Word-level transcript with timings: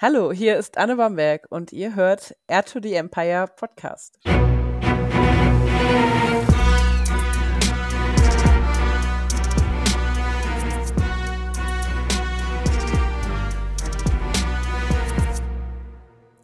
Hallo, 0.00 0.30
hier 0.30 0.56
ist 0.56 0.78
Anne 0.78 0.94
Bamberg 0.94 1.48
und 1.50 1.72
ihr 1.72 1.96
hört 1.96 2.32
Air 2.46 2.64
to 2.64 2.78
the 2.80 2.94
Empire 2.94 3.46
Podcast. 3.56 4.20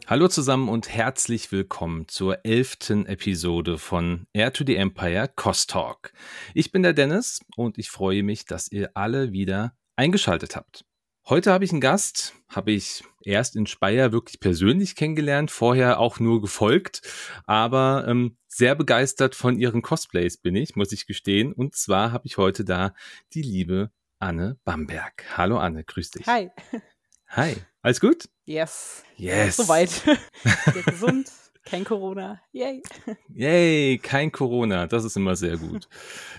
Hallo 0.05 0.27
zusammen 0.27 0.67
und 0.67 0.89
herzlich 0.89 1.53
willkommen 1.53 2.09
zur 2.09 2.43
elften 2.43 3.05
Episode 3.05 3.77
von 3.77 4.27
Air 4.33 4.51
to 4.51 4.65
the 4.67 4.75
Empire 4.75 5.29
Cost 5.33 5.69
Talk. 5.69 6.11
Ich 6.53 6.73
bin 6.73 6.83
der 6.83 6.91
Dennis 6.91 7.39
und 7.55 7.77
ich 7.77 7.89
freue 7.89 8.21
mich, 8.21 8.43
dass 8.43 8.69
ihr 8.69 8.91
alle 8.95 9.31
wieder 9.31 9.77
eingeschaltet 9.95 10.57
habt. 10.57 10.83
Heute 11.27 11.51
habe 11.51 11.65
ich 11.65 11.71
einen 11.71 11.81
Gast, 11.81 12.35
habe 12.49 12.71
ich 12.71 13.03
erst 13.23 13.55
in 13.55 13.65
Speyer 13.65 14.11
wirklich 14.11 14.39
persönlich 14.39 14.95
kennengelernt, 14.95 15.49
vorher 15.49 15.99
auch 15.99 16.19
nur 16.19 16.39
gefolgt, 16.39 17.01
aber 17.47 18.05
ähm, 18.07 18.37
sehr 18.47 18.75
begeistert 18.75 19.33
von 19.33 19.57
ihren 19.57 19.81
Cosplays 19.81 20.37
bin 20.37 20.55
ich, 20.55 20.75
muss 20.75 20.91
ich 20.91 21.07
gestehen. 21.07 21.51
Und 21.51 21.73
zwar 21.73 22.11
habe 22.11 22.27
ich 22.27 22.37
heute 22.37 22.63
da 22.63 22.93
die 23.33 23.41
liebe 23.41 23.89
Anne 24.19 24.59
Bamberg. 24.65 25.25
Hallo 25.35 25.57
Anne, 25.57 25.83
grüß 25.83 26.11
dich. 26.11 26.27
Hi. 26.27 26.51
Hi. 27.29 27.55
Alles 27.81 27.99
gut? 27.99 28.29
Yes. 28.43 29.03
Yes. 29.17 29.57
Soweit. 29.57 30.03
gesund. 30.85 31.31
Kein 31.63 31.85
Corona. 31.85 32.39
Yay. 32.51 32.83
Yay, 33.33 33.97
kein 33.97 34.31
Corona. 34.31 34.85
Das 34.85 35.03
ist 35.03 35.17
immer 35.17 35.35
sehr 35.35 35.57
gut. 35.57 35.89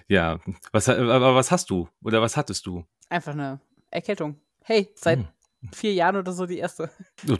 ja. 0.07 0.39
Was, 0.71 0.89
aber 0.89 1.35
was 1.35 1.51
hast 1.51 1.71
du? 1.71 1.89
Oder 2.05 2.23
was 2.23 2.37
hattest 2.37 2.67
du? 2.67 2.85
Einfach 3.09 3.33
eine 3.33 3.59
Erkältung. 3.91 4.41
Hey, 4.69 4.91
seit 4.97 5.21
hm. 5.21 5.29
vier 5.73 5.95
Jahren 5.95 6.17
oder 6.17 6.33
so 6.33 6.45
die 6.45 6.59
erste. 6.59 6.91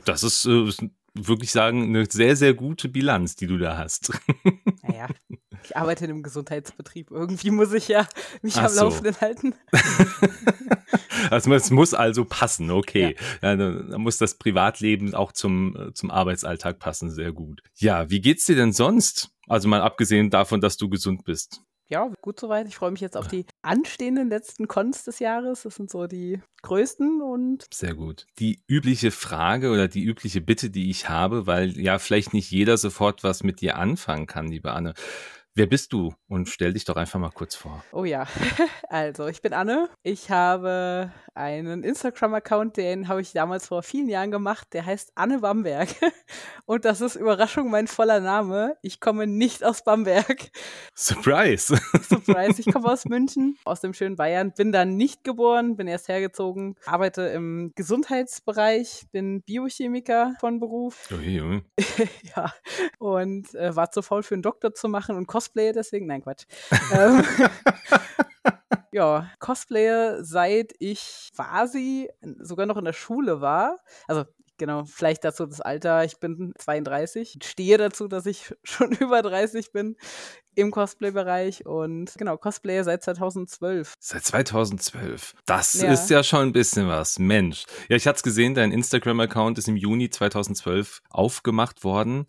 Das 0.05 0.23
ist, 0.23 0.45
äh, 0.45 0.71
wirklich 1.13 1.51
sagen, 1.51 1.83
eine 1.83 2.05
sehr, 2.09 2.37
sehr 2.37 2.53
gute 2.53 2.87
Bilanz, 2.87 3.35
die 3.35 3.47
du 3.47 3.57
da 3.57 3.77
hast. 3.77 4.11
Naja, 4.83 5.07
ich 5.65 5.75
arbeite 5.75 6.05
in 6.05 6.11
einem 6.11 6.23
Gesundheitsbetrieb. 6.23 7.11
Irgendwie 7.11 7.51
muss 7.51 7.73
ich 7.73 7.89
ja 7.89 8.07
mich 8.41 8.55
Ach 8.55 8.63
am 8.63 8.69
so. 8.69 8.83
Laufenden 8.85 9.19
halten. 9.19 9.53
also 11.29 11.53
es 11.53 11.69
muss 11.71 11.93
also 11.93 12.23
passen, 12.23 12.71
okay. 12.71 13.17
Ja. 13.41 13.49
Ja, 13.49 13.55
dann 13.57 14.01
muss 14.01 14.17
das 14.17 14.35
Privatleben 14.35 15.13
auch 15.13 15.33
zum, 15.33 15.75
äh, 15.75 15.93
zum 15.93 16.09
Arbeitsalltag 16.09 16.79
passen, 16.79 17.11
sehr 17.11 17.33
gut. 17.33 17.61
Ja, 17.75 18.09
wie 18.09 18.21
geht's 18.21 18.45
dir 18.45 18.55
denn 18.55 18.71
sonst? 18.71 19.29
Also 19.47 19.67
mal 19.67 19.81
abgesehen 19.81 20.29
davon, 20.29 20.61
dass 20.61 20.77
du 20.77 20.87
gesund 20.87 21.25
bist 21.25 21.61
ja, 21.89 22.11
gut 22.21 22.39
soweit. 22.39 22.67
Ich 22.67 22.75
freue 22.75 22.91
mich 22.91 23.01
jetzt 23.01 23.15
auf 23.15 23.27
die 23.27 23.45
anstehenden 23.61 24.29
letzten 24.29 24.67
Cons 24.67 25.05
des 25.05 25.19
Jahres. 25.19 25.63
Das 25.63 25.75
sind 25.75 25.89
so 25.89 26.07
die 26.07 26.41
größten 26.61 27.21
und. 27.21 27.65
Sehr 27.73 27.93
gut. 27.93 28.27
Die 28.39 28.61
übliche 28.67 29.11
Frage 29.11 29.71
oder 29.71 29.87
die 29.87 30.03
übliche 30.03 30.41
Bitte, 30.41 30.69
die 30.69 30.89
ich 30.89 31.07
habe, 31.07 31.47
weil 31.47 31.79
ja 31.79 31.97
vielleicht 31.99 32.33
nicht 32.33 32.51
jeder 32.51 32.77
sofort 32.77 33.23
was 33.23 33.43
mit 33.43 33.61
dir 33.61 33.77
anfangen 33.77 34.27
kann, 34.27 34.47
liebe 34.47 34.73
Anne. 34.73 34.93
Wer 35.57 35.65
bist 35.65 35.91
du? 35.91 36.13
Und 36.27 36.49
stell 36.49 36.73
dich 36.73 36.85
doch 36.85 36.97
einfach 36.97 37.19
mal 37.19 37.31
kurz 37.31 37.55
vor. 37.55 37.83
Oh 37.91 38.05
ja, 38.05 38.27
also 38.89 39.25
ich 39.25 39.41
bin 39.41 39.53
Anne. 39.53 39.89
Ich 40.03 40.29
habe 40.29 41.11
einen 41.33 41.83
Instagram-Account, 41.83 42.77
den 42.77 43.07
habe 43.07 43.21
ich 43.21 43.33
damals 43.33 43.67
vor 43.67 43.81
vielen 43.81 44.07
Jahren 44.07 44.29
gemacht. 44.29 44.67
Der 44.73 44.85
heißt 44.85 45.13
Anne 45.15 45.39
Bamberg. 45.39 45.89
Und 46.65 46.85
das 46.85 47.01
ist 47.01 47.15
Überraschung 47.15 47.71
mein 47.71 47.87
voller 47.87 48.19
Name. 48.19 48.77
Ich 48.83 48.99
komme 48.99 49.25
nicht 49.25 49.63
aus 49.63 49.83
Bamberg. 49.83 50.51
Surprise! 50.95 51.75
Surprise. 52.07 52.61
Ich 52.61 52.71
komme 52.71 52.91
aus 52.91 53.05
München, 53.05 53.57
aus 53.65 53.81
dem 53.81 53.95
schönen 53.95 54.15
Bayern. 54.15 54.53
Bin 54.55 54.71
dann 54.71 54.95
nicht 54.95 55.23
geboren, 55.23 55.75
bin 55.75 55.87
erst 55.87 56.07
hergezogen, 56.07 56.75
arbeite 56.85 57.23
im 57.23 57.71
Gesundheitsbereich, 57.73 59.07
bin 59.11 59.41
Biochemiker 59.41 60.35
von 60.39 60.59
Beruf. 60.59 61.09
Ui, 61.11 61.41
ui. 61.41 61.63
ja. 62.35 62.53
Und 62.99 63.55
äh, 63.55 63.75
war 63.75 63.89
zu 63.89 64.03
faul 64.03 64.21
für 64.21 64.35
einen 64.35 64.43
Doktor 64.43 64.75
zu 64.75 64.87
machen 64.87 65.15
und 65.15 65.25
kostet 65.25 65.46
Cosplayer 65.47 65.73
deswegen, 65.73 66.07
nein, 66.07 66.21
Quatsch. 66.21 66.45
ähm, 66.93 67.23
ja, 68.91 69.29
Cosplayer 69.39 70.23
seit 70.23 70.73
ich 70.79 71.29
quasi 71.35 72.09
sogar 72.39 72.65
noch 72.65 72.77
in 72.77 72.85
der 72.85 72.93
Schule 72.93 73.41
war. 73.41 73.79
Also 74.07 74.25
genau, 74.57 74.83
vielleicht 74.85 75.23
dazu 75.23 75.45
das 75.45 75.61
Alter. 75.61 76.03
Ich 76.03 76.19
bin 76.19 76.53
32. 76.57 77.37
Ich 77.39 77.47
stehe 77.47 77.77
dazu, 77.77 78.07
dass 78.07 78.25
ich 78.25 78.53
schon 78.63 78.91
über 78.91 79.21
30 79.21 79.71
bin 79.71 79.95
im 80.55 80.71
Cosplay-Bereich 80.71 81.67
und 81.67 82.15
genau, 82.17 82.35
Cosplayer 82.35 82.83
seit 82.83 83.03
2012. 83.03 83.93
Seit 83.99 84.25
2012. 84.25 85.35
Das 85.45 85.75
ja. 85.75 85.91
ist 85.91 86.09
ja 86.09 86.23
schon 86.23 86.47
ein 86.47 86.51
bisschen 86.51 86.87
was. 86.87 87.19
Mensch. 87.19 87.65
Ja, 87.89 87.95
ich 87.95 88.07
hatte 88.07 88.17
es 88.17 88.23
gesehen, 88.23 88.55
dein 88.55 88.71
Instagram-Account 88.71 89.59
ist 89.59 89.67
im 89.67 89.77
Juni 89.77 90.09
2012 90.09 91.03
aufgemacht 91.09 91.83
worden 91.83 92.27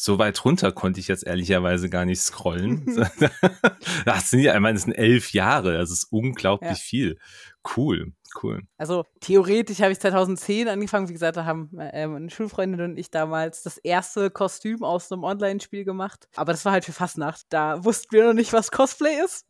so 0.00 0.16
weit 0.20 0.44
runter 0.44 0.70
konnte 0.70 1.00
ich 1.00 1.08
jetzt 1.08 1.26
ehrlicherweise 1.26 1.90
gar 1.90 2.04
nicht 2.04 2.20
scrollen. 2.20 2.86
das 4.04 4.30
sind 4.30 4.40
ja, 4.40 4.54
ich 4.54 4.60
meine, 4.60 4.74
das 4.74 4.84
sind 4.84 4.92
elf 4.92 5.32
Jahre, 5.32 5.76
das 5.76 5.90
ist 5.90 6.04
unglaublich 6.12 6.70
ja. 6.70 6.76
viel. 6.76 7.18
Cool, 7.76 8.12
cool. 8.40 8.62
Also 8.76 9.04
theoretisch 9.18 9.80
habe 9.80 9.90
ich 9.90 9.98
2010 9.98 10.68
angefangen, 10.68 11.08
wie 11.08 11.14
gesagt, 11.14 11.36
da 11.36 11.44
haben 11.44 11.76
äh, 11.80 12.06
meine 12.06 12.30
Schulfreundin 12.30 12.80
und 12.92 12.96
ich 12.96 13.10
damals 13.10 13.64
das 13.64 13.76
erste 13.76 14.30
Kostüm 14.30 14.84
aus 14.84 15.10
einem 15.10 15.24
Online-Spiel 15.24 15.84
gemacht. 15.84 16.28
Aber 16.36 16.52
das 16.52 16.64
war 16.64 16.70
halt 16.70 16.84
für 16.84 16.92
Fastnacht. 16.92 17.46
Da 17.48 17.84
wussten 17.84 18.12
wir 18.12 18.24
noch 18.24 18.34
nicht, 18.34 18.52
was 18.52 18.70
Cosplay 18.70 19.18
ist. 19.24 19.47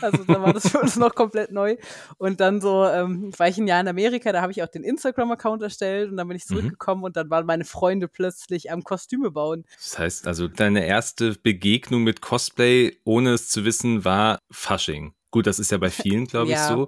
Also 0.00 0.24
da 0.24 0.42
war 0.42 0.52
das 0.52 0.68
für 0.68 0.80
uns 0.80 0.96
noch 0.96 1.14
komplett 1.14 1.52
neu. 1.52 1.76
Und 2.18 2.40
dann 2.40 2.60
so, 2.60 2.86
ähm, 2.86 3.32
war 3.36 3.48
ich 3.48 3.58
ein 3.58 3.66
Jahr 3.66 3.80
in 3.80 3.88
Amerika, 3.88 4.32
da 4.32 4.42
habe 4.42 4.52
ich 4.52 4.62
auch 4.62 4.68
den 4.68 4.82
Instagram-Account 4.82 5.62
erstellt 5.62 6.10
und 6.10 6.16
dann 6.16 6.28
bin 6.28 6.36
ich 6.36 6.44
mhm. 6.48 6.54
zurückgekommen 6.54 7.00
mhm. 7.00 7.04
und 7.04 7.16
dann 7.16 7.30
waren 7.30 7.46
meine 7.46 7.64
Freunde 7.64 8.08
plötzlich 8.08 8.70
am 8.70 8.82
Kostüme 8.82 9.30
bauen. 9.30 9.64
Das 9.76 9.98
heißt 9.98 10.26
also, 10.26 10.48
deine 10.48 10.86
erste 10.86 11.34
Begegnung 11.34 12.02
mit 12.02 12.20
Cosplay, 12.20 12.98
ohne 13.04 13.34
es 13.34 13.48
zu 13.48 13.64
wissen, 13.64 14.04
war 14.04 14.38
Fasching. 14.50 15.14
Gut, 15.30 15.46
das 15.46 15.58
ist 15.58 15.70
ja 15.70 15.78
bei 15.78 15.90
vielen, 15.90 16.26
glaube 16.26 16.50
ja. 16.50 16.62
ich, 16.62 16.76
so. 16.76 16.86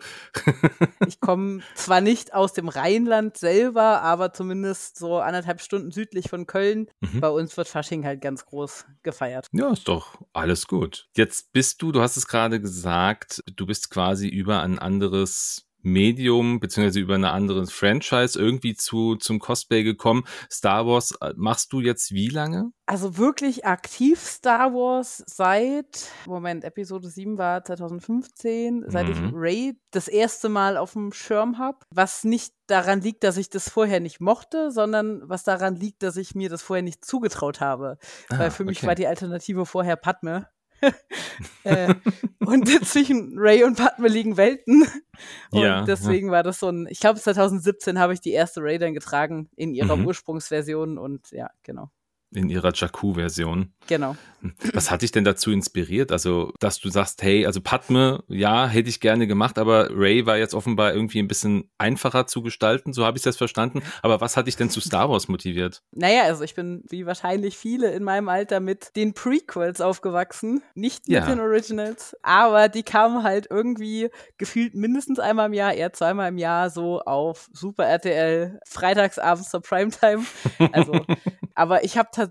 ich 1.06 1.20
komme 1.20 1.60
zwar 1.74 2.00
nicht 2.00 2.34
aus 2.34 2.52
dem 2.52 2.68
Rheinland 2.68 3.36
selber, 3.36 4.02
aber 4.02 4.32
zumindest 4.32 4.98
so 4.98 5.18
anderthalb 5.18 5.60
Stunden 5.60 5.90
südlich 5.90 6.28
von 6.28 6.46
Köln. 6.46 6.88
Mhm. 7.00 7.20
Bei 7.20 7.28
uns 7.28 7.56
wird 7.56 7.68
Fasching 7.68 8.04
halt 8.04 8.20
ganz 8.20 8.44
groß 8.46 8.86
gefeiert. 9.02 9.46
Ja, 9.52 9.72
ist 9.72 9.88
doch 9.88 10.18
alles 10.32 10.66
gut. 10.66 11.08
Jetzt 11.16 11.52
bist 11.52 11.82
du, 11.82 11.92
du 11.92 12.00
hast 12.00 12.16
es 12.16 12.26
gerade 12.26 12.60
gesagt, 12.60 13.42
du 13.54 13.66
bist 13.66 13.90
quasi 13.90 14.28
über 14.28 14.62
ein 14.62 14.78
anderes 14.78 15.68
Medium 15.82 16.60
beziehungsweise 16.60 17.00
über 17.00 17.14
eine 17.14 17.30
andere 17.30 17.66
Franchise 17.66 18.38
irgendwie 18.38 18.74
zu 18.74 19.16
zum 19.16 19.38
Cosplay 19.38 19.82
gekommen. 19.82 20.24
Star 20.50 20.86
Wars 20.86 21.14
äh, 21.20 21.32
machst 21.36 21.72
du 21.72 21.80
jetzt 21.80 22.12
wie 22.12 22.28
lange? 22.28 22.72
Also 22.86 23.16
wirklich 23.16 23.64
aktiv 23.64 24.20
Star 24.20 24.72
Wars 24.74 25.22
seit 25.26 26.08
Moment 26.26 26.64
Episode 26.64 27.08
7 27.08 27.38
war 27.38 27.64
2015, 27.64 28.84
seit 28.88 29.06
mhm. 29.06 29.12
ich 29.12 29.32
Ray 29.34 29.80
das 29.90 30.08
erste 30.08 30.48
Mal 30.48 30.76
auf 30.76 30.92
dem 30.92 31.12
Schirm 31.12 31.58
habe, 31.58 31.78
was 31.90 32.24
nicht 32.24 32.54
daran 32.66 33.00
liegt, 33.00 33.24
dass 33.24 33.36
ich 33.36 33.50
das 33.50 33.68
vorher 33.68 34.00
nicht 34.00 34.20
mochte, 34.20 34.70
sondern 34.70 35.22
was 35.28 35.44
daran 35.44 35.76
liegt, 35.76 36.02
dass 36.02 36.16
ich 36.16 36.34
mir 36.34 36.48
das 36.48 36.62
vorher 36.62 36.82
nicht 36.82 37.04
zugetraut 37.04 37.60
habe, 37.60 37.98
ah, 38.30 38.38
weil 38.38 38.50
für 38.50 38.64
mich 38.64 38.78
okay. 38.78 38.86
war 38.88 38.94
die 38.94 39.06
Alternative 39.06 39.66
vorher 39.66 39.96
Padme. 39.96 40.48
äh, 41.64 41.94
und 42.40 42.68
zwischen 42.86 43.34
Ray 43.36 43.64
und 43.64 43.76
Padme 43.76 44.08
liegen 44.08 44.36
Welten. 44.36 44.86
Und 45.50 45.60
ja, 45.60 45.82
deswegen 45.82 46.28
ja. 46.28 46.32
war 46.32 46.42
das 46.42 46.60
so 46.60 46.68
ein, 46.68 46.86
ich 46.90 47.00
glaube 47.00 47.20
2017 47.20 47.98
habe 47.98 48.14
ich 48.14 48.20
die 48.20 48.32
erste 48.32 48.60
Ray 48.62 48.78
dann 48.78 48.94
getragen 48.94 49.48
in 49.56 49.74
ihrer 49.74 49.96
mhm. 49.96 50.06
Ursprungsversion 50.06 50.98
und 50.98 51.30
ja, 51.30 51.50
genau 51.62 51.90
in 52.34 52.48
ihrer 52.48 52.72
Jakku-Version. 52.72 53.72
Genau. 53.86 54.16
Was 54.72 54.90
hat 54.90 55.02
dich 55.02 55.12
denn 55.12 55.24
dazu 55.24 55.52
inspiriert? 55.52 56.10
Also, 56.10 56.52
dass 56.58 56.80
du 56.80 56.88
sagst, 56.88 57.22
hey, 57.22 57.46
also 57.46 57.60
Padme, 57.60 58.24
ja, 58.28 58.66
hätte 58.66 58.88
ich 58.88 59.00
gerne 59.00 59.26
gemacht, 59.26 59.58
aber 59.58 59.90
Ray 59.90 60.26
war 60.26 60.36
jetzt 60.36 60.54
offenbar 60.54 60.92
irgendwie 60.92 61.20
ein 61.20 61.28
bisschen 61.28 61.70
einfacher 61.78 62.26
zu 62.26 62.42
gestalten, 62.42 62.92
so 62.92 63.04
habe 63.04 63.16
ich 63.16 63.22
das 63.22 63.36
verstanden. 63.36 63.82
Aber 64.02 64.20
was 64.20 64.36
hat 64.36 64.48
dich 64.48 64.56
denn 64.56 64.70
zu 64.70 64.80
Star 64.80 65.08
Wars 65.10 65.28
motiviert? 65.28 65.82
Naja, 65.92 66.24
also 66.24 66.42
ich 66.42 66.54
bin 66.54 66.82
wie 66.88 67.06
wahrscheinlich 67.06 67.56
viele 67.56 67.92
in 67.92 68.02
meinem 68.02 68.28
Alter 68.28 68.58
mit 68.60 68.96
den 68.96 69.14
Prequels 69.14 69.80
aufgewachsen, 69.80 70.62
nicht 70.74 71.06
mit 71.06 71.18
ja. 71.18 71.26
den 71.26 71.38
Originals, 71.38 72.16
aber 72.22 72.68
die 72.68 72.82
kamen 72.82 73.22
halt 73.22 73.46
irgendwie 73.48 74.10
gefühlt 74.38 74.74
mindestens 74.74 75.20
einmal 75.20 75.46
im 75.46 75.52
Jahr, 75.52 75.74
eher 75.74 75.92
zweimal 75.92 76.28
im 76.28 76.38
Jahr 76.38 76.70
so 76.70 77.00
auf 77.02 77.48
Super 77.52 77.84
RTL, 77.84 78.58
freitagsabends 78.66 79.50
zur 79.50 79.62
Primetime. 79.62 80.24
Also, 80.72 81.04
aber 81.54 81.84
ich 81.84 81.98
habe 81.98 82.08
tatsächlich 82.12 82.21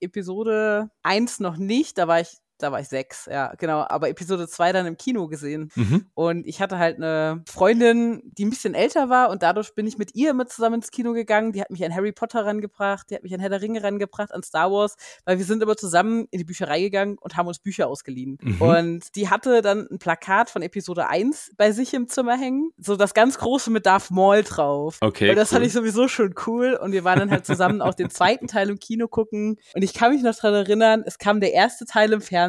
Episode 0.00 0.90
1 1.02 1.40
noch 1.40 1.56
nicht, 1.56 1.98
da 1.98 2.08
war 2.08 2.20
ich 2.20 2.38
da 2.58 2.72
war 2.72 2.80
ich 2.80 2.88
sechs, 2.88 3.26
ja, 3.30 3.54
genau. 3.56 3.86
Aber 3.88 4.08
Episode 4.08 4.48
zwei 4.48 4.72
dann 4.72 4.86
im 4.86 4.96
Kino 4.96 5.28
gesehen. 5.28 5.70
Mhm. 5.76 6.06
Und 6.14 6.46
ich 6.46 6.60
hatte 6.60 6.78
halt 6.78 6.96
eine 6.96 7.42
Freundin, 7.48 8.20
die 8.36 8.44
ein 8.44 8.50
bisschen 8.50 8.74
älter 8.74 9.08
war 9.08 9.30
und 9.30 9.42
dadurch 9.42 9.74
bin 9.74 9.86
ich 9.86 9.96
mit 9.96 10.14
ihr 10.14 10.34
mit 10.34 10.50
zusammen 10.50 10.76
ins 10.76 10.90
Kino 10.90 11.12
gegangen. 11.12 11.52
Die 11.52 11.60
hat 11.60 11.70
mich 11.70 11.84
an 11.84 11.94
Harry 11.94 12.12
Potter 12.12 12.44
rangebracht, 12.44 13.10
die 13.10 13.14
hat 13.14 13.22
mich 13.22 13.32
an 13.32 13.40
Herr 13.40 13.48
der 13.48 13.62
Ringe 13.62 13.82
rangebracht, 13.82 14.34
an 14.34 14.42
Star 14.42 14.72
Wars, 14.72 14.96
weil 15.24 15.38
wir 15.38 15.44
sind 15.44 15.62
immer 15.62 15.76
zusammen 15.76 16.26
in 16.30 16.38
die 16.38 16.44
Bücherei 16.44 16.80
gegangen 16.80 17.16
und 17.20 17.36
haben 17.36 17.46
uns 17.46 17.60
Bücher 17.60 17.86
ausgeliehen. 17.86 18.38
Mhm. 18.42 18.60
Und 18.60 19.16
die 19.16 19.30
hatte 19.30 19.62
dann 19.62 19.86
ein 19.90 19.98
Plakat 19.98 20.50
von 20.50 20.62
Episode 20.62 21.08
1 21.08 21.52
bei 21.56 21.70
sich 21.70 21.94
im 21.94 22.08
Zimmer 22.08 22.36
hängen. 22.36 22.72
So 22.78 22.96
das 22.96 23.14
ganz 23.14 23.38
große 23.38 23.70
mit 23.70 23.86
Darth 23.86 24.10
Maul 24.10 24.42
drauf. 24.42 24.98
Okay. 25.00 25.30
Und 25.30 25.36
das 25.36 25.50
cool. 25.50 25.56
fand 25.56 25.66
ich 25.66 25.72
sowieso 25.72 26.08
schon 26.08 26.34
cool. 26.46 26.74
Und 26.74 26.92
wir 26.92 27.04
waren 27.04 27.20
dann 27.20 27.30
halt 27.30 27.46
zusammen 27.46 27.80
auch 27.82 27.94
den 27.94 28.10
zweiten 28.10 28.48
Teil 28.48 28.68
im 28.68 28.78
Kino 28.78 29.06
gucken. 29.06 29.58
Und 29.74 29.82
ich 29.82 29.94
kann 29.94 30.12
mich 30.12 30.22
noch 30.22 30.34
dran 30.34 30.54
erinnern, 30.54 31.04
es 31.06 31.18
kam 31.18 31.40
der 31.40 31.52
erste 31.52 31.84
Teil 31.84 32.12
im 32.12 32.20
Fernsehen 32.20 32.47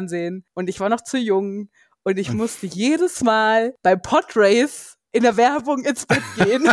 und 0.54 0.68
ich 0.68 0.80
war 0.80 0.88
noch 0.88 1.02
zu 1.02 1.18
jung 1.18 1.68
und 2.02 2.18
ich 2.18 2.32
musste 2.32 2.66
jedes 2.66 3.22
Mal 3.22 3.74
beim 3.82 4.00
Podrace 4.00 4.96
in 5.12 5.22
der 5.22 5.36
Werbung 5.36 5.84
ins 5.84 6.06
Bett 6.06 6.22
gehen. 6.36 6.68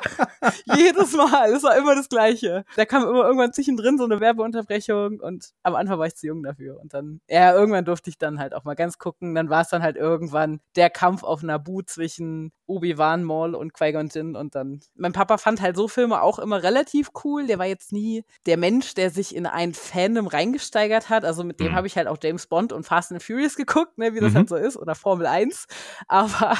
Jedes 0.76 1.12
Mal. 1.12 1.52
Es 1.52 1.62
war 1.62 1.76
immer 1.76 1.94
das 1.94 2.08
Gleiche. 2.08 2.64
Da 2.76 2.84
kam 2.84 3.02
immer 3.02 3.24
irgendwann 3.24 3.52
zwischendrin 3.52 3.98
so 3.98 4.04
eine 4.04 4.20
Werbeunterbrechung 4.20 5.20
und 5.20 5.50
am 5.62 5.74
Anfang 5.74 5.98
war 5.98 6.06
ich 6.06 6.16
zu 6.16 6.26
jung 6.26 6.42
dafür. 6.42 6.80
Und 6.80 6.94
dann, 6.94 7.20
ja, 7.28 7.54
irgendwann 7.54 7.84
durfte 7.84 8.10
ich 8.10 8.18
dann 8.18 8.38
halt 8.38 8.54
auch 8.54 8.64
mal 8.64 8.74
ganz 8.74 8.98
gucken. 8.98 9.34
Dann 9.34 9.50
war 9.50 9.62
es 9.62 9.68
dann 9.68 9.82
halt 9.82 9.96
irgendwann 9.96 10.60
der 10.76 10.90
Kampf 10.90 11.22
auf 11.22 11.42
Nabu 11.42 11.82
zwischen 11.82 12.52
Obi-Wan 12.66 13.24
Maul 13.24 13.54
und 13.54 13.72
Qui-Gon 13.72 14.08
Jinn 14.08 14.36
und 14.36 14.54
dann. 14.54 14.80
Mein 14.94 15.12
Papa 15.12 15.38
fand 15.38 15.60
halt 15.60 15.76
so 15.76 15.88
Filme 15.88 16.22
auch 16.22 16.38
immer 16.38 16.62
relativ 16.62 17.10
cool. 17.24 17.46
Der 17.46 17.58
war 17.58 17.66
jetzt 17.66 17.92
nie 17.92 18.24
der 18.46 18.58
Mensch, 18.58 18.94
der 18.94 19.10
sich 19.10 19.34
in 19.34 19.46
ein 19.46 19.72
Fandom 19.72 20.26
reingesteigert 20.26 21.08
hat. 21.08 21.24
Also 21.24 21.44
mit 21.44 21.60
dem 21.60 21.68
mhm. 21.72 21.76
habe 21.76 21.86
ich 21.86 21.96
halt 21.96 22.08
auch 22.08 22.18
James 22.22 22.46
Bond 22.46 22.72
und 22.72 22.84
Fast 22.84 23.12
and 23.12 23.22
Furious 23.22 23.56
geguckt, 23.56 23.96
ne, 23.98 24.14
wie 24.14 24.20
das 24.20 24.32
mhm. 24.32 24.38
halt 24.38 24.48
so 24.50 24.56
ist, 24.56 24.76
oder 24.76 24.94
Formel 24.94 25.26
1. 25.26 25.66
Aber 26.08 26.56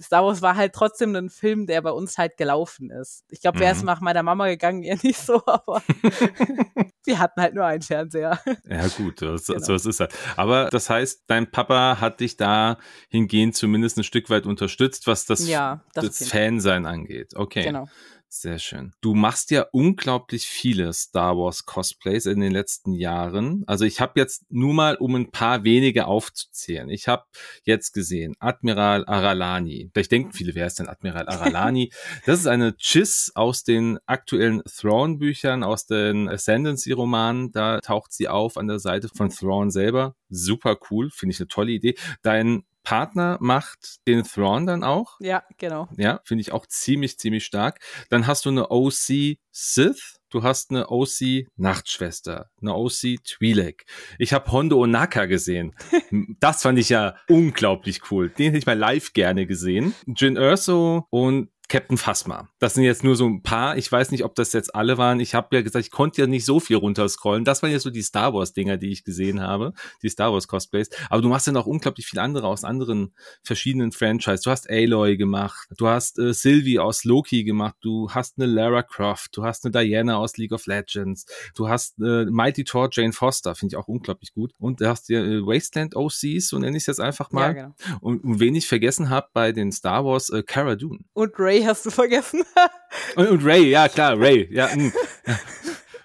Star 0.00 0.24
Wars 0.24 0.42
war 0.42 0.53
halt 0.56 0.72
trotzdem 0.72 1.14
ein 1.14 1.30
Film, 1.30 1.66
der 1.66 1.82
bei 1.82 1.90
uns 1.90 2.18
halt 2.18 2.36
gelaufen 2.36 2.90
ist. 2.90 3.24
Ich 3.28 3.40
glaube, 3.40 3.60
wäre 3.60 3.72
es 3.72 3.80
mhm. 3.80 3.86
nach 3.86 4.00
meiner 4.00 4.22
Mama 4.22 4.46
gegangen, 4.46 4.82
eher 4.82 4.98
nicht 5.02 5.18
so, 5.18 5.42
aber 5.46 5.82
wir 7.04 7.18
hatten 7.18 7.40
halt 7.40 7.54
nur 7.54 7.64
einen 7.64 7.82
Fernseher. 7.82 8.40
Ja, 8.68 8.86
gut, 8.88 9.20
so, 9.20 9.36
genau. 9.54 9.76
so 9.78 9.88
ist 9.88 10.00
halt. 10.00 10.14
Aber 10.36 10.68
das 10.70 10.90
heißt, 10.90 11.24
dein 11.26 11.50
Papa 11.50 12.00
hat 12.00 12.20
dich 12.20 12.36
da 12.36 12.78
hingehend 13.08 13.56
zumindest 13.56 13.98
ein 13.98 14.04
Stück 14.04 14.30
weit 14.30 14.46
unterstützt, 14.46 15.06
was 15.06 15.26
das, 15.26 15.46
ja, 15.46 15.84
das, 15.94 16.18
das 16.18 16.28
Fansein 16.28 16.86
angeht. 16.86 17.32
Okay. 17.36 17.64
Genau. 17.64 17.88
Sehr 18.36 18.58
schön. 18.58 18.92
Du 19.00 19.14
machst 19.14 19.52
ja 19.52 19.64
unglaublich 19.70 20.48
viele 20.48 20.92
Star 20.92 21.36
Wars 21.38 21.66
Cosplays 21.66 22.26
in 22.26 22.40
den 22.40 22.50
letzten 22.50 22.92
Jahren. 22.92 23.62
Also 23.68 23.84
ich 23.84 24.00
habe 24.00 24.18
jetzt 24.18 24.44
nur 24.50 24.74
mal, 24.74 24.96
um 24.96 25.14
ein 25.14 25.30
paar 25.30 25.62
wenige 25.62 26.08
aufzuzählen. 26.08 26.90
Ich 26.90 27.06
habe 27.06 27.24
jetzt 27.62 27.92
gesehen 27.92 28.34
Admiral 28.40 29.06
Aralani. 29.06 29.88
Vielleicht 29.92 30.10
denken 30.10 30.32
viele, 30.32 30.56
wer 30.56 30.66
ist 30.66 30.80
denn 30.80 30.88
Admiral 30.88 31.28
Aralani? 31.28 31.92
das 32.26 32.40
ist 32.40 32.48
eine 32.48 32.76
Chiss 32.76 33.30
aus 33.36 33.62
den 33.62 34.00
aktuellen 34.04 34.62
Thrawn-Büchern, 34.64 35.62
aus 35.62 35.86
den 35.86 36.28
Ascendancy-Romanen. 36.28 37.52
Da 37.52 37.80
taucht 37.80 38.12
sie 38.12 38.26
auf 38.26 38.56
an 38.56 38.66
der 38.66 38.80
Seite 38.80 39.08
von 39.14 39.30
Thrawn 39.30 39.70
selber. 39.70 40.16
Super 40.28 40.76
cool, 40.90 41.08
finde 41.10 41.34
ich 41.34 41.40
eine 41.40 41.48
tolle 41.48 41.70
Idee. 41.70 41.94
Dein 42.22 42.64
Partner 42.84 43.38
macht 43.40 44.06
den 44.06 44.22
Thrawn 44.22 44.66
dann 44.66 44.84
auch. 44.84 45.16
Ja, 45.20 45.42
genau. 45.58 45.88
Ja, 45.96 46.20
finde 46.24 46.42
ich 46.42 46.52
auch 46.52 46.66
ziemlich, 46.66 47.18
ziemlich 47.18 47.44
stark. 47.44 47.80
Dann 48.10 48.26
hast 48.26 48.44
du 48.44 48.50
eine 48.50 48.70
OC 48.70 49.38
Sith. 49.50 50.20
Du 50.30 50.42
hast 50.42 50.70
eine 50.70 50.90
OC 50.90 51.46
Nachtschwester, 51.56 52.50
eine 52.60 52.74
OC 52.74 53.20
Twi'lek. 53.24 53.82
Ich 54.18 54.32
habe 54.32 54.50
Hondo 54.50 54.80
Onaka 54.80 55.26
gesehen. 55.26 55.76
das 56.40 56.62
fand 56.62 56.78
ich 56.78 56.88
ja 56.88 57.14
unglaublich 57.28 58.10
cool. 58.10 58.30
Den 58.30 58.46
hätte 58.46 58.58
ich 58.58 58.66
mal 58.66 58.76
live 58.76 59.12
gerne 59.12 59.46
gesehen. 59.46 59.94
Jin 60.06 60.36
Erso 60.36 61.06
und 61.10 61.50
Captain 61.68 61.96
Phasma. 61.96 62.48
Das 62.58 62.74
sind 62.74 62.84
jetzt 62.84 63.04
nur 63.04 63.16
so 63.16 63.26
ein 63.26 63.42
paar. 63.42 63.76
Ich 63.78 63.90
weiß 63.90 64.10
nicht, 64.10 64.24
ob 64.24 64.34
das 64.34 64.52
jetzt 64.52 64.74
alle 64.74 64.98
waren. 64.98 65.18
Ich 65.20 65.34
habe 65.34 65.56
ja 65.56 65.62
gesagt, 65.62 65.84
ich 65.84 65.90
konnte 65.90 66.20
ja 66.20 66.26
nicht 66.26 66.44
so 66.44 66.60
viel 66.60 66.76
runterscrollen. 66.76 67.44
Das 67.44 67.62
waren 67.62 67.70
jetzt 67.70 67.82
so 67.82 67.90
die 67.90 68.02
Star 68.02 68.34
Wars 68.34 68.52
Dinger, 68.52 68.76
die 68.76 68.90
ich 68.90 69.04
gesehen 69.04 69.40
habe, 69.40 69.72
die 70.02 70.08
Star 70.08 70.32
Wars 70.32 70.46
Cosplays. 70.46 70.90
Aber 71.08 71.22
du 71.22 71.28
machst 71.28 71.46
ja 71.46 71.52
noch 71.52 71.66
unglaublich 71.66 72.06
viele 72.06 72.22
andere 72.22 72.46
aus 72.46 72.64
anderen 72.64 73.14
verschiedenen 73.42 73.92
Franchises. 73.92 74.42
Du 74.42 74.50
hast 74.50 74.68
Aloy 74.68 75.16
gemacht, 75.16 75.68
du 75.76 75.88
hast 75.88 76.18
äh, 76.18 76.34
Sylvie 76.34 76.78
aus 76.78 77.04
Loki 77.04 77.44
gemacht, 77.44 77.76
du 77.80 78.10
hast 78.10 78.38
eine 78.38 78.46
Lara 78.46 78.82
Croft, 78.82 79.36
du 79.36 79.44
hast 79.44 79.64
eine 79.64 79.72
Diana 79.72 80.16
aus 80.16 80.36
League 80.36 80.52
of 80.52 80.66
Legends, 80.66 81.26
du 81.54 81.68
hast 81.68 81.98
äh, 81.98 82.26
Mighty 82.26 82.64
Thor 82.64 82.88
Jane 82.92 83.12
Foster, 83.12 83.54
finde 83.54 83.74
ich 83.74 83.76
auch 83.76 83.88
unglaublich 83.88 84.34
gut. 84.34 84.52
Und 84.58 84.80
du 84.80 84.88
hast 84.88 85.08
ja 85.08 85.20
äh, 85.20 85.40
Wasteland 85.40 85.96
OCs, 85.96 86.48
so 86.48 86.58
nenne 86.58 86.76
ich 86.76 86.82
es 86.82 86.86
jetzt 86.86 87.00
einfach 87.00 87.32
mal. 87.32 87.56
Ja, 87.56 87.74
genau. 87.74 87.98
und, 88.00 88.22
und 88.22 88.40
wen 88.40 88.54
ich 88.54 88.68
vergessen 88.68 89.08
habe 89.08 89.28
bei 89.32 89.52
den 89.52 89.72
Star 89.72 90.04
Wars, 90.04 90.30
äh, 90.30 90.42
Cara 90.42 90.76
Dune. 90.76 91.00
Und 91.14 91.32
Ray 91.38 91.53
Ray 91.54 91.62
hast 91.62 91.86
du 91.86 91.90
vergessen. 91.90 92.42
und, 93.16 93.28
und, 93.28 93.44
Ray, 93.44 93.70
ja 93.70 93.88
klar, 93.88 94.18
Ray. 94.18 94.48
Ja, 94.52 94.66
mh. 94.74 94.74
Hm. 94.74 94.92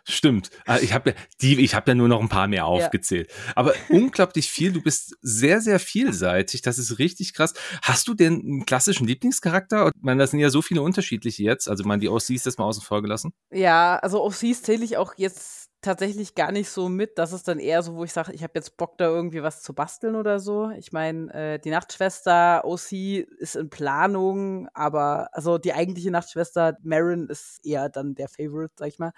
Stimmt. 0.04 0.50
Ah, 0.66 0.80
ich 0.82 0.94
habe 0.94 1.12
ja, 1.12 1.16
die, 1.40 1.64
ich 1.64 1.76
habe 1.76 1.92
ja 1.92 1.96
nur 1.96 2.08
noch 2.08 2.20
ein 2.20 2.30
paar 2.30 2.48
mehr 2.48 2.66
aufgezählt. 2.66 3.30
Ja. 3.30 3.54
Aber 3.56 3.74
unglaublich 3.90 4.50
viel. 4.50 4.72
Du 4.72 4.82
bist 4.82 5.16
sehr, 5.22 5.62
sehr 5.62 5.80
vielseitig. 5.80 6.64
Das 6.64 6.80
ist 6.80 6.98
richtig 6.98 7.36
krass. 7.36 7.54
Hast 7.84 8.08
du 8.08 8.16
denn 8.16 8.42
einen 8.42 8.66
klassischen 8.66 9.06
Lieblingscharakter? 9.06 9.92
Ich 9.96 10.02
meine, 10.02 10.20
das 10.20 10.32
sind 10.32 10.40
ja 10.40 10.50
so 10.50 10.64
viele 10.64 10.82
unterschiedliche 10.82 11.44
jetzt. 11.44 11.70
Also, 11.70 11.84
man, 11.84 12.00
die 12.00 12.10
OCs 12.10 12.42
das 12.44 12.58
mal 12.58 12.66
außen 12.66 12.82
vor 12.82 13.04
gelassen. 13.04 13.34
Ja, 13.52 13.98
also 13.98 14.24
OCs 14.26 14.64
zähle 14.64 14.84
ich 14.84 14.98
auch 14.98 15.14
jetzt 15.16 15.69
tatsächlich 15.82 16.36
gar 16.36 16.52
nicht 16.52 16.70
so 16.70 16.90
mit. 16.90 17.18
Das 17.18 17.34
ist 17.34 17.48
dann 17.48 17.60
eher 17.60 17.82
so, 17.84 17.96
wo 17.96 18.04
ich 18.04 18.14
sage, 18.14 18.34
ich 18.34 18.44
habe 18.44 18.54
jetzt 18.56 18.78
Bock, 18.78 18.98
da 18.98 19.06
irgendwie 19.06 19.44
was 19.44 19.62
zu 19.62 19.74
basteln 19.74 20.16
oder 20.16 20.40
so. 20.40 20.70
Ich 20.72 20.92
meine, 20.92 21.34
äh, 21.34 21.60
die 21.60 21.70
Nachtschwester 21.70 22.64
OC 22.66 22.92
ist 23.38 23.56
in 23.56 23.70
Planung, 23.70 24.68
aber 24.74 25.30
also 25.34 25.58
die 25.58 25.74
eigentliche 25.74 26.12
Nachtschwester 26.12 26.78
Marin 26.84 27.28
ist 27.28 27.66
eher 27.66 27.90
dann 27.90 28.16
der 28.16 28.28
Favorite, 28.28 28.74
sag 28.78 28.90
ich 28.90 29.00
mal. 29.00 29.12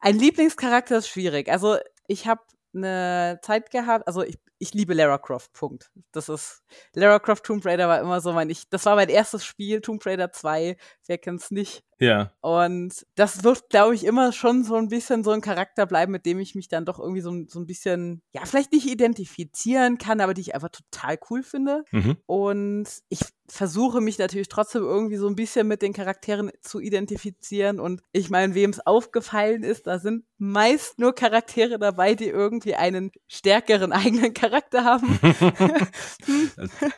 Ein 0.00 0.18
Lieblingscharakter 0.18 0.98
ist 0.98 1.08
schwierig. 1.08 1.50
Also 1.50 1.76
ich 2.06 2.26
habe 2.26 2.42
eine 2.74 3.38
Zeit 3.42 3.70
gehabt, 3.70 4.06
also 4.06 4.22
ich, 4.22 4.38
ich 4.58 4.74
liebe 4.74 4.94
Lara 4.94 5.18
Croft, 5.18 5.52
Punkt. 5.52 5.90
Das 6.12 6.28
ist, 6.28 6.62
Lara 6.94 7.18
Croft 7.18 7.44
Tomb 7.44 7.64
Raider 7.64 7.88
war 7.88 8.00
immer 8.00 8.20
so 8.20 8.32
mein, 8.32 8.50
ich, 8.50 8.68
das 8.68 8.86
war 8.86 8.96
mein 8.96 9.08
erstes 9.08 9.44
Spiel, 9.44 9.80
Tomb 9.80 10.04
Raider 10.06 10.32
2, 10.32 10.76
wer 11.06 11.18
kennt's 11.18 11.50
nicht. 11.50 11.84
Ja. 12.00 12.32
Und 12.40 13.06
das 13.14 13.44
wird, 13.44 13.68
glaube 13.68 13.94
ich, 13.94 14.04
immer 14.04 14.32
schon 14.32 14.64
so 14.64 14.74
ein 14.74 14.88
bisschen 14.88 15.22
so 15.22 15.30
ein 15.30 15.42
Charakter 15.42 15.86
bleiben, 15.86 16.12
mit 16.12 16.26
dem 16.26 16.40
ich 16.40 16.54
mich 16.54 16.68
dann 16.68 16.86
doch 16.86 16.98
irgendwie 16.98 17.20
so, 17.20 17.44
so 17.46 17.60
ein 17.60 17.66
bisschen, 17.66 18.22
ja, 18.32 18.44
vielleicht 18.44 18.72
nicht 18.72 18.86
identifizieren 18.86 19.98
kann, 19.98 20.20
aber 20.20 20.34
die 20.34 20.40
ich 20.40 20.54
einfach 20.54 20.70
total 20.70 21.18
cool 21.30 21.42
finde. 21.42 21.84
Mhm. 21.92 22.16
Und 22.26 22.88
ich 23.10 23.20
versuche 23.50 24.00
mich 24.00 24.18
natürlich 24.18 24.48
trotzdem 24.48 24.82
irgendwie 24.82 25.16
so 25.16 25.26
ein 25.26 25.34
bisschen 25.34 25.66
mit 25.66 25.82
den 25.82 25.92
Charakteren 25.92 26.50
zu 26.62 26.80
identifizieren. 26.80 27.80
Und 27.80 28.00
ich 28.12 28.30
meine, 28.30 28.54
wem 28.54 28.70
es 28.70 28.86
aufgefallen 28.86 29.62
ist, 29.62 29.86
da 29.86 29.98
sind 29.98 30.24
meist 30.38 30.98
nur 30.98 31.14
Charaktere 31.14 31.78
dabei, 31.78 32.14
die 32.14 32.28
irgendwie 32.28 32.74
einen 32.76 33.10
stärkeren 33.28 33.92
eigenen 33.92 34.32
Charakter 34.32 34.84
haben. 34.84 35.18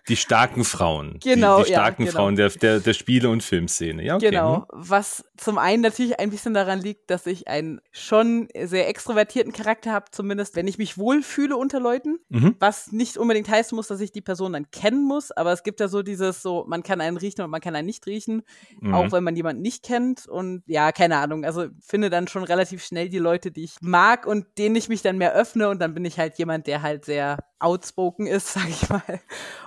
die 0.08 0.16
starken 0.16 0.64
Frauen. 0.64 1.19
Genau. 1.22 1.58
Die, 1.58 1.64
die 1.64 1.72
starken 1.72 2.02
ja, 2.02 2.10
genau. 2.10 2.19
Frauen 2.19 2.37
der, 2.37 2.50
der, 2.50 2.81
der 2.81 2.94
Spiele- 2.94 3.31
und 3.31 3.43
Filmszene. 3.43 4.04
Ja, 4.04 4.16
okay. 4.16 4.31
Genau. 4.31 4.66
Was 4.92 5.24
zum 5.38 5.56
einen 5.56 5.82
natürlich 5.82 6.20
ein 6.20 6.28
bisschen 6.28 6.52
daran 6.52 6.78
liegt, 6.78 7.10
dass 7.10 7.24
ich 7.26 7.48
einen 7.48 7.80
schon 7.92 8.48
sehr 8.54 8.90
extrovertierten 8.90 9.50
Charakter 9.50 9.90
habe, 9.90 10.11
zumindest 10.11 10.54
wenn 10.54 10.68
ich 10.68 10.76
mich 10.76 10.99
wohlfühle 10.99 11.56
unter 11.56 11.80
Leuten, 11.80 12.18
mhm. 12.28 12.56
was 12.61 12.92
nicht 12.92 13.16
unbedingt 13.16 13.49
heißen 13.49 13.75
muss, 13.75 13.88
dass 13.88 14.02
ich 14.02 14.12
die 14.12 14.20
Person 14.20 14.52
dann 14.52 14.70
kennen 14.70 15.02
muss, 15.02 15.32
aber 15.32 15.50
es 15.50 15.62
gibt 15.62 15.80
ja 15.80 15.88
so 15.88 16.02
dieses 16.02 16.42
so, 16.42 16.66
man 16.68 16.82
kann 16.82 17.00
einen 17.00 17.16
riechen 17.16 17.40
und 17.42 17.50
man 17.50 17.62
kann 17.62 17.75
einen 17.75 17.87
nicht 17.87 18.06
riechen, 18.06 18.42
mhm. 18.80 18.92
auch 18.92 19.11
wenn 19.12 19.25
man 19.25 19.34
jemanden 19.34 19.62
nicht 19.62 19.82
kennt 19.82 20.28
und 20.28 20.62
ja, 20.66 20.92
keine 20.92 21.16
Ahnung, 21.16 21.46
also 21.46 21.68
finde 21.80 22.11
dann 22.11 22.28
schon 22.28 22.44
relativ 22.44 22.84
schnell 22.84 23.08
die 23.08 23.18
Leute, 23.18 23.50
die 23.50 23.64
ich 23.64 23.76
mag 23.80 24.26
und 24.26 24.58
denen 24.58 24.76
ich 24.76 24.90
mich 24.90 25.00
dann 25.00 25.16
mehr 25.16 25.32
öffne 25.32 25.70
und 25.70 25.80
dann 25.80 25.94
bin 25.94 26.04
ich 26.04 26.18
halt 26.18 26.37
jemand, 26.37 26.66
der 26.66 26.82
halt 26.82 27.06
sehr 27.06 27.38
outspoken 27.62 28.26
ist, 28.26 28.52
sag 28.52 28.69
ich 28.69 28.88
mal. 28.88 29.21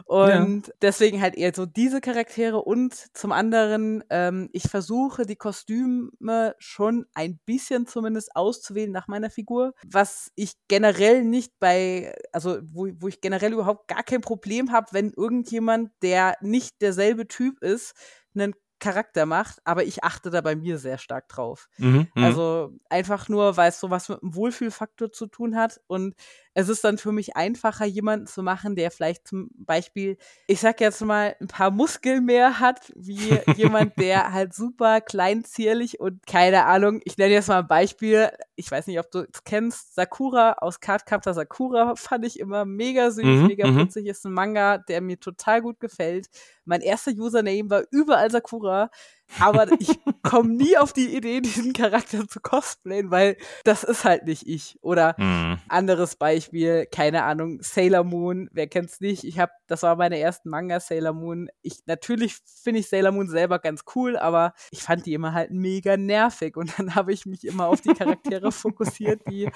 Und 0.05 0.67
ja. 0.67 0.73
deswegen 0.81 1.21
halt 1.21 1.35
eher 1.35 1.53
so 1.55 1.65
diese 1.65 2.01
Charaktere 2.01 2.61
und 2.61 2.93
zum 3.15 3.31
anderen, 3.31 4.03
ähm, 4.09 4.49
ich 4.53 4.63
versuche 4.63 5.25
die 5.25 5.35
Kostüme 5.35 6.55
schon 6.59 7.05
ein 7.13 7.39
bisschen 7.45 7.87
zumindest 7.87 8.35
auszuwählen 8.35 8.91
nach 8.91 9.07
meiner 9.07 9.29
Figur, 9.29 9.73
was 9.85 10.31
ich 10.35 10.53
generell 10.67 11.23
nicht 11.23 11.53
bei, 11.59 12.15
also 12.31 12.59
wo, 12.63 12.87
wo 12.99 13.07
ich 13.07 13.21
generell 13.21 13.53
überhaupt 13.53 13.87
gar 13.87 14.03
kein 14.03 14.21
Problem 14.21 14.71
habe, 14.71 14.87
wenn 14.91 15.11
irgendjemand, 15.11 15.91
der 16.01 16.37
nicht 16.41 16.81
derselbe 16.81 17.27
Typ 17.27 17.61
ist, 17.61 17.93
einen 18.35 18.53
Charakter 18.79 19.25
macht, 19.25 19.59
aber 19.63 19.83
ich 19.85 20.03
achte 20.03 20.29
da 20.29 20.41
bei 20.41 20.55
mir 20.55 20.77
sehr 20.77 20.97
stark 20.97 21.27
drauf. 21.29 21.69
Mhm, 21.77 22.07
mhm. 22.13 22.23
also 22.23 22.71
einfach 22.89 23.29
nur, 23.29 23.57
weil 23.57 23.69
es 23.69 23.79
sowas 23.79 24.09
mit 24.09 24.21
einem 24.21 24.35
Wohlfühlfaktor 24.35 25.11
zu 25.11 25.27
tun 25.27 25.55
hat 25.55 25.79
und 25.87 26.15
es 26.57 26.69
ist 26.69 26.85
dann 26.85 26.97
für 26.97 27.11
mich 27.11 27.35
einfacher, 27.35 27.85
jemanden 27.85 28.27
zu 28.27 28.41
machen, 28.41 28.77
der 28.77 28.89
vielleicht 28.89 29.27
zum 29.27 29.49
Beispiel, 29.57 30.17
ich 30.47 30.61
sag 30.61 30.79
jetzt 30.79 31.01
mal, 31.01 31.35
ein 31.41 31.47
paar 31.47 31.69
Muskeln 31.69 32.23
mehr 32.23 32.61
hat, 32.61 32.93
wie 32.95 33.37
jemand, 33.57 33.93
der 33.99 34.31
halt 34.31 34.53
super 34.53 35.01
klein, 35.01 35.43
zierlich 35.43 35.99
und 35.99 36.25
keine 36.25 36.65
Ahnung, 36.65 37.01
ich 37.03 37.17
nenne 37.17 37.33
jetzt 37.33 37.49
mal 37.49 37.59
ein 37.59 37.67
Beispiel, 37.67 38.31
ich 38.55 38.71
weiß 38.71 38.87
nicht, 38.87 38.99
ob 38.99 39.11
du 39.11 39.27
es 39.31 39.43
kennst, 39.43 39.95
Sakura 39.95 40.53
aus 40.53 40.79
Cardcaptor 40.79 41.33
Sakura 41.33 41.95
fand 41.97 42.25
ich 42.25 42.39
immer 42.39 42.63
mega 42.63 43.11
süß, 43.11 43.25
mhm, 43.25 43.47
mega 43.47 43.67
mhm. 43.67 43.79
putzig, 43.79 44.07
ist 44.07 44.25
ein 44.25 44.31
Manga, 44.31 44.77
der 44.77 45.01
mir 45.01 45.19
total 45.19 45.61
gut 45.61 45.81
gefällt. 45.81 46.29
Mein 46.63 46.79
erster 46.79 47.11
Username 47.11 47.69
war 47.69 47.83
überall 47.91 48.31
Sakura 48.31 48.89
aber 49.39 49.67
ich 49.79 49.99
komme 50.23 50.53
nie 50.53 50.77
auf 50.77 50.93
die 50.93 51.15
Idee, 51.15 51.41
diesen 51.41 51.73
Charakter 51.73 52.27
zu 52.27 52.39
cosplayen, 52.39 53.11
weil 53.11 53.37
das 53.63 53.83
ist 53.83 54.05
halt 54.05 54.25
nicht 54.25 54.47
ich. 54.47 54.77
Oder 54.81 55.15
mhm. 55.17 55.59
anderes 55.67 56.15
Beispiel, 56.15 56.85
keine 56.85 57.23
Ahnung, 57.23 57.59
Sailor 57.61 58.03
Moon, 58.03 58.49
wer 58.51 58.67
kennt's 58.67 59.01
nicht? 59.01 59.23
Ich 59.23 59.39
habe, 59.39 59.51
das 59.67 59.83
war 59.83 59.95
meine 59.95 60.19
ersten 60.19 60.49
Manga 60.49 60.79
Sailor 60.79 61.13
Moon. 61.13 61.49
Ich 61.61 61.79
natürlich 61.85 62.37
finde 62.63 62.79
ich 62.79 62.89
Sailor 62.89 63.11
Moon 63.11 63.27
selber 63.27 63.59
ganz 63.59 63.83
cool, 63.95 64.17
aber 64.17 64.53
ich 64.71 64.83
fand 64.83 65.05
die 65.05 65.13
immer 65.13 65.33
halt 65.33 65.51
mega 65.51 65.97
nervig 65.97 66.55
und 66.57 66.77
dann 66.77 66.95
habe 66.95 67.13
ich 67.13 67.25
mich 67.25 67.45
immer 67.45 67.67
auf 67.67 67.81
die 67.81 67.93
Charaktere 67.93 68.51
fokussiert, 68.51 69.21
die 69.29 69.49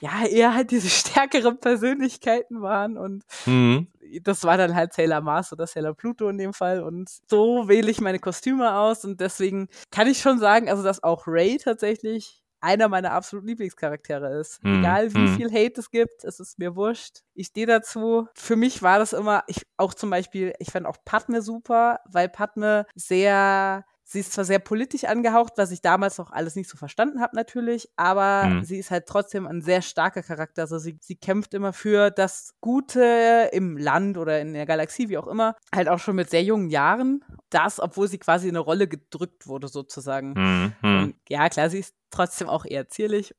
ja 0.00 0.26
eher 0.26 0.54
halt 0.54 0.70
diese 0.70 0.88
stärkeren 0.90 1.58
Persönlichkeiten 1.58 2.62
waren 2.62 2.96
und 2.98 3.24
mhm 3.46 3.88
das 4.22 4.44
war 4.44 4.56
dann 4.56 4.74
halt 4.74 4.92
Sailor 4.92 5.20
Mars 5.20 5.52
oder 5.52 5.66
Sailor 5.66 5.94
Pluto 5.94 6.28
in 6.28 6.38
dem 6.38 6.52
Fall. 6.52 6.82
Und 6.82 7.10
so 7.28 7.68
wähle 7.68 7.90
ich 7.90 8.00
meine 8.00 8.18
Kostüme 8.18 8.74
aus. 8.74 9.04
Und 9.04 9.20
deswegen 9.20 9.68
kann 9.90 10.06
ich 10.06 10.20
schon 10.20 10.38
sagen, 10.38 10.68
also 10.68 10.82
dass 10.82 11.02
auch 11.02 11.26
Ray 11.26 11.58
tatsächlich 11.58 12.42
einer 12.60 12.88
meiner 12.88 13.12
absoluten 13.12 13.48
Lieblingscharaktere 13.48 14.40
ist. 14.40 14.62
Hm. 14.62 14.80
Egal 14.80 15.14
wie 15.14 15.18
hm. 15.18 15.36
viel 15.36 15.50
Hate 15.52 15.80
es 15.80 15.90
gibt, 15.90 16.24
es 16.24 16.40
ist 16.40 16.58
mir 16.58 16.74
wurscht. 16.74 17.22
Ich 17.34 17.48
stehe 17.48 17.66
dazu. 17.66 18.28
Für 18.34 18.56
mich 18.56 18.82
war 18.82 18.98
das 18.98 19.12
immer, 19.12 19.44
ich 19.46 19.66
auch 19.76 19.94
zum 19.94 20.10
Beispiel, 20.10 20.52
ich 20.58 20.70
fand 20.70 20.86
auch 20.86 20.96
Padme 21.04 21.42
super, 21.42 22.00
weil 22.06 22.28
Padme 22.28 22.86
sehr 22.94 23.84
Sie 24.08 24.20
ist 24.20 24.32
zwar 24.32 24.44
sehr 24.44 24.60
politisch 24.60 25.02
angehaucht, 25.02 25.54
was 25.56 25.72
ich 25.72 25.82
damals 25.82 26.16
noch 26.18 26.30
alles 26.30 26.54
nicht 26.54 26.70
so 26.70 26.76
verstanden 26.76 27.20
habe 27.20 27.34
natürlich, 27.34 27.88
aber 27.96 28.44
mhm. 28.44 28.64
sie 28.64 28.78
ist 28.78 28.92
halt 28.92 29.06
trotzdem 29.06 29.48
ein 29.48 29.62
sehr 29.62 29.82
starker 29.82 30.22
Charakter. 30.22 30.62
Also 30.62 30.78
sie, 30.78 30.96
sie 31.00 31.16
kämpft 31.16 31.54
immer 31.54 31.72
für 31.72 32.10
das 32.10 32.54
Gute 32.60 33.50
im 33.50 33.76
Land 33.76 34.16
oder 34.16 34.40
in 34.40 34.52
der 34.52 34.64
Galaxie, 34.64 35.08
wie 35.08 35.18
auch 35.18 35.26
immer, 35.26 35.56
halt 35.74 35.88
auch 35.88 35.98
schon 35.98 36.14
mit 36.14 36.30
sehr 36.30 36.44
jungen 36.44 36.70
Jahren. 36.70 37.24
Das, 37.50 37.80
obwohl 37.80 38.06
sie 38.06 38.18
quasi 38.18 38.46
in 38.46 38.54
eine 38.54 38.60
Rolle 38.64 38.86
gedrückt 38.86 39.48
wurde 39.48 39.66
sozusagen. 39.66 40.34
Mhm. 40.36 40.74
Und 40.82 41.16
ja, 41.28 41.48
klar, 41.48 41.68
sie 41.68 41.80
ist 41.80 41.96
trotzdem 42.10 42.48
auch 42.48 42.64
eher 42.64 42.88
zierlich, 42.88 43.34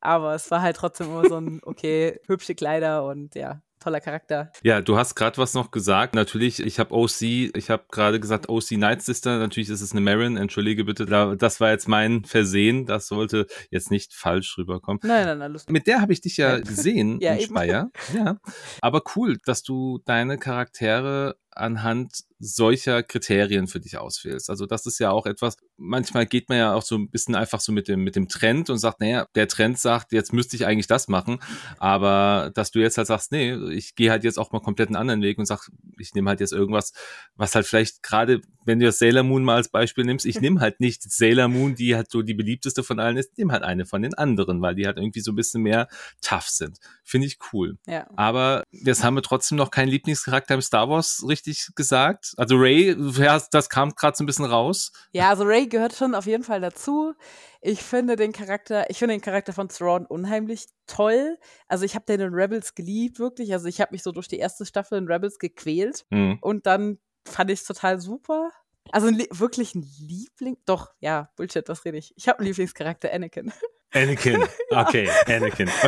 aber 0.00 0.34
es 0.34 0.50
war 0.50 0.62
halt 0.62 0.76
trotzdem 0.76 1.08
immer 1.08 1.28
so 1.28 1.36
ein, 1.36 1.60
okay, 1.62 2.20
hübsche 2.26 2.54
Kleider 2.54 3.04
und 3.04 3.34
ja, 3.34 3.60
toller 3.86 4.00
Charakter. 4.00 4.50
Ja, 4.64 4.80
du 4.80 4.98
hast 4.98 5.14
gerade 5.14 5.38
was 5.38 5.54
noch 5.54 5.70
gesagt. 5.70 6.16
Natürlich, 6.16 6.60
ich 6.60 6.80
habe 6.80 6.92
OC, 6.92 7.22
ich 7.22 7.70
habe 7.70 7.84
gerade 7.90 8.18
gesagt 8.18 8.48
OC 8.48 8.72
Night 8.72 9.02
Sister. 9.02 9.38
Natürlich 9.38 9.70
ist 9.70 9.80
es 9.80 9.92
eine 9.92 10.00
Marin. 10.00 10.36
Entschuldige 10.36 10.84
bitte, 10.84 11.06
das 11.06 11.60
war 11.60 11.70
jetzt 11.70 11.86
mein 11.86 12.24
Versehen. 12.24 12.86
Das 12.86 13.06
sollte 13.06 13.46
jetzt 13.70 13.92
nicht 13.92 14.12
falsch 14.12 14.58
rüberkommen. 14.58 14.98
Nein, 15.04 15.26
nein, 15.26 15.40
alles. 15.40 15.68
Mit 15.68 15.86
der 15.86 16.00
habe 16.00 16.12
ich 16.12 16.20
dich 16.20 16.36
ja 16.36 16.58
gesehen 16.58 17.18
ja, 17.20 17.34
in 17.34 17.42
Speyer. 17.42 17.90
Ja, 18.12 18.40
aber 18.80 19.02
cool, 19.14 19.38
dass 19.44 19.62
du 19.62 20.00
deine 20.04 20.36
Charaktere 20.36 21.36
anhand 21.56 22.24
solcher 22.38 23.02
Kriterien 23.02 23.66
für 23.66 23.80
dich 23.80 23.96
auswählst. 23.96 24.50
Also 24.50 24.66
das 24.66 24.84
ist 24.86 24.98
ja 24.98 25.10
auch 25.10 25.26
etwas, 25.26 25.56
manchmal 25.78 26.26
geht 26.26 26.48
man 26.48 26.58
ja 26.58 26.74
auch 26.74 26.82
so 26.82 26.96
ein 26.96 27.08
bisschen 27.08 27.34
einfach 27.34 27.60
so 27.60 27.72
mit 27.72 27.88
dem, 27.88 28.04
mit 28.04 28.14
dem 28.14 28.28
Trend 28.28 28.68
und 28.68 28.78
sagt, 28.78 29.00
naja, 29.00 29.26
der 29.34 29.48
Trend 29.48 29.78
sagt, 29.78 30.12
jetzt 30.12 30.32
müsste 30.32 30.56
ich 30.56 30.66
eigentlich 30.66 30.86
das 30.86 31.08
machen, 31.08 31.38
aber 31.78 32.50
dass 32.54 32.70
du 32.70 32.80
jetzt 32.80 32.98
halt 32.98 33.06
sagst, 33.06 33.32
nee, 33.32 33.54
ich 33.70 33.94
gehe 33.94 34.10
halt 34.10 34.24
jetzt 34.24 34.38
auch 34.38 34.52
mal 34.52 34.60
komplett 34.60 34.88
einen 34.88 34.96
anderen 34.96 35.22
Weg 35.22 35.38
und 35.38 35.46
sag, 35.46 35.70
ich 35.98 36.14
nehme 36.14 36.28
halt 36.28 36.40
jetzt 36.40 36.52
irgendwas, 36.52 36.92
was 37.36 37.54
halt 37.54 37.66
vielleicht 37.66 38.02
gerade, 38.02 38.42
wenn 38.64 38.80
du 38.80 38.86
das 38.86 38.98
Sailor 38.98 39.22
Moon 39.22 39.42
mal 39.42 39.56
als 39.56 39.70
Beispiel 39.70 40.04
nimmst, 40.04 40.26
ich 40.26 40.40
nehme 40.40 40.60
halt 40.60 40.80
nicht 40.80 41.10
Sailor 41.10 41.48
Moon, 41.48 41.74
die 41.74 41.96
halt 41.96 42.10
so 42.10 42.20
die 42.20 42.34
beliebteste 42.34 42.82
von 42.82 43.00
allen 43.00 43.16
ist, 43.16 43.38
nehme 43.38 43.52
halt 43.52 43.62
eine 43.62 43.86
von 43.86 44.02
den 44.02 44.12
anderen, 44.12 44.60
weil 44.60 44.74
die 44.74 44.86
halt 44.86 44.98
irgendwie 44.98 45.20
so 45.20 45.32
ein 45.32 45.36
bisschen 45.36 45.62
mehr 45.62 45.88
tough 46.20 46.48
sind. 46.48 46.78
Finde 47.02 47.28
ich 47.28 47.38
cool. 47.52 47.78
Ja. 47.86 48.06
Aber 48.16 48.64
jetzt 48.72 49.04
haben 49.04 49.14
wir 49.14 49.22
trotzdem 49.22 49.56
noch 49.56 49.70
keinen 49.70 49.88
Lieblingscharakter 49.88 50.54
im 50.54 50.60
Star 50.60 50.90
Wars 50.90 51.24
richtig 51.26 51.45
gesagt. 51.74 52.32
Also 52.36 52.56
Ray, 52.56 52.96
das 53.50 53.68
kam 53.68 53.90
gerade 53.94 54.16
so 54.16 54.24
ein 54.24 54.26
bisschen 54.26 54.44
raus. 54.44 54.92
Ja, 55.12 55.30
also 55.30 55.44
Ray 55.44 55.66
gehört 55.66 55.94
schon 55.94 56.14
auf 56.14 56.26
jeden 56.26 56.44
Fall 56.44 56.60
dazu. 56.60 57.14
Ich 57.60 57.82
finde 57.82 58.16
den 58.16 58.32
Charakter, 58.32 58.88
ich 58.90 58.98
finde 58.98 59.14
den 59.14 59.20
Charakter 59.20 59.52
von 59.52 59.68
Thrawn 59.68 60.06
unheimlich 60.06 60.66
toll. 60.86 61.38
Also 61.68 61.84
ich 61.84 61.94
habe 61.94 62.04
den 62.06 62.20
in 62.20 62.34
Rebels 62.34 62.74
geliebt, 62.74 63.18
wirklich. 63.18 63.52
Also 63.52 63.66
ich 63.66 63.80
habe 63.80 63.92
mich 63.92 64.02
so 64.02 64.12
durch 64.12 64.28
die 64.28 64.38
erste 64.38 64.66
Staffel 64.66 64.98
in 64.98 65.06
Rebels 65.06 65.38
gequält. 65.38 66.06
Mhm. 66.10 66.38
Und 66.40 66.66
dann 66.66 66.98
fand 67.26 67.50
ich 67.50 67.60
es 67.60 67.66
total 67.66 68.00
super. 68.00 68.50
Also 68.92 69.08
wirklich 69.08 69.74
ein 69.74 69.88
Liebling. 69.98 70.56
Doch, 70.64 70.92
ja, 71.00 71.30
Bullshit, 71.36 71.68
was 71.68 71.84
rede 71.84 71.98
ich? 71.98 72.12
Ich 72.16 72.28
habe 72.28 72.38
einen 72.38 72.48
Lieblingscharakter, 72.48 73.12
Anakin. 73.12 73.52
Anakin, 73.92 74.44
okay, 74.70 75.10
Anakin. 75.26 75.70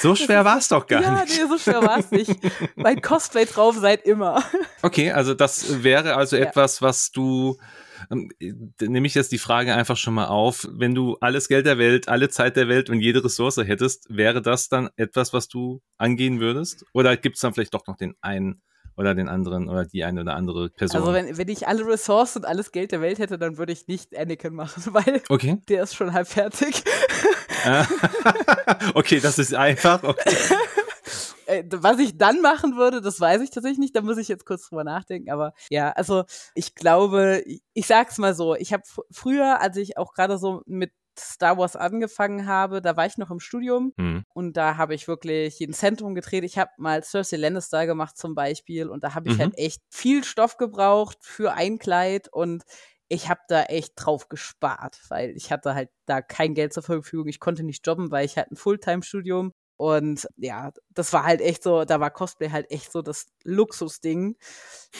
So 0.00 0.14
schwer 0.14 0.44
war 0.44 0.58
es 0.58 0.68
doch 0.68 0.86
gar 0.86 1.02
ja, 1.02 1.22
nicht. 1.22 1.36
Ja, 1.36 1.44
nee, 1.44 1.50
so 1.50 1.58
schwer 1.58 1.82
war 1.82 1.98
es 1.98 2.10
nicht. 2.10 2.36
mein 2.76 3.00
Cosplay 3.00 3.46
drauf 3.46 3.76
seit 3.78 4.04
immer. 4.04 4.42
Okay, 4.82 5.10
also 5.10 5.34
das 5.34 5.82
wäre 5.82 6.16
also 6.16 6.36
ja. 6.36 6.44
etwas, 6.44 6.82
was 6.82 7.10
du 7.10 7.56
ähm, 8.10 8.30
nehme 8.80 9.06
ich 9.06 9.14
jetzt 9.14 9.32
die 9.32 9.38
Frage 9.38 9.74
einfach 9.74 9.96
schon 9.96 10.14
mal 10.14 10.26
auf. 10.26 10.68
Wenn 10.70 10.94
du 10.94 11.16
alles 11.20 11.48
Geld 11.48 11.66
der 11.66 11.78
Welt, 11.78 12.08
alle 12.08 12.28
Zeit 12.28 12.56
der 12.56 12.68
Welt 12.68 12.90
und 12.90 13.00
jede 13.00 13.24
Ressource 13.24 13.56
hättest, 13.56 14.06
wäre 14.14 14.42
das 14.42 14.68
dann 14.68 14.90
etwas, 14.96 15.32
was 15.32 15.48
du 15.48 15.80
angehen 15.96 16.40
würdest? 16.40 16.84
Oder 16.92 17.16
gibt 17.16 17.36
es 17.36 17.40
dann 17.40 17.54
vielleicht 17.54 17.74
doch 17.74 17.86
noch 17.86 17.96
den 17.96 18.14
einen 18.20 18.62
oder 18.96 19.14
den 19.14 19.28
anderen 19.28 19.68
oder 19.68 19.84
die 19.84 20.04
eine 20.04 20.20
oder 20.20 20.34
andere 20.34 20.70
Person. 20.70 21.00
Also 21.00 21.12
wenn, 21.12 21.36
wenn 21.36 21.48
ich 21.48 21.66
alle 21.66 21.86
Ressourcen 21.86 22.38
und 22.38 22.44
alles 22.44 22.70
Geld 22.70 22.92
der 22.92 23.00
Welt 23.00 23.18
hätte, 23.18 23.38
dann 23.38 23.58
würde 23.58 23.72
ich 23.72 23.88
nicht 23.88 24.16
Anakin 24.16 24.54
machen, 24.54 24.82
weil 24.94 25.22
okay. 25.28 25.60
der 25.68 25.82
ist 25.82 25.94
schon 25.94 26.12
halb 26.12 26.28
fertig. 26.28 26.84
okay, 28.94 29.20
das 29.20 29.38
ist 29.38 29.54
einfach. 29.54 30.02
Okay. 30.02 30.36
Äh, 31.46 31.64
was 31.72 31.98
ich 31.98 32.16
dann 32.16 32.40
machen 32.40 32.76
würde, 32.76 33.02
das 33.02 33.20
weiß 33.20 33.42
ich 33.42 33.50
tatsächlich 33.50 33.78
nicht. 33.78 33.94
Da 33.94 34.00
muss 34.00 34.16
ich 34.16 34.28
jetzt 34.28 34.46
kurz 34.46 34.66
drüber 34.66 34.82
nachdenken. 34.82 35.30
Aber 35.30 35.52
ja, 35.68 35.90
also 35.90 36.24
ich 36.54 36.74
glaube, 36.74 37.44
ich 37.74 37.86
sag's 37.86 38.16
mal 38.16 38.34
so. 38.34 38.54
Ich 38.54 38.72
habe 38.72 38.82
früher, 39.10 39.60
als 39.60 39.76
ich 39.76 39.98
auch 39.98 40.14
gerade 40.14 40.38
so 40.38 40.62
mit 40.64 40.90
Star 41.18 41.56
Wars 41.58 41.76
angefangen 41.76 42.46
habe, 42.46 42.82
da 42.82 42.96
war 42.96 43.06
ich 43.06 43.18
noch 43.18 43.30
im 43.30 43.40
Studium 43.40 43.92
mhm. 43.96 44.24
und 44.34 44.56
da 44.56 44.76
habe 44.76 44.94
ich 44.94 45.06
wirklich 45.06 45.58
jeden 45.58 45.72
Zentrum 45.72 46.14
gedreht. 46.14 46.44
Ich 46.44 46.58
habe 46.58 46.70
mal 46.76 47.02
Cersei 47.04 47.36
Lannister 47.36 47.86
gemacht 47.86 48.16
zum 48.16 48.34
Beispiel 48.34 48.88
und 48.88 49.04
da 49.04 49.14
habe 49.14 49.28
ich 49.28 49.38
halt 49.38 49.52
mhm. 49.52 49.56
halt 49.56 49.58
echt 49.58 49.82
viel 49.90 50.24
Stoff 50.24 50.56
gebraucht 50.56 51.18
für 51.20 51.52
ein 51.52 51.78
Kleid 51.78 52.28
und 52.32 52.64
ich 53.08 53.28
habe 53.28 53.40
da 53.48 53.64
echt 53.64 53.92
drauf 53.96 54.28
gespart, 54.28 55.00
weil 55.08 55.30
ich 55.36 55.52
hatte 55.52 55.74
halt 55.74 55.90
da 56.06 56.22
kein 56.22 56.54
Geld 56.54 56.72
zur 56.72 56.82
Verfügung. 56.82 57.28
Ich 57.28 57.40
konnte 57.40 57.62
nicht 57.62 57.86
jobben, 57.86 58.10
weil 58.10 58.24
ich 58.24 58.36
halt 58.36 58.50
ein 58.50 58.56
Fulltime-Studium 58.56 59.52
und 59.76 60.28
ja, 60.36 60.72
das 60.90 61.12
war 61.12 61.24
halt 61.24 61.40
echt 61.40 61.62
so, 61.62 61.84
da 61.84 62.00
war 62.00 62.10
Cosplay 62.10 62.50
halt 62.50 62.70
echt 62.70 62.92
so 62.92 63.02
das 63.02 63.26
Luxusding. 63.42 64.36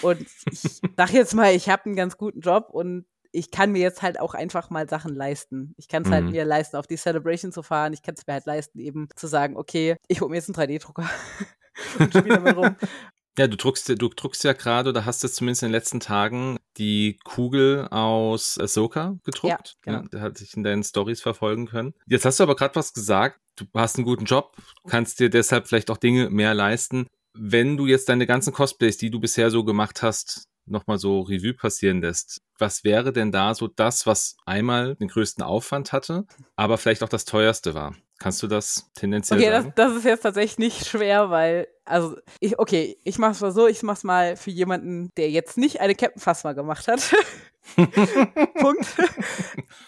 Und 0.03 0.27
ich 0.51 0.81
sag 0.97 1.13
jetzt 1.13 1.35
mal, 1.35 1.55
ich 1.55 1.69
habe 1.69 1.87
einen 1.87 1.97
ganz 1.97 2.17
guten 2.17 2.41
Job 2.41 2.69
und 2.71 3.07
ich 3.31 3.51
kann 3.51 3.73
mir 3.73 3.83
jetzt 3.83 4.03
halt 4.03 4.21
auch 4.21 4.35
einfach 4.35 4.71
mal 4.71 4.89
Sachen 4.89 5.15
leisten. 5.15 5.75
Ich 5.77 5.89
kann 5.89 6.05
es 6.05 6.11
halt 6.11 6.23
mhm. 6.23 6.27
halt 6.27 6.37
mir 6.37 6.45
leisten, 6.45 6.77
auf 6.77 6.87
die 6.87 6.97
Celebration 6.97 7.53
zu 7.53 7.63
fahren. 7.63 7.93
Ich 7.93 8.03
kann 8.03 8.15
es 8.17 8.27
mir 8.27 8.35
halt 8.35 8.47
leisten, 8.47 8.79
eben 8.79 9.09
zu 9.17 9.27
sagen, 9.27 9.57
okay, 9.57 9.97
ich 10.07 10.21
hole 10.21 10.31
mir 10.31 10.37
jetzt 10.37 10.57
einen 10.57 10.71
3D-Drucker 10.71 11.09
und 11.99 12.11
spiele 12.15 12.37
damit 12.37 12.57
rum. 12.57 12.77
Ja, 13.37 13.49
du 13.49 13.57
druckst, 13.57 13.89
du 13.89 14.09
druckst 14.09 14.45
ja 14.45 14.53
gerade 14.53 14.91
oder 14.91 15.05
hast 15.05 15.23
jetzt 15.25 15.37
zumindest 15.37 15.63
in 15.63 15.69
den 15.69 15.73
letzten 15.73 16.01
Tagen 16.01 16.57
die 16.77 17.19
Kugel 17.25 17.89
aus 17.89 18.59
Ahsoka 18.59 19.17
gedruckt. 19.25 19.77
Ja, 19.77 19.83
genau. 19.83 19.99
ja, 19.99 20.09
da 20.11 20.21
hatte 20.21 20.45
ich 20.45 20.57
in 20.57 20.63
deinen 20.63 20.85
Stories 20.85 21.21
verfolgen 21.21 21.67
können. 21.67 21.95
Jetzt 22.07 22.25
hast 22.25 22.39
du 22.39 22.45
aber 22.45 22.55
gerade 22.55 22.77
was 22.77 22.93
gesagt. 22.93 23.41
Du 23.57 23.65
hast 23.75 23.97
einen 23.97 24.05
guten 24.05 24.25
Job, 24.25 24.57
kannst 24.89 25.21
dir 25.21 25.31
deshalb 25.31 25.69
vielleicht 25.69 25.91
auch 25.91 25.97
Dinge 25.97 26.31
mehr 26.31 26.55
leisten. 26.55 27.07
Wenn 27.33 27.77
du 27.77 27.87
jetzt 27.87 28.09
deine 28.09 28.27
ganzen 28.27 28.53
Cosplays, 28.53 28.99
die 28.99 29.11
du 29.11 29.21
bisher 29.21 29.51
so 29.51 29.65
gemacht 29.65 30.03
hast, 30.03 30.49
nochmal 30.67 30.99
so 30.99 31.21
Revue 31.21 31.55
passieren 31.55 32.01
lässt, 32.01 32.41
was 32.59 32.85
wäre 32.85 33.13
denn 33.13 33.33
da 33.33 33.55
so 33.55 33.69
das, 33.69 34.07
was 34.07 34.37
einmal 34.47 34.95
den 34.97 35.09
größten 35.09 35.43
Aufwand 35.43 35.93
hatte, 35.93 36.25
aber 36.57 36.79
vielleicht 36.79 37.03
auch 37.03 37.09
das 37.09 37.25
teuerste 37.25 37.75
war? 37.75 37.95
Kannst 38.25 38.43
du 38.43 38.47
das 38.47 38.91
tendenziell 38.95 39.39
okay, 39.39 39.51
sagen? 39.51 39.67
Okay, 39.67 39.73
das, 39.77 39.87
das, 39.87 39.99
ist 39.99 40.05
jetzt 40.07 40.23
tatsächlich 40.23 40.57
nicht 40.57 40.87
schwer, 40.87 41.29
weil, 41.29 41.69
also, 41.85 42.17
ich, 42.41 42.59
okay, 42.59 42.97
ich 43.05 43.19
mach's 43.19 43.43
mal 43.43 43.53
so, 43.53 43.67
ich 43.67 43.83
mach's 43.83 44.03
mal 44.03 44.39
für 44.39 44.51
jemanden, 44.51 45.13
der 45.19 45.29
jetzt 45.29 45.59
nicht 45.59 45.83
eine 45.83 45.95
Captain 45.95 46.23
Phasma 46.23 46.55
gemacht 46.55 46.89
hat. 46.89 47.03
Punkt. 48.55 48.87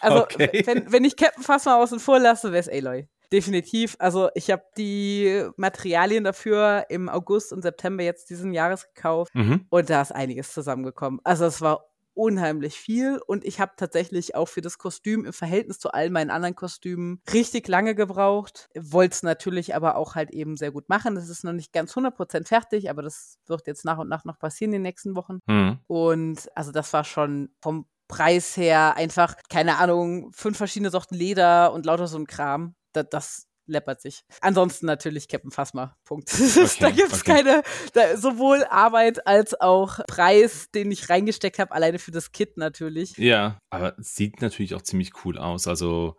Also, 0.00 0.24
okay. 0.24 0.62
wenn, 0.66 0.92
wenn 0.92 1.04
ich 1.04 1.16
Captain 1.16 1.42
Phasma 1.42 1.76
außen 1.82 1.98
vor 1.98 2.18
lasse, 2.18 2.52
wäre 2.52 2.60
es 2.60 2.68
Aloy. 2.68 3.08
Definitiv. 3.32 3.96
Also 4.00 4.28
ich 4.34 4.50
habe 4.50 4.64
die 4.76 5.46
Materialien 5.56 6.24
dafür 6.24 6.84
im 6.90 7.08
August 7.08 7.54
und 7.54 7.62
September 7.62 8.04
jetzt 8.04 8.28
diesen 8.28 8.52
Jahres 8.52 8.86
gekauft 8.94 9.34
mhm. 9.34 9.64
und 9.70 9.88
da 9.88 10.02
ist 10.02 10.12
einiges 10.12 10.52
zusammengekommen. 10.52 11.20
Also 11.24 11.46
es 11.46 11.62
war 11.62 11.88
unheimlich 12.16 12.74
viel 12.74 13.20
und 13.26 13.44
ich 13.44 13.60
habe 13.60 13.72
tatsächlich 13.76 14.34
auch 14.34 14.46
für 14.46 14.62
das 14.62 14.78
Kostüm 14.78 15.24
im 15.24 15.32
Verhältnis 15.32 15.78
zu 15.78 15.92
all 15.92 16.10
meinen 16.10 16.30
anderen 16.30 16.56
Kostümen 16.56 17.20
richtig 17.32 17.68
lange 17.68 17.94
gebraucht. 17.94 18.68
Wollte 18.74 19.14
es 19.14 19.22
natürlich 19.22 19.74
aber 19.74 19.96
auch 19.96 20.14
halt 20.14 20.30
eben 20.30 20.56
sehr 20.56 20.72
gut 20.72 20.88
machen. 20.88 21.14
Das 21.14 21.28
ist 21.28 21.44
noch 21.44 21.52
nicht 21.52 21.72
ganz 21.72 21.94
100% 21.94 22.46
fertig, 22.46 22.90
aber 22.90 23.02
das 23.02 23.38
wird 23.46 23.66
jetzt 23.66 23.84
nach 23.84 23.98
und 23.98 24.08
nach 24.08 24.24
noch 24.24 24.38
passieren 24.38 24.72
in 24.72 24.78
den 24.78 24.82
nächsten 24.82 25.14
Wochen. 25.14 25.40
Mhm. 25.46 25.78
Und 25.86 26.48
also 26.54 26.72
das 26.72 26.92
war 26.92 27.04
schon 27.04 27.50
vom 27.60 27.86
Preis 28.08 28.56
her 28.56 28.96
einfach, 28.96 29.36
keine 29.48 29.78
Ahnung, 29.78 30.32
fünf 30.32 30.56
verschiedene 30.56 30.90
Sorten 30.90 31.14
Leder 31.14 31.72
und 31.72 31.86
lauter 31.86 32.06
so 32.06 32.18
ein 32.18 32.26
Kram. 32.26 32.74
Das, 32.92 33.06
das 33.10 33.46
läppert 33.66 34.00
sich. 34.00 34.24
Ansonsten 34.40 34.86
natürlich 34.86 35.28
Captain 35.28 35.50
Phasma. 35.50 35.96
Punkt. 36.04 36.30
Okay, 36.66 36.76
da 36.80 36.90
gibt's 36.90 37.20
okay. 37.20 37.32
keine, 37.32 37.62
da, 37.92 38.16
sowohl 38.16 38.64
Arbeit 38.64 39.26
als 39.26 39.58
auch 39.60 39.98
Preis, 40.06 40.70
den 40.74 40.90
ich 40.90 41.08
reingesteckt 41.10 41.58
habe, 41.58 41.72
alleine 41.72 41.98
für 41.98 42.10
das 42.10 42.32
Kit 42.32 42.56
natürlich. 42.56 43.16
Ja, 43.16 43.58
aber 43.70 43.94
sieht 43.98 44.40
natürlich 44.40 44.74
auch 44.74 44.82
ziemlich 44.82 45.12
cool 45.24 45.38
aus. 45.38 45.66
Also 45.66 46.16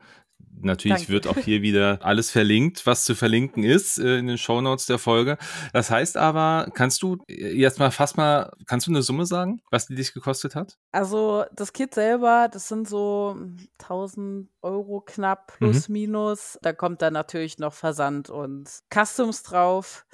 Natürlich 0.62 1.00
Danke. 1.00 1.14
wird 1.14 1.28
auch 1.28 1.38
hier 1.38 1.62
wieder 1.62 2.00
alles 2.02 2.32
verlinkt, 2.32 2.86
was 2.86 3.06
zu 3.06 3.16
verlinken 3.16 3.64
ist 3.64 3.98
äh, 3.98 4.18
in 4.18 4.28
den 4.28 4.38
Shownotes 4.38 4.86
der 4.86 5.00
Folge. 5.00 5.38
Das 5.74 5.90
heißt 5.90 6.18
aber, 6.18 6.70
kannst 6.74 7.02
du 7.04 7.18
jetzt 7.28 7.80
mal 7.80 7.92
fast 7.92 8.18
mal, 8.18 8.52
kannst 8.66 8.88
du 8.88 8.92
eine 8.92 9.02
Summe 9.02 9.26
sagen, 9.26 9.62
was 9.72 9.88
die 9.88 9.96
dich 9.96 10.14
gekostet 10.14 10.56
hat? 10.56 10.78
Also 10.92 11.46
das 11.54 11.74
Kit 11.74 11.94
selber, 11.94 12.50
das 12.52 12.68
sind 12.68 12.88
so 12.88 13.38
1000 13.80 14.50
Euro 14.62 15.02
knapp, 15.02 15.54
plus 15.58 15.90
mhm. 15.90 15.94
minus. 15.94 16.58
Da 16.62 16.74
kommt 16.74 17.02
dann 17.02 17.14
natürlich 17.14 17.58
noch 17.58 17.74
Versand 17.74 18.30
und 18.30 18.70
Customs 18.94 19.44
drauf. 19.44 20.06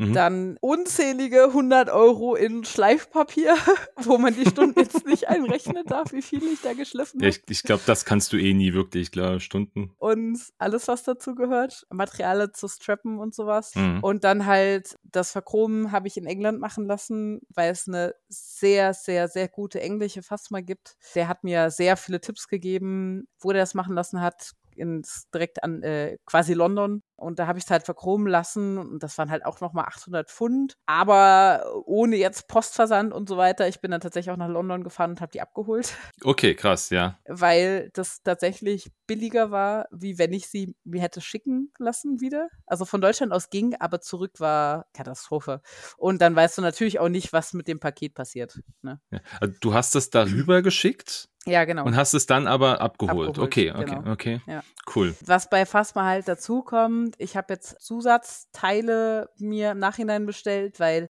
Mhm. 0.00 0.14
Dann 0.14 0.56
unzählige 0.62 1.44
100 1.44 1.90
Euro 1.90 2.34
in 2.34 2.64
Schleifpapier, 2.64 3.54
wo 3.96 4.16
man 4.16 4.34
die 4.34 4.48
Stunden 4.48 4.80
jetzt 4.80 5.06
nicht 5.06 5.28
einrechnen 5.28 5.84
darf, 5.84 6.14
wie 6.14 6.22
viel 6.22 6.42
ich 6.44 6.62
da 6.62 6.72
geschliffen 6.72 7.20
habe. 7.20 7.26
Ja, 7.26 7.36
ich, 7.36 7.42
ich 7.50 7.62
glaube, 7.62 7.82
das 7.84 8.06
kannst 8.06 8.32
du 8.32 8.38
eh 8.38 8.54
nie 8.54 8.72
wirklich, 8.72 9.12
klar, 9.12 9.40
Stunden. 9.40 9.92
Und 9.98 10.40
alles, 10.56 10.88
was 10.88 11.02
dazu 11.02 11.34
gehört, 11.34 11.86
Materialien 11.90 12.54
zu 12.54 12.66
strappen 12.66 13.18
und 13.18 13.34
sowas. 13.34 13.74
Mhm. 13.74 13.98
Und 14.00 14.24
dann 14.24 14.46
halt 14.46 14.96
das 15.02 15.32
Verchromen 15.32 15.92
habe 15.92 16.08
ich 16.08 16.16
in 16.16 16.24
England 16.24 16.60
machen 16.60 16.86
lassen, 16.86 17.42
weil 17.50 17.70
es 17.70 17.86
eine 17.86 18.14
sehr, 18.30 18.94
sehr, 18.94 19.28
sehr 19.28 19.48
gute 19.48 19.82
englische 19.82 20.22
Phasma 20.22 20.62
gibt. 20.62 20.96
Der 21.14 21.28
hat 21.28 21.44
mir 21.44 21.70
sehr 21.70 21.98
viele 21.98 22.22
Tipps 22.22 22.48
gegeben, 22.48 23.28
wo 23.38 23.52
der 23.52 23.60
das 23.60 23.74
machen 23.74 23.94
lassen 23.94 24.22
hat, 24.22 24.52
ins, 24.76 25.28
direkt 25.32 25.62
an 25.62 25.82
äh, 25.82 26.18
quasi 26.24 26.54
London. 26.54 27.02
Und 27.20 27.38
da 27.38 27.46
habe 27.46 27.58
ich 27.58 27.64
es 27.64 27.70
halt 27.70 27.84
verchromen 27.84 28.26
lassen 28.26 28.78
und 28.78 29.02
das 29.02 29.18
waren 29.18 29.30
halt 29.30 29.44
auch 29.44 29.60
nochmal 29.60 29.84
800 29.84 30.30
Pfund. 30.30 30.74
Aber 30.86 31.64
ohne 31.84 32.16
jetzt 32.16 32.48
Postversand 32.48 33.12
und 33.12 33.28
so 33.28 33.36
weiter. 33.36 33.68
Ich 33.68 33.80
bin 33.80 33.90
dann 33.90 34.00
tatsächlich 34.00 34.32
auch 34.32 34.38
nach 34.38 34.48
London 34.48 34.82
gefahren 34.82 35.10
und 35.10 35.20
habe 35.20 35.32
die 35.32 35.40
abgeholt. 35.40 35.94
Okay, 36.22 36.54
krass, 36.54 36.90
ja. 36.90 37.18
Weil 37.26 37.90
das 37.94 38.22
tatsächlich 38.22 38.90
billiger 39.06 39.50
war, 39.50 39.86
wie 39.90 40.18
wenn 40.18 40.32
ich 40.32 40.48
sie 40.48 40.76
mir 40.84 41.00
hätte 41.00 41.20
schicken 41.20 41.72
lassen 41.78 42.20
wieder. 42.20 42.48
Also 42.66 42.84
von 42.84 43.00
Deutschland 43.00 43.32
aus 43.32 43.48
ging, 43.48 43.74
aber 43.80 44.00
zurück 44.00 44.38
war 44.38 44.86
Katastrophe. 44.92 45.62
Und 45.96 46.20
dann 46.20 46.36
weißt 46.36 46.58
du 46.58 46.62
natürlich 46.62 47.00
auch 47.00 47.08
nicht, 47.08 47.32
was 47.32 47.54
mit 47.54 47.68
dem 47.68 47.80
Paket 47.80 48.14
passiert. 48.14 48.60
Ne? 48.82 49.00
Ja. 49.10 49.20
Also 49.40 49.54
du 49.60 49.74
hast 49.74 49.96
es 49.96 50.10
darüber 50.10 50.62
geschickt? 50.62 51.30
Ja, 51.46 51.64
genau. 51.64 51.84
Und 51.84 51.96
hast 51.96 52.12
es 52.12 52.26
dann 52.26 52.46
aber 52.46 52.80
abgeholt. 52.80 53.30
abgeholt 53.30 53.38
okay, 53.38 53.72
okay, 53.72 53.84
genau. 53.84 54.12
okay. 54.12 54.40
Ja. 54.46 54.62
Cool. 54.94 55.14
Was 55.24 55.48
bei 55.48 55.64
Fasma 55.64 56.04
halt 56.04 56.28
dazu 56.28 56.62
kommt, 56.62 57.09
ich 57.18 57.36
habe 57.36 57.54
jetzt 57.54 57.80
Zusatzteile 57.80 59.30
mir 59.38 59.72
im 59.72 59.78
Nachhinein 59.78 60.26
bestellt, 60.26 60.80
weil 60.80 61.08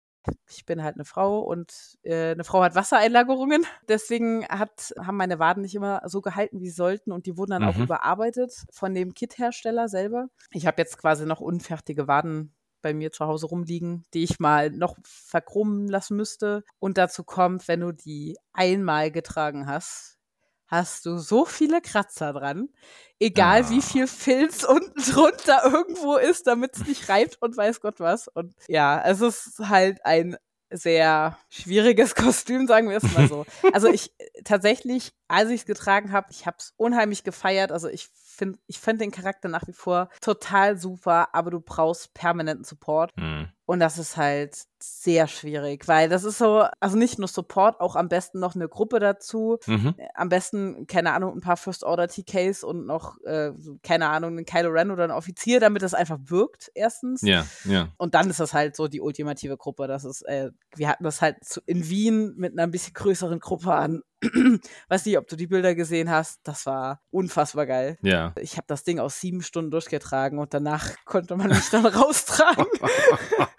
ich 0.50 0.65
bin 0.65 0.84
halt 0.84 0.96
eine 0.96 1.06
Frau 1.06 1.39
und 1.39 1.98
äh, 2.03 2.32
eine 2.32 2.44
Frau 2.44 2.62
hat 2.62 2.75
Wassereinlagerungen. 2.75 3.65
Deswegen 3.88 4.46
hat, 4.48 4.94
haben 5.00 5.18
meine 5.18 5.39
Waden 5.39 5.62
nicht 5.62 5.75
immer 5.75 6.01
so 6.06 6.22
gehalten, 6.22 6.60
wie 6.60 6.70
sie 6.70 6.75
sollten 6.75 7.12
und 7.12 7.25
die 7.25 7.38
wurden 7.38 7.51
dann 7.51 7.63
mhm. 7.63 7.70
auch 7.70 7.77
überarbeitet 7.77 8.53
von 8.72 8.94
dem 8.94 9.13
Kit-Hersteller 9.13 9.88
selber. 9.88 10.27
Ich 10.51 10.68
habe 10.68 10.82
jetzt 10.82 10.98
quasi 10.98 11.25
noch 11.25 11.39
unfertige 11.39 12.08
Waden 12.08 12.53
bei 12.82 12.94
mir 12.94 13.12
zu 13.12 13.25
Hause 13.25 13.48
rumliegen, 13.48 14.03
die 14.13 14.24
ich 14.24 14.39
mal 14.39 14.70
noch 14.70 14.96
verkrummen 15.03 15.88
lassen 15.88 16.15
müsste. 16.15 16.63
Und 16.79 16.98
dazu 16.98 17.24
kommt, 17.24 17.68
wenn 17.68 17.82
du 17.82 17.91
die 17.91 18.38
einmal 18.53 19.12
getragen 19.12 19.68
hast, 19.68 20.19
hast 20.70 21.06
du 21.06 21.18
so 21.18 21.46
viele 21.46 21.82
Kratzer 21.82 22.32
dran, 22.32 22.70
egal 23.20 23.64
ah. 23.64 23.70
wie 23.70 23.82
viel 23.82 24.08
Filz 24.08 24.64
unten 24.64 25.02
drunter 25.02 25.62
irgendwo 25.66 26.16
ist, 26.16 26.48
damit 26.48 26.76
es 26.76 26.86
nicht 26.88 27.10
reibt 27.10 27.42
und 27.42 27.58
weiß 27.58 27.82
Gott 27.82 28.00
was. 28.00 28.28
Und 28.28 28.54
ja, 28.68 29.02
es 29.06 29.22
ist 29.22 29.60
halt 29.60 30.06
ein 30.06 30.38
sehr 30.72 31.38
schwieriges 31.50 32.16
Kostüm, 32.16 32.68
sagen 32.68 32.90
wir 32.90 32.98
es 32.98 33.14
mal 33.14 33.28
so. 33.28 33.46
Also 33.74 33.88
ich 33.88 34.14
tatsächlich, 34.44 35.14
als 35.28 35.50
ich 35.50 35.62
es 35.62 35.66
getragen 35.66 36.12
habe, 36.12 36.28
ich 36.30 36.46
habe 36.46 36.58
es 36.60 36.74
unheimlich 36.78 37.24
gefeiert. 37.24 37.72
Also 37.72 37.88
ich 37.88 38.08
finde, 38.14 38.60
ich 38.68 38.80
finde 38.80 39.06
den 39.06 39.12
Charakter 39.12 39.50
nach 39.50 39.68
wie 39.68 39.74
vor 39.74 40.10
total 40.22 40.78
super, 40.78 41.34
aber 41.34 41.52
du 41.52 41.60
brauchst 41.60 42.14
permanenten 42.14 42.64
Support. 42.64 43.12
Mhm. 43.18 43.50
Und 43.70 43.80
das 43.80 44.00
ist 44.00 44.18
halt 44.18 44.64
sehr 44.82 45.28
schwierig, 45.28 45.88
weil 45.88 46.10
das 46.10 46.24
ist 46.24 46.40
so, 46.40 46.66
also 46.80 46.98
nicht 46.98 47.20
nur 47.20 47.28
Support, 47.28 47.80
auch 47.82 47.96
am 47.96 48.10
besten 48.10 48.40
noch 48.40 48.56
eine 48.56 48.68
Gruppe 48.68 49.00
dazu. 49.00 49.60
Mhm. 49.68 49.94
Am 50.16 50.28
besten, 50.30 50.88
keine 50.88 51.14
Ahnung, 51.14 51.36
ein 51.36 51.42
paar 51.42 51.56
First 51.56 51.84
Order 51.84 52.08
TKs 52.08 52.64
und 52.64 52.88
noch, 52.88 53.22
äh, 53.26 53.52
keine 53.84 54.10
Ahnung, 54.10 54.40
ein 54.40 54.46
Kylo 54.46 54.70
Ren 54.70 54.90
oder 54.90 55.04
ein 55.04 55.12
Offizier, 55.12 55.60
damit 55.60 55.84
das 55.84 55.94
einfach 55.94 56.18
wirkt, 56.24 56.72
erstens. 56.74 57.22
Ja, 57.22 57.46
ja. 57.65 57.89
Und 57.98 58.15
dann 58.15 58.32
ist 58.32 58.39
das 58.39 58.56
halt 58.56 58.76
so 58.76 58.88
die 58.88 59.02
ultimative 59.02 59.56
Gruppe. 59.56 59.86
Das 59.86 60.04
ist, 60.04 60.24
äh, 60.24 60.50
wir 60.76 60.89
hatten 60.89 61.04
das 61.04 61.22
halt 61.22 61.38
in 61.67 61.88
Wien 61.89 62.34
mit 62.38 62.54
einer 62.54 62.63
ein 62.63 62.72
bisschen 62.72 62.96
größeren 62.96 63.39
Gruppe 63.39 63.74
an. 63.76 64.02
Weiß 64.89 65.06
nicht, 65.06 65.17
ob 65.17 65.28
du 65.28 65.36
die 65.36 65.48
Bilder 65.48 65.76
gesehen 65.76 66.10
hast. 66.10 66.39
Das 66.43 66.65
war 66.65 67.02
unfassbar 67.12 67.65
geil. 67.65 67.98
Ja. 68.02 68.34
Ich 68.39 68.58
habe 68.58 68.65
das 68.67 68.84
Ding 68.84 69.00
aus 69.00 69.22
sieben 69.22 69.41
Stunden 69.41 69.72
durchgetragen 69.72 70.39
und 70.39 70.54
danach 70.54 70.96
konnte 71.06 71.36
man 71.38 71.50
mich 71.50 71.70
dann 71.70 71.86
raustragen. 71.86 72.65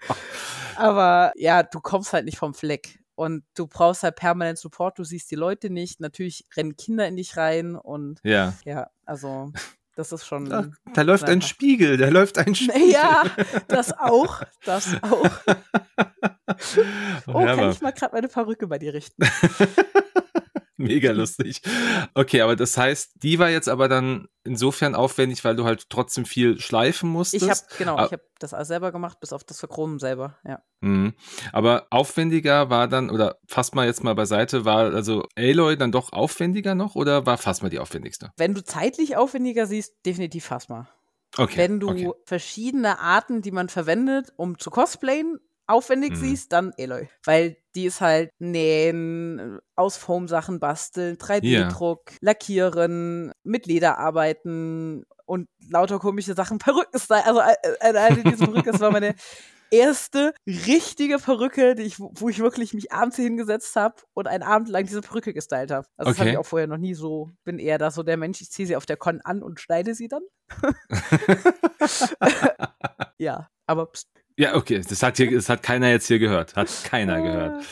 Aber 0.75 1.31
ja, 1.35 1.63
du 1.63 1.79
kommst 1.79 2.13
halt 2.13 2.25
nicht 2.25 2.37
vom 2.37 2.53
Fleck. 2.53 2.99
Und 3.15 3.43
du 3.53 3.67
brauchst 3.67 4.03
halt 4.03 4.15
permanent 4.15 4.57
Support, 4.57 4.97
du 4.97 5.03
siehst 5.03 5.29
die 5.29 5.35
Leute 5.35 5.69
nicht. 5.69 5.99
Natürlich 5.99 6.45
rennen 6.55 6.75
Kinder 6.75 7.07
in 7.07 7.17
dich 7.17 7.37
rein 7.37 7.75
und 7.75 8.19
ja, 8.23 8.53
ja 8.65 8.89
also 9.05 9.51
das 9.95 10.11
ist 10.11 10.25
schon. 10.25 10.49
Da, 10.49 10.67
da 10.93 11.01
läuft 11.01 11.25
ein 11.25 11.41
Spiegel, 11.41 11.97
da 11.97 12.07
läuft 12.09 12.37
ein 12.37 12.55
Spiegel. 12.55 12.89
Ja, 12.89 13.23
das 13.67 13.91
auch, 13.91 14.41
das 14.65 14.95
auch. 15.03 15.29
oh, 17.27 17.45
kann 17.45 17.71
ich 17.71 17.81
mal 17.81 17.91
gerade 17.91 18.15
meine 18.15 18.27
Perücke 18.27 18.67
bei 18.67 18.79
dir 18.79 18.93
richten? 18.93 19.23
Mega 20.87 21.11
lustig. 21.11 21.61
Okay, 22.13 22.41
aber 22.41 22.55
das 22.55 22.77
heißt, 22.77 23.11
die 23.23 23.39
war 23.39 23.49
jetzt 23.49 23.69
aber 23.69 23.87
dann 23.87 24.27
insofern 24.43 24.95
aufwendig, 24.95 25.43
weil 25.43 25.55
du 25.55 25.65
halt 25.65 25.89
trotzdem 25.89 26.25
viel 26.25 26.59
schleifen 26.59 27.09
musstest. 27.09 27.43
Ich 27.43 27.49
habe 27.49 27.59
genau, 27.77 27.95
ah. 27.97 28.05
ich 28.05 28.11
habe 28.11 28.23
das 28.39 28.53
alles 28.53 28.69
selber 28.69 28.91
gemacht, 28.91 29.19
bis 29.19 29.33
auf 29.33 29.43
das 29.43 29.59
Verchromen 29.59 29.99
selber, 29.99 30.37
ja. 30.45 30.61
Mhm. 30.81 31.13
Aber 31.53 31.87
aufwendiger 31.91 32.69
war 32.69 32.87
dann, 32.87 33.09
oder 33.09 33.37
fass 33.45 33.73
mal 33.73 33.85
jetzt 33.85 34.03
mal 34.03 34.15
beiseite, 34.15 34.65
war 34.65 34.93
also 34.93 35.25
Aloy 35.37 35.77
dann 35.77 35.91
doch 35.91 36.11
aufwendiger 36.11 36.73
noch 36.73 36.95
oder 36.95 37.25
war 37.25 37.37
Phasma 37.37 37.69
die 37.69 37.79
aufwendigste? 37.79 38.31
Wenn 38.37 38.55
du 38.55 38.63
zeitlich 38.63 39.15
aufwendiger 39.15 39.67
siehst, 39.67 39.93
definitiv 40.05 40.45
Phasma. 40.45 40.87
Okay. 41.37 41.57
Wenn 41.57 41.79
du 41.79 41.89
okay. 41.89 42.11
verschiedene 42.25 42.99
Arten, 42.99 43.41
die 43.41 43.51
man 43.51 43.69
verwendet, 43.69 44.33
um 44.35 44.57
zu 44.57 44.69
cosplayen, 44.69 45.39
aufwendig 45.71 46.11
mhm. 46.11 46.15
siehst, 46.15 46.51
dann 46.51 46.73
Eloy. 46.77 47.07
Weil 47.23 47.57
die 47.75 47.85
ist 47.85 48.01
halt 48.01 48.31
nähen, 48.39 49.59
aus 49.75 49.97
Foam-Sachen 49.97 50.59
basteln, 50.59 51.17
3D-Druck, 51.17 52.11
yeah. 52.11 52.19
lackieren, 52.21 53.31
mit 53.43 53.65
Leder 53.65 53.97
arbeiten 53.97 55.05
und 55.25 55.47
lauter 55.69 55.99
komische 55.99 56.33
Sachen, 56.33 56.57
Perücken 56.59 56.99
Also 57.09 57.39
eine 57.39 57.55
äh, 57.63 58.23
diese 58.23 58.45
Perücke, 58.45 58.71
das 58.71 58.81
war 58.81 58.91
meine 58.91 59.15
erste 59.71 60.33
richtige 60.45 61.17
Perücke, 61.17 61.75
die 61.75 61.83
ich, 61.83 61.97
wo 61.99 62.27
ich 62.27 62.39
wirklich 62.39 62.73
mich 62.73 62.91
abends 62.91 63.15
hingesetzt 63.15 63.75
habe 63.77 63.95
und 64.13 64.27
einen 64.27 64.43
Abend 64.43 64.67
lang 64.67 64.85
diese 64.85 65.01
Perücke 65.01 65.33
gestylt 65.33 65.71
habe. 65.71 65.87
Also 65.95 66.09
okay. 66.09 66.17
das 66.17 66.19
habe 66.19 66.29
ich 66.31 66.37
auch 66.37 66.45
vorher 66.45 66.67
noch 66.67 66.77
nie 66.77 66.93
so, 66.93 67.31
bin 67.45 67.57
eher 67.57 67.77
da 67.77 67.89
so 67.89 68.03
der 68.03 68.17
Mensch, 68.17 68.41
ich 68.41 68.51
ziehe 68.51 68.67
sie 68.67 68.75
auf 68.75 68.85
der 68.85 68.97
Con 68.97 69.21
an 69.21 69.41
und 69.41 69.61
schneide 69.61 69.95
sie 69.95 70.09
dann. 70.09 70.23
ja, 73.17 73.47
aber 73.65 73.85
pst, 73.85 74.09
ja, 74.37 74.55
okay. 74.55 74.81
Das 74.87 75.03
hat, 75.03 75.17
hier, 75.17 75.31
das 75.31 75.49
hat 75.49 75.63
keiner 75.63 75.89
jetzt 75.89 76.07
hier 76.07 76.19
gehört. 76.19 76.55
Hat 76.55 76.69
keiner 76.83 77.21
gehört. 77.21 77.65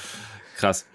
Krass. 0.56 0.86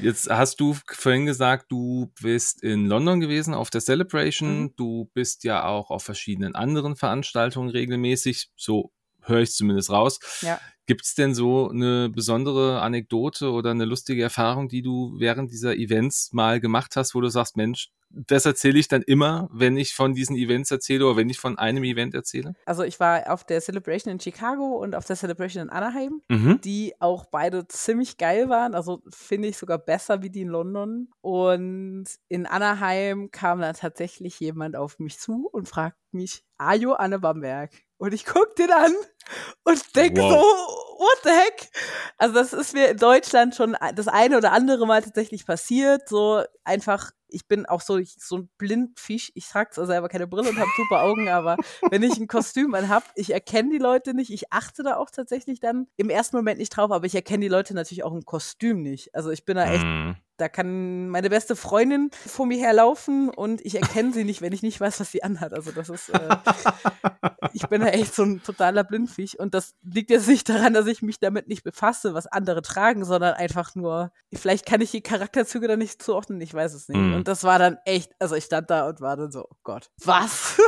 Jetzt 0.00 0.28
hast 0.28 0.58
du 0.58 0.76
vorhin 0.88 1.24
gesagt, 1.24 1.66
du 1.70 2.12
bist 2.20 2.62
in 2.64 2.86
London 2.86 3.20
gewesen 3.20 3.54
auf 3.54 3.70
der 3.70 3.80
Celebration. 3.80 4.62
Mhm. 4.62 4.76
Du 4.76 5.10
bist 5.14 5.44
ja 5.44 5.64
auch 5.64 5.90
auf 5.90 6.02
verschiedenen 6.02 6.56
anderen 6.56 6.96
Veranstaltungen 6.96 7.68
regelmäßig. 7.68 8.50
So 8.56 8.92
höre 9.22 9.40
ich 9.40 9.52
zumindest 9.52 9.90
raus. 9.90 10.18
Ja. 10.40 10.60
Gibt 10.86 11.04
es 11.04 11.14
denn 11.14 11.34
so 11.34 11.70
eine 11.70 12.10
besondere 12.10 12.82
Anekdote 12.82 13.50
oder 13.50 13.70
eine 13.70 13.84
lustige 13.86 14.22
Erfahrung, 14.22 14.68
die 14.68 14.82
du 14.82 15.14
während 15.18 15.50
dieser 15.50 15.74
Events 15.76 16.32
mal 16.32 16.60
gemacht 16.60 16.96
hast, 16.96 17.14
wo 17.14 17.20
du 17.20 17.28
sagst, 17.28 17.56
Mensch, 17.56 17.90
das 18.16 18.46
erzähle 18.46 18.78
ich 18.78 18.86
dann 18.86 19.02
immer, 19.02 19.48
wenn 19.50 19.76
ich 19.76 19.92
von 19.94 20.14
diesen 20.14 20.36
Events 20.36 20.70
erzähle 20.70 21.06
oder 21.06 21.16
wenn 21.16 21.28
ich 21.30 21.40
von 21.40 21.58
einem 21.58 21.82
Event 21.82 22.14
erzähle? 22.14 22.54
Also 22.64 22.84
ich 22.84 23.00
war 23.00 23.32
auf 23.32 23.42
der 23.44 23.60
Celebration 23.60 24.12
in 24.12 24.20
Chicago 24.20 24.76
und 24.76 24.94
auf 24.94 25.04
der 25.04 25.16
Celebration 25.16 25.64
in 25.64 25.70
Anaheim, 25.70 26.22
Mhm. 26.28 26.60
die 26.62 26.94
auch 27.00 27.24
beide 27.26 27.66
ziemlich 27.66 28.16
geil 28.16 28.48
waren. 28.48 28.74
Also 28.76 29.02
finde 29.08 29.48
ich 29.48 29.56
sogar 29.56 29.78
besser 29.78 30.22
wie 30.22 30.30
die 30.30 30.42
in 30.42 30.48
London. 30.48 31.08
Und 31.22 32.04
in 32.28 32.46
Anaheim 32.46 33.30
kam 33.32 33.60
dann 33.60 33.74
tatsächlich 33.74 34.38
jemand 34.38 34.76
auf 34.76 34.98
mich 35.00 35.18
zu 35.18 35.48
und 35.50 35.68
fragt 35.68 35.96
mich, 36.12 36.44
Ajo 36.56 36.92
Anne 36.92 37.18
Bamberg. 37.18 37.72
Und 38.04 38.12
ich 38.12 38.26
guck 38.26 38.54
den 38.56 38.70
an 38.70 38.92
und 39.64 39.96
denk 39.96 40.18
Wow. 40.18 40.30
so, 40.30 40.36
what 40.36 41.18
the 41.24 41.30
heck? 41.30 41.70
Also 42.18 42.34
das 42.34 42.52
ist 42.52 42.74
mir 42.74 42.88
in 42.90 42.98
Deutschland 42.98 43.54
schon 43.54 43.74
das 43.94 44.08
eine 44.08 44.36
oder 44.36 44.52
andere 44.52 44.86
Mal 44.86 45.00
tatsächlich 45.02 45.46
passiert. 45.46 46.06
So 46.06 46.42
einfach, 46.64 47.12
ich 47.28 47.48
bin 47.48 47.64
auch 47.64 47.80
so, 47.80 47.96
ich, 47.96 48.16
so 48.18 48.36
ein 48.36 48.50
Blindfisch. 48.58 49.32
Ich 49.34 49.48
trage 49.48 49.70
zwar 49.70 49.86
selber 49.86 50.10
keine 50.10 50.26
Brille 50.26 50.50
und 50.50 50.58
habe 50.58 50.68
super 50.76 51.02
Augen, 51.02 51.30
aber 51.30 51.56
wenn 51.90 52.02
ich 52.02 52.18
ein 52.18 52.26
Kostüm 52.28 52.74
anhab, 52.74 53.04
ich 53.14 53.32
erkenne 53.32 53.70
die 53.70 53.78
Leute 53.78 54.12
nicht. 54.12 54.30
Ich 54.30 54.52
achte 54.52 54.82
da 54.82 54.96
auch 54.96 55.08
tatsächlich 55.10 55.60
dann 55.60 55.86
im 55.96 56.10
ersten 56.10 56.36
Moment 56.36 56.58
nicht 56.58 56.76
drauf, 56.76 56.90
aber 56.90 57.06
ich 57.06 57.14
erkenne 57.14 57.40
die 57.40 57.48
Leute 57.48 57.72
natürlich 57.72 58.04
auch 58.04 58.12
im 58.12 58.26
Kostüm 58.26 58.82
nicht. 58.82 59.14
Also 59.14 59.30
ich 59.30 59.46
bin 59.46 59.56
da 59.56 59.64
echt 59.72 59.82
Mhm. 59.82 60.16
Da 60.36 60.48
kann 60.48 61.08
meine 61.08 61.30
beste 61.30 61.54
Freundin 61.54 62.10
vor 62.12 62.46
mir 62.46 62.58
herlaufen 62.58 63.30
und 63.30 63.64
ich 63.64 63.76
erkenne 63.76 64.12
sie 64.12 64.24
nicht, 64.24 64.42
wenn 64.42 64.52
ich 64.52 64.62
nicht 64.62 64.80
weiß, 64.80 64.98
was 65.00 65.12
sie 65.12 65.22
anhat. 65.22 65.52
Also 65.52 65.70
das 65.70 65.88
ist, 65.88 66.08
äh, 66.08 66.36
ich 67.52 67.68
bin 67.68 67.82
da 67.82 67.88
echt 67.88 68.14
so 68.14 68.24
ein 68.24 68.42
totaler 68.42 68.82
Blindfisch. 68.82 69.38
Und 69.38 69.54
das 69.54 69.74
liegt 69.82 70.10
jetzt 70.10 70.28
nicht 70.28 70.48
daran, 70.48 70.74
dass 70.74 70.86
ich 70.86 71.02
mich 71.02 71.20
damit 71.20 71.46
nicht 71.46 71.62
befasse, 71.62 72.14
was 72.14 72.26
andere 72.26 72.62
tragen, 72.62 73.04
sondern 73.04 73.34
einfach 73.34 73.74
nur, 73.74 74.12
vielleicht 74.32 74.66
kann 74.66 74.80
ich 74.80 74.90
die 74.90 75.02
Charakterzüge 75.02 75.68
da 75.68 75.76
nicht 75.76 76.02
zuordnen, 76.02 76.40
ich 76.40 76.52
weiß 76.52 76.74
es 76.74 76.88
nicht. 76.88 76.98
Mhm. 76.98 77.14
Und 77.14 77.28
das 77.28 77.44
war 77.44 77.58
dann 77.58 77.78
echt, 77.84 78.12
also 78.18 78.34
ich 78.34 78.44
stand 78.44 78.70
da 78.70 78.88
und 78.88 79.00
war 79.00 79.16
dann 79.16 79.30
so, 79.30 79.46
oh 79.48 79.56
Gott, 79.62 79.90
was? 80.04 80.60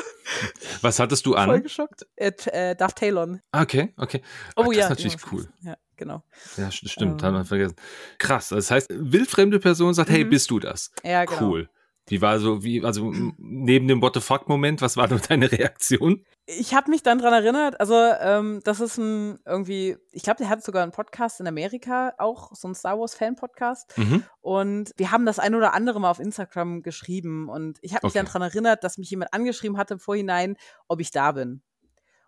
Was 0.81 0.99
hattest 1.01 1.27
du 1.27 1.33
Voll 1.33 1.41
an? 1.41 1.63
geschockt. 1.63 2.07
Äh, 2.15 2.33
äh, 2.53 2.77
Darth 2.77 2.97
Talon. 2.97 3.41
Okay, 3.53 3.93
okay. 3.97 4.23
Oh 4.55 4.63
Ach, 4.63 4.67
das 4.67 4.77
ja. 4.77 4.85
ist 4.85 4.91
natürlich 4.91 5.15
ja, 5.15 5.29
cool. 5.33 5.49
Ja, 5.63 5.77
genau. 5.97 6.23
Ja, 6.57 6.69
st- 6.69 6.89
stimmt, 6.89 7.23
Ähm. 7.23 7.27
hat 7.27 7.33
man 7.35 7.45
vergessen. 7.45 7.77
Krass. 8.19 8.49
Das 8.51 8.71
heißt, 8.71 8.89
wildfremde 8.91 9.59
Person 9.59 9.95
sagt, 9.95 10.11
hey, 10.11 10.25
Mhm. 10.25 10.31
bist 10.31 10.51
du 10.51 10.59
das? 10.59 10.91
Ja, 11.05 11.25
genau. 11.25 11.41
Cool. 11.51 11.69
Wie 12.09 12.23
war 12.23 12.39
so, 12.39 12.63
wie, 12.63 12.85
also 12.85 13.13
neben 13.37 13.89
dem 13.89 14.01
What 14.01 14.15
the 14.15 14.21
fuck-Moment, 14.21 14.81
was 14.81 14.97
war 14.97 15.09
denn 15.09 15.21
deine 15.29 15.51
Reaktion? 15.51 16.25
Ich 16.49 16.73
habe 16.73 16.89
mich 16.93 17.03
dann 17.03 17.19
dran 17.19 17.33
erinnert, 17.33 17.81
also 17.81 17.97
ähm, 18.21 18.61
das 18.63 18.79
ist 18.79 18.97
ein 18.99 19.41
irgendwie, 19.45 19.97
ich 20.13 20.23
glaube, 20.23 20.39
der 20.39 20.49
hat 20.49 20.63
sogar 20.63 20.85
einen 20.85 20.93
Podcast 20.93 21.41
in 21.41 21.49
Amerika, 21.49 22.13
auch 22.19 22.53
so 22.55 22.69
ein 22.69 22.77
Star 22.77 22.97
Wars 23.01 23.17
Fan-Podcast. 23.17 23.99
Mhm. 23.99 24.23
Und 24.41 24.93
wir 24.97 25.11
haben 25.11 25.27
das 25.27 25.41
ein 25.41 25.57
oder 25.57 25.75
andere 25.75 26.01
Mal 26.01 26.09
auf 26.09 26.21
Instagram 26.21 26.83
geschrieben. 26.83 27.49
Und 27.49 27.79
ich 27.83 27.93
habe 27.97 28.07
mich 28.07 28.13
Okay. 28.13 28.21
dann 28.21 28.27
dran 28.31 28.43
erinnert, 28.43 28.85
dass 28.85 28.99
mich 28.99 29.11
jemand 29.11 29.35
angeschrieben 29.35 29.77
hatte 29.77 29.95
im 29.95 29.99
Vorhinein, 30.01 30.55
ob 30.87 31.01
ich 31.01 31.11
da 31.11 31.33
bin. 31.33 31.63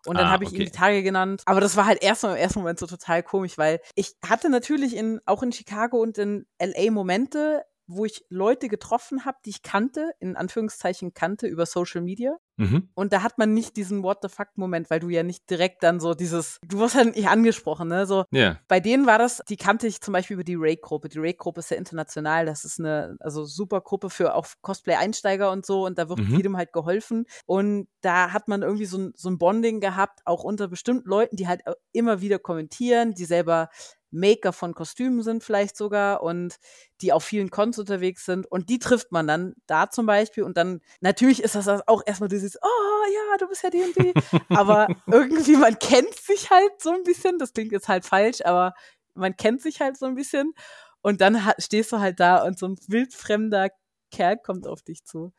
Und 0.06 0.16
dann 0.18 0.26
Ah, 0.26 0.30
habe 0.30 0.44
ich 0.44 0.50
ihm 0.52 0.56
okay. 0.56 0.64
die 0.66 0.70
Tage 0.70 1.02
genannt. 1.02 1.42
Aber 1.46 1.60
das 1.60 1.76
war 1.76 1.86
halt 1.86 2.02
erstmal 2.02 2.36
im 2.36 2.42
ersten 2.42 2.60
Moment 2.60 2.78
so 2.78 2.86
total 2.86 3.22
komisch, 3.22 3.58
weil 3.58 3.80
ich 3.94 4.14
hatte 4.26 4.48
natürlich 4.48 4.94
in, 4.96 5.20
auch 5.26 5.42
in 5.42 5.52
Chicago 5.52 5.98
und 5.98 6.18
in 6.18 6.46
LA 6.58 6.90
Momente, 6.90 7.62
wo 7.88 8.04
ich 8.04 8.24
Leute 8.28 8.68
getroffen 8.68 9.24
habe, 9.24 9.38
die 9.44 9.50
ich 9.50 9.62
kannte, 9.62 10.10
in 10.20 10.36
Anführungszeichen 10.36 11.14
kannte, 11.14 11.46
über 11.46 11.66
Social 11.66 12.02
Media. 12.02 12.36
Mhm. 12.56 12.90
Und 12.94 13.12
da 13.12 13.22
hat 13.22 13.38
man 13.38 13.54
nicht 13.54 13.76
diesen 13.76 14.02
What 14.02 14.18
the 14.22 14.28
fuck-Moment, 14.28 14.90
weil 14.90 14.98
du 15.00 15.08
ja 15.08 15.22
nicht 15.22 15.48
direkt 15.48 15.82
dann 15.84 16.00
so 16.00 16.14
dieses, 16.14 16.58
du 16.66 16.80
wirst 16.80 16.96
halt 16.96 17.14
nicht 17.16 17.28
angesprochen, 17.28 17.88
ne? 17.88 18.04
So, 18.06 18.24
Ja. 18.32 18.58
bei 18.68 18.80
denen 18.80 19.06
war 19.06 19.16
das, 19.18 19.40
die 19.48 19.56
kannte 19.56 19.86
ich 19.86 20.00
zum 20.00 20.12
Beispiel 20.12 20.34
über 20.34 20.44
die 20.44 20.56
Rake-Gruppe. 20.58 21.08
Die 21.08 21.18
Rake-Gruppe 21.20 21.60
ist 21.60 21.70
ja 21.70 21.76
international, 21.76 22.46
das 22.46 22.64
ist 22.64 22.80
eine, 22.80 23.16
also 23.20 23.44
super 23.44 23.80
Gruppe 23.80 24.10
für 24.10 24.34
auch 24.34 24.46
Cosplay-Einsteiger 24.62 25.50
und 25.50 25.64
so 25.66 25.86
und 25.86 25.98
da 25.98 26.08
wird 26.08 26.18
Mhm. 26.18 26.36
jedem 26.36 26.56
halt 26.56 26.72
geholfen. 26.72 27.26
Und 27.46 27.88
da 28.00 28.32
hat 28.32 28.48
man 28.48 28.62
irgendwie 28.62 28.86
so 28.86 28.98
ein, 28.98 29.12
so 29.14 29.30
ein 29.30 29.38
Bonding 29.38 29.80
gehabt, 29.80 30.20
auch 30.24 30.44
unter 30.44 30.68
bestimmten 30.68 31.08
Leuten, 31.08 31.36
die 31.36 31.46
halt 31.48 31.62
immer 31.92 32.20
wieder 32.20 32.38
kommentieren, 32.38 33.14
die 33.14 33.24
selber 33.24 33.68
Maker 34.10 34.52
von 34.52 34.74
Kostümen 34.74 35.22
sind 35.22 35.44
vielleicht 35.44 35.76
sogar 35.76 36.22
und 36.22 36.56
die 37.00 37.12
auf 37.12 37.24
vielen 37.24 37.50
Cons 37.50 37.78
unterwegs 37.78 38.24
sind 38.24 38.46
und 38.46 38.68
die 38.70 38.78
trifft 38.78 39.12
man 39.12 39.26
dann 39.26 39.54
da 39.66 39.90
zum 39.90 40.06
Beispiel 40.06 40.44
und 40.44 40.56
dann 40.56 40.80
natürlich 41.00 41.42
ist 41.42 41.54
das 41.54 41.68
auch 41.86 42.02
erstmal 42.06 42.28
dieses, 42.28 42.56
oh 42.62 43.12
ja, 43.12 43.36
du 43.38 43.48
bist 43.48 43.62
ja 43.62 43.70
die 43.70 43.82
und 43.82 43.96
die, 43.96 44.12
aber 44.48 44.88
irgendwie 45.06 45.56
man 45.56 45.78
kennt 45.78 46.14
sich 46.14 46.50
halt 46.50 46.80
so 46.80 46.90
ein 46.90 47.02
bisschen, 47.02 47.38
das 47.38 47.52
klingt 47.52 47.72
jetzt 47.72 47.88
halt 47.88 48.04
falsch, 48.04 48.40
aber 48.44 48.74
man 49.14 49.36
kennt 49.36 49.62
sich 49.62 49.80
halt 49.80 49.98
so 49.98 50.06
ein 50.06 50.14
bisschen 50.14 50.54
und 51.02 51.20
dann 51.20 51.40
stehst 51.58 51.92
du 51.92 51.98
halt 51.98 52.20
da 52.20 52.44
und 52.44 52.58
so 52.58 52.66
ein 52.66 52.76
wildfremder 52.86 53.70
Kerl 54.10 54.38
kommt 54.38 54.66
auf 54.66 54.82
dich 54.82 55.04
zu. 55.04 55.32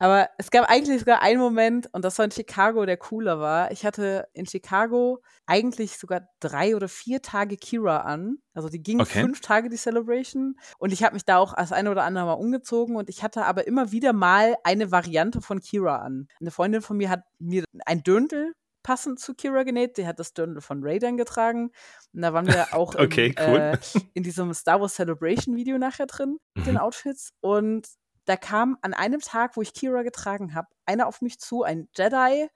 Aber 0.00 0.28
es 0.38 0.50
gab 0.50 0.68
eigentlich 0.68 0.98
sogar 1.00 1.20
einen 1.22 1.38
Moment, 1.38 1.88
und 1.92 2.04
das 2.04 2.18
war 2.18 2.24
in 2.24 2.30
Chicago, 2.30 2.84
der 2.86 2.96
cooler 2.96 3.38
war. 3.38 3.70
Ich 3.70 3.84
hatte 3.84 4.26
in 4.32 4.46
Chicago 4.46 5.22
eigentlich 5.46 5.98
sogar 5.98 6.22
drei 6.40 6.74
oder 6.74 6.88
vier 6.88 7.20
Tage 7.22 7.56
Kira 7.56 7.98
an. 7.98 8.38
Also 8.54 8.68
die 8.70 8.82
ging 8.82 9.00
Okay. 9.00 9.20
fünf 9.20 9.40
Tage, 9.42 9.68
die 9.68 9.76
Celebration. 9.76 10.56
Und 10.78 10.92
ich 10.92 11.04
habe 11.04 11.14
mich 11.14 11.24
da 11.26 11.36
auch 11.36 11.52
als 11.52 11.70
eine 11.70 11.90
oder 11.90 12.04
andere 12.04 12.24
Mal 12.24 12.32
umgezogen. 12.32 12.96
Und 12.96 13.08
ich 13.10 13.22
hatte 13.22 13.44
aber 13.44 13.66
immer 13.66 13.92
wieder 13.92 14.12
mal 14.14 14.56
eine 14.64 14.90
Variante 14.90 15.40
von 15.42 15.60
Kira 15.60 15.96
an. 15.98 16.26
Eine 16.40 16.50
Freundin 16.50 16.80
von 16.82 16.96
mir 16.96 17.10
hat 17.10 17.20
mir 17.38 17.64
ein 17.86 18.02
Döndel 18.02 18.54
passend 18.82 19.20
zu 19.20 19.34
Kira 19.34 19.62
genäht. 19.64 19.96
Sie 19.96 20.06
hat 20.06 20.18
das 20.18 20.32
Döndel 20.32 20.62
von 20.62 20.80
Raiden 20.82 21.18
getragen. 21.18 21.70
Und 22.14 22.22
da 22.22 22.32
waren 22.32 22.46
wir 22.46 22.68
auch 22.74 22.94
Okay, 22.94 23.34
im, 23.36 23.44
cool. 23.46 23.58
äh, 23.58 23.78
in 24.14 24.22
diesem 24.22 24.54
Star 24.54 24.80
Wars 24.80 24.94
Celebration 24.94 25.54
Video 25.56 25.76
nachher 25.76 26.06
drin, 26.06 26.38
mit 26.56 26.66
den 26.66 26.74
Mhm. 26.74 26.80
Outfits. 26.80 27.32
Und 27.42 27.86
da 28.26 28.36
kam 28.36 28.78
an 28.82 28.94
einem 28.94 29.20
Tag, 29.20 29.56
wo 29.56 29.62
ich 29.62 29.72
Kira 29.74 30.02
getragen 30.02 30.54
habe, 30.54 30.68
einer 30.86 31.06
auf 31.06 31.20
mich 31.22 31.38
zu, 31.40 31.62
ein 31.62 31.88
Jedi. 31.96 32.48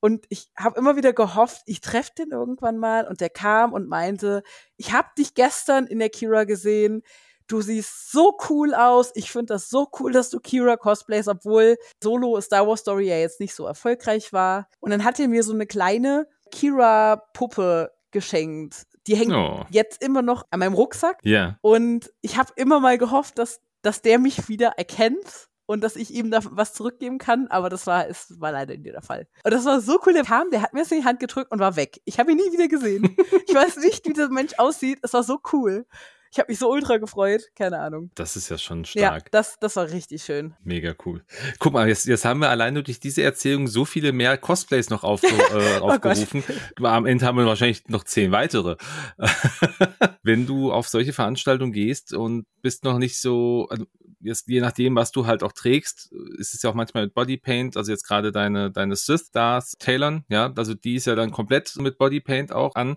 Und 0.00 0.26
ich 0.28 0.50
habe 0.56 0.78
immer 0.78 0.96
wieder 0.96 1.12
gehofft, 1.14 1.62
ich 1.66 1.80
treffe 1.80 2.12
den 2.18 2.30
irgendwann 2.30 2.76
mal. 2.78 3.06
Und 3.08 3.20
der 3.22 3.30
kam 3.30 3.72
und 3.72 3.88
meinte, 3.88 4.42
ich 4.76 4.92
habe 4.92 5.08
dich 5.16 5.34
gestern 5.34 5.86
in 5.86 5.98
der 5.98 6.10
Kira 6.10 6.44
gesehen. 6.44 7.02
Du 7.46 7.60
siehst 7.60 8.10
so 8.10 8.36
cool 8.48 8.74
aus. 8.74 9.12
Ich 9.14 9.30
finde 9.30 9.54
das 9.54 9.68
so 9.70 9.88
cool, 9.98 10.12
dass 10.12 10.30
du 10.30 10.40
Kira 10.40 10.76
cosplayst, 10.76 11.28
obwohl 11.28 11.76
Solo 12.02 12.40
Star 12.40 12.66
Wars 12.66 12.80
Story 12.80 13.08
ja 13.08 13.16
jetzt 13.18 13.40
nicht 13.40 13.54
so 13.54 13.66
erfolgreich 13.66 14.32
war. 14.32 14.68
Und 14.80 14.90
dann 14.90 15.04
hat 15.04 15.18
er 15.20 15.28
mir 15.28 15.42
so 15.42 15.52
eine 15.52 15.66
kleine 15.66 16.26
Kira-Puppe 16.50 17.92
geschenkt. 18.10 18.86
Die 19.06 19.16
hängt 19.16 19.32
Oh. 19.32 19.64
jetzt 19.70 20.02
immer 20.02 20.22
noch 20.22 20.46
an 20.50 20.60
meinem 20.60 20.74
Rucksack. 20.74 21.18
Ja. 21.22 21.58
Und 21.60 22.12
ich 22.22 22.38
habe 22.38 22.52
immer 22.56 22.80
mal 22.80 22.96
gehofft, 22.96 23.38
dass, 23.38 23.60
dass 23.84 24.02
der 24.02 24.18
mich 24.18 24.48
wieder 24.48 24.70
erkennt 24.76 25.48
und 25.66 25.82
dass 25.82 25.96
ich 25.96 26.12
ihm 26.12 26.30
da 26.30 26.40
was 26.42 26.74
zurückgeben 26.74 27.18
kann, 27.18 27.46
aber 27.48 27.68
das 27.68 27.86
war, 27.86 28.08
es 28.08 28.38
war 28.40 28.52
leider 28.52 28.76
nie 28.76 28.90
der 28.90 29.02
Fall. 29.02 29.26
Und 29.44 29.52
das 29.52 29.64
war 29.64 29.80
so 29.80 29.98
cool, 30.04 30.12
der 30.12 30.24
kam, 30.24 30.50
der 30.50 30.62
hat 30.62 30.72
mir 30.74 30.80
das 30.80 30.92
in 30.92 31.00
die 31.00 31.04
Hand 31.04 31.20
gedrückt 31.20 31.52
und 31.52 31.58
war 31.58 31.76
weg. 31.76 32.00
Ich 32.04 32.18
habe 32.18 32.32
ihn 32.32 32.38
nie 32.38 32.52
wieder 32.52 32.68
gesehen. 32.68 33.16
ich 33.46 33.54
weiß 33.54 33.76
nicht, 33.78 34.06
wie 34.06 34.12
dieser 34.12 34.28
Mensch 34.28 34.54
aussieht. 34.58 34.98
Es 35.02 35.12
war 35.12 35.22
so 35.22 35.38
cool. 35.52 35.86
Ich 36.34 36.40
habe 36.40 36.50
mich 36.50 36.58
so 36.58 36.68
ultra 36.68 36.96
gefreut. 36.96 37.42
Keine 37.54 37.78
Ahnung. 37.78 38.10
Das 38.16 38.34
ist 38.34 38.48
ja 38.48 38.58
schon 38.58 38.82
Ja, 38.94 39.06
stark. 39.10 39.30
das, 39.30 39.56
das 39.60 39.76
war 39.76 39.88
richtig 39.90 40.24
schön. 40.24 40.54
Mega 40.64 40.92
cool. 41.06 41.22
Guck 41.60 41.74
mal, 41.74 41.86
jetzt, 41.86 42.06
jetzt 42.06 42.24
haben 42.24 42.40
wir 42.40 42.50
allein 42.50 42.74
durch 42.74 42.98
diese 42.98 43.22
Erzählung 43.22 43.68
so 43.68 43.84
viele 43.84 44.10
mehr 44.12 44.36
Cosplays 44.36 44.90
noch 44.90 45.04
aufge, 45.04 45.28
äh, 45.28 45.78
Oh 45.80 45.90
aufgerufen. 45.90 46.42
Am 46.82 47.06
Ende 47.06 47.24
haben 47.24 47.38
wir 47.38 47.46
wahrscheinlich 47.46 47.86
noch 47.86 48.02
zehn 48.02 48.32
weitere. 48.32 48.74
Wenn 50.24 50.44
du 50.44 50.72
auf 50.72 50.88
solche 50.88 51.12
Veranstaltungen 51.12 51.72
gehst 51.72 52.12
und 52.12 52.46
bist 52.62 52.82
noch 52.82 52.98
nicht 52.98 53.20
so, 53.20 53.68
also 53.70 53.84
jetzt 54.20 54.48
je 54.48 54.60
nachdem, 54.60 54.96
was 54.96 55.12
du 55.12 55.26
halt 55.26 55.44
auch 55.44 55.52
trägst, 55.52 56.10
ist 56.38 56.52
es 56.54 56.62
ja 56.62 56.70
auch 56.70 56.74
manchmal 56.74 57.04
mit 57.04 57.14
Bodypaint, 57.14 57.76
also 57.76 57.92
jetzt 57.92 58.08
gerade 58.08 58.32
deine, 58.32 58.72
deine 58.72 58.96
Sith 58.96 59.26
Stars 59.28 59.74
Talon, 59.78 60.24
ja, 60.28 60.52
also 60.56 60.74
die 60.74 60.96
ist 60.96 61.06
ja 61.06 61.14
dann 61.14 61.30
komplett 61.30 61.76
mit 61.76 61.96
Bodypaint 61.98 62.50
auch 62.52 62.74
an. 62.74 62.96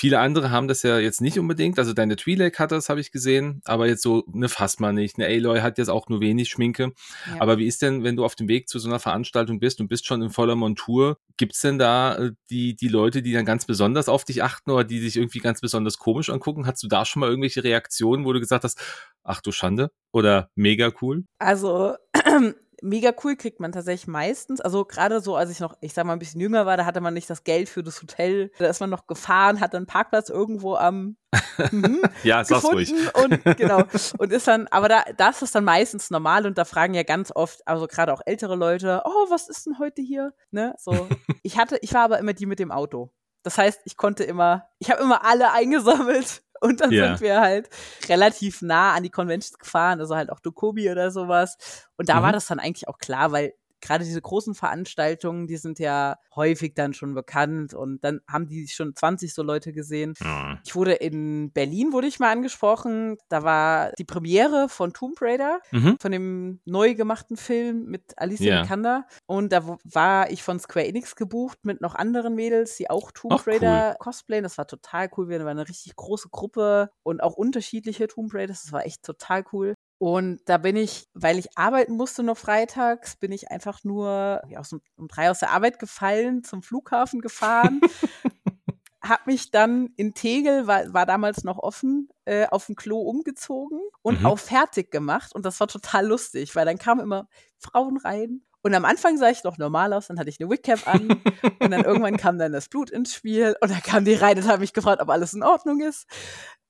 Viele 0.00 0.20
andere 0.20 0.52
haben 0.52 0.68
das 0.68 0.84
ja 0.84 1.00
jetzt 1.00 1.20
nicht 1.20 1.40
unbedingt. 1.40 1.76
Also 1.76 1.92
deine 1.92 2.14
Twi'lek 2.14 2.60
hat 2.60 2.70
das, 2.70 2.88
habe 2.88 3.00
ich 3.00 3.10
gesehen, 3.10 3.60
aber 3.64 3.88
jetzt 3.88 4.00
so 4.00 4.24
eine 4.32 4.48
Phasma 4.48 4.92
nicht. 4.92 5.18
Eine 5.18 5.26
Aloy 5.26 5.58
hat 5.58 5.76
jetzt 5.76 5.88
auch 5.88 6.08
nur 6.08 6.20
wenig 6.20 6.50
Schminke. 6.50 6.92
Ja. 7.26 7.40
Aber 7.40 7.58
wie 7.58 7.66
ist 7.66 7.82
denn, 7.82 8.04
wenn 8.04 8.14
du 8.14 8.24
auf 8.24 8.36
dem 8.36 8.46
Weg 8.46 8.68
zu 8.68 8.78
so 8.78 8.88
einer 8.88 9.00
Veranstaltung 9.00 9.58
bist 9.58 9.80
und 9.80 9.88
bist 9.88 10.06
schon 10.06 10.22
in 10.22 10.30
voller 10.30 10.54
Montur, 10.54 11.18
gibt's 11.36 11.62
denn 11.62 11.80
da 11.80 12.14
äh, 12.14 12.30
die, 12.48 12.76
die 12.76 12.86
Leute, 12.86 13.22
die 13.22 13.32
dann 13.32 13.44
ganz 13.44 13.66
besonders 13.66 14.08
auf 14.08 14.24
dich 14.24 14.44
achten 14.44 14.70
oder 14.70 14.84
die 14.84 15.00
sich 15.00 15.16
irgendwie 15.16 15.40
ganz 15.40 15.60
besonders 15.60 15.98
komisch 15.98 16.30
angucken? 16.30 16.64
Hast 16.64 16.80
du 16.84 16.86
da 16.86 17.04
schon 17.04 17.18
mal 17.18 17.28
irgendwelche 17.28 17.64
Reaktionen, 17.64 18.24
wo 18.24 18.32
du 18.32 18.38
gesagt 18.38 18.62
hast, 18.62 18.80
ach 19.24 19.40
du 19.40 19.50
Schande 19.50 19.90
oder 20.12 20.48
mega 20.54 20.92
cool? 21.02 21.24
Also, 21.40 21.96
mega 22.82 23.12
cool 23.24 23.36
kriegt 23.36 23.60
man 23.60 23.72
tatsächlich 23.72 24.06
meistens. 24.06 24.60
Also 24.60 24.84
gerade 24.84 25.20
so, 25.20 25.36
als 25.36 25.50
ich 25.50 25.60
noch, 25.60 25.76
ich 25.80 25.94
sag 25.94 26.04
mal, 26.04 26.12
ein 26.12 26.18
bisschen 26.18 26.40
jünger 26.40 26.66
war, 26.66 26.76
da 26.76 26.84
hatte 26.84 27.00
man 27.00 27.14
nicht 27.14 27.28
das 27.28 27.44
Geld 27.44 27.68
für 27.68 27.82
das 27.82 28.00
Hotel. 28.02 28.50
Da 28.58 28.66
ist 28.66 28.80
man 28.80 28.90
noch 28.90 29.06
gefahren, 29.06 29.60
hat 29.60 29.74
einen 29.74 29.86
Parkplatz 29.86 30.28
irgendwo 30.28 30.74
am 30.74 31.16
mhm, 31.72 32.02
ja, 32.22 32.42
sag's 32.44 32.64
ruhig. 32.64 32.92
Und 33.14 33.44
genau. 33.56 33.82
Und 34.18 34.32
ist 34.32 34.48
dann, 34.48 34.66
aber 34.68 34.88
da, 34.88 35.04
das 35.16 35.42
ist 35.42 35.54
dann 35.54 35.64
meistens 35.64 36.10
normal 36.10 36.46
und 36.46 36.56
da 36.56 36.64
fragen 36.64 36.94
ja 36.94 37.02
ganz 37.02 37.32
oft, 37.34 37.66
also 37.66 37.86
gerade 37.86 38.12
auch 38.12 38.22
ältere 38.24 38.56
Leute, 38.56 39.02
oh, 39.04 39.26
was 39.28 39.48
ist 39.48 39.66
denn 39.66 39.78
heute 39.78 40.00
hier? 40.00 40.32
Ne? 40.50 40.74
So. 40.78 40.92
ich 41.42 41.58
hatte, 41.58 41.78
ich 41.82 41.92
war 41.92 42.02
aber 42.02 42.18
immer 42.18 42.32
die 42.32 42.46
mit 42.46 42.58
dem 42.58 42.70
Auto. 42.70 43.12
Das 43.42 43.58
heißt, 43.58 43.82
ich 43.84 43.96
konnte 43.96 44.24
immer, 44.24 44.68
ich 44.78 44.90
habe 44.90 45.02
immer 45.02 45.24
alle 45.24 45.52
eingesammelt 45.52 46.42
und 46.60 46.80
dann 46.80 46.92
yeah. 46.92 47.08
sind 47.08 47.20
wir 47.20 47.40
halt 47.40 47.68
relativ 48.08 48.62
nah 48.62 48.94
an 48.94 49.02
die 49.02 49.10
Conventions 49.10 49.58
gefahren, 49.58 50.00
also 50.00 50.16
halt 50.16 50.30
auch 50.30 50.40
Dokobi 50.40 50.90
oder 50.90 51.10
sowas. 51.10 51.56
Und 51.96 52.08
da 52.08 52.16
mhm. 52.16 52.22
war 52.24 52.32
das 52.32 52.46
dann 52.46 52.58
eigentlich 52.58 52.88
auch 52.88 52.98
klar, 52.98 53.32
weil 53.32 53.54
gerade 53.80 54.04
diese 54.04 54.20
großen 54.20 54.54
Veranstaltungen, 54.54 55.46
die 55.46 55.56
sind 55.56 55.78
ja 55.78 56.16
häufig 56.34 56.74
dann 56.74 56.94
schon 56.94 57.14
bekannt 57.14 57.74
und 57.74 58.02
dann 58.04 58.20
haben 58.28 58.46
die 58.46 58.68
schon 58.68 58.94
20 58.94 59.34
so 59.34 59.42
Leute 59.42 59.72
gesehen. 59.72 60.14
Mhm. 60.20 60.58
Ich 60.64 60.74
wurde 60.74 60.94
in 60.94 61.52
Berlin, 61.52 61.92
wurde 61.92 62.06
ich 62.06 62.18
mal 62.18 62.32
angesprochen, 62.32 63.16
da 63.28 63.42
war 63.42 63.92
die 63.98 64.04
Premiere 64.04 64.68
von 64.68 64.92
Tomb 64.92 65.20
Raider, 65.20 65.60
mhm. 65.70 65.96
von 66.00 66.12
dem 66.12 66.60
neu 66.64 66.94
gemachten 66.94 67.36
Film 67.36 67.86
mit 67.86 68.02
Alicia 68.16 68.54
yeah. 68.54 68.64
Vikander 68.64 69.06
und 69.26 69.52
da 69.52 69.78
war 69.84 70.30
ich 70.30 70.42
von 70.42 70.58
Square 70.58 70.86
Enix 70.86 71.16
gebucht 71.16 71.58
mit 71.64 71.80
noch 71.80 71.94
anderen 71.94 72.34
Mädels, 72.34 72.76
die 72.76 72.90
auch 72.90 73.10
Tomb 73.12 73.34
Ach, 73.34 73.46
Raider 73.46 73.90
cool. 73.90 73.96
cosplayen. 73.98 74.42
Das 74.42 74.58
war 74.58 74.66
total 74.66 75.10
cool. 75.16 75.28
Wir 75.28 75.38
waren 75.40 75.58
eine 75.58 75.68
richtig 75.68 75.96
große 75.96 76.28
Gruppe 76.30 76.90
und 77.02 77.22
auch 77.22 77.34
unterschiedliche 77.34 78.08
Tomb 78.08 78.32
Raiders. 78.34 78.62
Das 78.62 78.72
war 78.72 78.86
echt 78.86 79.02
total 79.02 79.44
cool. 79.52 79.74
Und 79.98 80.40
da 80.46 80.58
bin 80.58 80.76
ich, 80.76 81.08
weil 81.12 81.38
ich 81.38 81.58
arbeiten 81.58 81.94
musste 81.94 82.22
noch 82.22 82.38
freitags, 82.38 83.16
bin 83.16 83.32
ich 83.32 83.50
einfach 83.50 83.82
nur 83.82 84.40
ja, 84.48 84.60
aus, 84.60 84.72
um 84.72 85.08
drei 85.08 85.30
aus 85.30 85.40
der 85.40 85.50
Arbeit 85.50 85.80
gefallen, 85.80 86.44
zum 86.44 86.62
Flughafen 86.62 87.20
gefahren, 87.20 87.80
hab 89.02 89.26
mich 89.26 89.50
dann 89.50 89.90
in 89.96 90.14
Tegel, 90.14 90.68
war, 90.68 90.92
war 90.92 91.04
damals 91.04 91.42
noch 91.42 91.58
offen, 91.58 92.08
äh, 92.26 92.46
auf 92.46 92.66
dem 92.66 92.76
Klo 92.76 93.00
umgezogen 93.00 93.80
und 94.02 94.20
mhm. 94.20 94.26
auch 94.26 94.38
fertig 94.38 94.92
gemacht. 94.92 95.34
Und 95.34 95.44
das 95.44 95.58
war 95.58 95.66
total 95.66 96.06
lustig, 96.06 96.54
weil 96.54 96.64
dann 96.66 96.78
kamen 96.78 97.00
immer 97.00 97.28
Frauen 97.58 97.96
rein. 97.96 98.42
Und 98.62 98.74
am 98.74 98.84
Anfang 98.84 99.16
sah 99.16 99.30
ich 99.30 99.44
noch 99.44 99.58
normal 99.58 99.92
aus, 99.92 100.08
dann 100.08 100.18
hatte 100.18 100.30
ich 100.30 100.40
eine 100.40 100.50
Wigcap 100.50 100.86
an 100.86 101.08
und 101.60 101.70
dann 101.70 101.84
irgendwann 101.84 102.16
kam 102.16 102.38
dann 102.38 102.52
das 102.52 102.68
Blut 102.68 102.90
ins 102.90 103.14
Spiel 103.14 103.56
und 103.60 103.70
dann 103.70 103.82
kamen 103.82 104.04
die 104.04 104.14
rein 104.14 104.36
und 104.36 104.48
haben 104.48 104.60
mich 104.60 104.72
gefragt, 104.72 105.00
ob 105.00 105.08
alles 105.10 105.34
in 105.34 105.42
Ordnung 105.42 105.80
ist. 105.80 106.06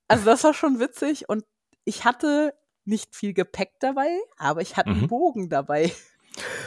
Also 0.07 0.25
das 0.25 0.45
war 0.45 0.55
schon 0.55 0.81
witzig 0.81 1.29
und 1.29 1.45
ich 1.85 2.05
hatte 2.05 2.55
nicht 2.89 3.15
viel 3.15 3.35
Gepäck 3.35 3.73
dabei, 3.81 4.09
aber 4.39 4.63
ich 4.63 4.77
hatte 4.77 4.91
mhm. 4.91 4.99
einen 4.99 5.09
Bogen 5.09 5.49
dabei. 5.49 5.93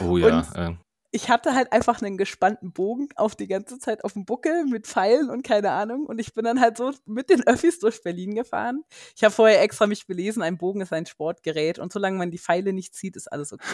Oh 0.00 0.16
ja. 0.16 0.38
Und 0.38 0.56
äh. 0.56 0.76
ich 1.10 1.28
hatte 1.30 1.54
halt 1.54 1.72
einfach 1.72 2.00
einen 2.02 2.16
gespannten 2.16 2.72
Bogen 2.72 3.08
auf 3.16 3.34
die 3.34 3.48
ganze 3.48 3.78
Zeit 3.78 4.04
auf 4.04 4.12
dem 4.12 4.24
Buckel 4.24 4.64
mit 4.66 4.86
Pfeilen 4.86 5.30
und 5.30 5.42
keine 5.42 5.70
Ahnung. 5.70 6.06
Und 6.06 6.18
ich 6.18 6.34
bin 6.34 6.44
dann 6.44 6.60
halt 6.60 6.76
so 6.76 6.92
mit 7.06 7.30
den 7.30 7.46
Öffis 7.46 7.78
durch 7.78 8.02
Berlin 8.02 8.34
gefahren. 8.34 8.84
Ich 9.16 9.24
habe 9.24 9.32
vorher 9.32 9.62
extra 9.62 9.86
mich 9.86 10.06
belesen, 10.06 10.42
ein 10.42 10.58
Bogen 10.58 10.80
ist 10.80 10.92
ein 10.92 11.06
Sportgerät 11.06 11.78
und 11.78 11.92
solange 11.92 12.18
man 12.18 12.30
die 12.30 12.38
Pfeile 12.38 12.72
nicht 12.72 12.94
zieht, 12.94 13.16
ist 13.16 13.30
alles 13.30 13.52
okay. 13.52 13.66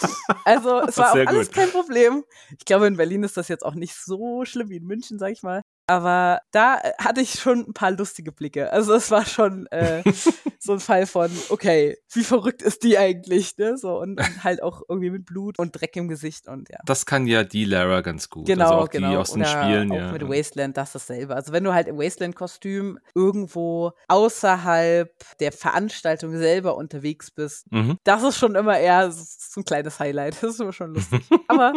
Also 0.44 0.80
es 0.80 0.96
war 0.98 1.12
auch 1.12 1.26
alles 1.26 1.50
kein 1.50 1.70
Problem. 1.70 2.24
Ich 2.56 2.64
glaube, 2.64 2.86
in 2.86 2.96
Berlin 2.96 3.22
ist 3.24 3.36
das 3.36 3.48
jetzt 3.48 3.64
auch 3.64 3.74
nicht 3.74 3.94
so 3.94 4.44
schlimm 4.44 4.68
wie 4.68 4.76
in 4.76 4.84
München, 4.84 5.18
sag 5.18 5.32
ich 5.32 5.42
mal. 5.42 5.62
Aber 5.86 6.40
da 6.50 6.78
äh, 6.78 6.92
hatte 6.98 7.20
ich 7.20 7.38
schon 7.38 7.60
ein 7.68 7.72
paar 7.72 7.92
lustige 7.92 8.32
Blicke. 8.32 8.72
Also 8.72 8.94
es 8.94 9.10
war 9.10 9.24
schon 9.24 9.66
äh, 9.68 10.02
so 10.58 10.72
ein 10.72 10.80
Fall 10.80 11.06
von, 11.06 11.30
okay, 11.50 11.96
wie 12.12 12.24
verrückt 12.24 12.62
ist 12.62 12.82
die 12.82 12.98
eigentlich, 12.98 13.56
ne? 13.56 13.76
So 13.76 14.00
und, 14.00 14.18
und, 14.18 14.44
halt 14.44 14.62
auch 14.62 14.82
irgendwie 14.88 15.10
mit 15.10 15.26
Blut 15.26 15.58
und 15.58 15.80
Dreck 15.80 15.94
im 15.96 16.08
Gesicht 16.08 16.48
und 16.48 16.68
ja. 16.70 16.78
Das 16.84 17.06
kann 17.06 17.26
ja 17.26 17.44
die 17.44 17.64
Lara 17.64 18.00
ganz 18.00 18.28
gut. 18.28 18.46
Genau, 18.46 18.64
also 18.64 18.74
auch 18.78 18.90
genau. 18.90 19.10
Die 19.10 19.16
aus 19.16 19.32
den 19.32 19.44
Spielen, 19.44 19.92
auch 19.92 19.96
ja. 19.96 20.12
mit 20.12 20.28
Wasteland, 20.28 20.76
das 20.76 20.88
ist 20.88 21.08
dasselbe. 21.08 21.36
Also 21.36 21.52
wenn 21.52 21.62
du 21.62 21.72
halt 21.72 21.86
im 21.86 21.98
Wasteland-Kostüm 21.98 22.98
irgendwo 23.14 23.92
außerhalb 24.08 25.12
der 25.38 25.52
Veranstaltung 25.52 26.36
selber 26.36 26.76
unterwegs 26.76 27.30
bist, 27.30 27.70
mhm. 27.70 27.98
das 28.02 28.24
ist 28.24 28.38
schon 28.38 28.56
immer 28.56 28.78
eher 28.78 29.12
so 29.12 29.60
ein 29.60 29.64
kleines 29.64 30.00
Highlight. 30.00 30.42
Das 30.42 30.54
ist 30.54 30.60
immer 30.60 30.72
schon 30.72 30.94
lustig. 30.94 31.24
Aber 31.48 31.74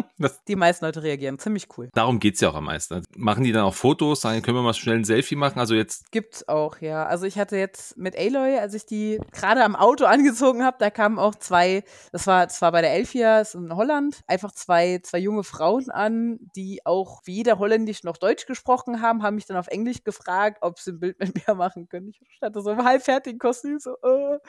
die 0.47 0.55
meisten 0.55 0.85
Leute 0.85 1.03
reagieren 1.03 1.37
ziemlich 1.37 1.67
cool. 1.77 1.89
Darum 1.93 2.19
geht's 2.19 2.41
ja 2.41 2.49
auch 2.49 2.55
am 2.55 2.65
meisten. 2.65 3.03
Machen 3.15 3.43
die 3.43 3.51
dann 3.51 3.63
auch 3.63 3.75
Fotos 3.75 3.98
Fotos, 3.99 4.21
sagen, 4.21 4.41
können 4.41 4.55
wir 4.55 4.61
mal 4.61 4.73
schnell 4.73 4.95
ein 4.95 5.03
Selfie 5.03 5.35
machen? 5.35 5.59
Also 5.59 5.75
jetzt. 5.75 6.09
Gibt's 6.11 6.47
auch, 6.47 6.79
ja. 6.79 7.05
Also 7.05 7.25
ich 7.25 7.37
hatte 7.37 7.57
jetzt 7.57 7.97
mit 7.97 8.17
Aloy, 8.17 8.57
als 8.57 8.73
ich 8.73 8.85
die 8.85 9.19
gerade 9.33 9.61
am 9.61 9.75
Auto 9.75 10.05
angezogen 10.05 10.63
habe, 10.63 10.77
da 10.79 10.89
kamen 10.89 11.19
auch 11.19 11.35
zwei, 11.35 11.83
das 12.13 12.25
war 12.25 12.47
zwar 12.47 12.71
bei 12.71 12.81
der 12.81 12.93
Elfia, 12.93 13.41
ist 13.41 13.55
in 13.55 13.75
Holland, 13.75 14.21
einfach 14.25 14.53
zwei, 14.53 14.99
zwei 15.03 15.19
junge 15.19 15.43
Frauen 15.43 15.89
an, 15.89 16.39
die 16.55 16.79
auch 16.85 17.21
weder 17.25 17.59
Holländisch 17.59 18.03
noch 18.03 18.15
Deutsch 18.15 18.45
gesprochen 18.45 19.01
haben, 19.01 19.21
haben 19.21 19.35
mich 19.35 19.47
dann 19.47 19.57
auf 19.57 19.67
Englisch 19.67 20.05
gefragt, 20.05 20.59
ob 20.61 20.79
sie 20.79 20.91
ein 20.91 20.99
Bild 21.01 21.19
mit 21.19 21.47
mir 21.47 21.55
machen 21.55 21.89
können. 21.89 22.13
Ich 22.13 22.41
hatte 22.41 22.61
so 22.61 22.71
im 22.71 22.85
halbfertigen 22.85 23.37
Kostüm, 23.37 23.79
so, 23.79 23.95
äh. 24.01 24.39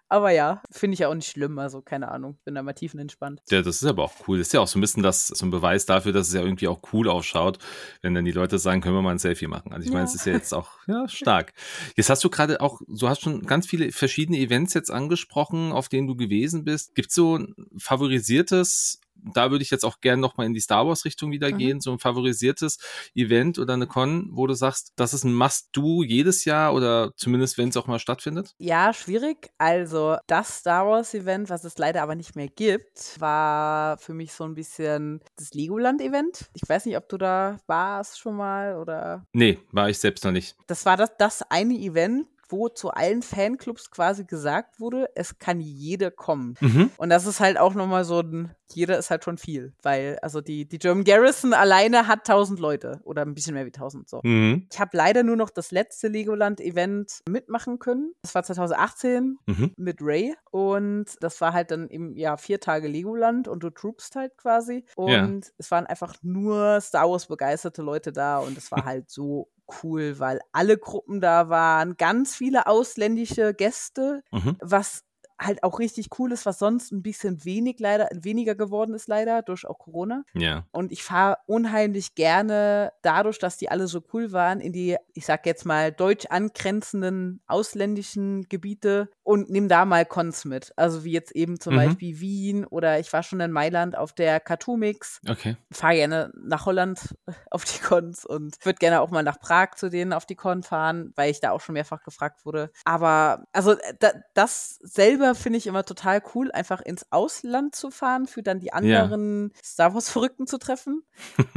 Aber 0.08 0.30
ja, 0.30 0.62
finde 0.70 0.94
ich 0.94 1.00
ja 1.00 1.08
auch 1.08 1.16
nicht 1.16 1.32
schlimm, 1.32 1.58
also 1.58 1.82
keine 1.82 2.12
Ahnung, 2.12 2.38
bin 2.46 2.54
da 2.54 2.62
mal 2.62 2.74
tiefenentspannt. 2.74 3.42
Ja, 3.50 3.64
das 3.64 3.82
ist 3.82 3.86
aber 3.86 4.04
auch 4.04 4.14
cool. 4.28 4.38
Das 4.38 4.48
ist 4.48 4.54
ja 4.54 4.60
auch 4.60 4.68
so 4.68 4.78
ein 4.78 4.82
bisschen 4.82 5.02
das, 5.02 5.28
so 5.28 5.46
ein 5.48 5.52
Beweis 5.52 5.88
dafür, 5.88 6.14
dass 6.14 6.28
es 6.28 6.34
ja 6.34 6.42
irgendwie 6.42 6.68
auch 6.68 6.82
cool 6.94 7.10
ausschaut, 7.10 7.58
wenn 8.04 8.14
dann 8.14 8.24
die 8.24 8.35
Leute 8.36 8.60
sagen, 8.60 8.82
können 8.82 8.96
wir 8.96 9.02
mal 9.02 9.12
ein 9.12 9.20
Selfie 9.20 9.48
machen. 9.48 9.74
Also 9.74 9.84
ich 9.84 9.90
ja. 9.90 9.94
meine, 9.94 10.06
es 10.06 10.16
ist 10.16 10.26
ja 10.26 10.34
jetzt 10.34 10.54
auch 10.54 10.70
ja, 10.88 11.08
stark. 11.08 11.54
Jetzt 11.96 12.10
hast 12.10 12.24
du 12.24 12.30
gerade 12.30 12.62
auch, 12.62 12.82
du 12.88 13.08
hast 13.10 13.22
schon 13.22 13.46
ganz 13.46 13.68
viele 13.68 13.92
verschiedene 13.92 14.38
Events 14.38 14.74
jetzt 14.74 14.92
angesprochen, 14.92 15.72
auf 15.72 15.90
denen 15.90 16.08
du 16.08 16.16
gewesen 16.16 16.64
bist. 16.64 16.96
Gibt 16.96 17.10
es 17.10 17.16
so 17.16 17.38
ein 17.38 17.56
favorisiertes 17.78 19.00
da 19.34 19.52
würde 19.52 19.64
ich 19.64 19.72
jetzt 19.72 19.84
auch 19.84 20.02
gerne 20.02 20.22
nochmal 20.22 20.48
in 20.48 20.54
die 20.54 20.60
Star 20.60 20.88
Wars 20.88 21.06
Richtung 21.06 21.32
wieder 21.32 21.52
mhm. 21.52 21.58
gehen, 21.58 21.82
so 21.82 21.92
ein 21.92 22.00
favorisiertes 22.00 22.78
Event 23.14 23.60
oder 23.60 23.74
eine 23.74 23.88
Con, 23.88 24.30
wo 24.32 24.48
du 24.48 24.54
sagst, 24.54 24.94
das 24.96 25.14
ist 25.14 25.24
ein 25.24 25.34
Must-Do 25.34 26.04
jedes 26.04 26.46
Jahr 26.46 26.74
oder 26.74 27.12
zumindest, 27.16 27.58
wenn 27.58 27.70
es 27.70 27.78
auch 27.78 27.88
mal 27.88 28.00
stattfindet? 28.00 28.54
Ja, 28.58 28.94
schwierig. 28.94 29.50
Also 29.58 30.18
das 30.28 30.60
Star 30.60 30.88
Wars 30.88 31.14
Event, 31.14 31.50
was 31.50 31.64
es 31.64 31.78
leider 31.78 32.02
aber 32.02 32.16
nicht 32.16 32.36
mehr 32.36 32.48
gibt, 32.48 33.20
war 33.20 33.98
für 33.98 34.14
mich 34.14 34.34
so 34.34 34.44
ein 34.44 34.56
bisschen 34.56 35.22
das 35.38 35.54
Legoland 35.54 36.02
Event. 36.02 36.50
Ich 36.54 36.68
weiß 36.68 36.86
nicht, 36.86 36.98
ob 36.98 37.10
du 37.10 37.18
da 37.18 37.58
warst 37.68 38.20
schon 38.20 38.36
mal 38.36 38.76
oder? 38.78 39.26
Nee, 39.34 39.60
war 39.72 39.90
ich 39.90 40.00
selbst 40.00 40.24
noch 40.24 40.32
nicht. 40.32 40.56
Das 40.68 40.86
war 40.86 40.98
das, 40.98 41.12
das 41.18 41.42
eine 41.50 41.76
Event, 41.76 42.28
wo 42.50 42.70
zu 42.70 42.92
allen 42.92 43.22
Fanclubs 43.22 43.92
quasi 43.92 44.26
gesagt 44.26 44.80
wurde, 44.80 45.10
es 45.16 45.40
kann 45.40 45.60
jeder 45.60 46.12
kommen. 46.12 46.56
Mhm. 46.60 46.92
Und 46.98 47.10
das 47.10 47.26
ist 47.26 47.40
halt 47.40 47.58
auch 47.58 47.74
nochmal 47.74 48.06
so 48.06 48.20
ein, 48.20 48.56
jeder 48.74 48.98
ist 48.98 49.10
halt 49.10 49.24
schon 49.24 49.38
viel, 49.38 49.74
weil 49.82 50.18
also 50.22 50.42
die, 50.42 50.68
die 50.68 50.80
German 50.80 51.04
Garrison 51.04 51.54
alleine 51.54 52.08
hat 52.08 52.30
1000 52.30 52.60
Leute 52.60 53.02
oder 53.04 53.22
ein 53.22 53.34
bisschen 53.34 53.54
mehr 53.54 53.66
wie 53.66 53.74
1000 53.74 54.10
so. 54.10 54.22
Mhm. 54.24 54.68
Ich 54.72 54.80
habe 54.80 54.96
leider 54.98 55.24
nur 55.24 55.36
noch 55.36 55.50
das 55.50 55.72
letzte 55.72 56.08
Legoland-Event 56.08 57.22
mitmachen 57.30 57.80
können. 57.80 58.14
Das 58.22 58.36
war 58.36 58.44
2018 58.44 59.38
mhm. 59.46 59.72
mit 59.78 59.98
Ray 60.02 60.36
und 60.52 61.06
das 61.22 61.40
war 61.42 61.54
halt 61.54 61.72
dann 61.72 61.88
im 61.90 62.16
ja 62.16 62.38
vier 62.38 62.60
Tage 62.60 62.88
Legoland 62.88 63.48
und 63.48 63.64
du 63.64 63.70
troopst 63.70 64.16
halt 64.16 64.38
quasi 64.38 64.86
und 64.96 65.46
ja. 65.46 65.52
es 65.58 65.72
waren 65.72 65.86
einfach 65.86 66.16
nur 66.22 66.80
Star 66.82 67.10
Wars 67.10 67.28
begeisterte 67.28 67.82
Leute 67.82 68.12
da 68.12 68.40
und 68.40 68.58
es 68.58 68.72
war 68.72 68.86
halt 68.86 69.10
so 69.10 69.50
cool, 69.84 70.20
weil 70.20 70.40
alle 70.52 70.78
Gruppen 70.78 71.22
da 71.22 71.50
waren, 71.50 71.98
ganz 71.98 72.36
viele 72.36 72.68
ausländische 72.68 73.54
Gäste, 73.54 74.24
mhm. 74.32 74.58
was 74.62 75.04
halt 75.40 75.64
auch 75.64 75.80
richtig 75.80 76.10
cool 76.18 76.32
ist, 76.32 76.46
was 76.46 76.60
sonst 76.60 76.92
ein 76.92 77.02
bisschen 77.02 77.44
wenig 77.44 77.80
leider, 77.80 78.08
weniger 78.14 78.56
geworden 78.56 78.94
ist 78.94 79.08
leider, 79.08 79.42
durch 79.42 79.68
auch 79.68 79.80
Corona. 79.80 80.24
Ja. 80.34 80.66
Und 80.72 80.92
ich 80.92 81.04
fahre 81.04 81.38
unheimlich 81.46 82.16
gerne 82.16 82.94
dadurch, 83.02 83.40
dass 83.40 83.58
die 83.58 83.70
alle 83.70 83.88
so 83.88 84.02
cool 84.14 84.32
waren, 84.32 84.60
in 84.60 84.72
die, 84.72 84.98
ich 85.14 85.26
sag 85.26 85.46
jetzt 85.46 85.66
mal, 85.66 85.92
deutsch 85.92 86.26
angrenzenden 86.28 87.42
ausländischen 87.48 88.48
Gebiete 88.48 89.10
und 89.24 89.50
nehme 89.50 89.68
da 89.68 89.86
mal 89.86 90.06
Cons 90.06 90.46
mit. 90.46 90.72
Also 90.78 91.04
wie 91.04 91.12
jetzt 91.12 91.32
eben 91.34 91.60
zum 91.60 91.74
mhm. 91.74 91.78
Beispiel 91.78 92.20
Wien 92.20 92.66
oder 92.66 93.00
ich 93.00 93.12
war 93.12 93.24
schon 93.24 93.40
in 93.42 93.52
Mailand 93.52 93.98
auf 93.98 94.14
der 94.14 94.40
Cartoomix. 94.40 95.20
Okay. 95.28 95.58
Fahre 95.72 95.96
gerne 95.96 96.32
nach 96.36 96.66
Holland 96.66 97.16
auf 97.52 97.66
die 97.66 97.80
Cons 97.80 98.26
und 98.26 98.58
würde 98.66 98.80
gerne 98.80 99.02
auch 99.02 99.10
mal 99.10 99.24
nach 99.24 99.40
Prag 99.40 99.76
zu 99.76 99.90
denen 99.90 100.14
auf 100.14 100.26
die 100.26 100.36
Con 100.36 100.64
fahren, 100.64 101.12
weil 101.16 101.32
ich 101.32 101.42
da 101.42 101.52
auch 101.52 101.62
schon 101.62 101.74
mehrfach 101.74 102.04
gefragt 102.04 102.46
wurde. 102.46 102.72
Aber 102.86 103.46
also 103.52 103.76
da, 104.00 104.12
das 104.34 104.76
selber 104.82 105.25
selber 105.26 105.36
finde 105.36 105.58
ich 105.58 105.68
immer 105.68 105.84
total 105.84 106.22
cool, 106.34 106.52
einfach 106.52 106.82
ins 106.82 107.06
Ausland 107.12 107.76
zu 107.76 107.90
fahren, 107.90 108.28
für 108.28 108.44
dann 108.44 108.60
die 108.60 108.74
anderen 108.74 109.52
ja. 109.54 109.62
Star 109.64 109.94
Wars-Verrückten 109.94 110.48
zu 110.48 110.58
treffen. 110.58 111.04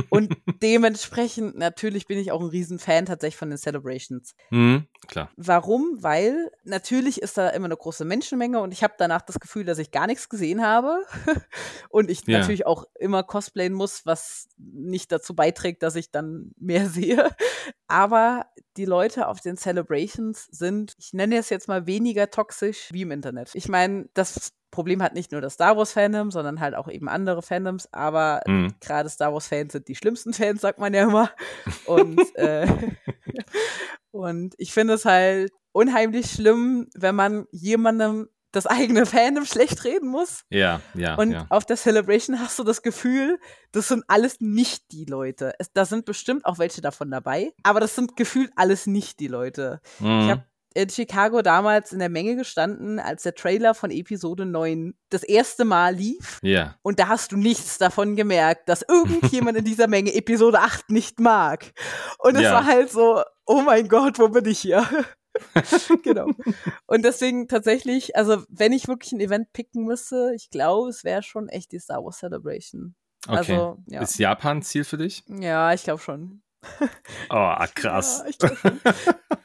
Und 0.09 0.31
dementsprechend, 0.63 1.57
natürlich 1.57 2.07
bin 2.07 2.19
ich 2.19 2.33
auch 2.33 2.41
ein 2.41 2.49
Riesenfan 2.49 3.07
tatsächlich 3.07 3.37
von 3.37 3.51
den 3.51 3.59
Celebrations. 3.59 4.35
Mhm, 4.51 4.87
klar. 5.07 5.31
Warum? 5.37 6.03
Weil 6.03 6.51
natürlich 6.65 7.23
ist 7.23 7.39
da 7.39 7.49
immer 7.51 7.67
eine 7.67 7.77
große 7.77 8.05
Menschenmenge 8.05 8.61
und 8.61 8.73
ich 8.73 8.83
habe 8.83 8.95
danach 8.99 9.23
das 9.23 9.41
Gefühl, 9.41 9.65
dass 9.65 9.79
ich 9.79 9.91
gar 9.91 10.07
nichts 10.07 10.29
gesehen 10.29 10.63
habe. 10.63 11.03
und 11.91 12.11
ich 12.11 12.27
ja. 12.27 12.39
natürlich 12.39 12.67
auch 12.67 12.85
immer 12.99 13.23
cosplayen 13.23 13.73
muss, 13.73 14.05
was 14.07 14.49
nicht 14.57 15.13
dazu 15.13 15.35
beiträgt, 15.35 15.83
dass 15.83 15.97
ich 15.97 16.11
dann 16.11 16.53
mehr 16.59 16.87
sehe. 16.89 17.31
Aber 17.87 18.47
die 18.77 18.85
Leute 18.85 19.29
auf 19.29 19.41
den 19.41 19.57
Celebrations 19.57 20.47
sind, 20.51 20.95
ich 20.99 21.13
nenne 21.13 21.37
es 21.37 21.51
jetzt 21.51 21.69
mal 21.69 21.87
weniger 21.87 22.31
toxisch 22.31 22.89
wie 22.93 23.03
im 23.03 23.11
Internet. 23.11 23.51
Ich 23.55 23.69
meine, 23.69 24.09
das 24.15 24.53
Problem 24.71 25.03
hat 25.03 25.15
nicht 25.15 25.33
nur 25.33 25.41
das 25.41 25.55
Star 25.55 25.77
Wars 25.77 25.93
Fandom, 25.93 26.31
sondern 26.31 26.61
halt 26.61 26.75
auch 26.75 26.89
eben 26.89 27.09
andere 27.09 27.43
Fandoms, 27.43 27.89
aber 27.93 28.43
mhm. 28.47 28.75
gerade 28.81 29.09
Star 29.09 29.33
Wars 29.33 29.49
Fans 29.49 29.73
sind 29.73 29.89
die 29.89 29.95
schlimmsten 29.95 30.35
Fans, 30.35 30.61
sagt 30.61 30.79
man 30.79 30.93
ja 30.93 31.05
immer. 31.05 31.31
Und, 31.87 32.21
äh, 32.37 32.67
und 34.11 34.55
ich 34.59 34.73
finde 34.73 34.95
es 34.95 35.05
halt 35.05 35.53
unheimlich 35.73 36.31
schlimm, 36.31 36.89
wenn 36.95 37.15
man 37.15 37.47
jemandem 37.51 38.29
das 38.53 38.67
eigene 38.67 39.07
Fandom 39.07 39.45
schlecht 39.45 39.85
reden 39.85 40.09
muss. 40.09 40.45
Ja, 40.51 40.81
ja. 40.95 41.17
Und 41.17 41.33
ja. 41.33 41.47
auf 41.51 41.67
der 41.67 41.77
Celebration 41.77 42.41
hast 42.41 42.59
du 42.59 42.65
das 42.65 42.83
Gefühl, 42.83 43.39
das 43.73 43.89
sind 43.89 44.05
alles 44.09 44.41
nicht 44.41 44.91
die 44.93 45.05
Leute. 45.05 45.53
Es, 45.59 45.73
da 45.73 45.85
sind 45.85 46.07
bestimmt 46.07 46.47
auch 46.47 46.59
welche 46.59 46.81
davon 46.81 47.11
dabei, 47.11 47.53
aber 47.63 47.81
das 47.81 47.95
sind 47.95 48.17
gefühlt 48.17 48.51
alles 48.57 48.87
nicht 48.87 49.21
die 49.21 49.29
Leute. 49.29 49.81
Mhm. 49.99 50.21
Ich 50.21 50.31
habe 50.31 50.45
in 50.75 50.89
Chicago 50.89 51.43
damals 51.43 51.93
in 51.93 51.99
der 51.99 52.09
Menge 52.09 52.37
gestanden, 52.37 53.01
als 53.01 53.23
der 53.23 53.35
Trailer 53.35 53.75
von 53.75 53.91
Episode 53.91 54.47
9 54.47 54.95
das 55.11 55.23
erste 55.23 55.65
Mal 55.65 55.95
lief. 55.95 56.39
Ja. 56.43 56.77
Und 56.83 57.01
da 57.01 57.09
hast 57.09 57.33
du 57.33 57.37
nichts 57.37 57.79
davon 57.79 58.17
gemerkt, 58.17 58.69
dass 58.69 58.83
irgendjemand 58.89 59.59
in 59.59 59.65
dieser 59.65 59.89
Menge 59.89 60.15
Episode 60.15 60.61
8 60.61 60.91
nicht 60.91 61.21
mag. 61.21 61.73
Und 62.19 62.37
es 62.37 62.43
ja. 62.43 62.53
war 62.53 62.67
halt 62.67 62.93
so, 62.93 63.23
oh 63.49 63.63
mein 63.63 63.89
Gott, 63.89 64.19
wo 64.19 64.29
bin 64.29 64.45
ich 64.47 64.61
hier? 64.61 64.87
genau. 66.03 66.31
Und 66.87 67.05
deswegen 67.05 67.49
tatsächlich, 67.49 68.17
also 68.17 68.43
wenn 68.49 68.73
ich 68.73 68.89
wirklich 68.89 69.13
ein 69.13 69.21
Event 69.21 69.53
picken 69.53 69.85
müsste, 69.85 70.33
ich 70.35 70.51
glaube, 70.51 70.89
es 70.91 71.05
wäre 71.05 71.23
schon 71.23 71.49
echt 71.49 71.73
die 71.73 71.79
Star 71.79 72.05
Wars 72.05 72.19
Celebration. 72.19 72.95
Okay. 73.27 73.37
Also, 73.37 73.79
ja. 73.87 74.01
Ist 74.01 74.19
Japan 74.19 74.63
Ziel 74.63 74.85
für 74.85 74.99
dich? 74.99 75.25
Ja, 75.29 75.73
ich 75.73 75.83
glaube 75.83 76.01
schon. 76.01 76.43
Oh, 77.31 77.55
krass. 77.75 78.25
Ja, 78.43 78.51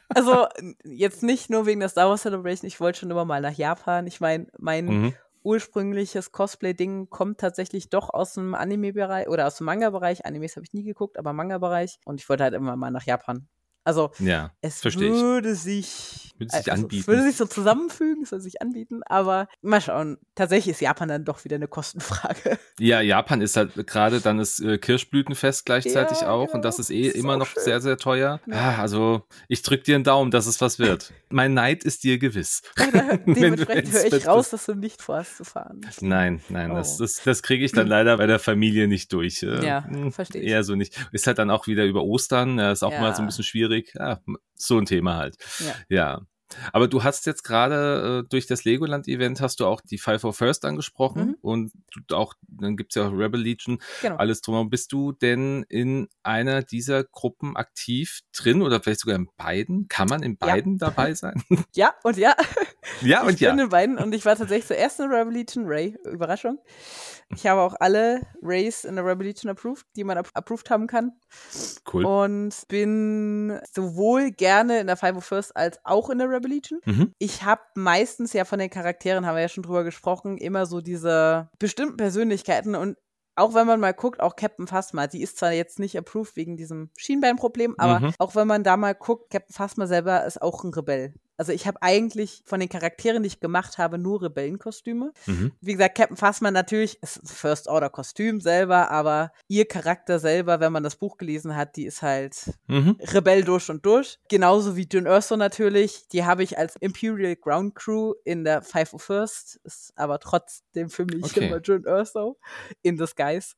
also 0.08 0.46
jetzt 0.84 1.22
nicht 1.22 1.48
nur 1.48 1.66
wegen 1.66 1.80
der 1.80 1.88
Star 1.88 2.08
Wars 2.08 2.22
Celebration, 2.22 2.66
ich 2.66 2.80
wollte 2.80 3.00
schon 3.00 3.10
immer 3.10 3.24
mal 3.24 3.40
nach 3.40 3.52
Japan. 3.52 4.06
Ich 4.06 4.20
meine, 4.20 4.46
mein 4.58 4.86
mhm. 4.86 5.14
ursprüngliches 5.42 6.32
Cosplay-Ding 6.32 7.10
kommt 7.10 7.38
tatsächlich 7.38 7.88
doch 7.88 8.10
aus 8.10 8.34
dem 8.34 8.54
Anime-Bereich 8.54 9.28
oder 9.28 9.46
aus 9.46 9.56
dem 9.56 9.66
Manga-Bereich. 9.66 10.26
Animes 10.26 10.56
habe 10.56 10.64
ich 10.64 10.72
nie 10.72 10.82
geguckt, 10.82 11.18
aber 11.18 11.32
Manga-Bereich. 11.32 11.98
Und 12.04 12.20
ich 12.20 12.28
wollte 12.28 12.44
halt 12.44 12.54
immer 12.54 12.76
mal 12.76 12.90
nach 12.90 13.04
Japan. 13.04 13.48
Also 13.84 14.12
ja, 14.18 14.50
es 14.62 14.82
würde 14.82 15.54
sich, 15.54 16.32
würde 16.38 16.50
sich 16.50 16.72
also, 16.72 16.82
anbieten. 16.82 17.02
Es 17.02 17.06
würde 17.06 17.22
sich 17.22 17.36
so 17.36 17.44
zusammenfügen, 17.44 18.22
es 18.22 18.32
würde 18.32 18.42
sich 18.42 18.62
anbieten, 18.62 19.02
aber 19.04 19.46
mal 19.60 19.82
schauen. 19.82 20.16
Tatsächlich 20.34 20.72
ist 20.72 20.80
Japan 20.80 21.08
dann 21.08 21.24
doch 21.26 21.44
wieder 21.44 21.56
eine 21.56 21.68
Kostenfrage. 21.68 22.58
Ja, 22.80 23.00
Japan 23.00 23.40
ist 23.40 23.56
halt 23.56 23.86
gerade 23.86 24.20
dann 24.20 24.38
das 24.38 24.58
äh, 24.58 24.78
Kirschblütenfest 24.78 25.64
gleichzeitig 25.64 26.22
ja, 26.22 26.30
auch 26.30 26.46
genau. 26.46 26.56
und 26.56 26.64
das 26.64 26.80
ist 26.80 26.90
eh 26.90 27.02
ist 27.02 27.14
immer 27.14 27.36
noch 27.36 27.46
schön. 27.46 27.62
sehr, 27.62 27.80
sehr 27.80 27.96
teuer. 27.96 28.40
Ja. 28.46 28.56
Ah, 28.56 28.82
also 28.82 29.22
ich 29.46 29.62
drücke 29.62 29.84
dir 29.84 29.94
einen 29.94 30.02
Daumen, 30.02 30.32
dass 30.32 30.46
es 30.46 30.60
was 30.60 30.80
wird. 30.80 31.12
mein 31.30 31.54
Neid 31.54 31.84
ist 31.84 32.02
dir 32.02 32.18
gewiss. 32.18 32.62
Dementsprechend 33.26 33.92
höre 33.92 34.12
ich 34.12 34.26
raus, 34.26 34.50
dass 34.50 34.66
du 34.66 34.74
nicht 34.74 35.02
vorhast 35.02 35.36
zu 35.36 35.44
fahren. 35.44 35.82
Nein, 36.00 36.42
nein, 36.48 36.72
oh. 36.72 36.74
das, 36.74 36.96
das, 36.96 37.22
das 37.22 37.42
kriege 37.44 37.64
ich 37.64 37.70
dann 37.70 37.86
leider 37.86 38.16
bei 38.16 38.26
der 38.26 38.40
Familie 38.40 38.88
nicht 38.88 39.12
durch. 39.12 39.42
Ja, 39.42 39.84
hm, 39.84 40.10
verstehe 40.10 40.42
ich. 40.42 40.48
Eher 40.48 40.64
so 40.64 40.74
nicht. 40.74 41.08
Ist 41.12 41.28
halt 41.28 41.38
dann 41.38 41.50
auch 41.50 41.68
wieder 41.68 41.84
über 41.84 42.02
Ostern, 42.02 42.58
ja, 42.58 42.72
ist 42.72 42.82
auch 42.82 42.98
mal 42.98 43.14
so 43.14 43.22
ein 43.22 43.26
bisschen 43.26 43.44
schwierig 43.44 43.73
schwierig. 43.74 43.94
Ja, 43.94 44.20
so 44.54 44.78
ein 44.78 44.86
Thema 44.86 45.16
halt. 45.16 45.36
Ja. 45.58 45.74
ja. 45.88 46.20
Aber 46.72 46.88
du 46.88 47.02
hast 47.02 47.26
jetzt 47.26 47.42
gerade 47.42 48.24
äh, 48.24 48.28
durch 48.28 48.46
das 48.46 48.64
Legoland-Event 48.64 49.40
hast 49.40 49.60
du 49.60 49.66
auch 49.66 49.80
die 49.80 49.98
Five 49.98 50.20
for 50.20 50.32
First 50.32 50.64
angesprochen 50.64 51.26
mhm. 51.26 51.36
und 51.40 51.72
auch, 52.12 52.34
dann 52.48 52.76
gibt's 52.76 52.94
ja 52.94 53.08
auch 53.08 53.12
Rebel 53.12 53.40
Legion, 53.40 53.78
genau. 54.02 54.16
alles 54.16 54.40
drumherum. 54.40 54.70
Bist 54.70 54.92
du 54.92 55.12
denn 55.12 55.64
in 55.68 56.08
einer 56.22 56.62
dieser 56.62 57.04
Gruppen 57.04 57.56
aktiv 57.56 58.20
drin 58.36 58.62
oder 58.62 58.80
vielleicht 58.80 59.00
sogar 59.00 59.16
in 59.16 59.28
beiden? 59.36 59.88
Kann 59.88 60.08
man 60.08 60.22
in 60.22 60.36
beiden 60.36 60.78
ja. 60.78 60.86
dabei 60.88 61.14
sein? 61.14 61.42
Ja 61.74 61.94
und 62.02 62.16
ja. 62.16 62.34
Ja 63.02 63.22
und 63.22 63.34
ich 63.34 63.40
ja. 63.40 63.50
Ich 63.50 63.56
bin 63.56 63.64
in 63.64 63.70
beiden 63.70 63.98
und 63.98 64.14
ich 64.14 64.24
war 64.24 64.36
tatsächlich 64.36 64.66
zuerst 64.66 65.00
in 65.00 65.10
Rebel 65.10 65.32
Legion 65.32 65.66
Ray, 65.66 65.96
Überraschung. 66.04 66.58
Ich 67.34 67.46
habe 67.46 67.60
auch 67.60 67.74
alle 67.80 68.20
Rays 68.42 68.84
in 68.84 68.96
der 68.96 69.04
Revolution 69.04 69.50
approved, 69.50 69.86
die 69.96 70.04
man 70.04 70.18
approved 70.18 70.70
haben 70.70 70.86
kann. 70.86 71.12
Cool. 71.92 72.04
Und 72.04 72.54
bin 72.68 73.58
sowohl 73.72 74.30
gerne 74.30 74.80
in 74.80 74.86
der 74.86 74.96
Five 74.96 75.16
of 75.16 75.24
First 75.24 75.56
als 75.56 75.78
auch 75.84 76.10
in 76.10 76.18
der 76.18 76.28
Revolution. 76.44 76.80
Mhm. 76.84 77.14
Ich 77.18 77.44
habe 77.44 77.62
meistens 77.74 78.32
ja 78.32 78.44
von 78.44 78.58
den 78.58 78.70
Charakteren, 78.70 79.26
haben 79.26 79.34
wir 79.34 79.42
ja 79.42 79.48
schon 79.48 79.62
drüber 79.62 79.84
gesprochen, 79.84 80.38
immer 80.38 80.66
so 80.66 80.80
diese 80.80 81.48
bestimmten 81.58 81.96
Persönlichkeiten 81.96 82.74
und 82.74 82.96
auch 83.36 83.54
wenn 83.54 83.66
man 83.66 83.80
mal 83.80 83.92
guckt, 83.92 84.20
auch 84.20 84.36
Captain 84.36 84.68
Phasma, 84.68 85.08
die 85.08 85.20
ist 85.20 85.38
zwar 85.38 85.52
jetzt 85.52 85.80
nicht 85.80 85.98
approved 85.98 86.36
wegen 86.36 86.56
diesem 86.56 86.90
Schienbeinproblem, 86.96 87.74
aber 87.78 88.00
mhm. 88.00 88.14
auch 88.18 88.36
wenn 88.36 88.46
man 88.46 88.62
da 88.62 88.76
mal 88.76 88.94
guckt, 88.94 89.30
Captain 89.30 89.52
Phasma 89.52 89.86
selber 89.86 90.24
ist 90.24 90.40
auch 90.40 90.62
ein 90.62 90.72
Rebell. 90.72 91.14
Also 91.36 91.52
ich 91.52 91.66
habe 91.66 91.82
eigentlich 91.82 92.42
von 92.46 92.60
den 92.60 92.68
Charakteren, 92.68 93.22
die 93.22 93.28
ich 93.28 93.40
gemacht 93.40 93.78
habe, 93.78 93.98
nur 93.98 94.22
Rebellenkostüme. 94.22 95.12
Mhm. 95.26 95.52
Wie 95.60 95.72
gesagt, 95.72 95.96
Captain 95.96 96.16
Fassmann 96.16 96.54
natürlich 96.54 97.02
ist 97.02 97.22
ein 97.22 97.26
First 97.26 97.68
Order 97.68 97.90
Kostüm 97.90 98.40
selber, 98.40 98.90
aber 98.90 99.32
ihr 99.48 99.66
Charakter 99.66 100.18
selber, 100.18 100.60
wenn 100.60 100.72
man 100.72 100.82
das 100.82 100.96
Buch 100.96 101.16
gelesen 101.18 101.56
hat, 101.56 101.76
die 101.76 101.86
ist 101.86 102.02
halt 102.02 102.52
mhm. 102.66 102.96
Rebell 103.00 103.44
durch 103.44 103.68
und 103.70 103.84
durch. 103.84 104.18
Genauso 104.28 104.76
wie 104.76 104.86
Jyn 104.90 105.06
Erso 105.06 105.36
natürlich. 105.36 106.08
Die 106.08 106.24
habe 106.24 106.42
ich 106.42 106.58
als 106.58 106.76
Imperial 106.76 107.36
Ground 107.36 107.74
Crew 107.74 108.14
in 108.24 108.44
der 108.44 108.62
Five 108.62 108.94
of 108.94 109.02
First, 109.02 109.60
ist 109.64 109.92
aber 109.96 110.20
trotzdem 110.20 110.88
für 110.88 111.04
mich 111.04 111.24
okay. 111.24 111.48
immer 111.48 111.60
Jyn 111.60 111.84
Erso 111.84 112.38
in 112.82 112.96
Disguise. 112.96 113.54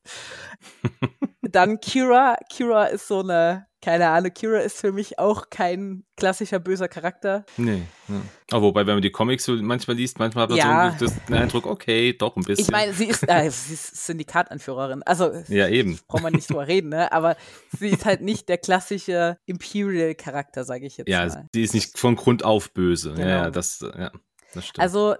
Dann 1.51 1.79
Kira. 1.79 2.37
Kira 2.49 2.85
ist 2.85 3.07
so 3.07 3.19
eine 3.19 3.67
keine 3.81 4.09
Ahnung, 4.09 4.33
Kira 4.33 4.59
ist 4.59 4.79
für 4.79 4.91
mich 4.91 5.19
auch 5.19 5.49
kein 5.49 6.03
klassischer 6.15 6.59
böser 6.59 6.87
Charakter. 6.87 7.45
Nee. 7.57 7.83
Ja. 8.07 8.21
Aber 8.51 8.63
wobei, 8.63 8.87
wenn 8.87 8.95
man 8.95 9.01
die 9.03 9.11
Comics 9.11 9.45
so 9.45 9.53
manchmal 9.53 9.95
liest, 9.95 10.17
manchmal 10.17 10.43
hat 10.43 10.49
man 10.49 10.57
ja. 10.57 10.95
so 10.99 11.05
den 11.27 11.35
Eindruck, 11.35 11.67
okay, 11.67 12.13
doch 12.13 12.35
ein 12.35 12.43
bisschen. 12.43 12.65
Ich 12.65 12.71
meine, 12.71 12.91
sie 12.93 13.05
ist, 13.05 13.23
äh, 13.29 13.49
sie 13.51 13.75
ist 13.75 14.05
Syndikatanführerin. 14.05 15.03
Also, 15.03 15.31
ja, 15.47 15.67
eben. 15.67 15.99
braucht 16.07 16.23
man 16.23 16.33
nicht 16.33 16.49
drüber 16.49 16.67
reden, 16.67 16.89
ne? 16.89 17.11
Aber 17.11 17.37
sie 17.77 17.89
ist 17.89 18.05
halt 18.05 18.21
nicht 18.21 18.49
der 18.49 18.57
klassische 18.57 19.37
Imperial-Charakter, 19.45 20.63
sage 20.63 20.87
ich 20.87 20.97
jetzt 20.97 21.07
ja, 21.07 21.19
mal. 21.19 21.27
Ja, 21.27 21.45
sie 21.53 21.63
ist 21.63 21.73
nicht 21.75 21.99
von 21.99 22.15
Grund 22.15 22.43
auf 22.43 22.73
böse. 22.73 23.13
Genau. 23.13 23.27
Ja, 23.27 23.51
das, 23.51 23.85
ja. 23.97 24.11
Also 24.79 25.15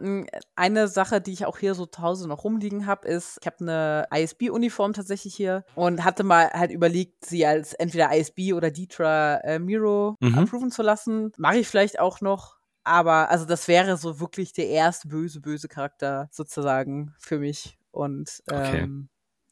eine 0.56 0.88
Sache, 0.88 1.22
die 1.22 1.34
ich 1.34 1.46
auch 1.46 1.58
hier 1.58 1.76
so 1.76 1.86
zu 1.86 2.02
Hause 2.02 2.28
noch 2.28 2.44
rumliegen 2.44 2.86
habe, 2.86 3.08
ist, 3.08 3.38
ich 3.42 3.48
habe 3.48 3.58
eine 3.60 4.08
ISB-Uniform 4.12 4.94
tatsächlich 4.94 5.36
hier 5.36 5.66
und 5.76 6.04
hatte 6.04 6.24
mal 6.24 6.50
halt 6.52 6.72
überlegt, 6.72 7.26
sie 7.26 7.46
als 7.46 7.74
entweder 7.74 8.16
ISB 8.16 8.54
oder 8.54 8.72
Ditra 8.72 9.38
äh, 9.38 9.60
Miro 9.60 10.16
mhm. 10.20 10.38
approven 10.38 10.72
zu 10.72 10.82
lassen. 10.82 11.32
Mache 11.38 11.58
ich 11.58 11.68
vielleicht 11.68 12.00
auch 12.00 12.22
noch. 12.22 12.58
Aber 12.84 13.30
also 13.30 13.46
das 13.46 13.68
wäre 13.68 13.98
so 13.98 14.20
wirklich 14.22 14.54
der 14.54 14.70
erste 14.70 15.10
böse, 15.10 15.42
böse 15.42 15.68
Charakter 15.68 16.30
sozusagen 16.32 17.14
für 17.20 17.38
mich. 17.38 17.78
Und 17.92 18.42
ähm, 18.50 18.60
okay. 18.60 19.08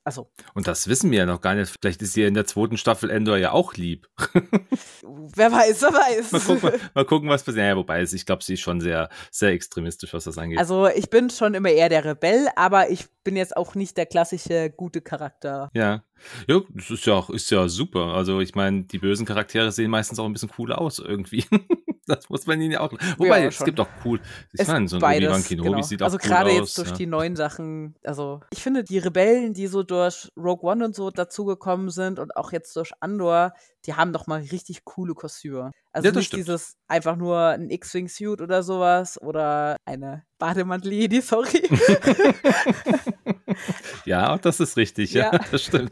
Also. 0.05 0.29
Und 0.53 0.67
das 0.67 0.87
wissen 0.87 1.09
wir 1.09 1.17
ja 1.17 1.25
noch 1.25 1.41
gar 1.41 1.55
nicht. 1.55 1.75
Vielleicht 1.81 1.99
ist 2.03 2.13
sie 2.13 2.23
in 2.23 2.35
der 2.35 2.45
zweiten 2.45 2.77
Staffel 2.77 3.09
Endor 3.09 3.37
ja 3.37 3.51
auch 3.53 3.73
lieb. 3.73 4.07
wer 5.01 5.51
weiß, 5.51 5.81
wer 5.81 5.93
weiß. 5.93 6.31
Mal 6.31 6.41
gucken, 6.41 6.61
mal, 6.61 6.79
mal 6.93 7.05
gucken 7.05 7.29
was 7.29 7.43
passiert. 7.43 7.65
Ja, 7.65 7.75
wobei, 7.75 8.03
ich 8.03 8.25
glaube, 8.25 8.43
sie 8.43 8.53
ist 8.53 8.59
schon 8.59 8.81
sehr, 8.81 9.09
sehr 9.31 9.49
extremistisch, 9.49 10.13
was 10.13 10.25
das 10.25 10.37
angeht. 10.37 10.59
Also, 10.59 10.87
ich 10.87 11.09
bin 11.09 11.31
schon 11.31 11.55
immer 11.55 11.69
eher 11.69 11.89
der 11.89 12.05
Rebell, 12.05 12.47
aber 12.55 12.91
ich 12.91 13.07
bin 13.23 13.35
jetzt 13.35 13.57
auch 13.57 13.73
nicht 13.73 13.97
der 13.97 14.05
klassische 14.05 14.69
gute 14.69 15.01
Charakter. 15.01 15.71
Ja. 15.73 16.03
Ja, 16.47 16.61
das 16.69 16.91
ist 16.91 17.05
ja 17.07 17.15
auch, 17.15 17.31
ist 17.31 17.49
ja 17.49 17.67
super. 17.67 18.13
Also, 18.13 18.41
ich 18.41 18.53
meine, 18.53 18.83
die 18.83 18.99
bösen 18.99 19.25
Charaktere 19.25 19.71
sehen 19.71 19.89
meistens 19.89 20.19
auch 20.19 20.25
ein 20.25 20.33
bisschen 20.33 20.49
cooler 20.49 20.79
aus, 20.79 20.99
irgendwie. 20.99 21.45
das 22.07 22.29
muss 22.29 22.45
man 22.45 22.61
ihnen 22.61 22.73
ja 22.73 22.81
auch. 22.81 22.91
Wobei, 23.17 23.41
ja, 23.41 23.47
es 23.47 23.63
gibt 23.63 23.79
auch 23.79 23.87
cool. 24.03 24.19
Ich 24.53 24.61
es 24.61 24.67
meine, 24.67 24.87
so 24.87 24.97
ein 24.97 25.03
Obi-Wan 25.03 25.43
Kenobi 25.43 25.69
genau. 25.69 25.81
sieht 25.81 26.01
also 26.01 26.17
auch 26.17 26.21
cool 26.23 26.31
aus. 26.31 26.37
Also, 26.37 26.45
gerade 26.45 26.59
jetzt 26.59 26.77
durch 26.77 26.89
ja. 26.89 26.95
die 26.95 27.05
neuen 27.07 27.35
Sachen. 27.35 27.95
Also, 28.03 28.41
ich 28.51 28.61
finde, 28.61 28.83
die 28.83 28.97
Rebellen, 28.97 29.53
die 29.53 29.67
so 29.67 29.83
durch 29.83 30.29
Rogue 30.37 30.69
One 30.69 30.85
und 30.85 30.95
so 30.95 31.09
dazugekommen 31.09 31.89
sind 31.89 32.19
und 32.19 32.35
auch 32.35 32.51
jetzt 32.51 32.75
durch 32.75 32.91
Andor, 32.99 33.53
die 33.85 33.93
haben 33.93 34.13
doch 34.13 34.27
mal 34.27 34.41
richtig 34.41 34.85
coole 34.85 35.13
Kostüme. 35.13 35.71
Also 35.91 36.09
ja, 36.09 36.13
nicht 36.13 36.27
stimmt. 36.27 36.41
dieses 36.41 36.77
einfach 36.87 37.15
nur 37.15 37.39
ein 37.39 37.69
X-Wing-Suit 37.69 38.41
oder 38.41 38.63
sowas 38.63 39.21
oder 39.21 39.77
eine 39.85 40.25
Bademantel-Jedi, 40.39 41.21
sorry. 41.21 41.69
ja, 44.05 44.37
das 44.37 44.59
ist 44.59 44.77
richtig, 44.77 45.13
ja. 45.13 45.33
ja, 45.33 45.39
das 45.51 45.63
stimmt. 45.63 45.91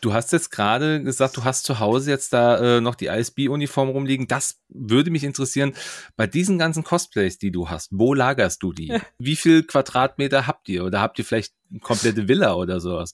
Du 0.00 0.12
hast 0.12 0.32
jetzt 0.32 0.50
gerade 0.50 1.02
gesagt, 1.02 1.36
du 1.36 1.44
hast 1.44 1.64
zu 1.64 1.78
Hause 1.78 2.10
jetzt 2.10 2.32
da 2.32 2.76
äh, 2.76 2.80
noch 2.80 2.94
die 2.94 3.06
ISB-Uniform 3.06 3.88
rumliegen. 3.88 4.26
Das 4.28 4.60
würde 4.68 5.10
mich 5.10 5.24
interessieren. 5.24 5.74
Bei 6.16 6.26
diesen 6.26 6.58
ganzen 6.58 6.84
Cosplays, 6.84 7.38
die 7.38 7.50
du 7.50 7.68
hast, 7.70 7.88
wo 7.92 8.14
lagerst 8.14 8.62
du 8.62 8.72
die? 8.72 8.98
Wie 9.18 9.36
viel 9.36 9.62
Quadratmeter 9.62 10.46
habt 10.46 10.68
ihr? 10.68 10.84
Oder 10.84 11.00
habt 11.00 11.18
ihr 11.18 11.24
vielleicht 11.24 11.52
eine 11.70 11.80
komplette 11.80 12.28
Villa 12.28 12.54
oder 12.54 12.80
sowas? 12.80 13.12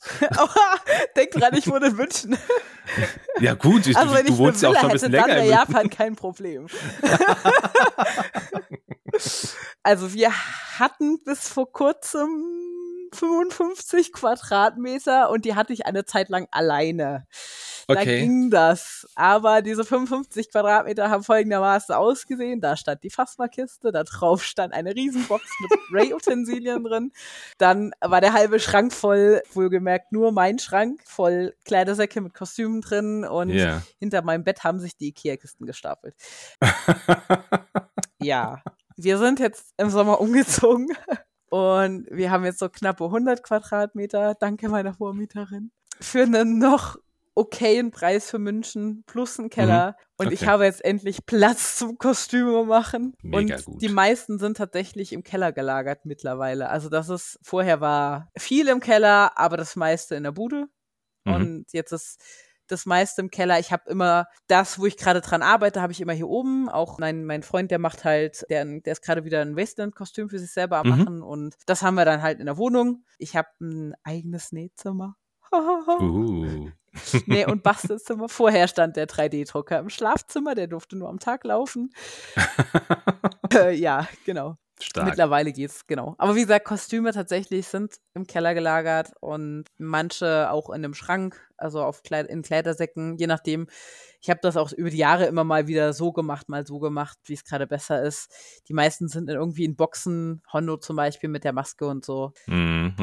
Denk 1.17 1.33
dran, 1.33 1.55
ich 1.57 1.67
wohne 1.69 1.89
in 1.89 1.97
München. 1.97 2.37
Ja 3.41 3.55
gut, 3.55 3.87
ich, 3.87 3.97
also, 3.97 4.15
du, 4.15 4.25
du 4.25 4.39
wohnst 4.39 4.63
ja 4.63 4.71
auch 4.71 4.77
schon 4.77 4.91
ein 4.91 4.93
bisschen 4.93 5.13
länger. 5.13 5.29
Dann 5.29 5.37
wäre 5.37 5.49
Japan 5.49 5.91
kein 5.91 6.17
Problem. 6.17 6.67
also 9.83 10.13
wir 10.13 10.33
hatten 10.79 11.23
bis 11.25 11.49
vor 11.49 11.71
kurzem 11.73 12.72
55 13.13 14.13
Quadratmeter 14.13 15.31
und 15.31 15.45
die 15.45 15.55
hatte 15.55 15.73
ich 15.73 15.87
eine 15.87 16.05
Zeit 16.05 16.29
lang 16.29 16.49
alleine. 16.51 17.27
Okay. 17.89 18.05
Da 18.05 18.05
ging 18.05 18.51
das. 18.51 19.07
Aber 19.15 19.63
diese 19.63 19.85
55 19.85 20.51
Quadratmeter 20.51 21.11
haben 21.11 21.23
folgendermaßen 21.23 21.95
ausgesehen. 21.95 22.61
Da 22.61 22.77
stand 22.77 23.03
die 23.03 23.11
Phasma-Kiste, 23.11 23.93
da 23.93 24.05
drauf 24.05 24.43
stand 24.43 24.73
eine 24.73 24.95
Riesenbox 24.95 25.45
mit 25.61 25.71
Ray-Utensilien 25.93 26.85
drin. 26.85 27.13
Dann 27.59 27.93
war 28.01 28.21
der 28.21 28.33
halbe 28.33 28.61
Schrank 28.61 28.93
voll, 28.93 29.43
wohlgemerkt 29.53 30.13
nur 30.13 30.33
mein 30.33 30.59
Schrank, 30.59 31.01
voll 31.05 31.55
Kleidersäcke 31.65 32.21
mit 32.21 32.35
Kostümen 32.35 32.81
drin 32.81 33.25
und 33.25 33.51
yeah. 33.51 33.83
hinter 33.99 34.23
meinem 34.23 34.45
Bett 34.45 34.65
haben 34.65 34.81
sich 34.81 34.97
die 34.97 35.09
Ikea-Kisten 35.09 35.67
gestapelt. 35.67 36.15
ja, 38.23 38.63
wir 38.97 39.19
sind 39.19 39.41
jetzt 39.41 39.73
im 39.77 39.91
Sommer 39.91 40.21
umgezogen 40.21 40.89
und 41.53 42.07
wir 42.11 42.31
haben 42.31 42.47
jetzt 42.47 42.61
so 42.61 42.71
knappe 42.71 43.05
100 43.05 43.43
Quadratmeter, 43.43 44.35
danke 44.41 44.71
meiner 44.71 44.95
Vormieterin, 44.95 45.71
für 46.01 46.23
einen 46.23 46.59
noch 46.59 46.97
okayen 47.35 47.91
Preis 47.91 48.31
für 48.31 48.39
München 48.39 49.05
plus 49.07 49.39
einen 49.39 49.51
Keller. 49.51 49.89
Mhm. 49.89 50.05
Und 50.17 50.27
okay. 50.29 50.35
ich 50.35 50.47
habe 50.47 50.65
jetzt 50.65 50.83
endlich 50.83 51.27
Platz 51.27 51.77
zum 51.77 51.99
Kostüme 51.99 52.65
machen. 52.65 53.15
Mega 53.21 53.57
und 53.57 53.65
gut. 53.67 53.83
die 53.83 53.91
meisten 53.91 54.39
sind 54.39 54.57
tatsächlich 54.57 55.13
im 55.13 55.25
Keller 55.25 55.53
gelagert 55.53 56.07
mittlerweile. 56.07 56.71
Also 56.71 56.89
das 56.89 57.11
ist, 57.11 57.39
vorher 57.43 57.83
war 57.83 58.31
viel 58.39 58.69
im 58.69 58.81
Keller, 58.81 59.39
aber 59.39 59.59
das 59.59 59.77
meiste 59.77 60.15
in 60.15 60.23
der 60.23 60.33
Bude. 60.33 60.69
Mhm. 61.25 61.35
Und 61.35 61.67
jetzt 61.73 61.93
ist 61.93 62.19
das 62.69 62.87
meiste 62.87 63.21
im 63.23 63.31
Keller. 63.31 63.59
Ich 63.59 63.73
habe 63.73 63.91
immer 63.91 64.27
das, 64.47 64.79
wo 64.79 64.87
ich 64.87 64.97
gerade 64.97 65.21
dran 65.21 65.43
arbeite, 65.43 65.83
habe 65.83 65.93
ich 65.93 66.01
immer 66.01 66.13
hier 66.13 66.29
oben. 66.29 66.69
Auch 66.69 66.99
mein, 66.99 67.25
mein 67.25 67.43
Freund, 67.43 67.71
der 67.71 67.79
macht 67.79 68.05
halt, 68.05 68.45
der, 68.51 68.65
der 68.65 68.93
ist 68.93 69.03
gerade 69.03 69.25
wieder 69.25 69.41
ein 69.41 69.57
Western-Kostüm 69.57 70.29
für 70.29 70.39
sich 70.39 70.53
selber 70.53 70.79
am 70.79 70.87
mhm. 70.87 70.99
machen 70.99 71.23
und 71.23 71.55
das 71.67 71.83
haben 71.83 71.95
wir 71.95 72.05
dann 72.05 72.23
halt 72.23 72.41
in 72.41 72.47
der 72.47 72.57
Wohnung. 72.57 73.05
Ich 73.19 73.37
habe 73.37 73.49
ein 73.61 73.95
eigenes 74.05 74.53
Nähzimmer. 74.53 75.17
uh. 75.53 76.71
nee, 77.27 77.47
und 77.47 77.63
Bastelzimmer. 77.63 78.29
Vorher 78.29 78.69
stand 78.69 78.97
der 78.97 79.09
3D-Drucker 79.09 79.79
im 79.79 79.89
Schlafzimmer, 79.89 80.55
der 80.55 80.67
durfte 80.67 80.97
nur 80.97 81.09
am 81.09 81.19
Tag 81.19 81.45
laufen. 81.45 81.91
äh, 83.55 83.75
ja, 83.75 84.09
genau. 84.25 84.57
Stark. 84.81 85.07
Mittlerweile 85.07 85.53
geht's, 85.53 85.87
genau. 85.87 86.15
Aber 86.19 86.35
wie 86.35 86.43
gesagt, 86.43 86.67
Kostüme 86.67 87.13
tatsächlich 87.13 87.69
sind 87.69 87.97
im 88.15 88.27
Keller 88.27 88.55
gelagert 88.55 89.13
und 89.21 89.65
manche 89.79 90.51
auch 90.51 90.71
in 90.71 90.77
einem 90.77 90.95
Schrank 90.95 91.41
also 91.63 91.83
auf 91.83 92.03
Kleid 92.03 92.29
in 92.29 92.43
Kleidersäcken, 92.43 93.17
je 93.17 93.27
nachdem. 93.27 93.67
Ich 94.21 94.31
habe 94.31 94.39
das 94.41 94.57
auch 94.57 94.73
über 94.73 94.91
die 94.91 94.99
Jahre 94.99 95.27
immer 95.27 95.43
mal 95.43 95.67
wieder 95.67 95.93
so 95.93 96.13
gemacht, 96.13 96.49
mal 96.49 96.65
so 96.65 96.79
gemacht, 96.79 97.19
wie 97.25 97.33
es 97.33 97.45
gerade 97.45 97.67
besser 97.67 98.03
ist. 98.03 98.31
Die 98.69 98.73
meisten 98.73 99.09
sind 99.09 99.29
irgendwie 99.29 99.65
in 99.65 99.75
Boxen, 99.75 100.43
Hondo 100.53 100.77
zum 100.77 100.95
Beispiel 100.95 101.29
mit 101.29 101.43
der 101.43 101.53
Maske 101.53 101.87
und 101.87 102.05
so. 102.05 102.33
Mhm. 102.47 102.95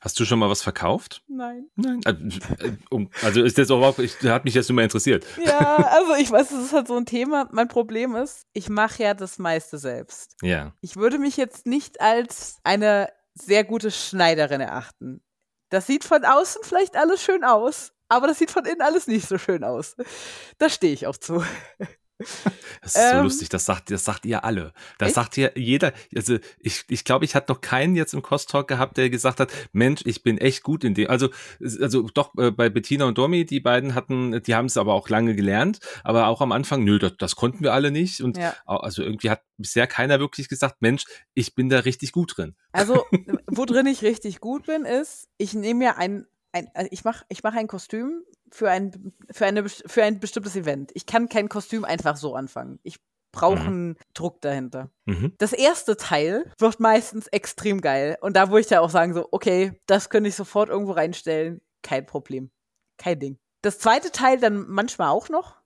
Hast 0.00 0.18
du 0.18 0.24
schon 0.24 0.40
mal 0.40 0.50
was 0.50 0.62
verkauft? 0.62 1.22
Nein. 1.28 1.68
Nein. 1.76 2.00
Äh, 2.04 3.06
also 3.22 3.42
ist 3.42 3.58
das 3.58 3.70
auch, 3.70 3.98
ich, 4.00 4.20
hat 4.24 4.44
mich 4.44 4.54
jetzt 4.54 4.68
nur 4.68 4.76
mal 4.76 4.82
interessiert. 4.82 5.24
Ja, 5.44 5.76
also 5.76 6.14
ich 6.14 6.30
weiß, 6.30 6.48
das 6.48 6.64
ist 6.64 6.72
halt 6.72 6.88
so 6.88 6.96
ein 6.96 7.06
Thema. 7.06 7.48
Mein 7.52 7.68
Problem 7.68 8.16
ist, 8.16 8.46
ich 8.52 8.68
mache 8.68 9.04
ja 9.04 9.14
das 9.14 9.38
meiste 9.38 9.78
selbst. 9.78 10.36
Ja. 10.42 10.74
Ich 10.80 10.96
würde 10.96 11.18
mich 11.18 11.36
jetzt 11.36 11.66
nicht 11.66 12.00
als 12.00 12.58
eine 12.64 13.08
sehr 13.34 13.64
gute 13.64 13.90
Schneiderin 13.90 14.60
erachten. 14.60 15.22
Das 15.70 15.86
sieht 15.86 16.04
von 16.04 16.24
außen 16.24 16.62
vielleicht 16.62 16.96
alles 16.96 17.22
schön 17.22 17.44
aus, 17.44 17.92
aber 18.08 18.26
das 18.26 18.38
sieht 18.38 18.50
von 18.50 18.64
innen 18.64 18.82
alles 18.82 19.06
nicht 19.06 19.26
so 19.26 19.38
schön 19.38 19.64
aus. 19.64 19.96
Da 20.58 20.68
stehe 20.68 20.92
ich 20.92 21.06
auch 21.06 21.16
zu. 21.16 21.42
Das 22.82 22.96
ist 22.96 23.10
so 23.10 23.16
ähm, 23.16 23.22
lustig, 23.24 23.48
das 23.48 23.64
sagt, 23.64 23.90
das 23.90 24.04
sagt 24.04 24.26
ihr 24.26 24.44
alle. 24.44 24.72
Das 24.98 25.08
echt? 25.08 25.14
sagt 25.14 25.38
ihr 25.38 25.52
jeder. 25.54 25.92
Also 26.14 26.38
ich, 26.58 26.84
ich 26.88 27.04
glaube, 27.04 27.24
ich 27.24 27.34
hatte 27.34 27.50
noch 27.52 27.60
keinen 27.60 27.96
jetzt 27.96 28.12
im 28.12 28.20
Cost-Talk 28.20 28.68
gehabt, 28.68 28.98
der 28.98 29.08
gesagt 29.08 29.40
hat, 29.40 29.50
Mensch, 29.72 30.02
ich 30.04 30.22
bin 30.22 30.36
echt 30.38 30.62
gut 30.62 30.84
in 30.84 30.94
dem. 30.94 31.08
Also, 31.08 31.30
also 31.60 32.02
doch 32.02 32.34
äh, 32.36 32.50
bei 32.50 32.68
Bettina 32.68 33.06
und 33.06 33.16
Domi, 33.16 33.46
die 33.46 33.60
beiden 33.60 33.94
hatten, 33.94 34.42
die 34.42 34.54
haben 34.54 34.66
es 34.66 34.76
aber 34.76 34.92
auch 34.92 35.08
lange 35.08 35.34
gelernt, 35.34 35.78
aber 36.04 36.26
auch 36.26 36.40
am 36.42 36.52
Anfang, 36.52 36.84
nö, 36.84 36.98
das, 36.98 37.16
das 37.18 37.36
konnten 37.36 37.62
wir 37.62 37.72
alle 37.72 37.90
nicht. 37.90 38.20
Und 38.20 38.36
ja. 38.36 38.54
also 38.66 39.02
irgendwie 39.02 39.30
hat 39.30 39.42
bisher 39.56 39.86
keiner 39.86 40.20
wirklich 40.20 40.48
gesagt, 40.48 40.76
Mensch, 40.80 41.04
ich 41.34 41.54
bin 41.54 41.68
da 41.68 41.80
richtig 41.80 42.12
gut 42.12 42.36
drin. 42.36 42.54
Also, 42.72 43.06
wo 43.50 43.64
drin 43.64 43.86
ich 43.86 44.02
richtig 44.02 44.40
gut 44.40 44.66
bin, 44.66 44.84
ist, 44.84 45.28
ich 45.38 45.54
nehme 45.54 45.78
mir 45.78 45.98
ein, 45.98 46.26
ein 46.52 46.70
also 46.74 46.88
ich 46.90 47.04
mache 47.04 47.24
ich 47.28 47.42
mach 47.42 47.54
ein 47.54 47.66
Kostüm 47.66 48.22
für 48.52 48.70
ein, 48.70 49.12
für, 49.30 49.46
eine, 49.46 49.68
für 49.68 50.02
ein 50.02 50.20
bestimmtes 50.20 50.56
Event. 50.56 50.90
Ich 50.94 51.06
kann 51.06 51.28
kein 51.28 51.48
Kostüm 51.48 51.84
einfach 51.84 52.16
so 52.16 52.34
anfangen. 52.34 52.80
Ich 52.82 52.98
brauche 53.32 53.60
mhm. 53.60 53.66
einen 53.66 53.96
Druck 54.14 54.40
dahinter. 54.40 54.90
Mhm. 55.06 55.34
Das 55.38 55.52
erste 55.52 55.96
Teil 55.96 56.50
wird 56.58 56.80
meistens 56.80 57.26
extrem 57.28 57.80
geil. 57.80 58.18
Und 58.20 58.36
da 58.36 58.48
würde 58.48 58.60
ich 58.60 58.70
ja 58.70 58.80
auch 58.80 58.90
sagen, 58.90 59.14
so, 59.14 59.28
okay, 59.30 59.80
das 59.86 60.10
könnte 60.10 60.28
ich 60.28 60.34
sofort 60.34 60.68
irgendwo 60.68 60.92
reinstellen. 60.92 61.60
Kein 61.82 62.06
Problem. 62.06 62.50
Kein 62.98 63.20
Ding. 63.20 63.38
Das 63.62 63.78
zweite 63.78 64.10
Teil 64.10 64.38
dann 64.38 64.68
manchmal 64.68 65.08
auch 65.10 65.28
noch. 65.28 65.56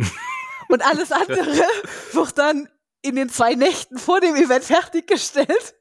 Und 0.68 0.84
alles 0.84 1.12
andere 1.12 1.46
wird 2.12 2.38
dann 2.38 2.68
in 3.02 3.16
den 3.16 3.28
zwei 3.28 3.54
Nächten 3.54 3.98
vor 3.98 4.20
dem 4.20 4.34
Event 4.34 4.64
fertiggestellt. 4.64 5.74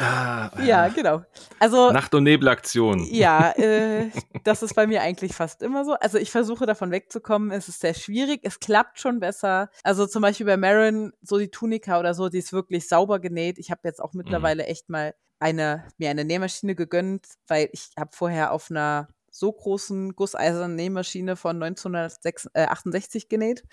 Ah, 0.00 0.50
ja, 0.64 0.88
genau. 0.88 1.22
Also 1.58 1.90
Nacht- 1.90 2.14
und 2.14 2.24
Nebelaktion. 2.24 3.04
Ja, 3.10 3.50
äh, 3.56 4.10
das 4.44 4.62
ist 4.62 4.74
bei 4.74 4.86
mir 4.86 5.02
eigentlich 5.02 5.34
fast 5.34 5.62
immer 5.62 5.84
so. 5.84 5.92
Also 5.94 6.18
ich 6.18 6.30
versuche 6.30 6.66
davon 6.66 6.90
wegzukommen. 6.90 7.50
Es 7.50 7.68
ist 7.68 7.80
sehr 7.80 7.94
schwierig. 7.94 8.40
Es 8.42 8.58
klappt 8.60 9.00
schon 9.00 9.20
besser. 9.20 9.70
Also 9.82 10.06
zum 10.06 10.22
Beispiel 10.22 10.46
bei 10.46 10.56
Marin, 10.56 11.12
so 11.22 11.38
die 11.38 11.50
Tunika 11.50 11.98
oder 11.98 12.14
so, 12.14 12.28
die 12.28 12.38
ist 12.38 12.52
wirklich 12.52 12.88
sauber 12.88 13.20
genäht. 13.20 13.58
Ich 13.58 13.70
habe 13.70 13.82
jetzt 13.84 14.02
auch 14.02 14.12
mhm. 14.12 14.18
mittlerweile 14.18 14.62
mhm. 14.62 14.68
echt 14.68 14.88
mal 14.88 15.14
eine 15.38 15.84
mir 15.98 16.10
eine 16.10 16.24
Nähmaschine 16.24 16.74
gegönnt, 16.74 17.26
weil 17.46 17.68
ich 17.72 17.90
habe 17.98 18.10
vorher 18.14 18.52
auf 18.52 18.70
einer 18.70 19.08
so 19.38 19.52
großen 19.52 20.14
gusseisernen 20.14 20.76
Nähmaschine 20.76 21.36
von 21.36 21.62
1968 21.62 23.24
äh, 23.24 23.26
genäht. 23.28 23.64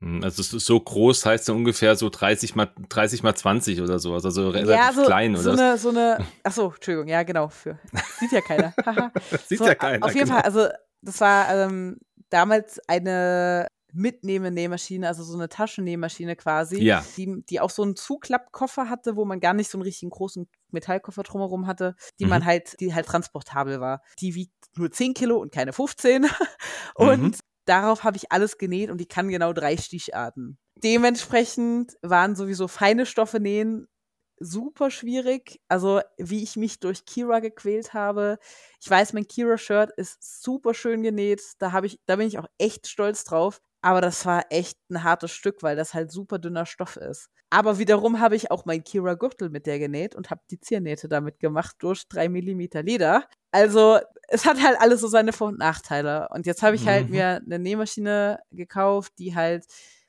Hm, 0.00 0.22
also 0.22 0.42
so 0.42 0.80
groß 0.80 1.26
heißt 1.26 1.48
ja 1.48 1.54
ungefähr 1.54 1.96
so 1.96 2.08
30 2.08 2.54
mal 2.54 2.70
30 2.88 3.22
mal 3.22 3.34
20 3.34 3.80
oder 3.82 3.98
so, 3.98 4.14
also 4.14 4.48
relativ 4.48 4.70
ja, 4.70 4.92
so, 4.92 5.04
klein 5.04 5.36
so 5.36 5.50
oder? 5.50 5.62
Eine, 5.62 5.78
so 5.78 5.88
eine, 5.90 6.18
ach 6.42 6.52
so, 6.52 6.72
Entschuldigung, 6.72 7.08
ja 7.08 7.22
genau, 7.22 7.48
für, 7.48 7.78
sieht 8.18 8.32
ja 8.32 8.40
keiner. 8.40 8.74
sieht 9.46 9.58
so, 9.58 9.66
ja 9.66 9.74
keiner. 9.74 10.04
Auf 10.04 10.14
jeden 10.14 10.26
genau. 10.26 10.40
Fall, 10.40 10.44
also 10.44 10.68
das 11.02 11.20
war 11.20 11.54
ähm, 11.54 11.98
damals 12.30 12.80
eine 12.88 13.68
Mitnehme-Nähmaschine, 13.94 15.06
also 15.06 15.22
so 15.22 15.34
eine 15.34 15.48
Taschennähmaschine 15.48 16.34
quasi, 16.36 16.82
ja. 16.82 17.04
die, 17.16 17.42
die 17.48 17.60
auch 17.60 17.70
so 17.70 17.82
einen 17.82 17.96
Zuklappkoffer 17.96 18.90
hatte, 18.90 19.16
wo 19.16 19.24
man 19.24 19.40
gar 19.40 19.54
nicht 19.54 19.70
so 19.70 19.78
einen 19.78 19.84
richtigen 19.84 20.10
großen 20.10 20.48
Metallkoffer 20.72 21.22
drumherum 21.22 21.66
hatte, 21.66 21.94
die 22.18 22.24
mhm. 22.24 22.30
man 22.30 22.44
halt, 22.44 22.78
die 22.80 22.92
halt 22.92 23.06
transportabel 23.06 23.80
war. 23.80 24.02
Die 24.18 24.34
wiegt 24.34 24.53
nur 24.78 24.90
10 24.90 25.14
Kilo 25.14 25.38
und 25.38 25.52
keine 25.52 25.72
15. 25.72 26.26
und 26.94 27.22
mhm. 27.22 27.34
darauf 27.64 28.04
habe 28.04 28.16
ich 28.16 28.32
alles 28.32 28.58
genäht 28.58 28.90
und 28.90 28.98
die 28.98 29.06
kann 29.06 29.28
genau 29.28 29.52
drei 29.52 29.76
Sticharten. 29.76 30.58
Dementsprechend 30.82 31.96
waren 32.02 32.36
sowieso 32.36 32.68
feine 32.68 33.06
Stoffe 33.06 33.40
nähen 33.40 33.86
super 34.38 34.90
schwierig. 34.90 35.60
Also, 35.68 36.00
wie 36.18 36.42
ich 36.42 36.56
mich 36.56 36.80
durch 36.80 37.04
Kira 37.04 37.40
gequält 37.40 37.94
habe. 37.94 38.38
Ich 38.80 38.88
weiß, 38.88 39.12
mein 39.12 39.26
Kira-Shirt 39.26 39.92
ist 39.96 40.42
super 40.42 40.74
schön 40.74 41.02
genäht. 41.02 41.42
Da 41.58 41.72
habe 41.72 41.86
ich, 41.86 41.98
da 42.06 42.16
bin 42.16 42.28
ich 42.28 42.38
auch 42.38 42.46
echt 42.58 42.88
stolz 42.88 43.24
drauf. 43.24 43.60
Aber 43.80 44.00
das 44.00 44.24
war 44.24 44.46
echt 44.50 44.78
ein 44.90 45.04
hartes 45.04 45.30
Stück, 45.30 45.62
weil 45.62 45.76
das 45.76 45.94
halt 45.94 46.10
super 46.10 46.38
dünner 46.38 46.66
Stoff 46.66 46.96
ist. 46.96 47.28
Aber 47.54 47.78
wiederum 47.78 48.18
habe 48.18 48.34
ich 48.34 48.50
auch 48.50 48.64
mein 48.64 48.82
Kira 48.82 49.14
Gürtel 49.14 49.48
mit 49.48 49.66
der 49.66 49.78
genäht 49.78 50.16
und 50.16 50.28
habe 50.28 50.40
die 50.50 50.58
Ziernähte 50.58 51.06
damit 51.06 51.38
gemacht 51.38 51.76
durch 51.78 52.08
drei 52.08 52.28
Millimeter 52.28 52.82
Leder. 52.82 53.28
Also 53.52 54.00
es 54.26 54.44
hat 54.44 54.60
halt 54.60 54.76
alles 54.80 55.00
so 55.00 55.06
seine 55.06 55.32
Vor- 55.32 55.50
und 55.50 55.60
Nachteile. 55.60 56.26
Und 56.32 56.46
jetzt 56.46 56.64
habe 56.64 56.74
ich 56.74 56.88
halt 56.88 57.06
mhm. 57.06 57.12
mir 57.12 57.40
eine 57.46 57.60
Nähmaschine 57.60 58.40
gekauft, 58.50 59.12
die 59.20 59.36
halt 59.36 59.66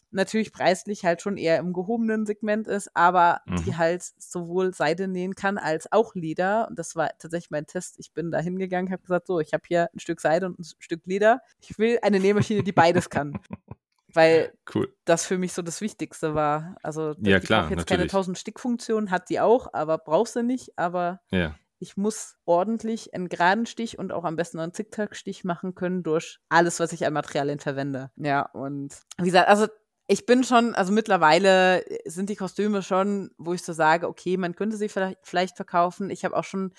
natürlich 0.09 0.53
preislich 0.53 1.05
halt 1.05 1.21
schon 1.21 1.37
eher 1.37 1.59
im 1.59 1.71
gehobenen 1.71 2.25
Segment 2.25 2.67
ist, 2.67 2.89
aber 2.95 3.41
mhm. 3.45 3.63
die 3.63 3.77
halt 3.77 4.01
sowohl 4.17 4.73
Seide 4.73 5.07
nähen 5.07 5.35
kann 5.35 5.59
als 5.59 5.91
auch 5.91 6.15
Leder. 6.15 6.67
Und 6.67 6.79
das 6.79 6.95
war 6.95 7.11
tatsächlich 7.19 7.51
mein 7.51 7.67
Test. 7.67 7.99
Ich 7.99 8.11
bin 8.11 8.31
da 8.31 8.39
hingegangen, 8.39 8.91
habe 8.91 9.03
gesagt, 9.03 9.27
so, 9.27 9.39
ich 9.39 9.53
habe 9.53 9.65
hier 9.67 9.87
ein 9.93 9.99
Stück 9.99 10.19
Seide 10.19 10.47
und 10.47 10.57
ein 10.57 10.65
Stück 10.79 11.05
Leder. 11.05 11.41
Ich 11.59 11.77
will 11.77 11.99
eine 12.01 12.19
Nähmaschine, 12.19 12.63
die 12.63 12.71
beides 12.71 13.11
kann. 13.11 13.37
Weil 14.15 14.53
cool. 14.73 14.91
das 15.05 15.25
für 15.25 15.37
mich 15.37 15.53
so 15.53 15.61
das 15.61 15.81
Wichtigste 15.81 16.33
war. 16.33 16.77
Also 16.81 17.15
ja, 17.19 17.39
klar, 17.39 17.69
jetzt 17.69 17.77
natürlich. 17.77 17.85
keine 17.85 18.03
1000 18.03 18.37
Stickfunktion, 18.37 19.11
hat 19.11 19.29
die 19.29 19.39
auch, 19.39 19.73
aber 19.73 19.97
brauchst 19.97 20.35
du 20.35 20.41
nicht. 20.41 20.77
Aber 20.77 21.21
ja 21.31 21.55
ich 21.79 21.97
muss 21.97 22.37
ordentlich 22.45 23.13
einen 23.13 23.29
geraden 23.29 23.65
Stich 23.65 23.99
und 23.99 24.11
auch 24.11 24.23
am 24.23 24.35
besten 24.35 24.59
einen 24.59 24.73
Zickzack-Stich 24.73 25.43
machen 25.43 25.75
können 25.75 26.03
durch 26.03 26.39
alles, 26.49 26.79
was 26.79 26.93
ich 26.93 27.05
an 27.05 27.13
Materialien 27.13 27.59
verwende. 27.59 28.11
Ja, 28.15 28.43
und 28.53 28.95
wie 29.17 29.25
gesagt, 29.25 29.49
also 29.49 29.67
ich 30.07 30.25
bin 30.25 30.43
schon, 30.43 30.75
also 30.75 30.93
mittlerweile 30.93 31.83
sind 32.05 32.29
die 32.29 32.35
Kostüme 32.35 32.81
schon, 32.83 33.31
wo 33.37 33.53
ich 33.53 33.63
so 33.63 33.73
sage, 33.73 34.07
okay, 34.07 34.37
man 34.37 34.55
könnte 34.55 34.77
sie 34.77 34.89
vielleicht, 34.89 35.55
verkaufen. 35.55 36.09
Ich 36.09 36.23
habe 36.23 36.37
auch 36.37 36.43
schon 36.43 36.73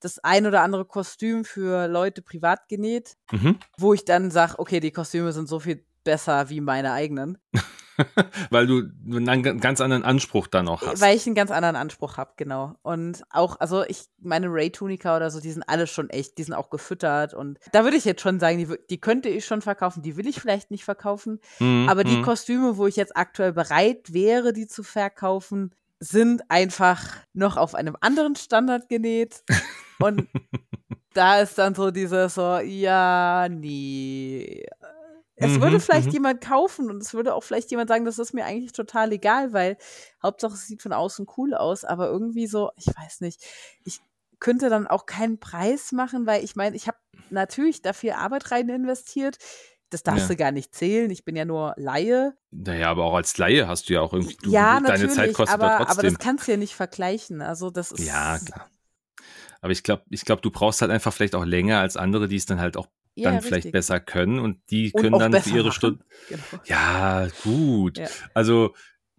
das 0.00 0.20
ein 0.20 0.46
oder 0.46 0.62
andere 0.62 0.84
Kostüm 0.84 1.44
für 1.44 1.88
Leute 1.88 2.22
privat 2.22 2.68
genäht, 2.68 3.16
mhm. 3.32 3.58
wo 3.76 3.94
ich 3.94 4.04
dann 4.04 4.30
sage, 4.30 4.58
okay, 4.58 4.78
die 4.78 4.92
Kostüme 4.92 5.32
sind 5.32 5.48
so 5.48 5.58
viel 5.58 5.84
besser 6.08 6.48
wie 6.48 6.62
meine 6.62 6.92
eigenen. 6.92 7.36
weil 8.50 8.66
du 8.66 8.84
einen 9.06 9.60
ganz 9.60 9.82
anderen 9.82 10.04
Anspruch 10.04 10.46
dann 10.46 10.66
auch 10.68 10.80
hast. 10.80 11.02
Weil 11.02 11.14
ich 11.14 11.26
einen 11.26 11.34
ganz 11.34 11.50
anderen 11.50 11.76
Anspruch 11.76 12.16
habe, 12.16 12.32
genau. 12.38 12.76
Und 12.80 13.24
auch, 13.28 13.60
also 13.60 13.84
ich 13.84 14.06
meine 14.22 14.46
Ray-Tunika 14.48 15.14
oder 15.16 15.30
so, 15.30 15.38
die 15.38 15.50
sind 15.50 15.64
alle 15.68 15.86
schon 15.86 16.08
echt, 16.08 16.38
die 16.38 16.44
sind 16.44 16.54
auch 16.54 16.70
gefüttert. 16.70 17.34
Und 17.34 17.58
da 17.72 17.84
würde 17.84 17.98
ich 17.98 18.06
jetzt 18.06 18.22
schon 18.22 18.40
sagen, 18.40 18.56
die, 18.56 18.74
die 18.88 19.00
könnte 19.02 19.28
ich 19.28 19.44
schon 19.44 19.60
verkaufen, 19.60 20.02
die 20.02 20.16
will 20.16 20.26
ich 20.26 20.40
vielleicht 20.40 20.70
nicht 20.70 20.84
verkaufen. 20.84 21.40
Mhm, 21.58 21.88
aber 21.90 22.04
die 22.04 22.16
mhm. 22.16 22.22
Kostüme, 22.22 22.78
wo 22.78 22.86
ich 22.86 22.96
jetzt 22.96 23.18
aktuell 23.18 23.52
bereit 23.52 24.14
wäre, 24.14 24.54
die 24.54 24.66
zu 24.66 24.82
verkaufen, 24.82 25.74
sind 26.00 26.42
einfach 26.48 27.04
noch 27.34 27.58
auf 27.58 27.74
einem 27.74 27.96
anderen 28.00 28.34
Standard 28.34 28.88
genäht. 28.88 29.42
Und 29.98 30.26
da 31.12 31.40
ist 31.40 31.58
dann 31.58 31.74
so 31.74 31.90
dieses 31.90 32.34
so, 32.34 32.58
ja, 32.60 33.48
nee. 33.50 34.64
Es 35.40 35.52
mhm, 35.52 35.62
würde 35.62 35.80
vielleicht 35.80 36.08
mhm. 36.08 36.14
jemand 36.14 36.40
kaufen 36.40 36.90
und 36.90 37.02
es 37.02 37.14
würde 37.14 37.34
auch 37.34 37.42
vielleicht 37.42 37.70
jemand 37.70 37.88
sagen, 37.88 38.04
das 38.04 38.18
ist 38.18 38.34
mir 38.34 38.44
eigentlich 38.44 38.72
total 38.72 39.12
egal, 39.12 39.52
weil 39.52 39.76
Hauptsache 40.22 40.54
es 40.54 40.66
sieht 40.66 40.82
von 40.82 40.92
außen 40.92 41.26
cool 41.36 41.54
aus, 41.54 41.84
aber 41.84 42.08
irgendwie 42.08 42.46
so, 42.46 42.70
ich 42.76 42.86
weiß 42.86 43.20
nicht, 43.20 43.44
ich 43.84 44.00
könnte 44.40 44.68
dann 44.68 44.86
auch 44.86 45.06
keinen 45.06 45.38
Preis 45.38 45.92
machen, 45.92 46.26
weil 46.26 46.44
ich 46.44 46.56
meine, 46.56 46.76
ich 46.76 46.88
habe 46.88 46.98
natürlich 47.30 47.82
da 47.82 47.92
viel 47.92 48.12
Arbeit 48.12 48.50
rein 48.50 48.68
investiert. 48.68 49.38
Das 49.90 50.02
darfst 50.02 50.24
ja. 50.24 50.28
du 50.28 50.36
gar 50.36 50.52
nicht 50.52 50.74
zählen. 50.74 51.10
Ich 51.10 51.24
bin 51.24 51.34
ja 51.34 51.46
nur 51.46 51.72
Laie. 51.78 52.34
Naja, 52.50 52.90
aber 52.90 53.04
auch 53.04 53.14
als 53.14 53.38
Laie 53.38 53.66
hast 53.66 53.88
du 53.88 53.94
ja 53.94 54.02
auch 54.02 54.12
irgendwie. 54.12 54.36
Du, 54.42 54.50
ja, 54.50 54.80
deine 54.80 55.08
Zeit 55.08 55.32
kostet 55.32 55.54
aber, 55.54 55.78
trotzdem. 55.78 55.98
aber 55.98 56.02
das 56.02 56.18
kannst 56.18 56.46
du 56.46 56.52
ja 56.52 56.56
nicht 56.58 56.74
vergleichen. 56.74 57.40
Also 57.40 57.70
das 57.70 57.92
ist. 57.92 58.04
Ja, 58.04 58.38
klar. 58.38 58.68
Aber 59.60 59.72
ich 59.72 59.82
glaube, 59.82 60.02
ich 60.10 60.24
glaube, 60.24 60.42
du 60.42 60.50
brauchst 60.50 60.82
halt 60.82 60.90
einfach 60.90 61.12
vielleicht 61.12 61.34
auch 61.34 61.44
länger 61.44 61.80
als 61.80 61.96
andere, 61.96 62.28
die 62.28 62.36
es 62.36 62.44
dann 62.44 62.60
halt 62.60 62.76
auch 62.76 62.86
ja, 63.14 63.30
dann 63.30 63.42
vielleicht 63.42 63.72
besser 63.72 64.00
können 64.00 64.38
und 64.38 64.58
die 64.70 64.92
und 64.92 65.02
können 65.02 65.18
dann 65.18 65.42
für 65.42 65.56
ihre 65.56 65.72
Stunden. 65.72 66.02
Genau. 66.28 66.42
Ja, 66.66 67.28
gut. 67.42 67.98
Ja. 67.98 68.08
Also 68.34 68.74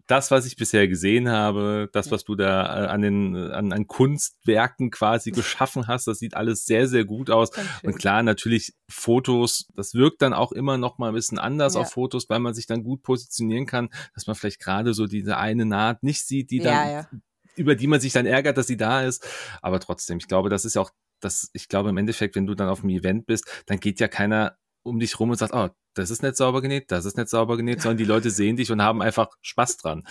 das, 0.10 0.32
was 0.32 0.48
ich 0.48 0.56
bisher 0.56 0.88
gesehen 0.88 1.30
habe, 1.30 1.88
das, 1.94 2.10
was 2.10 2.24
du 2.24 2.34
da 2.34 2.86
äh, 2.86 2.88
an 2.88 3.02
den 3.04 3.36
an, 3.36 3.72
an 3.72 3.86
Kunstwerken 3.86 4.90
quasi 4.90 5.30
geschaffen 5.32 5.88
hast, 5.88 6.08
das 6.08 6.18
sieht 6.18 6.34
alles 6.34 6.66
sehr, 6.66 6.88
sehr 6.88 7.06
gut 7.06 7.30
aus. 7.30 7.52
Und 7.84 7.98
klar, 8.00 8.24
natürlich 8.24 8.74
Fotos, 8.90 9.68
das 9.76 9.94
wirkt 9.94 10.24
dann 10.24 10.34
auch 10.34 10.52
immer 10.52 10.80
noch 10.80 10.98
mal 10.98 11.10
ein 11.10 11.14
bisschen 11.14 11.38
anders 11.38 11.76
ja. 11.76 11.82
auf 11.82 11.92
Fotos, 11.92 12.28
weil 12.28 12.40
man 12.40 12.56
sich 12.56 12.66
dann 12.66 12.84
gut 12.84 13.04
positionieren 13.04 13.68
kann, 13.68 13.90
dass 14.16 14.26
man 14.26 14.36
vielleicht 14.36 14.60
gerade 14.60 14.96
so 14.96 15.06
diese 15.06 15.38
eine 15.38 15.66
Naht 15.66 16.02
nicht 16.02 16.26
sieht, 16.26 16.50
die 16.50 16.58
dann, 16.58 16.74
ja, 16.74 16.92
ja. 16.92 17.10
über 17.56 17.76
die 17.76 17.88
man 17.88 18.02
sich 18.02 18.12
dann 18.12 18.26
ärgert, 18.26 18.58
dass 18.58 18.66
sie 18.66 18.78
da 18.78 19.04
ist. 19.04 19.28
Aber 19.62 19.80
trotzdem, 19.80 20.18
ich 20.18 20.28
glaube, 20.28 20.50
das 20.50 20.66
ist 20.66 20.76
auch 20.76 20.90
das, 21.20 21.50
ich 21.54 21.68
glaube 21.68 21.90
im 21.90 21.98
Endeffekt, 21.98 22.36
wenn 22.36 22.46
du 22.46 22.56
dann 22.56 22.70
auf 22.70 22.82
einem 22.82 22.90
Event 22.90 23.26
bist, 23.26 23.46
dann 23.66 23.80
geht 23.80 24.00
ja 24.00 24.08
keiner 24.08 24.58
um 24.84 25.00
dich 25.00 25.20
rum 25.20 25.30
und 25.30 25.38
sagt, 25.38 25.54
oh, 25.54 25.70
das 25.94 26.10
ist 26.10 26.24
nicht 26.24 26.38
sauber 26.38 26.62
genäht, 26.62 26.92
das 26.92 27.06
ist 27.06 27.18
nicht 27.18 27.30
sauber 27.30 27.58
genäht, 27.58 27.82
sondern 27.82 27.98
die 27.98 28.06
Leute 28.06 28.30
sehen 28.30 28.56
dich 28.56 28.72
und 28.72 28.82
haben 28.82 29.02
einfach 29.02 29.30
Spaß 29.42 29.78
dran. 29.78 30.04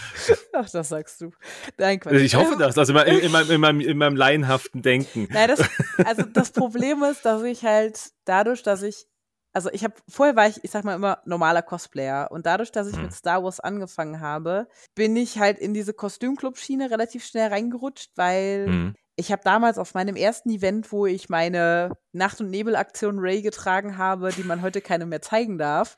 Ach, 0.52 0.68
das 0.68 0.88
sagst 0.88 1.20
du. 1.20 1.30
Nein, 1.78 2.00
Quatsch. 2.00 2.14
Ich 2.14 2.34
hoffe 2.34 2.56
das, 2.58 2.76
also 2.76 2.96
in, 2.98 3.18
in, 3.18 3.32
meinem, 3.32 3.50
in, 3.50 3.60
meinem, 3.60 3.80
in 3.80 3.98
meinem 3.98 4.16
laienhaften 4.16 4.82
Denken. 4.82 5.28
Nein, 5.30 5.48
das, 5.48 5.68
also 6.04 6.22
das 6.22 6.50
Problem 6.52 7.02
ist, 7.02 7.24
dass 7.24 7.42
ich 7.42 7.64
halt 7.64 8.10
dadurch, 8.24 8.62
dass 8.62 8.82
ich 8.82 9.06
also 9.54 9.70
ich 9.72 9.82
habe 9.82 9.94
vorher 10.08 10.36
war 10.36 10.46
ich, 10.46 10.62
ich 10.62 10.70
sag 10.70 10.84
mal 10.84 10.94
immer 10.94 11.20
normaler 11.24 11.62
Cosplayer 11.62 12.30
und 12.30 12.44
dadurch, 12.44 12.70
dass 12.70 12.86
ich 12.86 12.94
hm. 12.94 13.04
mit 13.04 13.14
Star 13.14 13.42
Wars 13.42 13.60
angefangen 13.60 14.20
habe, 14.20 14.68
bin 14.94 15.16
ich 15.16 15.38
halt 15.38 15.58
in 15.58 15.72
diese 15.72 15.94
Kostümclub-Schiene 15.94 16.90
relativ 16.90 17.24
schnell 17.24 17.48
reingerutscht, 17.48 18.12
weil 18.14 18.66
hm 18.66 18.94
ich 19.18 19.32
habe 19.32 19.42
damals 19.42 19.78
auf 19.78 19.94
meinem 19.94 20.14
ersten 20.14 20.48
Event, 20.48 20.92
wo 20.92 21.04
ich 21.04 21.28
meine 21.28 21.90
Nacht- 22.12 22.40
und 22.40 22.50
Nebel-Aktion 22.50 23.18
Ray 23.18 23.42
getragen 23.42 23.98
habe, 23.98 24.30
die 24.30 24.44
man 24.44 24.62
heute 24.62 24.80
keine 24.80 25.06
mehr 25.06 25.20
zeigen 25.20 25.58
darf, 25.58 25.96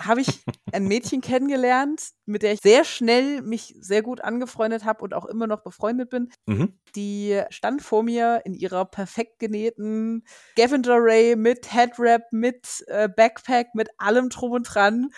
habe 0.00 0.20
ich 0.20 0.42
ein 0.72 0.88
Mädchen 0.88 1.20
kennengelernt, 1.20 2.10
mit 2.26 2.42
der 2.42 2.54
ich 2.54 2.60
sehr 2.60 2.84
schnell 2.84 3.40
mich 3.42 3.76
sehr 3.78 4.02
gut 4.02 4.20
angefreundet 4.20 4.84
habe 4.84 5.04
und 5.04 5.14
auch 5.14 5.26
immer 5.26 5.46
noch 5.46 5.62
befreundet 5.62 6.10
bin. 6.10 6.32
Mhm. 6.46 6.80
Die 6.96 7.40
stand 7.50 7.82
vor 7.82 8.02
mir 8.02 8.42
in 8.44 8.54
ihrer 8.54 8.84
perfekt 8.84 9.38
genähten 9.38 10.24
Gavinder 10.56 10.96
Ray 10.98 11.36
mit 11.36 11.72
Headwrap, 11.72 12.32
mit 12.32 12.84
äh, 12.88 13.08
Backpack, 13.08 13.76
mit 13.76 13.90
allem 13.96 14.28
drum 14.28 14.50
und 14.50 14.64
dran. 14.64 15.10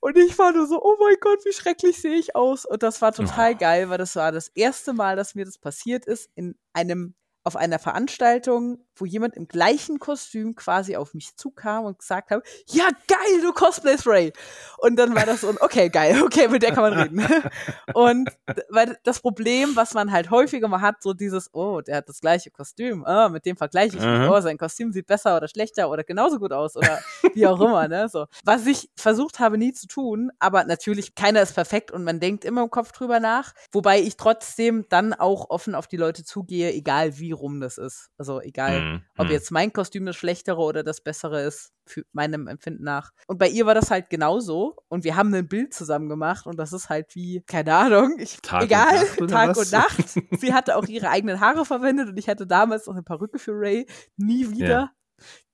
Und 0.00 0.16
ich 0.16 0.38
war 0.38 0.52
nur 0.52 0.66
so, 0.66 0.82
oh 0.82 0.96
mein 1.00 1.16
Gott, 1.20 1.44
wie 1.44 1.52
schrecklich 1.52 2.00
sehe 2.00 2.16
ich 2.16 2.36
aus. 2.36 2.64
Und 2.64 2.82
das 2.82 3.02
war 3.02 3.12
total 3.12 3.54
oh. 3.54 3.58
geil, 3.58 3.88
weil 3.88 3.98
das 3.98 4.14
war 4.16 4.32
das 4.32 4.48
erste 4.48 4.92
Mal, 4.92 5.16
dass 5.16 5.34
mir 5.34 5.44
das 5.44 5.58
passiert 5.58 6.04
ist 6.06 6.30
in 6.34 6.56
einem 6.72 7.14
auf 7.44 7.56
einer 7.56 7.78
Veranstaltung, 7.78 8.85
wo 8.96 9.04
jemand 9.04 9.34
im 9.34 9.48
gleichen 9.48 9.98
Kostüm 9.98 10.54
quasi 10.54 10.96
auf 10.96 11.14
mich 11.14 11.36
zukam 11.36 11.84
und 11.84 11.98
gesagt 11.98 12.30
hat, 12.30 12.42
ja 12.68 12.88
geil, 13.06 13.40
du 13.42 13.52
cosplayst 13.52 14.06
Ray. 14.06 14.32
Und 14.78 14.96
dann 14.96 15.14
war 15.14 15.26
das 15.26 15.42
so, 15.42 15.54
okay, 15.60 15.88
geil, 15.88 16.22
okay, 16.24 16.48
mit 16.48 16.62
der 16.62 16.72
kann 16.72 16.90
man 16.90 16.92
reden. 16.94 17.26
und 17.94 18.30
weil 18.70 18.98
das 19.04 19.20
Problem, 19.20 19.74
was 19.74 19.94
man 19.94 20.12
halt 20.12 20.30
häufiger 20.30 20.68
mal 20.68 20.80
hat, 20.80 21.02
so 21.02 21.12
dieses, 21.12 21.52
oh, 21.54 21.80
der 21.80 21.98
hat 21.98 22.08
das 22.08 22.20
gleiche 22.20 22.50
Kostüm, 22.50 23.04
oh, 23.06 23.28
mit 23.28 23.46
dem 23.46 23.56
vergleiche 23.56 23.96
ich 23.96 24.02
mich, 24.02 24.28
oh, 24.28 24.40
sein 24.40 24.58
Kostüm 24.58 24.92
sieht 24.92 25.06
besser 25.06 25.36
oder 25.36 25.48
schlechter 25.48 25.90
oder 25.90 26.04
genauso 26.04 26.38
gut 26.38 26.52
aus 26.52 26.76
oder 26.76 26.98
wie 27.34 27.46
auch 27.46 27.60
immer, 27.60 27.88
ne, 27.88 28.08
so. 28.08 28.26
Was 28.44 28.66
ich 28.66 28.90
versucht 28.96 29.38
habe 29.40 29.58
nie 29.58 29.72
zu 29.72 29.86
tun, 29.86 30.30
aber 30.38 30.64
natürlich 30.64 31.14
keiner 31.14 31.42
ist 31.42 31.54
perfekt 31.54 31.90
und 31.90 32.04
man 32.04 32.20
denkt 32.20 32.44
immer 32.44 32.62
im 32.62 32.70
Kopf 32.70 32.92
drüber 32.92 33.20
nach, 33.20 33.52
wobei 33.72 34.00
ich 34.00 34.16
trotzdem 34.16 34.86
dann 34.88 35.12
auch 35.14 35.50
offen 35.50 35.74
auf 35.74 35.86
die 35.86 35.96
Leute 35.96 36.24
zugehe, 36.24 36.72
egal 36.72 37.18
wie 37.18 37.32
rum 37.32 37.60
das 37.60 37.78
ist. 37.78 38.10
Also 38.18 38.40
egal, 38.40 38.85
mm, 38.94 39.02
ob 39.18 39.28
mm. 39.28 39.30
jetzt 39.30 39.50
mein 39.50 39.72
Kostüm 39.72 40.06
das 40.06 40.16
schlechtere 40.16 40.58
oder 40.58 40.82
das 40.82 41.00
bessere 41.00 41.42
ist, 41.42 41.72
für 41.86 42.02
meinem 42.12 42.48
Empfinden 42.48 42.84
nach. 42.84 43.12
Und 43.26 43.38
bei 43.38 43.48
ihr 43.48 43.66
war 43.66 43.74
das 43.74 43.90
halt 43.90 44.10
genauso. 44.10 44.76
Und 44.88 45.04
wir 45.04 45.16
haben 45.16 45.32
ein 45.34 45.48
Bild 45.48 45.72
zusammen 45.72 46.08
gemacht 46.08 46.46
und 46.46 46.58
das 46.58 46.72
ist 46.72 46.88
halt 46.88 47.14
wie, 47.14 47.42
keine 47.46 47.74
Ahnung, 47.74 48.16
ich, 48.18 48.40
Tag 48.42 48.64
egal, 48.64 49.04
und 49.18 49.28
Tag 49.28 49.50
was? 49.50 49.58
und 49.58 49.72
Nacht. 49.72 50.40
Sie 50.40 50.52
hatte 50.52 50.76
auch 50.76 50.86
ihre 50.86 51.10
eigenen 51.10 51.40
Haare 51.40 51.64
verwendet 51.64 52.08
und 52.08 52.18
ich 52.18 52.28
hatte 52.28 52.46
damals 52.46 52.86
noch 52.86 52.94
eine 52.94 53.02
Perücke 53.02 53.38
für 53.38 53.52
Ray. 53.52 53.86
Nie 54.16 54.50
wieder. 54.50 54.66
Yeah. 54.66 54.95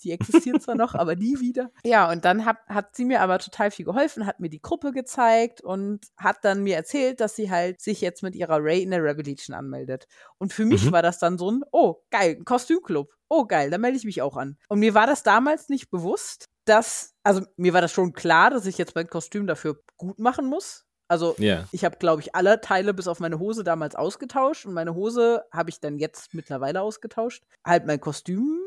Die 0.03 0.13
existiert 0.13 0.63
zwar 0.63 0.75
noch, 0.75 0.95
aber 0.95 1.17
nie 1.17 1.41
wieder. 1.41 1.71
Ja, 1.85 2.11
und 2.11 2.25
dann 2.25 2.45
hat, 2.45 2.59
hat 2.67 2.97
sie 2.97 3.05
mir 3.05 3.21
aber 3.21 3.39
total 3.39 3.71
viel 3.71 3.85
geholfen, 3.85 4.27
hat 4.27 4.41
mir 4.41 4.49
die 4.49 4.63
Gruppe 4.63 4.93
gezeigt 4.93 5.61
und 5.61 6.01
hat 6.17 6.45
dann 6.45 6.63
mir 6.63 6.77
erzählt, 6.77 7.21
dass 7.21 7.37
sie 7.37 7.51
halt 7.51 7.81
sich 7.81 8.01
jetzt 8.01 8.23
mit 8.23 8.35
ihrer 8.35 8.59
Ray 8.63 8.83
in 8.83 8.91
der 8.91 9.03
Revolution 9.03 9.55
anmeldet. 9.55 10.07
Und 10.39 10.53
für 10.53 10.65
mich 10.65 10.87
mhm. 10.87 10.93
war 10.93 11.03
das 11.03 11.19
dann 11.19 11.39
so 11.39 11.51
ein, 11.51 11.63
oh, 11.73 12.03
geil, 12.11 12.37
ein 12.39 12.45
Kostümclub. 12.45 13.13
Oh, 13.29 13.45
geil, 13.47 13.71
da 13.71 13.79
melde 13.79 13.97
ich 13.97 14.05
mich 14.05 14.21
auch 14.23 14.37
an. 14.37 14.59
Und 14.69 14.81
mir 14.81 14.95
war 14.95 15.07
das 15.07 15.23
damals 15.23 15.69
nicht 15.69 15.91
bewusst, 15.91 16.49
dass, 16.65 17.15
also 17.23 17.43
mir 17.57 17.73
war 17.73 17.81
das 17.81 17.93
schon 17.93 18.13
klar, 18.13 18.51
dass 18.51 18.67
ich 18.67 18.79
jetzt 18.79 18.95
mein 18.95 19.09
Kostüm 19.09 19.47
dafür 19.47 19.81
gut 19.97 20.19
machen 20.19 20.47
muss. 20.47 20.85
Also 21.09 21.35
yeah. 21.39 21.69
ich 21.73 21.85
habe, 21.85 21.99
glaube 21.99 22.23
ich, 22.23 22.35
alle 22.35 22.61
Teile 22.63 22.95
bis 22.95 23.07
auf 23.07 23.21
meine 23.21 23.39
Hose 23.39 23.65
damals 23.65 23.95
ausgetauscht 23.95 24.65
und 24.65 24.73
meine 24.73 24.95
Hose 24.95 25.45
habe 25.53 25.69
ich 25.69 25.79
dann 25.79 25.99
jetzt 25.99 26.33
mittlerweile 26.33 26.81
ausgetauscht. 26.81 27.45
Halt 27.67 27.87
mein 27.87 28.01
Kostüm 28.01 28.59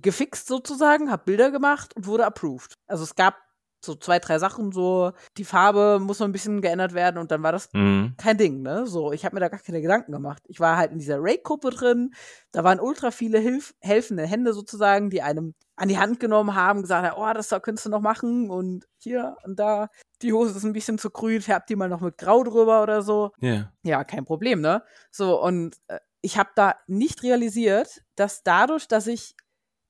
gefixt 0.00 0.46
sozusagen, 0.46 1.10
habe 1.10 1.24
Bilder 1.24 1.50
gemacht 1.50 1.94
und 1.96 2.06
wurde 2.06 2.26
approved. 2.26 2.74
Also 2.86 3.04
es 3.04 3.14
gab 3.14 3.36
so 3.84 3.94
zwei, 3.94 4.18
drei 4.18 4.38
Sachen, 4.38 4.72
so 4.72 5.12
die 5.36 5.44
Farbe 5.44 5.98
muss 6.00 6.18
noch 6.18 6.26
ein 6.26 6.32
bisschen 6.32 6.60
geändert 6.60 6.94
werden 6.94 7.18
und 7.18 7.30
dann 7.30 7.42
war 7.42 7.52
das 7.52 7.68
mhm. 7.72 8.14
kein 8.16 8.38
Ding, 8.38 8.62
ne? 8.62 8.86
So, 8.86 9.12
ich 9.12 9.24
habe 9.24 9.36
mir 9.36 9.40
da 9.40 9.48
gar 9.48 9.60
keine 9.60 9.82
Gedanken 9.82 10.12
gemacht. 10.12 10.42
Ich 10.48 10.58
war 10.58 10.76
halt 10.76 10.92
in 10.92 10.98
dieser 10.98 11.18
Raid-Gruppe 11.20 11.70
drin, 11.70 12.14
da 12.50 12.64
waren 12.64 12.80
ultra 12.80 13.10
viele 13.10 13.38
Hilf 13.38 13.74
helfende 13.80 14.26
Hände 14.26 14.52
sozusagen, 14.52 15.10
die 15.10 15.22
einem 15.22 15.54
an 15.76 15.88
die 15.88 15.98
Hand 15.98 16.20
genommen 16.20 16.54
haben, 16.54 16.82
gesagt 16.82 17.06
haben, 17.06 17.20
oh, 17.20 17.32
das 17.32 17.48
da 17.48 17.60
könntest 17.60 17.86
du 17.86 17.90
noch 17.90 18.00
machen 18.00 18.50
und 18.50 18.86
hier 18.98 19.36
und 19.44 19.58
da, 19.58 19.88
die 20.22 20.32
Hose 20.32 20.56
ist 20.56 20.64
ein 20.64 20.72
bisschen 20.72 20.98
zu 20.98 21.10
grün, 21.10 21.42
färbt 21.42 21.68
die 21.68 21.76
mal 21.76 21.88
noch 21.88 22.00
mit 22.00 22.18
Grau 22.18 22.42
drüber 22.44 22.82
oder 22.82 23.02
so. 23.02 23.32
Yeah. 23.42 23.72
Ja, 23.82 24.04
kein 24.04 24.24
Problem, 24.24 24.60
ne? 24.60 24.82
So, 25.10 25.40
und 25.42 25.76
äh, 25.88 25.98
ich 26.22 26.38
habe 26.38 26.50
da 26.54 26.76
nicht 26.86 27.22
realisiert, 27.22 28.02
dass 28.16 28.42
dadurch, 28.42 28.88
dass 28.88 29.06
ich 29.06 29.36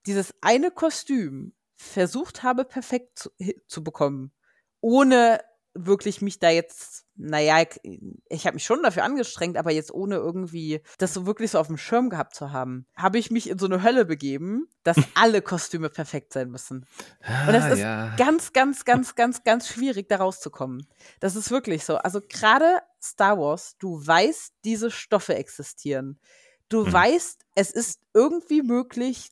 dieses 0.07 0.35
eine 0.41 0.71
Kostüm 0.71 1.55
versucht 1.75 2.43
habe, 2.43 2.65
perfekt 2.65 3.19
zu, 3.19 3.31
zu 3.67 3.83
bekommen, 3.83 4.33
ohne 4.81 5.41
wirklich 5.75 6.23
mich 6.23 6.39
da 6.39 6.51
jetzt, 6.51 7.05
naja, 7.17 7.63
ich, 7.83 8.01
ich 8.29 8.47
habe 8.47 8.55
mich 8.55 8.65
schon 8.65 8.83
dafür 8.83 9.03
angestrengt, 9.03 9.57
aber 9.57 9.73
jetzt 9.73 9.93
ohne 9.93 10.17
irgendwie 10.17 10.81
das 10.99 11.13
so 11.13 11.27
wirklich 11.27 11.51
so 11.51 11.59
auf 11.59 11.67
dem 11.67 11.77
Schirm 11.77 12.11
gehabt 12.11 12.35
zu 12.35 12.53
haben, 12.53 12.87
habe 12.97 13.19
ich 13.19 13.33
mich 13.33 13.51
in 13.51 13.59
so 13.59 13.67
eine 13.67 13.83
Hölle 13.83 14.05
begeben, 14.05 14.69
dass 14.85 14.97
alle 15.15 15.43
Kostüme 15.43 15.91
perfekt 15.91 16.33
sein 16.33 16.49
müssen. 16.51 16.87
Und 17.47 17.53
das 17.53 17.65
ah, 17.65 17.69
ist 17.71 17.79
ja. 17.81 18.15
ganz, 18.17 18.53
ganz, 18.53 18.85
ganz, 18.85 19.17
ganz, 19.17 19.43
ganz 19.43 19.69
schwierig, 19.69 20.09
da 20.09 20.17
rauszukommen. 20.17 20.87
Das 21.19 21.35
ist 21.35 21.51
wirklich 21.51 21.85
so. 21.85 21.97
Also 21.97 22.21
gerade 22.21 22.79
Star 23.03 23.39
Wars, 23.39 23.77
du 23.79 24.05
weißt, 24.07 24.55
diese 24.65 24.93
Stoffe 24.93 25.35
existieren. 25.35 26.21
Du 26.69 26.87
hm. 26.87 26.93
weißt, 26.93 27.45
es 27.57 27.73
ist 27.73 28.01
irgendwie 28.15 28.63
möglich, 28.63 29.31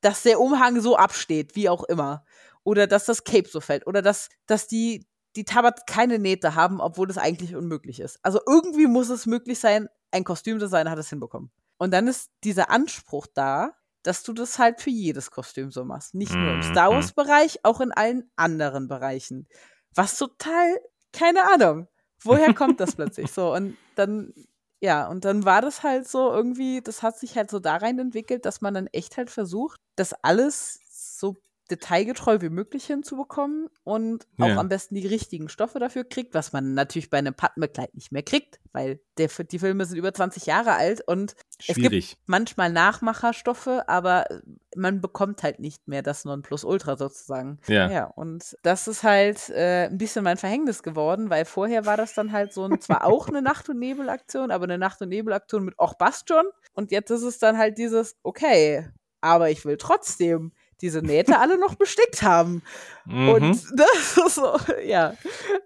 dass 0.00 0.22
der 0.22 0.40
Umhang 0.40 0.80
so 0.80 0.96
absteht, 0.96 1.56
wie 1.56 1.68
auch 1.68 1.84
immer. 1.84 2.24
Oder 2.64 2.86
dass 2.86 3.06
das 3.06 3.24
Cape 3.24 3.48
so 3.48 3.60
fällt. 3.60 3.86
Oder 3.86 4.02
dass, 4.02 4.28
dass 4.46 4.66
die, 4.66 5.06
die 5.36 5.44
Tabat 5.44 5.86
keine 5.86 6.18
Nähte 6.18 6.54
haben, 6.54 6.80
obwohl 6.80 7.06
das 7.06 7.18
eigentlich 7.18 7.54
unmöglich 7.54 8.00
ist. 8.00 8.18
Also 8.22 8.40
irgendwie 8.46 8.86
muss 8.86 9.08
es 9.08 9.26
möglich 9.26 9.58
sein, 9.58 9.88
ein 10.10 10.24
Kostümdesigner 10.24 10.90
hat 10.90 10.98
es 10.98 11.10
hinbekommen. 11.10 11.50
Und 11.78 11.92
dann 11.92 12.08
ist 12.08 12.30
dieser 12.44 12.70
Anspruch 12.70 13.26
da, 13.32 13.72
dass 14.02 14.22
du 14.22 14.32
das 14.32 14.58
halt 14.58 14.80
für 14.80 14.90
jedes 14.90 15.30
Kostüm 15.30 15.70
so 15.70 15.84
machst. 15.84 16.14
Nicht 16.14 16.34
nur 16.34 16.50
im 16.50 16.56
mhm, 16.56 16.62
Star. 16.62 16.90
Wars-Bereich, 16.90 17.60
auch 17.64 17.80
in 17.80 17.92
allen 17.92 18.30
anderen 18.36 18.88
Bereichen. 18.88 19.46
Was 19.94 20.16
total 20.16 20.78
keine 21.12 21.44
Ahnung. 21.52 21.88
Woher 22.22 22.54
kommt 22.54 22.80
das 22.80 22.94
plötzlich? 22.94 23.30
So, 23.34 23.54
und 23.54 23.76
dann, 23.94 24.32
ja, 24.80 25.06
und 25.08 25.24
dann 25.24 25.44
war 25.44 25.60
das 25.60 25.82
halt 25.82 26.08
so 26.08 26.32
irgendwie, 26.32 26.80
das 26.80 27.02
hat 27.02 27.18
sich 27.18 27.36
halt 27.36 27.50
so 27.50 27.58
da 27.58 27.76
rein 27.76 27.98
entwickelt, 27.98 28.46
dass 28.46 28.62
man 28.62 28.74
dann 28.74 28.86
echt 28.88 29.16
halt 29.18 29.30
versucht, 29.30 29.78
das 29.96 30.14
alles 30.22 30.80
so 30.88 31.36
detailgetreu 31.70 32.40
wie 32.40 32.48
möglich 32.48 32.86
hinzubekommen 32.86 33.68
und 33.84 34.26
auch 34.38 34.48
ja. 34.48 34.56
am 34.56 34.68
besten 34.68 34.94
die 34.96 35.06
richtigen 35.06 35.48
Stoffe 35.48 35.78
dafür 35.78 36.04
kriegt, 36.04 36.34
was 36.34 36.52
man 36.52 36.74
natürlich 36.74 37.10
bei 37.10 37.18
einem 37.18 37.34
Pattenbekleid 37.34 37.94
nicht 37.94 38.10
mehr 38.10 38.22
kriegt, 38.22 38.58
weil 38.72 39.00
der, 39.18 39.28
die 39.28 39.58
Filme 39.58 39.84
sind 39.84 39.98
über 39.98 40.12
20 40.12 40.46
Jahre 40.46 40.72
alt 40.72 41.06
und 41.06 41.34
Schwierig. 41.60 42.04
es 42.04 42.10
gibt 42.10 42.28
manchmal 42.28 42.72
Nachmacherstoffe, 42.72 43.68
aber 43.86 44.26
man 44.76 45.00
bekommt 45.00 45.42
halt 45.42 45.60
nicht 45.60 45.88
mehr 45.88 46.02
das 46.02 46.24
Nonplusultra 46.24 46.96
sozusagen. 46.96 47.58
Ja. 47.66 47.90
ja 47.90 48.04
und 48.04 48.56
das 48.62 48.88
ist 48.88 49.02
halt 49.02 49.50
äh, 49.50 49.86
ein 49.86 49.98
bisschen 49.98 50.24
mein 50.24 50.36
Verhängnis 50.36 50.82
geworden, 50.82 51.30
weil 51.30 51.44
vorher 51.44 51.86
war 51.86 51.96
das 51.96 52.14
dann 52.14 52.32
halt 52.32 52.52
so 52.52 52.64
ein, 52.64 52.80
zwar 52.80 53.04
auch 53.04 53.28
eine 53.28 53.42
Nacht- 53.42 53.68
und 53.68 53.78
Nebelaktion, 53.78 54.50
aber 54.50 54.64
eine 54.64 54.78
Nacht- 54.78 55.00
und 55.02 55.08
Nebelaktion 55.10 55.64
mit 55.64 55.78
Och 55.78 55.94
Bastion 55.94 56.44
und 56.74 56.90
jetzt 56.90 57.10
ist 57.10 57.22
es 57.22 57.38
dann 57.38 57.58
halt 57.58 57.78
dieses, 57.78 58.16
okay, 58.22 58.88
aber 59.20 59.50
ich 59.50 59.64
will 59.64 59.76
trotzdem 59.76 60.52
diese 60.80 61.02
Nähte 61.02 61.38
alle 61.38 61.58
noch 61.58 61.74
bestickt 61.74 62.22
haben. 62.22 62.62
Mhm. 63.04 63.28
Und 63.28 63.64
das 63.76 64.16
ist 64.16 64.34
so, 64.34 64.56
ja, 64.84 65.14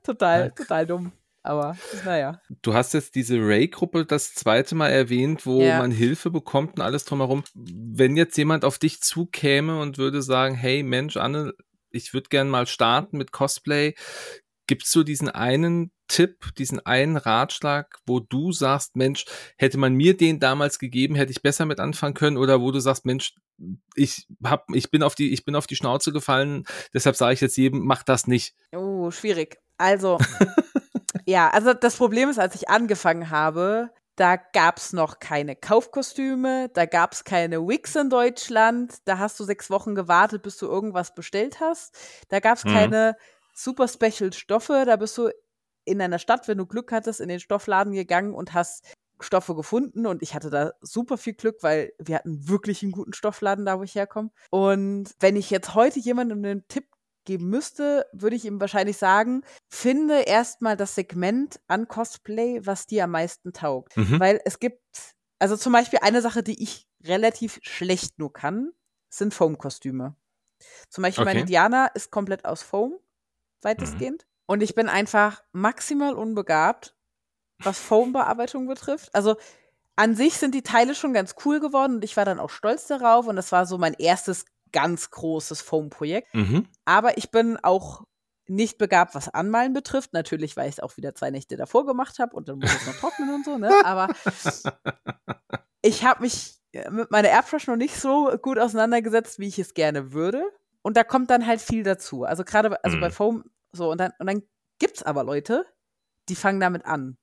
total, 0.03 0.51
total 0.51 0.87
dumm. 0.87 1.13
Aber 1.45 1.77
naja. 2.07 2.41
Du 2.63 2.73
hast 2.73 2.95
jetzt 2.95 3.15
diese 3.15 3.37
Ray-Gruppe 3.39 4.07
das 4.07 4.35
zweite 4.35 4.75
Mal 4.75 4.89
erwähnt, 4.89 5.45
wo 5.45 5.61
ja. 5.61 5.79
man 5.79 5.91
Hilfe 5.91 6.31
bekommt 6.31 6.77
und 6.77 6.81
alles 6.81 7.05
drumherum. 7.05 7.45
Wenn 7.55 8.17
jetzt 8.17 8.37
jemand 8.39 8.65
auf 8.65 8.79
dich 8.79 9.03
zukäme 9.03 9.79
und 9.79 9.99
würde 9.99 10.23
sagen, 10.23 10.55
hey 10.55 10.83
Mensch, 10.83 11.19
Anne, 11.19 11.53
ich 11.91 12.15
würde 12.15 12.31
gern 12.31 12.49
mal 12.49 12.67
starten 12.67 13.19
mit 13.19 13.31
Cosplay, 13.31 13.95
es 14.71 14.91
so 14.91 15.03
diesen 15.03 15.29
einen 15.29 15.93
Tipp, 16.09 16.55
diesen 16.57 16.85
einen 16.85 17.19
Ratschlag, 17.19 17.99
wo 18.07 18.21
du 18.21 18.51
sagst, 18.51 18.97
Mensch, 18.97 19.27
hätte 19.59 19.77
man 19.77 19.95
mir 19.95 20.17
den 20.17 20.41
damals 20.41 20.79
gegeben, 20.79 21.15
hätte 21.15 21.33
ich 21.33 21.43
besser 21.43 21.67
mit 21.67 21.79
anfangen 21.79 22.15
können 22.15 22.39
oder 22.39 22.63
wo 22.63 22.71
du 22.71 22.81
sagst, 22.81 23.05
Mensch, 23.05 23.35
ich 23.95 24.27
hab, 24.43 24.67
ich 24.73 24.91
bin 24.91 25.03
auf 25.03 25.15
die, 25.15 25.33
ich 25.33 25.45
bin 25.45 25.55
auf 25.55 25.67
die 25.67 25.77
Schnauze 25.77 26.13
gefallen, 26.13 26.65
deshalb 26.95 27.17
sage 27.17 27.35
ich 27.35 27.41
jetzt 27.43 27.57
jedem, 27.57 27.85
mach 27.85 28.03
das 28.03 28.27
nicht. 28.27 28.55
Oh, 28.75 29.11
schwierig. 29.11 29.59
Also, 29.77 30.19
ja, 31.27 31.51
also 31.51 31.75
das 31.75 31.97
Problem 31.97 32.29
ist, 32.29 32.39
als 32.39 32.55
ich 32.55 32.69
angefangen 32.69 33.31
habe, 33.31 33.91
da 34.17 34.37
gab 34.37 34.79
es 34.79 34.93
noch 34.93 35.19
keine 35.19 35.57
Kaufkostüme, 35.57 36.71
da 36.73 36.87
gab 36.87 37.13
es 37.13 37.25
keine 37.25 37.67
Wigs 37.67 37.97
in 37.97 38.11
Deutschland, 38.11 38.99
da 39.07 39.19
hast 39.19 39.41
du 39.41 39.45
sechs 39.45 39.71
Wochen 39.71 39.95
gewartet, 39.95 40.43
bis 40.43 40.57
du 40.57 40.67
irgendwas 40.67 41.15
bestellt 41.15 41.61
hast. 41.61 41.97
Da 42.29 42.39
gab 42.41 42.59
es 42.59 42.65
mhm. 42.65 42.71
keine 42.71 43.17
super 43.53 43.89
Special 43.89 44.33
Stoffe. 44.33 44.85
Da 44.87 44.97
bist 44.97 45.19
du 45.19 45.31
in 45.85 46.01
einer 46.01 46.19
Stadt, 46.19 46.47
wenn 46.49 46.59
du 46.59 46.67
Glück 46.67 46.93
hattest, 46.93 47.21
in 47.21 47.29
den 47.29 47.41
Stoffladen 47.41 47.93
gegangen 47.93 48.35
und 48.35 48.55
hast 48.55 48.85
Stoffe 49.21 49.55
gefunden 49.55 50.07
und 50.07 50.23
ich 50.23 50.35
hatte 50.35 50.51
da 50.51 50.73
super 50.81 51.17
viel 51.17 51.35
Glück, 51.35 51.63
weil 51.63 51.93
wir 51.99 52.17
hatten 52.17 52.49
wirklich 52.49 52.83
einen 52.83 52.93
guten 52.93 53.13
Stoffladen 53.13 53.65
da, 53.65 53.79
wo 53.79 53.83
ich 53.83 53.95
herkomme. 53.95 54.31
Und 54.51 55.15
wenn 55.21 55.37
ich 55.37 55.51
jetzt 55.51 55.75
heute 55.75 56.01
jemandem 56.01 56.45
einen 56.45 56.69
Tipp 56.69 56.87
geben 57.25 57.49
müsste, 57.49 58.07
würde 58.13 58.37
ich 58.37 58.45
ihm 58.45 58.61
wahrscheinlich 58.61 58.97
sagen, 58.97 59.43
finde 59.69 60.23
erstmal 60.23 60.77
das 60.77 60.95
Segment 60.95 61.61
an 61.67 61.89
Cosplay, 61.89 62.61
was 62.65 62.87
dir 62.87 63.05
am 63.05 63.11
meisten 63.11 63.53
taugt. 63.53 63.97
Mhm. 63.97 64.21
Weil 64.21 64.41
es 64.45 64.59
gibt, 64.59 64.83
also 65.39 65.57
zum 65.57 65.73
Beispiel 65.73 66.01
eine 66.03 66.23
Sache, 66.23 66.43
die 66.43 66.63
ich 66.63 66.87
relativ 67.03 67.59
schlecht 67.63 68.19
nur 68.19 68.33
kann, 68.33 68.73
sind 69.09 69.35
Foam-Kostüme. 69.35 70.17
Zum 70.89 71.03
Beispiel 71.03 71.25
okay. 71.25 71.35
meine 71.35 71.47
Diana 71.47 71.87
ist 71.89 72.11
komplett 72.11 72.45
aus 72.45 72.63
Foam 72.63 72.99
weitestgehend. 73.63 74.23
Mhm. 74.23 74.29
Und 74.47 74.63
ich 74.63 74.75
bin 74.75 74.89
einfach 74.89 75.43
maximal 75.53 76.15
unbegabt, 76.15 76.95
was 77.59 77.79
Foam-Bearbeitung 77.79 78.67
betrifft. 78.67 79.15
Also 79.15 79.37
an 79.97 80.17
sich 80.17 80.35
sind 80.35 80.55
die 80.55 80.63
Teile 80.63 80.95
schon 80.95 81.13
ganz 81.13 81.35
cool 81.45 81.61
geworden 81.61 81.97
und 81.97 82.05
ich 82.05 82.17
war 82.17 82.25
dann 82.25 82.41
auch 82.41 82.51
stolz 82.51 82.87
darauf 82.87 83.27
und 83.27 83.37
das 83.37 83.53
war 83.53 83.65
so 83.65 83.79
mein 83.79 83.95
erstes 83.95 84.45
ganz 84.75 85.11
großes 85.11 85.63
Foam-Projekt. 85.63 86.35
Mhm. 86.35 86.67
Aber 86.85 87.17
ich 87.17 87.31
bin 87.31 87.57
auch 87.63 88.03
nicht 88.47 88.77
begabt, 88.77 89.15
was 89.15 89.31
Anmalen 89.31 89.73
betrifft. 89.73 90.13
Natürlich, 90.13 90.57
weil 90.57 90.69
ich 90.69 90.75
es 90.75 90.81
auch 90.81 90.99
wieder 90.99 91.15
zwei 91.15 91.31
Nächte 91.31 91.57
davor 91.57 91.87
gemacht 91.87 92.19
habe 92.19 92.37
und 92.37 92.49
dann 92.49 92.59
muss 92.59 92.75
es 92.75 92.87
noch 92.87 92.97
trocknen 92.97 93.35
und 93.35 93.45
so, 93.45 93.57
ne? 93.57 93.73
Aber 93.85 94.09
ich 95.83 96.05
habe 96.05 96.23
mich 96.23 96.59
mit 96.91 97.11
meiner 97.11 97.29
Airbrush 97.29 97.69
noch 97.69 97.77
nicht 97.77 97.97
so 97.97 98.37
gut 98.43 98.59
auseinandergesetzt, 98.59 99.39
wie 99.39 99.49
ich 99.49 99.59
es 99.59 99.75
gerne 99.75 100.13
würde. 100.13 100.45
Und 100.83 100.97
da 100.97 101.05
kommt 101.05 101.31
dann 101.31 101.47
halt 101.47 101.63
viel 101.63 101.85
dazu. 101.85 102.25
Also 102.25 102.45
gerade 102.45 102.85
also 102.85 102.97
mhm. 102.97 103.01
bei 103.01 103.11
Foam 103.11 103.45
so, 103.73 103.91
und 103.91 103.99
dann, 103.99 104.13
und 104.19 104.27
dann 104.27 104.43
gibt's 104.79 105.03
aber 105.03 105.25
Leute, 105.25 105.67
die 106.29 106.37
fangen 106.37 106.61
damit 106.61 106.85
an. 106.85 107.17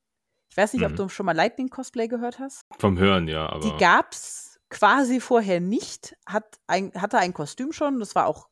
Ich 0.49 0.58
weiß 0.58 0.74
nicht, 0.74 0.82
mhm. 0.82 0.88
ob 0.88 0.95
du 0.95 1.10
schon 1.10 1.26
mal 1.26 1.36
Lightning 1.36 1.70
Cosplay 1.70 2.08
gehört 2.08 2.39
hast. 2.39 2.66
Vom 2.78 2.97
Hören, 2.97 3.28
ja, 3.28 3.47
aber. 3.47 3.62
Die 3.62 3.78
gab's 3.78 4.51
quasi 4.72 5.20
vorher 5.20 5.60
nicht, 5.60 6.18
hat 6.26 6.60
ein, 6.66 6.92
hatte 6.96 7.20
ein 7.20 7.34
Kostüm 7.34 7.72
schon, 7.72 8.00
das 8.00 8.16
war 8.16 8.26
auch 8.26 8.50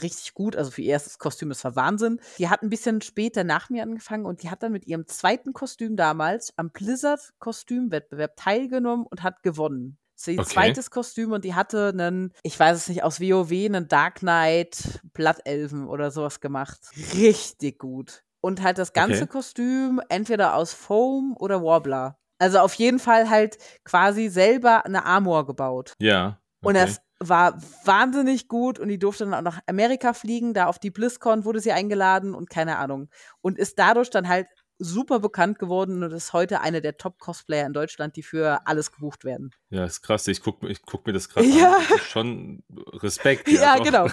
richtig 0.00 0.34
gut, 0.34 0.54
also 0.54 0.70
für 0.70 0.82
ihr 0.82 0.92
erstes 0.92 1.18
Kostüm, 1.18 1.48
das 1.48 1.64
war 1.64 1.74
Wahnsinn. 1.74 2.20
Die 2.38 2.48
hat 2.48 2.62
ein 2.62 2.70
bisschen 2.70 3.02
später 3.02 3.42
nach 3.42 3.68
mir 3.68 3.82
angefangen 3.82 4.24
und 4.24 4.42
die 4.42 4.50
hat 4.50 4.62
dann 4.62 4.72
mit 4.72 4.86
ihrem 4.86 5.06
zweiten 5.06 5.52
Kostüm 5.52 5.96
damals 5.96 6.56
am 6.56 6.70
Blizzard 6.70 7.34
Kostümwettbewerb 7.40 8.36
teilgenommen 8.36 9.06
und 9.06 9.24
hat 9.24 9.42
gewonnen 9.42 9.98
ihr 10.28 10.38
okay. 10.38 10.48
zweites 10.48 10.90
Kostüm 10.90 11.32
und 11.32 11.44
die 11.44 11.54
hatte 11.54 11.88
einen, 11.92 12.32
ich 12.42 12.58
weiß 12.58 12.76
es 12.76 12.88
nicht, 12.88 13.02
aus 13.02 13.20
WoW, 13.20 13.50
einen 13.50 13.88
Dark 13.88 14.20
Knight 14.20 15.00
Blattelfen 15.12 15.88
oder 15.88 16.10
sowas 16.10 16.40
gemacht. 16.40 16.78
Richtig 17.14 17.78
gut. 17.78 18.22
Und 18.40 18.62
halt 18.62 18.78
das 18.78 18.92
ganze 18.92 19.22
okay. 19.22 19.32
Kostüm 19.32 20.00
entweder 20.08 20.54
aus 20.54 20.72
Foam 20.72 21.34
oder 21.38 21.62
Warbler. 21.62 22.18
Also 22.42 22.58
auf 22.58 22.74
jeden 22.74 22.98
Fall 22.98 23.30
halt 23.30 23.56
quasi 23.84 24.28
selber 24.28 24.84
eine 24.84 25.04
Armor 25.04 25.46
gebaut. 25.46 25.94
Ja. 26.00 26.40
Okay. 26.60 26.68
Und 26.68 26.74
das 26.74 27.00
war 27.20 27.56
wahnsinnig 27.84 28.48
gut 28.48 28.80
und 28.80 28.88
die 28.88 28.98
durfte 28.98 29.24
dann 29.24 29.34
auch 29.34 29.42
nach 29.42 29.60
Amerika 29.68 30.12
fliegen. 30.12 30.52
Da 30.52 30.66
auf 30.66 30.80
die 30.80 30.90
BlizzCon 30.90 31.44
wurde 31.44 31.60
sie 31.60 31.70
eingeladen 31.70 32.34
und 32.34 32.50
keine 32.50 32.78
Ahnung. 32.78 33.10
Und 33.42 33.58
ist 33.58 33.78
dadurch 33.78 34.10
dann 34.10 34.26
halt 34.26 34.48
super 34.78 35.20
bekannt 35.20 35.60
geworden 35.60 36.02
und 36.02 36.12
ist 36.12 36.32
heute 36.32 36.60
eine 36.60 36.80
der 36.80 36.96
Top-Cosplayer 36.96 37.66
in 37.66 37.72
Deutschland, 37.72 38.16
die 38.16 38.22
für 38.22 38.66
alles 38.66 38.90
gebucht 38.90 39.24
werden. 39.24 39.50
Ja, 39.70 39.84
ist 39.84 40.02
krass. 40.02 40.26
Ich 40.26 40.42
gucke 40.42 40.68
ich 40.68 40.82
guck 40.82 41.06
mir 41.06 41.12
das 41.12 41.28
gerade 41.28 41.46
ja. 41.46 41.76
an. 41.76 41.98
schon 41.98 42.64
Respekt. 42.94 43.48
Ja, 43.52 43.76
ja 43.76 43.82
genau. 43.82 44.08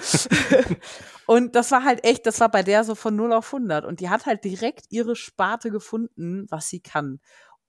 und 1.26 1.56
das 1.56 1.72
war 1.72 1.84
halt 1.84 2.04
echt, 2.04 2.26
das 2.26 2.40
war 2.40 2.50
bei 2.50 2.62
der 2.62 2.84
so 2.84 2.94
von 2.94 3.16
0 3.16 3.34
auf 3.34 3.54
100. 3.54 3.86
Und 3.86 4.00
die 4.00 4.10
hat 4.10 4.26
halt 4.26 4.44
direkt 4.44 4.86
ihre 4.90 5.16
Sparte 5.16 5.72
gefunden, 5.72 6.46
was 6.50 6.70
sie 6.70 6.82
kann. 6.82 7.20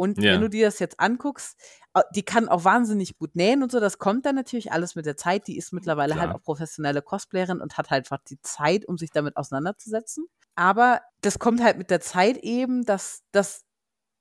Und 0.00 0.16
ja. 0.16 0.32
wenn 0.32 0.40
du 0.40 0.48
dir 0.48 0.64
das 0.64 0.78
jetzt 0.78 0.98
anguckst, 0.98 1.58
die 2.14 2.22
kann 2.22 2.48
auch 2.48 2.64
wahnsinnig 2.64 3.18
gut 3.18 3.36
nähen 3.36 3.62
und 3.62 3.70
so. 3.70 3.80
Das 3.80 3.98
kommt 3.98 4.24
dann 4.24 4.34
natürlich 4.34 4.72
alles 4.72 4.94
mit 4.94 5.04
der 5.04 5.18
Zeit. 5.18 5.46
Die 5.46 5.58
ist 5.58 5.74
mittlerweile 5.74 6.14
halt 6.14 6.22
Klar. 6.22 6.28
halt 6.32 6.40
auch 6.40 6.42
professionelle 6.42 7.02
Cosplayerin 7.02 7.60
und 7.60 7.76
hat 7.76 7.90
halt 7.90 8.06
einfach 8.10 8.24
die 8.26 8.40
Zeit, 8.40 8.86
um 8.86 8.96
sich 8.96 9.10
damit 9.10 9.36
auseinanderzusetzen. 9.36 10.24
Aber 10.54 11.02
das 11.20 11.38
kommt 11.38 11.62
halt 11.62 11.76
mit 11.76 11.90
der 11.90 12.00
Zeit 12.00 12.38
eben, 12.38 12.86
dass, 12.86 13.24
dass, 13.30 13.66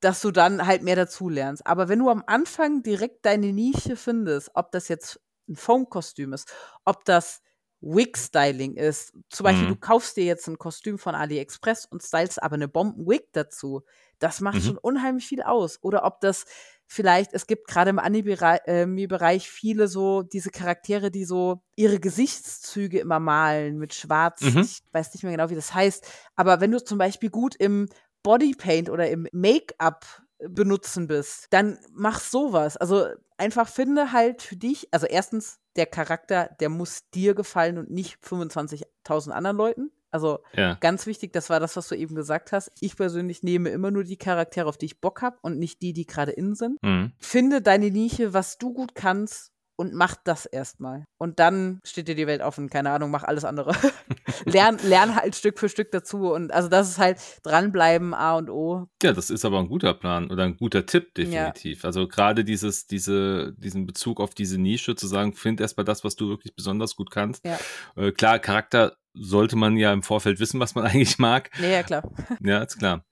dass 0.00 0.20
du 0.20 0.32
dann 0.32 0.66
halt 0.66 0.82
mehr 0.82 0.96
dazulernst. 0.96 1.66
Aber 1.66 1.88
wenn 1.88 2.00
du 2.00 2.10
am 2.10 2.24
Anfang 2.26 2.82
direkt 2.82 3.24
deine 3.24 3.50
Nische 3.50 3.96
findest, 3.96 4.50
ob 4.52 4.72
das 4.72 4.88
jetzt 4.88 5.18
ein 5.48 5.56
Foam-Kostüm 5.56 6.34
ist, 6.34 6.52
ob 6.84 7.06
das 7.06 7.40
Wig-Styling 7.80 8.76
ist. 8.76 9.14
Zum 9.30 9.44
Beispiel, 9.44 9.64
mhm. 9.64 9.70
du 9.70 9.76
kaufst 9.76 10.16
dir 10.16 10.24
jetzt 10.24 10.46
ein 10.46 10.58
Kostüm 10.58 10.98
von 10.98 11.14
AliExpress 11.14 11.86
und 11.86 12.02
stylst 12.02 12.42
aber 12.42 12.56
eine 12.56 12.68
Bomben-Wig 12.68 13.28
dazu. 13.32 13.82
Das 14.20 14.40
macht 14.40 14.56
mhm. 14.56 14.62
schon 14.62 14.78
unheimlich 14.78 15.26
viel 15.26 15.42
aus. 15.42 15.78
Oder 15.82 16.04
ob 16.04 16.20
das 16.20 16.44
vielleicht, 16.86 17.32
es 17.32 17.46
gibt 17.46 17.66
gerade 17.66 17.90
im 17.90 17.98
Anime-Bereich 17.98 19.50
viele 19.50 19.88
so 19.88 20.22
diese 20.22 20.50
Charaktere, 20.50 21.10
die 21.10 21.24
so 21.24 21.62
ihre 21.76 21.98
Gesichtszüge 21.98 23.00
immer 23.00 23.18
malen 23.18 23.78
mit 23.78 23.94
Schwarz. 23.94 24.42
Mhm. 24.42 24.60
Ich 24.60 24.82
weiß 24.92 25.12
nicht 25.14 25.22
mehr 25.22 25.32
genau, 25.32 25.50
wie 25.50 25.54
das 25.56 25.74
heißt. 25.74 26.06
Aber 26.36 26.60
wenn 26.60 26.70
du 26.70 26.84
zum 26.84 26.98
Beispiel 26.98 27.30
gut 27.30 27.56
im 27.56 27.88
Bodypaint 28.22 28.90
oder 28.90 29.08
im 29.10 29.26
Make-up 29.32 30.04
benutzen 30.48 31.06
bist, 31.06 31.46
dann 31.50 31.78
mach 31.92 32.20
sowas. 32.20 32.76
Also 32.76 33.06
einfach 33.36 33.68
finde 33.68 34.12
halt 34.12 34.42
für 34.42 34.56
dich, 34.56 34.88
also 34.90 35.06
erstens, 35.06 35.58
der 35.76 35.86
Charakter, 35.86 36.50
der 36.58 36.68
muss 36.68 37.08
dir 37.10 37.34
gefallen 37.34 37.78
und 37.78 37.90
nicht 37.90 38.18
25.000 38.24 39.30
anderen 39.30 39.56
Leuten. 39.56 39.92
Also 40.10 40.40
ja. 40.54 40.74
ganz 40.80 41.06
wichtig, 41.06 41.32
das 41.32 41.50
war 41.50 41.60
das, 41.60 41.76
was 41.76 41.88
du 41.88 41.94
eben 41.94 42.14
gesagt 42.14 42.52
hast. 42.52 42.70
Ich 42.80 42.96
persönlich 42.96 43.42
nehme 43.42 43.70
immer 43.70 43.90
nur 43.90 44.04
die 44.04 44.16
Charaktere, 44.16 44.68
auf 44.68 44.76
die 44.76 44.86
ich 44.86 45.00
Bock 45.00 45.22
habe 45.22 45.38
und 45.42 45.58
nicht 45.58 45.82
die, 45.82 45.92
die 45.92 46.06
gerade 46.06 46.32
in 46.32 46.54
sind. 46.54 46.82
Mhm. 46.82 47.12
Finde 47.18 47.62
deine 47.62 47.90
Nische, 47.90 48.34
was 48.34 48.58
du 48.58 48.72
gut 48.72 48.94
kannst 48.94 49.52
und 49.80 49.94
mach 49.94 50.14
das 50.14 50.44
erstmal. 50.44 51.06
Und 51.16 51.38
dann 51.38 51.80
steht 51.86 52.06
dir 52.06 52.14
die 52.14 52.26
Welt 52.26 52.42
offen, 52.42 52.68
keine 52.68 52.90
Ahnung, 52.90 53.10
mach 53.10 53.22
alles 53.22 53.46
andere. 53.46 53.72
lern, 54.44 54.78
lern 54.84 55.16
halt 55.16 55.34
Stück 55.34 55.58
für 55.58 55.70
Stück 55.70 55.90
dazu. 55.90 56.34
Und 56.34 56.52
also 56.52 56.68
das 56.68 56.90
ist 56.90 56.98
halt 56.98 57.18
dranbleiben, 57.44 58.12
A 58.12 58.36
und 58.36 58.50
O. 58.50 58.88
Ja, 59.02 59.14
das 59.14 59.30
ist 59.30 59.42
aber 59.46 59.58
ein 59.58 59.68
guter 59.68 59.94
Plan 59.94 60.30
oder 60.30 60.44
ein 60.44 60.58
guter 60.58 60.84
Tipp, 60.84 61.14
definitiv. 61.14 61.82
Ja. 61.82 61.86
Also 61.86 62.06
gerade 62.08 62.44
dieses, 62.44 62.88
diese, 62.88 63.54
diesen 63.56 63.86
Bezug 63.86 64.20
auf 64.20 64.34
diese 64.34 64.58
Nische 64.58 64.96
zu 64.96 65.06
sagen, 65.06 65.32
find 65.32 65.62
erstmal 65.62 65.84
das, 65.84 66.04
was 66.04 66.14
du 66.14 66.28
wirklich 66.28 66.54
besonders 66.54 66.94
gut 66.94 67.10
kannst. 67.10 67.42
Ja. 67.46 67.58
Äh, 67.96 68.12
klar, 68.12 68.38
Charakter 68.38 68.98
sollte 69.14 69.56
man 69.56 69.76
ja 69.76 69.92
im 69.92 70.02
Vorfeld 70.02 70.40
wissen, 70.40 70.60
was 70.60 70.74
man 70.74 70.84
eigentlich 70.86 71.18
mag. 71.18 71.50
Ja, 71.60 71.68
ja 71.68 71.82
klar. 71.82 72.02
Ja, 72.40 72.62
ist 72.62 72.78
klar. 72.78 73.04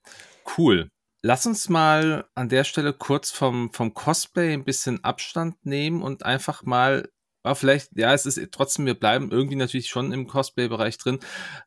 Cool. 0.57 0.89
Lass 1.21 1.45
uns 1.45 1.67
mal 1.67 2.25
an 2.33 2.47
der 2.47 2.63
Stelle 2.63 2.93
kurz 2.93 3.29
vom, 3.29 3.73
vom 3.73 3.93
Cosplay 3.93 4.53
ein 4.53 4.63
bisschen 4.63 5.03
Abstand 5.03 5.65
nehmen 5.65 6.01
und 6.01 6.23
einfach 6.23 6.63
mal, 6.63 7.09
aber 7.43 7.55
vielleicht, 7.55 7.89
ja, 7.97 8.13
es 8.13 8.25
ist 8.25 8.39
trotzdem, 8.51 8.85
wir 8.85 8.97
bleiben 8.97 9.29
irgendwie 9.31 9.57
natürlich 9.57 9.89
schon 9.89 10.13
im 10.13 10.27
Cosplay-Bereich 10.27 10.97
drin. 10.97 11.19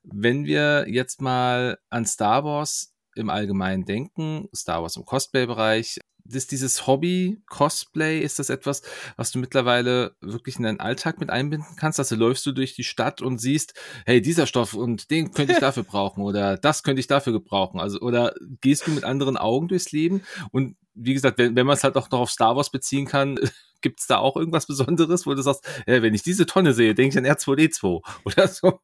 Wenn 0.02 0.46
wir 0.46 0.86
jetzt 0.88 1.20
mal 1.20 1.78
an 1.90 2.06
Star 2.06 2.44
Wars 2.44 2.94
im 3.14 3.28
Allgemeinen 3.28 3.84
denken, 3.84 4.48
Star 4.56 4.82
Wars 4.82 4.96
im 4.96 5.04
Cosplay-Bereich, 5.04 5.98
ist 6.30 6.52
dieses 6.52 6.86
Hobby 6.86 7.42
Cosplay, 7.46 8.20
ist 8.20 8.38
das 8.38 8.50
etwas, 8.50 8.82
was 9.16 9.30
du 9.30 9.38
mittlerweile 9.38 10.14
wirklich 10.20 10.56
in 10.56 10.64
deinen 10.64 10.80
Alltag 10.80 11.20
mit 11.20 11.30
einbinden 11.30 11.76
kannst? 11.76 11.98
Also 11.98 12.16
läufst 12.16 12.44
du 12.46 12.52
durch 12.52 12.74
die 12.74 12.84
Stadt 12.84 13.22
und 13.22 13.38
siehst, 13.38 13.74
hey, 14.06 14.20
dieser 14.20 14.46
Stoff 14.46 14.74
und 14.74 15.10
den 15.10 15.32
könnte 15.32 15.52
ich 15.52 15.58
dafür 15.60 15.84
brauchen 15.84 16.22
oder 16.22 16.56
das 16.56 16.82
könnte 16.82 17.00
ich 17.00 17.06
dafür 17.06 17.32
gebrauchen. 17.32 17.80
Also, 17.80 18.00
oder 18.00 18.34
gehst 18.60 18.86
du 18.86 18.92
mit 18.92 19.04
anderen 19.04 19.36
Augen 19.36 19.68
durchs 19.68 19.92
Leben? 19.92 20.22
Und 20.50 20.76
wie 20.94 21.14
gesagt, 21.14 21.38
wenn, 21.38 21.56
wenn 21.56 21.66
man 21.66 21.76
es 21.76 21.84
halt 21.84 21.96
auch 21.96 22.10
noch 22.10 22.20
auf 22.20 22.30
Star 22.30 22.56
Wars 22.56 22.70
beziehen 22.70 23.06
kann, 23.06 23.38
gibt 23.80 24.00
es 24.00 24.06
da 24.06 24.18
auch 24.18 24.36
irgendwas 24.36 24.66
Besonderes, 24.66 25.26
wo 25.26 25.34
du 25.34 25.42
sagst, 25.42 25.66
hey, 25.86 26.02
wenn 26.02 26.14
ich 26.14 26.22
diese 26.22 26.46
Tonne 26.46 26.72
sehe, 26.72 26.94
denke 26.94 27.18
ich 27.18 27.18
an 27.18 27.36
R2D2 27.36 28.02
oder 28.24 28.48
so? 28.48 28.80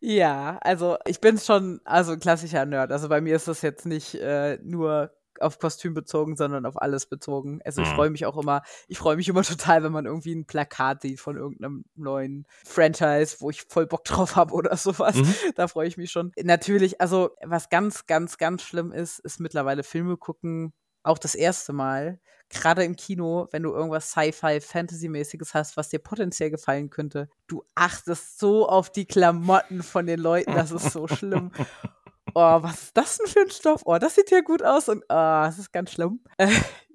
Ja, 0.00 0.58
also 0.62 0.96
ich 1.06 1.20
bin 1.20 1.38
schon 1.38 1.80
also 1.84 2.12
ein 2.12 2.20
klassischer 2.20 2.64
Nerd. 2.64 2.92
Also 2.92 3.08
bei 3.08 3.20
mir 3.20 3.36
ist 3.36 3.48
das 3.48 3.62
jetzt 3.62 3.84
nicht 3.84 4.14
äh, 4.14 4.58
nur 4.62 5.10
auf 5.42 5.58
Kostüm 5.58 5.94
bezogen, 5.94 6.36
sondern 6.36 6.66
auf 6.66 6.80
alles 6.80 7.06
bezogen. 7.06 7.60
Also 7.64 7.82
ich 7.82 7.90
mhm. 7.90 7.94
freue 7.94 8.10
mich 8.10 8.26
auch 8.26 8.36
immer, 8.36 8.62
ich 8.88 8.98
freue 8.98 9.16
mich 9.16 9.28
immer 9.28 9.42
total, 9.44 9.82
wenn 9.82 9.92
man 9.92 10.06
irgendwie 10.06 10.34
ein 10.34 10.46
Plakat 10.46 11.02
sieht 11.02 11.20
von 11.20 11.36
irgendeinem 11.36 11.84
neuen 11.94 12.46
Franchise, 12.64 13.36
wo 13.40 13.50
ich 13.50 13.62
voll 13.62 13.86
Bock 13.86 14.04
drauf 14.04 14.36
habe 14.36 14.54
oder 14.54 14.76
sowas. 14.76 15.16
Mhm. 15.16 15.34
Da 15.54 15.68
freue 15.68 15.88
ich 15.88 15.96
mich 15.96 16.10
schon. 16.10 16.32
Natürlich, 16.42 17.00
also 17.00 17.30
was 17.42 17.68
ganz, 17.68 18.06
ganz, 18.06 18.38
ganz 18.38 18.62
schlimm 18.62 18.92
ist, 18.92 19.18
ist 19.20 19.40
mittlerweile 19.40 19.82
Filme 19.82 20.16
gucken, 20.16 20.72
auch 21.02 21.18
das 21.18 21.34
erste 21.34 21.72
Mal, 21.72 22.20
gerade 22.50 22.84
im 22.84 22.96
Kino, 22.96 23.48
wenn 23.50 23.62
du 23.62 23.72
irgendwas 23.72 24.10
Sci-Fi, 24.10 24.60
Fantasy-mäßiges 24.60 25.54
hast, 25.54 25.76
was 25.76 25.88
dir 25.90 25.98
potenziell 25.98 26.50
gefallen 26.50 26.90
könnte, 26.90 27.28
du 27.46 27.64
achtest 27.74 28.38
so 28.38 28.68
auf 28.68 28.90
die 28.90 29.06
Klamotten 29.06 29.82
von 29.82 30.06
den 30.06 30.20
Leuten, 30.20 30.52
das 30.54 30.70
ist 30.70 30.92
so 30.92 31.06
schlimm 31.08 31.50
oh, 32.34 32.62
was 32.62 32.84
ist 32.84 32.96
das 32.96 33.18
denn 33.18 33.26
für 33.26 33.40
ein 33.40 33.50
Stoff? 33.50 33.82
Oh, 33.84 33.98
das 33.98 34.14
sieht 34.14 34.30
ja 34.30 34.40
gut 34.40 34.62
aus 34.62 34.88
und 34.88 35.02
oh, 35.04 35.06
das 35.08 35.58
ist 35.58 35.72
ganz 35.72 35.92
schlimm. 35.92 36.20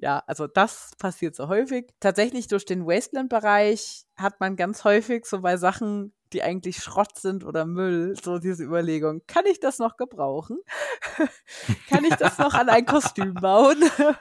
Ja, 0.03 0.21
also 0.27 0.47
das 0.47 0.91
passiert 0.97 1.34
so 1.34 1.47
häufig. 1.47 1.88
Tatsächlich 2.01 2.49
durch 2.49 2.65
den 2.65 2.86
Wasteland-Bereich 2.86 4.03
hat 4.17 4.38
man 4.41 4.57
ganz 4.57 4.84
häufig 4.84 5.25
so 5.25 5.39
bei 5.39 5.55
Sachen, 5.55 6.13
die 6.34 6.43
eigentlich 6.43 6.84
Schrott 6.84 7.17
sind 7.17 7.45
oder 7.45 7.65
Müll, 7.65 8.13
so 8.21 8.38
diese 8.38 8.65
Überlegung, 8.65 9.21
kann 9.27 9.45
ich 9.45 9.61
das 9.61 9.79
noch 9.79 9.95
gebrauchen? 9.95 10.59
kann 11.89 12.03
ich 12.03 12.15
das 12.15 12.38
noch 12.38 12.53
an 12.53 12.67
ein 12.67 12.86
Kostüm 12.86 13.34
bauen? 13.36 13.81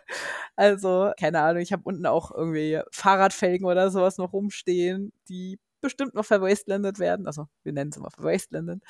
also, 0.54 1.10
keine 1.18 1.40
Ahnung, 1.40 1.62
ich 1.62 1.72
habe 1.72 1.82
unten 1.84 2.06
auch 2.06 2.30
irgendwie 2.30 2.80
Fahrradfelgen 2.92 3.66
oder 3.66 3.90
sowas 3.90 4.18
noch 4.18 4.32
rumstehen, 4.32 5.12
die 5.28 5.58
bestimmt 5.80 6.14
noch 6.14 6.24
verwastelandet 6.24 7.00
werden. 7.00 7.26
Also, 7.26 7.48
wir 7.64 7.72
nennen 7.72 7.90
es 7.90 7.96
immer 7.96 8.12
verwastelandet 8.12 8.84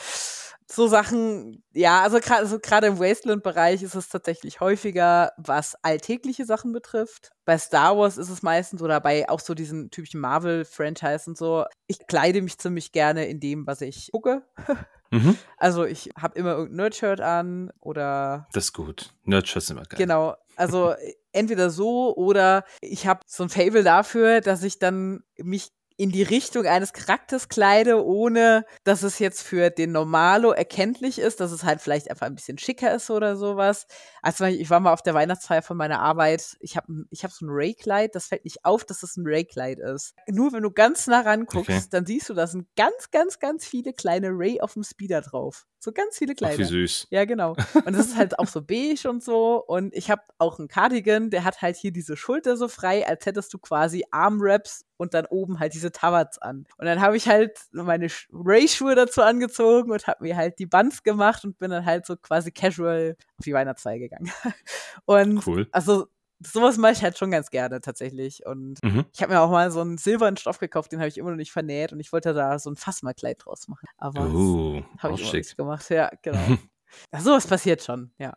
so 0.67 0.87
Sachen, 0.87 1.63
ja, 1.73 2.03
also 2.03 2.19
gerade 2.19 2.43
also 2.43 2.57
im 2.57 2.99
Wasteland-Bereich 2.99 3.83
ist 3.83 3.95
es 3.95 4.09
tatsächlich 4.09 4.61
häufiger, 4.61 5.33
was 5.37 5.77
alltägliche 5.83 6.45
Sachen 6.45 6.73
betrifft. 6.73 7.31
Bei 7.45 7.59
Star 7.59 7.97
Wars 7.97 8.19
ist 8.19 8.31
es 8.31 8.43
meistens 8.43 8.83
oder 8.83 9.01
bei 9.01 9.29
auch 9.29 9.41
so 9.41 9.55
diesen 9.55 9.91
typischen 9.91 10.21
Marvel-Franchise 10.21 11.29
und 11.29 11.37
so. 11.37 11.65
Ich 11.87 12.07
kleide 12.07 12.43
mich 12.43 12.59
ziemlich 12.59 12.93
gerne 12.93 13.27
in 13.27 13.41
dem, 13.41 13.67
was 13.67 13.81
ich 13.81 14.11
gucke. 14.13 14.43
Mhm. 15.13 15.37
Also 15.59 15.85
ich 15.85 16.09
habe 16.19 16.39
immer 16.39 16.53
irgendein 16.53 16.77
Nerdshirt 16.77 17.21
an 17.21 17.71
oder. 17.81 18.49
Das 18.55 18.65
ist 18.65 18.73
gut. 18.73 19.13
Nerdshirts 19.25 19.67
sind 19.67 19.77
immer 19.77 19.85
geil. 19.85 19.99
Genau. 19.99 20.37
Also 20.57 20.95
entweder 21.33 21.69
so 21.69 22.17
oder 22.17 22.65
ich 22.81 23.07
habe 23.07 23.21
so 23.27 23.43
ein 23.43 23.51
Fable 23.51 23.85
dafür, 23.85 24.41
dass 24.41 24.63
ich 24.63 24.79
dann 24.79 25.23
mich 25.37 25.71
in 25.97 26.11
die 26.11 26.22
Richtung 26.22 26.66
eines 26.66 26.93
Charakters 26.93 27.49
kleide, 27.49 28.05
ohne 28.05 28.64
dass 28.84 29.03
es 29.03 29.18
jetzt 29.18 29.43
für 29.43 29.70
den 29.70 29.93
Normalo 29.93 30.53
erkenntlich 30.53 31.18
ist, 31.18 31.40
dass 31.40 31.53
es 31.53 31.64
halt 31.64 31.80
vielleicht 31.80 32.11
einfach 32.11 32.26
ein 32.26 32.34
bisschen 32.34 32.59
schicker 32.59 32.95
ist 32.95 33.11
oder 33.11 33.36
sowas. 33.36 33.86
Also 34.22 34.45
ich 34.45 34.70
war 34.70 34.80
mal 34.80 34.93
auf 34.93 35.03
der 35.03 35.14
Weihnachtsfeier 35.14 35.62
von 35.62 35.76
meiner 35.76 36.01
Arbeit, 36.01 36.57
ich 36.61 36.76
habe 36.76 37.05
ich 37.11 37.24
hab 37.24 37.30
so 37.30 37.47
ein 37.47 37.51
Ray-Kleid, 37.51 38.14
das 38.14 38.26
fällt 38.26 38.45
nicht 38.45 38.64
auf, 38.64 38.84
dass 38.84 39.03
es 39.03 39.16
ein 39.16 39.26
Ray-Kleid 39.26 39.78
ist. 39.78 40.14
Nur 40.28 40.53
wenn 40.53 40.62
du 40.62 40.70
ganz 40.70 41.07
nah 41.07 41.20
ranguckst, 41.20 41.70
okay. 41.70 41.82
dann 41.90 42.07
siehst 42.07 42.28
du, 42.28 42.34
da 42.34 42.47
sind 42.47 42.66
ganz, 42.76 43.11
ganz, 43.11 43.38
ganz 43.38 43.64
viele 43.64 43.93
kleine 43.93 44.30
Ray 44.30 44.61
auf 44.61 44.74
dem 44.74 44.84
Speeder 44.84 45.20
drauf. 45.20 45.66
So 45.84 45.90
ganz 45.90 46.16
viele 46.18 46.36
Kleider. 46.36 46.55
Ach, 46.55 46.61
wie 46.61 46.64
süß. 46.64 47.09
Ja, 47.11 47.24
genau. 47.24 47.57
Und 47.84 47.97
das 47.97 48.07
ist 48.07 48.16
halt 48.16 48.38
auch 48.38 48.47
so 48.47 48.62
beige 48.62 49.11
und 49.11 49.20
so. 49.20 49.57
Und 49.66 49.93
ich 49.95 50.12
habe 50.12 50.22
auch 50.38 50.61
einen 50.61 50.68
Cardigan, 50.68 51.30
der 51.30 51.43
hat 51.43 51.61
halt 51.61 51.76
hier 51.76 51.90
diese 51.90 52.16
Schulter 52.16 52.57
so 52.57 52.68
frei, 52.68 53.05
als 53.05 53.26
hättest 53.26 53.53
du 53.53 53.59
quasi 53.59 54.05
Armwraps 54.12 54.84
und 55.03 55.15
dann 55.15 55.27
oben 55.27 55.59
halt 55.59 55.75
diese 55.75 55.91
Tawards 55.91 56.39
an. 56.39 56.65
Und 56.79 56.87
dann 56.87 57.01
habe 57.01 57.17
ich 57.17 57.27
halt 57.27 57.59
meine 57.73 58.07
Ray-Schuhe 58.33 58.95
dazu 58.95 59.21
angezogen 59.21 59.91
und 59.91 60.07
habe 60.07 60.23
mir 60.23 60.37
halt 60.37 60.61
die 60.61 60.67
Buns 60.67 61.03
gemacht 61.03 61.45
und 61.45 61.59
bin 61.59 61.73
dann 61.73 61.85
halt 61.85 62.07
so 62.07 62.17
quasi 62.17 62.53
casual 62.53 63.17
auf 63.37 63.45
die 63.45 63.53
Weihnachtsfeier 63.53 63.99
gegangen. 63.99 64.31
Und 65.05 65.45
cool. 65.47 65.67
also 65.73 66.07
sowas 66.39 66.77
mache 66.77 66.93
ich 66.93 67.03
halt 67.03 67.19
schon 67.19 67.33
ganz 67.33 67.51
gerne 67.51 67.81
tatsächlich. 67.81 68.47
Und 68.47 68.79
mhm. 68.85 69.05
ich 69.13 69.23
habe 69.23 69.33
mir 69.33 69.41
auch 69.41 69.51
mal 69.51 69.73
so 69.73 69.81
einen 69.81 69.99
silbernen 69.99 70.37
Stoff 70.37 70.59
gekauft, 70.59 70.93
den 70.93 71.01
habe 71.01 71.09
ich 71.09 71.19
immer 71.19 71.31
noch 71.31 71.37
nicht 71.37 71.53
vernäht 71.53 71.93
und 71.93 71.99
ich 71.99 72.13
wollte 72.13 72.33
da 72.33 72.61
so 72.61 72.71
ein 72.71 72.77
Fassmalkleid 72.77 73.45
draus 73.45 73.67
machen. 73.67 73.89
Aber 73.97 74.27
uh, 74.27 74.83
habe 74.99 75.15
ich 75.15 75.23
immer 75.23 75.33
nicht 75.33 75.57
gemacht. 75.57 75.91
Ja, 75.91 76.11
genau. 76.23 76.39
Ja, 77.11 77.21
sowas 77.21 77.47
passiert 77.47 77.83
schon, 77.83 78.13
ja. 78.19 78.37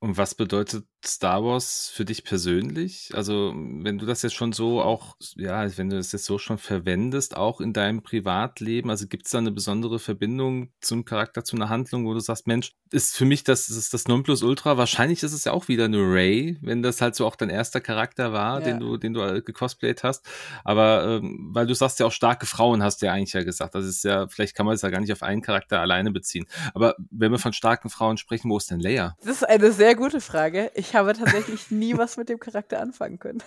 Und 0.00 0.18
was 0.18 0.34
bedeutet 0.34 0.86
Star 1.08 1.44
Wars 1.44 1.90
für 1.92 2.04
dich 2.04 2.24
persönlich? 2.24 3.10
Also, 3.14 3.52
wenn 3.56 3.98
du 3.98 4.06
das 4.06 4.22
jetzt 4.22 4.34
schon 4.34 4.52
so 4.52 4.80
auch, 4.82 5.16
ja, 5.36 5.76
wenn 5.76 5.90
du 5.90 5.96
das 5.96 6.12
jetzt 6.12 6.24
so 6.24 6.38
schon 6.38 6.58
verwendest, 6.58 7.36
auch 7.36 7.60
in 7.60 7.72
deinem 7.72 8.02
Privatleben, 8.02 8.90
also 8.90 9.06
gibt 9.06 9.26
es 9.26 9.32
da 9.32 9.38
eine 9.38 9.52
besondere 9.52 9.98
Verbindung 9.98 10.70
zum 10.80 11.04
Charakter, 11.04 11.44
zu 11.44 11.56
einer 11.56 11.68
Handlung, 11.68 12.06
wo 12.06 12.14
du 12.14 12.20
sagst, 12.20 12.46
Mensch, 12.46 12.72
ist 12.90 13.16
für 13.16 13.24
mich 13.24 13.44
das, 13.44 13.68
ist 13.68 13.92
das 13.94 14.06
Nonplusultra. 14.06 14.76
Wahrscheinlich 14.76 15.22
ist 15.22 15.32
es 15.32 15.44
ja 15.44 15.52
auch 15.52 15.68
wieder 15.68 15.86
eine 15.86 15.98
Ray, 15.98 16.58
wenn 16.62 16.82
das 16.82 17.00
halt 17.00 17.14
so 17.16 17.26
auch 17.26 17.36
dein 17.36 17.50
erster 17.50 17.80
Charakter 17.80 18.32
war, 18.32 18.60
ja. 18.60 18.66
den 18.66 18.80
du, 18.80 18.96
den 18.96 19.12
du 19.12 19.42
gecosplayt 19.42 20.02
hast. 20.04 20.26
Aber 20.64 21.04
ähm, 21.04 21.50
weil 21.52 21.66
du 21.66 21.74
sagst 21.74 21.98
ja 22.00 22.06
auch 22.06 22.12
starke 22.12 22.46
Frauen, 22.46 22.82
hast 22.82 23.02
du 23.02 23.06
ja 23.06 23.12
eigentlich 23.12 23.32
ja 23.32 23.42
gesagt. 23.42 23.74
Das 23.74 23.84
ist 23.84 24.04
ja, 24.04 24.28
vielleicht 24.28 24.54
kann 24.54 24.66
man 24.66 24.74
es 24.74 24.82
ja 24.82 24.90
gar 24.90 25.00
nicht 25.00 25.12
auf 25.12 25.22
einen 25.22 25.42
Charakter 25.42 25.80
alleine 25.80 26.12
beziehen. 26.12 26.46
Aber 26.74 26.94
wenn 27.10 27.32
wir 27.32 27.38
von 27.38 27.52
starken 27.52 27.90
Frauen 27.90 28.16
sprechen, 28.16 28.50
wo 28.50 28.56
ist 28.56 28.70
denn 28.70 28.80
Leia? 28.80 29.16
Das 29.20 29.36
ist 29.36 29.44
eine 29.44 29.72
sehr 29.72 29.94
gute 29.94 30.20
Frage. 30.20 30.70
Ich 30.74 30.94
habe 30.96 31.12
tatsächlich 31.14 31.70
nie 31.70 31.96
was 31.96 32.16
mit 32.16 32.28
dem 32.28 32.40
Charakter 32.40 32.80
anfangen 32.80 33.18
können. 33.18 33.42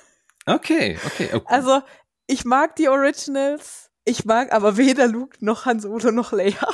Okay, 0.46 0.98
okay. 1.06 1.30
okay. 1.34 1.46
Also, 1.46 1.82
ich 2.28 2.46
mag 2.46 2.76
die 2.76 2.90
Originals 2.90 3.89
ich 4.06 4.26
mag 4.26 4.52
aber 4.54 4.78
weder 4.78 5.08
Luke 5.08 5.38
noch 5.40 5.66
Han 5.66 5.80
Solo 5.80 6.12
noch 6.12 6.32
Leia. 6.32 6.68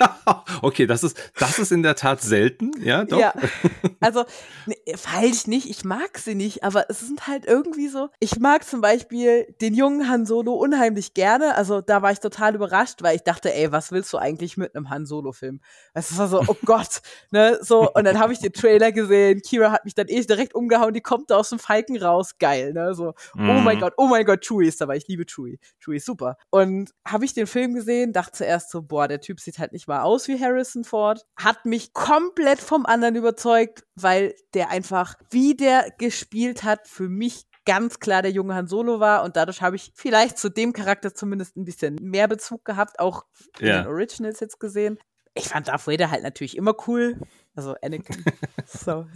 okay, 0.62 0.86
das 0.86 1.04
ist, 1.04 1.16
das 1.38 1.58
ist 1.58 1.72
in 1.72 1.82
der 1.82 1.94
Tat 1.94 2.20
selten, 2.20 2.72
ja, 2.82 3.04
doch. 3.04 3.18
Ja, 3.18 3.34
also, 4.00 4.24
ne, 4.66 4.74
falsch 4.96 5.46
nicht, 5.46 5.68
ich 5.68 5.84
mag 5.84 6.18
sie 6.18 6.34
nicht, 6.34 6.64
aber 6.64 6.86
es 6.88 7.00
sind 7.00 7.26
halt 7.26 7.46
irgendwie 7.46 7.88
so, 7.88 8.08
ich 8.20 8.38
mag 8.38 8.64
zum 8.64 8.80
Beispiel 8.80 9.54
den 9.60 9.74
jungen 9.74 10.08
Han 10.08 10.26
Solo 10.26 10.54
unheimlich 10.54 11.14
gerne, 11.14 11.54
also 11.54 11.80
da 11.80 12.02
war 12.02 12.12
ich 12.12 12.20
total 12.20 12.54
überrascht, 12.54 13.02
weil 13.02 13.16
ich 13.16 13.22
dachte, 13.22 13.54
ey, 13.54 13.72
was 13.72 13.92
willst 13.92 14.12
du 14.12 14.18
eigentlich 14.18 14.56
mit 14.56 14.74
einem 14.74 14.90
Han 14.90 15.06
Solo-Film? 15.06 15.60
Es 15.94 16.16
war 16.18 16.28
so, 16.28 16.42
oh 16.46 16.56
Gott, 16.64 17.00
ne, 17.30 17.58
so, 17.60 17.90
und 17.92 18.04
dann 18.04 18.18
habe 18.18 18.32
ich 18.32 18.40
den 18.40 18.52
Trailer 18.52 18.92
gesehen, 18.92 19.42
Kira 19.42 19.70
hat 19.70 19.84
mich 19.84 19.94
dann 19.94 20.08
eh 20.08 20.20
direkt 20.20 20.54
umgehauen, 20.54 20.94
die 20.94 21.00
kommt 21.00 21.30
da 21.30 21.36
aus 21.36 21.50
dem 21.50 21.58
Falken 21.58 21.96
raus, 22.00 22.38
geil, 22.38 22.72
ne, 22.72 22.94
so, 22.94 23.14
mm. 23.34 23.50
oh 23.50 23.60
mein 23.60 23.76
mhm. 23.76 23.80
Gott, 23.80 23.94
oh 23.96 24.06
mein 24.06 24.24
Gott, 24.24 24.44
Chewie 24.44 24.68
ist 24.68 24.80
dabei, 24.80 24.96
ich 24.96 25.08
liebe 25.08 25.24
Chewie, 25.24 25.58
Chewie 25.78 25.96
ist 25.96 26.06
super. 26.06 26.36
Und 26.50 26.92
habe 27.06 27.26
ich 27.26 27.34
den 27.34 27.46
Film 27.46 27.74
gesehen, 27.74 28.12
dachte 28.12 28.38
zuerst 28.38 28.70
so, 28.70 28.82
boah, 28.82 29.06
der 29.06 29.20
Typ 29.20 29.38
sieht 29.38 29.58
halt 29.58 29.72
nicht 29.72 29.86
mal 29.86 30.00
aus 30.00 30.28
wie 30.28 30.40
Harrison 30.40 30.84
Ford. 30.84 31.26
Hat 31.36 31.66
mich 31.66 31.92
komplett 31.92 32.58
vom 32.60 32.86
anderen 32.86 33.16
überzeugt, 33.16 33.84
weil 33.96 34.34
der 34.54 34.70
einfach, 34.70 35.14
wie 35.30 35.54
der 35.54 35.90
gespielt 35.98 36.62
hat, 36.62 36.88
für 36.88 37.08
mich 37.08 37.44
ganz 37.66 37.98
klar 37.98 38.22
der 38.22 38.30
junge 38.30 38.54
Han 38.54 38.66
Solo 38.66 38.98
war 38.98 39.24
und 39.24 39.36
dadurch 39.36 39.60
habe 39.60 39.76
ich 39.76 39.92
vielleicht 39.94 40.38
zu 40.38 40.48
dem 40.48 40.72
Charakter 40.72 41.14
zumindest 41.14 41.54
ein 41.58 41.66
bisschen 41.66 41.96
mehr 41.96 42.26
Bezug 42.26 42.64
gehabt, 42.64 42.98
auch 42.98 43.26
in 43.58 43.66
ja. 43.66 43.82
den 43.82 43.88
Originals 43.88 44.40
jetzt 44.40 44.58
gesehen. 44.58 44.98
Ich 45.34 45.48
fand 45.50 45.68
Darth 45.68 45.86
Vader 45.86 46.10
halt 46.10 46.22
natürlich 46.22 46.56
immer 46.56 46.74
cool. 46.86 47.20
Also 47.54 47.74
Anakin. 47.82 48.24
so, 48.66 49.06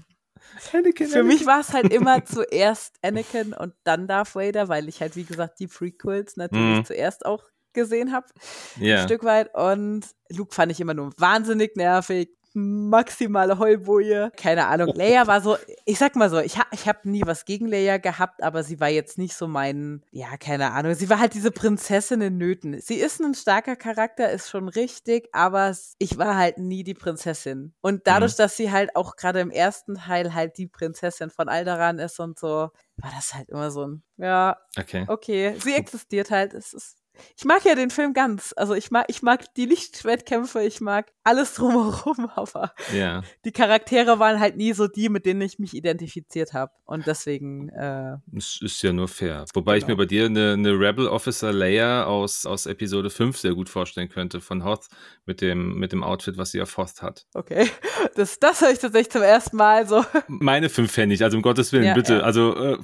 Anakin, 0.73 1.09
Für 1.09 1.21
Anakin. 1.21 1.27
mich 1.27 1.47
war 1.47 1.61
es 1.61 1.73
halt 1.73 1.93
immer 1.93 2.25
zuerst 2.25 2.97
Anakin 3.03 3.53
und 3.53 3.75
dann 3.85 4.07
Darth 4.07 4.35
Vader, 4.35 4.69
weil 4.69 4.89
ich 4.89 5.01
halt, 5.01 5.17
wie 5.17 5.25
gesagt, 5.25 5.61
die 5.61 5.67
Prequels 5.67 6.37
natürlich 6.37 6.79
mhm. 6.79 6.85
zuerst 6.85 7.27
auch 7.27 7.45
gesehen 7.73 8.13
habe. 8.13 8.27
Yeah. 8.81 9.01
Ein 9.01 9.09
Stück 9.09 9.25
weit. 9.25 9.55
Und 9.55 10.07
Luke 10.29 10.55
fand 10.55 10.73
ich 10.73 10.81
immer 10.81 10.95
nur 10.95 11.13
wahnsinnig 11.17 11.77
nervig. 11.77 12.31
Maximale 12.55 13.59
Heulboje. 13.59 14.33
Keine 14.37 14.67
Ahnung. 14.67 14.93
Leia 14.95 15.27
war 15.27 15.41
so, 15.41 15.57
ich 15.85 15.99
sag 15.99 16.17
mal 16.17 16.31
so, 16.31 16.39
ich, 16.39 16.59
ha, 16.59 16.67
ich 16.73 16.89
habe 16.89 17.09
nie 17.09 17.23
was 17.25 17.45
gegen 17.45 17.67
Leia 17.67 17.99
gehabt, 17.99 18.43
aber 18.43 18.63
sie 18.63 18.81
war 18.81 18.89
jetzt 18.89 19.19
nicht 19.19 19.35
so 19.35 19.47
mein, 19.47 20.03
ja, 20.11 20.37
keine 20.37 20.73
Ahnung. 20.73 20.95
Sie 20.95 21.11
war 21.11 21.19
halt 21.19 21.35
diese 21.35 21.51
Prinzessin 21.51 22.21
in 22.21 22.39
Nöten. 22.39 22.81
Sie 22.81 22.97
ist 22.97 23.21
ein 23.21 23.35
starker 23.35 23.77
Charakter, 23.77 24.31
ist 24.31 24.51
schon 24.51 24.69
richtig, 24.69 25.29
aber 25.33 25.77
ich 25.99 26.19
war 26.19 26.37
halt 26.37 26.59
nie 26.59 26.85
die 26.85 26.95
Prinzessin. 26.95 27.75
Und 27.81 28.07
dadurch, 28.07 28.33
mhm. 28.33 28.39
dass 28.39 28.57
sie 28.57 28.71
halt 28.71 28.97
auch 28.97 29.17
gerade 29.17 29.41
im 29.41 29.51
ersten 29.51 29.97
Teil 29.97 30.35
halt 30.35 30.59
die 30.59 30.67
Prinzessin 30.67 31.31
von 31.31 31.49
Alderan 31.49 31.99
ist 31.99 32.21
und 32.21 32.39
so, 32.39 32.71
war 32.97 33.11
das 33.15 33.35
halt 33.35 33.49
immer 33.49 33.71
so 33.71 33.87
ein, 33.87 34.03
ja, 34.17 34.57
okay. 34.79 35.05
okay. 35.09 35.55
Sie 35.59 35.75
existiert 35.75 36.31
halt. 36.31 36.55
Es 36.55 36.73
ist 36.73 37.03
ich 37.37 37.45
mag 37.45 37.65
ja 37.65 37.75
den 37.75 37.91
Film 37.91 38.15
ganz. 38.15 38.55
Also 38.57 38.75
ich 38.75 38.91
mag, 38.91 39.07
ich 39.09 39.23
mag 39.23 39.53
die 39.55 39.67
Lichtschwertkämpfe, 39.67 40.63
ich 40.63 40.81
mag 40.81 41.13
alles 41.25 41.55
drumherum, 41.55 42.31
aber 42.35 42.75
ja. 42.93 43.23
die 43.45 43.53
Charaktere 43.53 44.19
waren 44.19 44.41
halt 44.41 44.57
nie 44.57 44.73
so 44.73 44.89
die, 44.89 45.09
mit 45.09 45.27
denen 45.27 45.41
ich 45.41 45.59
mich 45.59 45.75
identifiziert 45.75 46.53
habe. 46.53 46.73
Und 46.85 47.07
deswegen. 47.07 47.69
Äh, 47.71 48.19
das 48.27 48.59
ist 48.61 48.83
ja 48.83 48.93
nur 48.93 49.09
fair. 49.09 49.45
Wobei 49.55 49.75
genau. 49.75 49.85
ich 49.85 49.89
mir 49.89 49.97
bei 49.97 50.07
dir 50.07 50.27
eine, 50.27 50.53
eine 50.53 50.79
Rebel 50.79 51.07
Officer 51.07 51.53
Leia 51.53 52.05
aus, 52.05 52.45
aus 52.45 52.67
Episode 52.67 53.11
5 53.11 53.39
sehr 53.39 53.55
gut 53.55 53.69
vorstellen 53.69 54.09
könnte, 54.09 54.41
von 54.41 54.65
Hoth, 54.65 54.89
mit 55.25 55.41
dem, 55.41 55.79
mit 55.79 55.93
dem 55.93 56.03
Outfit, 56.03 56.37
was 56.37 56.51
sie 56.51 56.61
auf 56.61 56.77
Hoth 56.77 57.03
hat. 57.03 57.27
Okay. 57.35 57.69
Das, 58.15 58.39
das 58.39 58.61
höre 58.61 58.71
ich 58.71 58.79
tatsächlich 58.79 59.11
zum 59.11 59.23
ersten 59.23 59.57
Mal 59.57 59.87
so. 59.87 60.05
Meine 60.27 60.69
fünf 60.69 60.93
Pfennig, 60.93 61.23
also 61.23 61.37
um 61.37 61.43
Gottes 61.43 61.73
Willen, 61.73 61.85
ja, 61.85 61.95
bitte. 61.95 62.15
Ja. 62.15 62.21
Also 62.21 62.55
äh, 62.57 62.79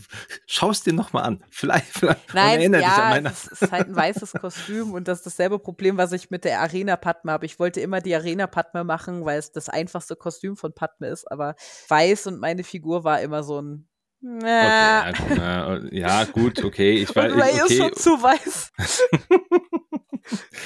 schau 0.47 0.71
es 0.71 0.83
dir 0.83 0.95
nochmal 0.95 1.25
an. 1.25 1.45
Vielleicht, 1.51 1.89
vielleicht 1.89 2.35
Nein, 2.35 2.73
ja, 2.73 3.19
es 3.19 3.47
ist 3.47 3.71
halt 3.71 3.89
ein 3.89 3.97
weißes 3.97 4.33
Kostüm 4.41 4.93
und 4.93 5.09
das 5.09 5.19
ist 5.19 5.27
dasselbe 5.27 5.59
Problem, 5.59 5.99
was 5.99 6.13
ich 6.13 6.31
mit 6.31 6.45
der 6.45 6.61
Arena 6.61 6.97
Padme 6.97 7.33
habe. 7.33 7.45
Ich 7.45 7.59
wollte 7.59 7.81
immer 7.81 8.01
die 8.01 8.15
Arena 8.15 8.28
Padme 8.47 8.85
machen, 8.85 9.25
weil 9.25 9.39
es 9.39 9.53
das 9.53 9.69
einfachste 9.69 10.17
Kostüm 10.17 10.57
von 10.57 10.73
Padme 10.75 11.09
ist, 11.09 11.31
aber 11.31 11.55
weiß 11.89 12.27
und 12.29 12.41
meine 12.41 12.65
Figur 12.65 13.05
war 13.05 13.21
immer 13.21 13.43
so 13.43 13.61
ein 13.61 13.89
Okay, 14.21 15.37
ja, 15.37 15.79
ja, 15.93 16.25
gut, 16.25 16.65
okay. 16.65 16.95
Ich 16.95 17.09
weiß, 17.15 17.33
Ray 17.35 17.63
okay. 17.63 17.73
ist 17.73 17.77
schon 17.77 17.93
zu 17.95 18.11
weiß. 18.21 18.73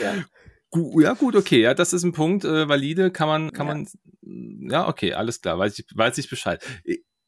ja. 0.00 0.14
Ja, 0.74 1.12
gut, 1.12 1.36
okay, 1.36 1.60
ja, 1.60 1.74
das 1.74 1.92
ist 1.92 2.02
ein 2.02 2.12
Punkt, 2.12 2.46
äh, 2.46 2.66
valide, 2.66 3.10
kann 3.10 3.28
man, 3.28 3.52
kann 3.52 3.66
ja. 3.66 3.74
man, 3.74 4.70
ja, 4.70 4.88
okay, 4.88 5.12
alles 5.12 5.42
klar, 5.42 5.58
weiß 5.58 5.78
ich, 5.78 5.86
weiß 5.94 6.16
ich 6.16 6.30
Bescheid. 6.30 6.64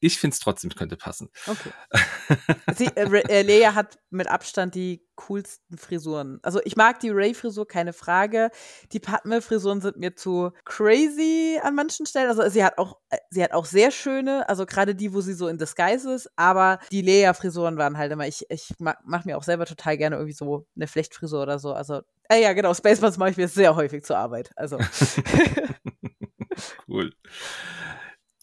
Ich 0.05 0.19
finde 0.19 0.35
es 0.35 0.41
trotzdem 0.41 0.69
könnte 0.75 0.99
passen. 0.99 1.31
Okay. 1.47 1.71
Sie, 2.77 2.89
äh, 2.95 3.23
äh, 3.29 3.41
Leia 3.41 3.75
hat 3.75 3.99
mit 4.11 4.29
Abstand 4.29 4.75
die 4.75 5.03
coolsten 5.15 5.79
Frisuren. 5.79 6.41
Also 6.43 6.61
ich 6.65 6.77
mag 6.77 7.01
die 7.01 7.09
Ray-Frisur, 7.09 7.67
keine 7.67 7.95
Frage. 7.95 8.51
Die 8.93 9.01
Padme-Frisuren 9.01 9.81
sind 9.81 9.97
mir 9.97 10.15
zu 10.15 10.51
crazy 10.67 11.59
an 11.63 11.75
manchen 11.75 12.05
Stellen. 12.05 12.29
Also 12.29 12.47
sie 12.51 12.63
hat 12.63 12.77
auch, 12.77 12.99
äh, 13.09 13.17
sie 13.31 13.43
hat 13.43 13.53
auch 13.53 13.65
sehr 13.65 13.91
schöne, 13.91 14.47
also 14.47 14.67
gerade 14.67 14.95
die, 14.95 15.15
wo 15.15 15.23
sie 15.23 15.33
so 15.33 15.49
in 15.49 15.57
Disguise 15.57 16.13
ist, 16.13 16.31
aber 16.37 16.81
die 16.93 17.01
Leia-Frisuren 17.01 17.79
waren 17.79 17.97
halt 17.97 18.13
immer, 18.13 18.29
ich, 18.29 18.45
ich 18.51 18.75
mache 18.79 19.27
mir 19.27 19.39
auch 19.39 19.43
selber 19.43 19.65
total 19.65 19.97
gerne 19.97 20.17
irgendwie 20.17 20.35
so 20.35 20.67
eine 20.77 20.87
Flechtfrisur 20.87 21.41
oder 21.41 21.59
so. 21.59 21.73
Also, 21.73 22.03
äh, 22.29 22.43
ja, 22.43 22.53
genau, 22.53 22.75
Spaceballs 22.75 23.17
mache 23.17 23.31
ich 23.31 23.37
mir 23.39 23.49
sehr 23.49 23.75
häufig 23.75 24.05
zur 24.05 24.19
Arbeit. 24.19 24.51
Also. 24.55 24.79
cool. 26.89 27.11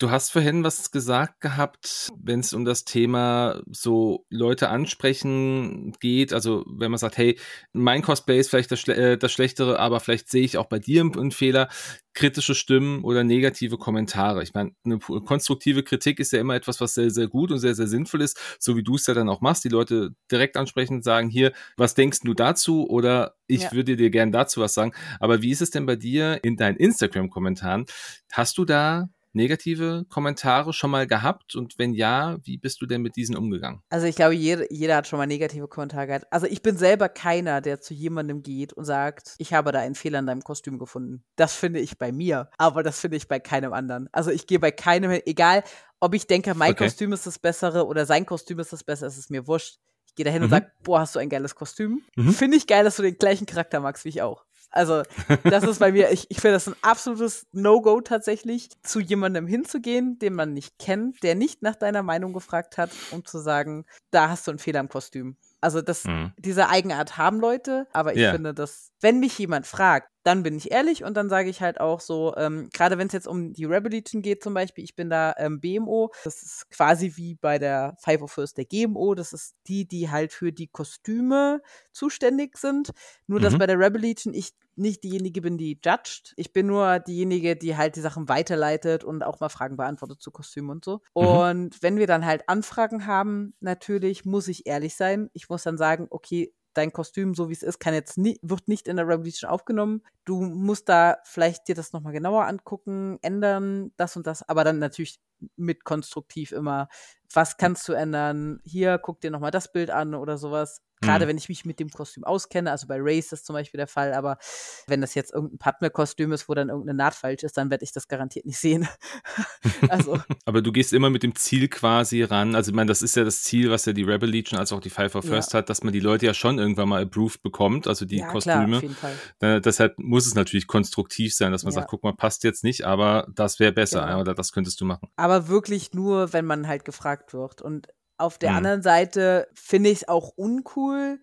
Du 0.02 0.10
hast 0.10 0.32
vorhin 0.32 0.64
was 0.64 0.89
gesagt 0.89 1.41
gehabt, 1.41 2.10
wenn 2.18 2.39
es 2.39 2.54
um 2.54 2.66
das 2.66 2.86
Thema 2.86 3.62
so 3.70 4.26
Leute 4.32 4.70
ansprechen 4.70 5.91
geht. 5.99 6.34
Also 6.34 6.66
wenn 6.68 6.89
man 6.89 6.97
sagt, 6.97 7.20
hey, 7.20 7.38
mein 7.72 8.02
Cosplay 8.02 8.39
ist 8.39 8.49
vielleicht 8.49 8.72
das, 8.72 8.80
Schle 8.80 8.95
äh, 8.95 9.18
das 9.20 9.32
Schlechtere, 9.32 9.78
aber 9.78 9.99
vielleicht 9.99 10.28
sehe 10.28 10.43
ich 10.43 10.58
auch 10.58 10.66
bei 10.66 10.80
dir 10.80 11.02
einen 11.02 11.30
Fehler. 11.30 11.70
Kritische 12.16 12.56
Stimmen 12.56 13.04
oder 13.04 13.24
negative 13.24 13.78
Kommentare. 13.78 14.41
Ich 14.41 14.56
meine, 14.56 14.72
eine 14.84 14.97
konstruktive 14.97 15.84
Kritik 15.84 16.20
ist 16.20 16.34
ja 16.34 16.39
immer 16.39 16.56
etwas, 16.56 16.82
was 16.82 16.95
sehr, 16.95 17.12
sehr 17.12 17.28
gut 17.28 17.52
und 17.52 17.60
sehr, 17.60 17.76
sehr 17.76 17.88
sinnvoll 17.88 18.22
ist, 18.22 18.39
so 18.60 18.76
wie 18.76 18.84
du 18.84 18.95
es 18.95 19.06
ja 19.06 19.14
dann 19.14 19.30
auch 19.30 19.41
machst. 19.41 19.64
Die 19.64 19.70
Leute 19.70 20.16
direkt 20.32 20.58
ansprechen 20.58 20.95
und 20.95 21.04
sagen, 21.04 21.30
hier, 21.30 21.54
was 21.78 21.93
denkst 21.93 22.22
du 22.24 22.34
dazu? 22.34 22.89
Oder 22.89 23.36
ich 23.45 23.62
ja. 23.62 23.72
würde 23.72 23.95
dir 23.95 24.10
gerne 24.10 24.32
dazu 24.32 24.62
was 24.62 24.74
sagen. 24.74 24.93
Aber 25.20 25.43
wie 25.43 25.52
ist 25.52 25.62
es 25.62 25.70
denn 25.70 25.86
bei 25.86 25.95
dir 25.95 26.43
in 26.43 26.58
deinen 26.58 26.78
Instagram-Kommentaren? 26.78 27.86
Hast 28.32 28.58
du 28.58 28.66
da 28.66 29.08
negative 29.34 30.06
Kommentare 30.10 30.74
schon 30.74 30.92
mal 30.92 31.08
gehabt? 31.08 31.56
Und 31.56 31.78
wenn 31.78 31.94
ja, 31.94 32.38
wie 32.44 32.58
bist 32.58 32.82
du 32.82 32.86
denn 32.86 33.02
mit 33.02 33.16
diesen 33.16 33.36
umgegangen? 33.36 33.82
Also 33.90 34.08
ich 34.08 34.16
glaube, 34.16 34.36
jeder, 34.36 34.72
jeder 34.72 34.98
hat 34.98 35.08
schon 35.08 35.18
mal 35.18 35.28
negative 35.28 35.68
Kommentare 35.68 36.08
gehabt. 36.08 36.28
Also 36.32 36.48
ich 36.48 36.62
bin 36.62 36.78
selber 36.78 37.10
keiner, 37.10 37.62
der 37.62 37.82
zu 37.82 37.94
jemandem 37.94 38.44
geht 38.44 38.74
und 38.74 38.86
sagt, 38.86 39.36
ich 39.38 39.54
habe 39.54 39.72
da 39.72 39.80
einen 39.80 39.96
Fehler 39.96 40.20
in 40.20 40.28
deinem 40.28 40.44
Kostüm 40.44 40.80
gefunden. 40.80 41.24
Das 41.36 41.56
finde 41.56 41.80
ich 41.80 41.98
bei 41.98 42.12
mir, 42.12 42.50
aber 42.58 42.84
das 42.84 43.00
finde 43.00 43.18
ich 43.18 43.28
bei 43.28 43.40
keinem 43.40 43.74
anderen. 43.74 44.10
Also 44.12 44.32
ich 44.32 44.48
gehe 44.48 44.60
bei 44.60 44.72
keinem, 44.72 45.12
egal 45.26 45.64
ob 46.00 46.16
ich 46.16 46.28
denke, 46.28 46.56
mein 46.56 46.72
okay. 46.72 46.86
Kostüm 46.86 47.14
ist 47.14 47.28
das 47.28 47.40
Bessere 47.40 47.86
oder 47.86 48.06
sein 48.06 48.26
Kostüm 48.26 48.60
ist 48.60 48.74
das 48.74 48.84
Bessere, 48.84 49.08
ist 49.08 49.18
es 49.18 49.30
mir 49.30 49.48
wurscht. 49.48 49.78
Ich 50.08 50.16
gehe 50.16 50.26
dahin 50.26 50.40
mhm. 50.40 50.46
und 50.46 50.50
sage, 50.50 50.72
boah, 50.84 51.00
hast 51.00 51.16
du 51.16 51.20
ein 51.20 51.30
geiles 51.30 51.56
Kostüm. 51.56 52.02
Mhm. 52.16 52.34
Finde 52.34 52.58
ich 52.58 52.68
geil, 52.68 52.84
dass 52.84 52.98
du 52.98 53.04
den 53.04 53.18
gleichen 53.18 53.46
Charakter 53.46 53.80
magst 53.80 54.04
wie 54.04 54.10
ich 54.10 54.22
auch. 54.22 54.46
Also, 54.72 55.04
das 55.44 55.64
ist 55.64 55.80
bei 55.80 55.92
mir, 55.92 56.12
ich, 56.12 56.28
ich 56.30 56.40
finde 56.40 56.54
das 56.54 56.68
ein 56.68 56.76
absolutes 56.82 57.46
No-Go 57.52 58.00
tatsächlich, 58.02 58.70
zu 58.84 59.02
jemandem 59.02 59.46
hinzugehen, 59.46 60.18
den 60.20 60.34
man 60.34 60.54
nicht 60.54 60.80
kennt, 60.80 61.22
der 61.24 61.36
nicht 61.36 61.62
nach 61.62 61.76
deiner 61.76 62.04
Meinung 62.04 62.32
gefragt 62.34 62.78
hat, 62.78 62.92
um 63.12 63.26
zu 63.26 63.40
sagen, 63.40 63.86
da 64.12 64.30
hast 64.30 64.48
du 64.48 64.52
einen 64.52 64.60
Fehler 64.60 64.80
im 64.80 64.90
Kostüm. 64.90 65.36
Also 65.62 65.82
das, 65.82 66.05
mhm. 66.05 66.34
diese 66.38 66.70
Eigenart 66.70 67.18
haben 67.18 67.39
Leute, 67.39 67.88
aber 67.93 68.14
ich 68.14 68.20
yeah. 68.20 68.34
finde, 68.34 68.53
dass, 68.53 68.91
wenn 68.99 69.20
mich 69.20 69.38
jemand 69.38 69.68
fragt, 69.68 70.09
dann 70.24 70.41
bin 70.41 70.55
ich 70.55 70.72
ehrlich 70.72 71.03
und 71.03 71.16
dann 71.16 71.30
sage 71.30 71.49
ich 71.49 71.62
halt 71.62 71.80
auch 71.80 71.99
so, 71.99 72.36
ähm, 72.36 72.70
gerade 72.74 72.97
wenn 72.97 73.07
es 73.07 73.14
jetzt 73.14 73.28
um 73.28 73.53
die 73.53 73.66
Rebel 73.66 73.91
Legion 73.91 74.24
geht 74.24 74.43
zum 74.43 74.55
Beispiel, 74.55 74.84
ich 74.84 74.95
bin 74.95 75.09
da 75.09 75.34
ähm, 75.38 75.59
BMO, 75.59 76.12
das 76.24 76.41
ist 76.41 76.70
quasi 76.72 77.14
wie 77.16 77.36
bei 77.36 77.59
der 77.59 77.95
Five 77.99 78.24
of 78.24 78.32
First 78.32 78.57
der 78.57 78.66
GMO, 78.66 79.14
das 79.14 79.34
ist 79.34 79.55
die, 79.68 79.88
die 79.88 80.09
halt 80.09 80.34
für 80.34 80.51
die 80.51 80.68
Kostüme 80.68 81.62
zuständig 81.91 82.57
sind. 82.57 82.91
Nur, 83.28 83.39
mhm. 83.39 83.43
dass 83.43 83.57
bei 83.57 83.68
der 83.68 83.80
Rebel 83.80 84.01
Legion 84.01 84.34
ich 84.34 84.53
nicht 84.76 85.04
diejenige 85.04 85.42
bin, 85.42 85.58
die 85.58 85.80
judged. 85.84 86.34
Ich 86.38 86.54
bin 86.54 86.68
nur 86.68 87.00
diejenige, 87.00 87.56
die 87.56 87.78
halt 87.78 87.96
die 87.96 88.02
Sachen 88.02 88.30
weiterleitet 88.30 89.04
und 89.04 89.24
auch 89.24 89.40
mal 89.40 89.50
Fragen 89.50 89.78
beantwortet 89.78 90.22
zu 90.22 90.32
Kostümen 90.32 90.72
und 90.72 90.86
so. 90.86 91.02
Mhm. 91.16 91.28
Und 91.28 91.84
wenn 91.84 91.98
wir 91.98 92.08
dann 92.08 92.26
halt 92.26 92.48
Anfragen 92.48 93.06
haben, 93.06 93.54
natürlich 93.60 94.26
muss 94.26 94.48
ich 94.48 94.66
ehrlich 94.66 94.96
sein. 94.96 95.30
Ich 95.34 95.50
muss 95.50 95.64
dann 95.64 95.78
sagen, 95.78 96.08
okay, 96.10 96.54
dein 96.74 96.94
Kostüm, 96.94 97.36
so 97.36 97.50
wie 97.50 97.54
es 97.54 97.64
ist, 97.64 97.80
kann 97.80 97.94
jetzt 97.94 98.18
nie, 98.18 98.40
wird 98.42 98.68
nicht 98.68 98.88
in 98.88 98.96
der 98.96 99.08
Revolution 99.08 99.50
aufgenommen. 99.50 100.04
Du 100.26 100.42
musst 100.42 100.88
da 100.90 101.18
vielleicht 101.24 101.68
dir 101.68 101.76
das 101.76 101.94
nochmal 101.94 102.14
genauer 102.14 102.46
angucken, 102.46 103.18
ändern, 103.22 103.92
das 103.98 104.16
und 104.16 104.28
das, 104.28 104.48
aber 104.48 104.64
dann 104.64 104.80
natürlich 104.80 105.20
mit 105.56 105.84
konstruktiv 105.84 106.52
immer, 106.52 106.88
was 107.34 107.58
kannst 107.58 107.88
du 107.88 107.94
ändern? 107.94 108.60
Hier, 108.64 108.98
guck 108.98 109.22
dir 109.22 109.32
nochmal 109.32 109.52
das 109.52 109.72
Bild 109.72 109.90
an 109.90 110.16
oder 110.16 110.38
sowas. 110.38 110.82
Gerade 111.02 111.26
mhm. 111.26 111.30
wenn 111.30 111.38
ich 111.38 111.50
mich 111.50 111.66
mit 111.66 111.80
dem 111.80 111.90
Kostüm 111.90 112.24
auskenne, 112.24 112.70
also 112.70 112.86
bei 112.86 112.98
Race 113.00 113.26
ist 113.26 113.32
das 113.32 113.44
zum 113.44 113.54
Beispiel 113.54 113.80
der 113.80 113.88
Fall, 113.88 114.14
aber 114.14 114.38
wenn 114.86 115.02
das 115.02 115.16
jetzt 115.16 115.34
irgendein 115.34 115.58
Padme-Kostüm 115.58 116.32
ist, 116.32 116.48
wo 116.48 116.54
dann 116.54 116.70
irgendeine 116.70 116.96
Naht 116.96 117.16
falsch 117.16 117.42
ist, 117.42 117.58
dann 117.58 117.72
werde 117.72 117.84
ich 117.84 117.92
das 117.92 118.08
garantiert 118.08 118.46
nicht 118.46 118.60
sehen. 118.60 118.88
also. 119.90 120.20
aber 120.46 120.62
du 120.62 120.72
gehst 120.72 120.94
immer 120.94 121.10
mit 121.10 121.24
dem 121.24 121.34
Ziel 121.34 121.70
quasi 121.70 122.22
ran. 122.22 122.54
Also, 122.54 122.70
ich 122.70 122.76
meine, 122.76 122.90
das 122.90 123.02
ist 123.02 123.16
ja 123.16 123.24
das 123.24 123.42
Ziel, 123.42 123.72
was 123.72 123.86
ja 123.86 123.94
die 123.94 124.04
Rebel 124.04 124.30
Legion 124.30 124.60
als 124.60 124.72
auch 124.72 124.80
die 124.80 124.92
Five 124.92 125.16
of 125.16 125.26
First 125.26 125.54
ja. 125.54 125.60
hat, 125.60 125.70
dass 125.70 125.84
man 125.84 125.92
die 125.92 126.00
Leute 126.00 126.28
ja 126.28 126.36
schon 126.36 126.60
irgendwann 126.60 126.90
mal 126.90 127.02
approved 127.02 127.42
bekommt, 127.42 127.88
also 127.88 128.06
die 128.06 128.18
ja, 128.18 128.28
Kostüme. 128.28 128.66
Klar, 128.66 128.78
auf 128.78 128.84
jeden 128.84 128.96
Fall. 128.96 129.16
Äh, 129.40 129.60
deshalb 129.60 129.98
muss 129.98 130.28
es 130.28 130.36
natürlich 130.36 130.68
konstruktiv 130.68 131.34
sein, 131.34 131.52
dass 131.52 131.64
man 131.64 131.74
ja. 131.74 131.80
sagt, 131.80 131.90
guck 131.90 132.04
mal, 132.04 132.14
passt 132.14 132.44
jetzt 132.44 132.64
nicht, 132.64 132.86
aber 132.86 133.28
das 133.34 133.60
wäre 133.60 133.72
besser 133.72 134.06
genau. 134.06 134.20
oder 134.20 134.36
das 134.36 134.52
könntest 134.52 134.80
du 134.80 134.86
machen. 134.86 135.10
Aber 135.16 135.48
wirklich 135.48 135.94
nur, 135.94 136.32
wenn 136.32 136.46
man 136.46 136.68
halt 136.68 136.86
gefragt 136.86 137.21
wird. 137.30 137.62
Und 137.62 137.88
auf 138.18 138.38
der 138.38 138.52
mhm. 138.52 138.58
anderen 138.58 138.82
Seite 138.82 139.48
finde 139.54 139.90
ich 139.90 140.04
es 140.04 140.08
auch 140.08 140.30
uncool, 140.36 141.20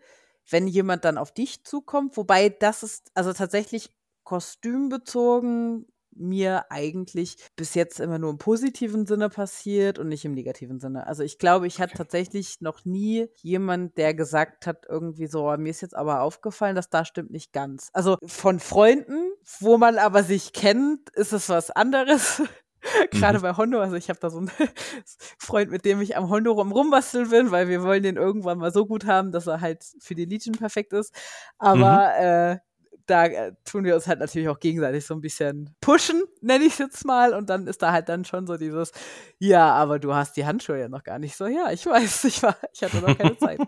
wenn 0.51 0.67
jemand 0.67 1.05
dann 1.05 1.19
auf 1.19 1.33
dich 1.33 1.65
zukommt. 1.65 2.17
Wobei 2.17 2.49
das 2.49 2.83
ist 2.83 3.11
also 3.15 3.33
tatsächlich 3.33 3.91
kostümbezogen 4.25 5.87
mir 6.19 6.71
eigentlich 6.71 7.37
bis 7.57 7.75
jetzt 7.75 8.01
immer 8.01 8.19
nur 8.19 8.31
im 8.31 8.39
positiven 8.39 9.07
Sinne 9.07 9.29
passiert 9.29 9.99
und 9.99 10.09
nicht 10.09 10.25
im 10.25 10.35
negativen 10.35 10.81
Sinne. 10.81 11.07
Also 11.07 11.23
ich 11.23 11.39
glaube, 11.39 11.67
ich 11.67 11.81
hatte 11.81 11.97
tatsächlich 11.97 12.61
noch 12.61 12.85
nie 12.85 13.29
jemand, 13.37 13.97
der 13.97 14.15
gesagt 14.15 14.67
hat, 14.67 14.87
irgendwie 14.89 15.27
so, 15.27 15.49
oh, 15.49 15.57
mir 15.57 15.71
ist 15.71 15.81
jetzt 15.81 15.97
aber 15.97 16.23
aufgefallen, 16.23 16.77
dass 16.77 16.91
da 16.91 17.05
stimmt 17.05 17.31
nicht 17.31 17.53
ganz. 17.53 17.91
Also 17.93 18.17
von 18.25 18.61
Freunden, 18.61 19.33
wo 19.61 19.79
man 19.79 19.99
aber 19.99 20.23
sich 20.23 20.53
kennt, 20.53 21.11
ist 21.11 21.33
es 21.33 21.49
was 21.49 21.71
anderes. 21.71 22.43
Gerade 23.11 23.39
mhm. 23.39 23.43
bei 23.43 23.57
Hondo, 23.57 23.81
also 23.81 23.97
ich 23.97 24.09
habe 24.09 24.19
da 24.21 24.31
so 24.31 24.39
einen 24.39 24.51
Freund, 25.39 25.71
mit 25.71 25.85
dem 25.85 26.01
ich 26.01 26.17
am 26.17 26.31
Hondo 26.31 26.53
rum 26.53 26.73
rumbasteln 26.73 27.31
bin, 27.31 27.51
weil 27.51 27.69
wir 27.69 27.83
wollen 27.83 28.03
den 28.03 28.17
irgendwann 28.17 28.59
mal 28.59 28.73
so 28.73 28.87
gut 28.87 29.07
haben, 29.07 29.33
dass 29.33 29.47
er 29.47 29.61
halt 29.61 29.85
für 30.01 30.15
die 30.15 30.25
Legion 30.25 30.55
perfekt 30.55 30.93
ist. 30.93 31.15
Aber 31.59 32.13
mhm. 32.19 32.25
äh, 32.25 32.59
da 33.09 33.27
äh, 33.27 33.53
tun 33.65 33.85
wir 33.85 33.95
uns 33.95 34.07
halt 34.07 34.21
natürlich 34.21 34.49
auch 34.49 34.61
gegenseitig 34.61 35.07
so 35.07 35.15
ein 35.15 35.21
bisschen 35.21 35.75
pushen, 35.81 36.23
nenne 36.41 36.65
ich 36.65 36.75
es 36.75 36.79
jetzt 36.79 37.05
mal. 37.07 37.35
Und 37.35 37.51
dann 37.51 37.67
ist 37.67 37.83
da 37.83 37.93
halt 37.93 38.09
dann 38.09 38.25
schon 38.25 38.47
so 38.47 38.57
dieses, 38.57 38.93
ja, 39.39 39.73
aber 39.73 39.99
du 39.99 40.15
hast 40.15 40.37
die 40.37 40.47
Handschuhe 40.47 40.79
ja 40.79 40.89
noch 40.89 41.05
gar 41.05 41.19
nicht 41.19 41.37
so. 41.37 41.47
Ja, 41.47 41.71
ich 41.73 41.85
weiß, 41.87 42.25
ich 42.25 42.43
war, 42.43 42.57
ich 42.73 42.83
hatte 42.83 42.99
noch 42.99 43.17
keine 43.17 43.37
Zeit. 43.39 43.61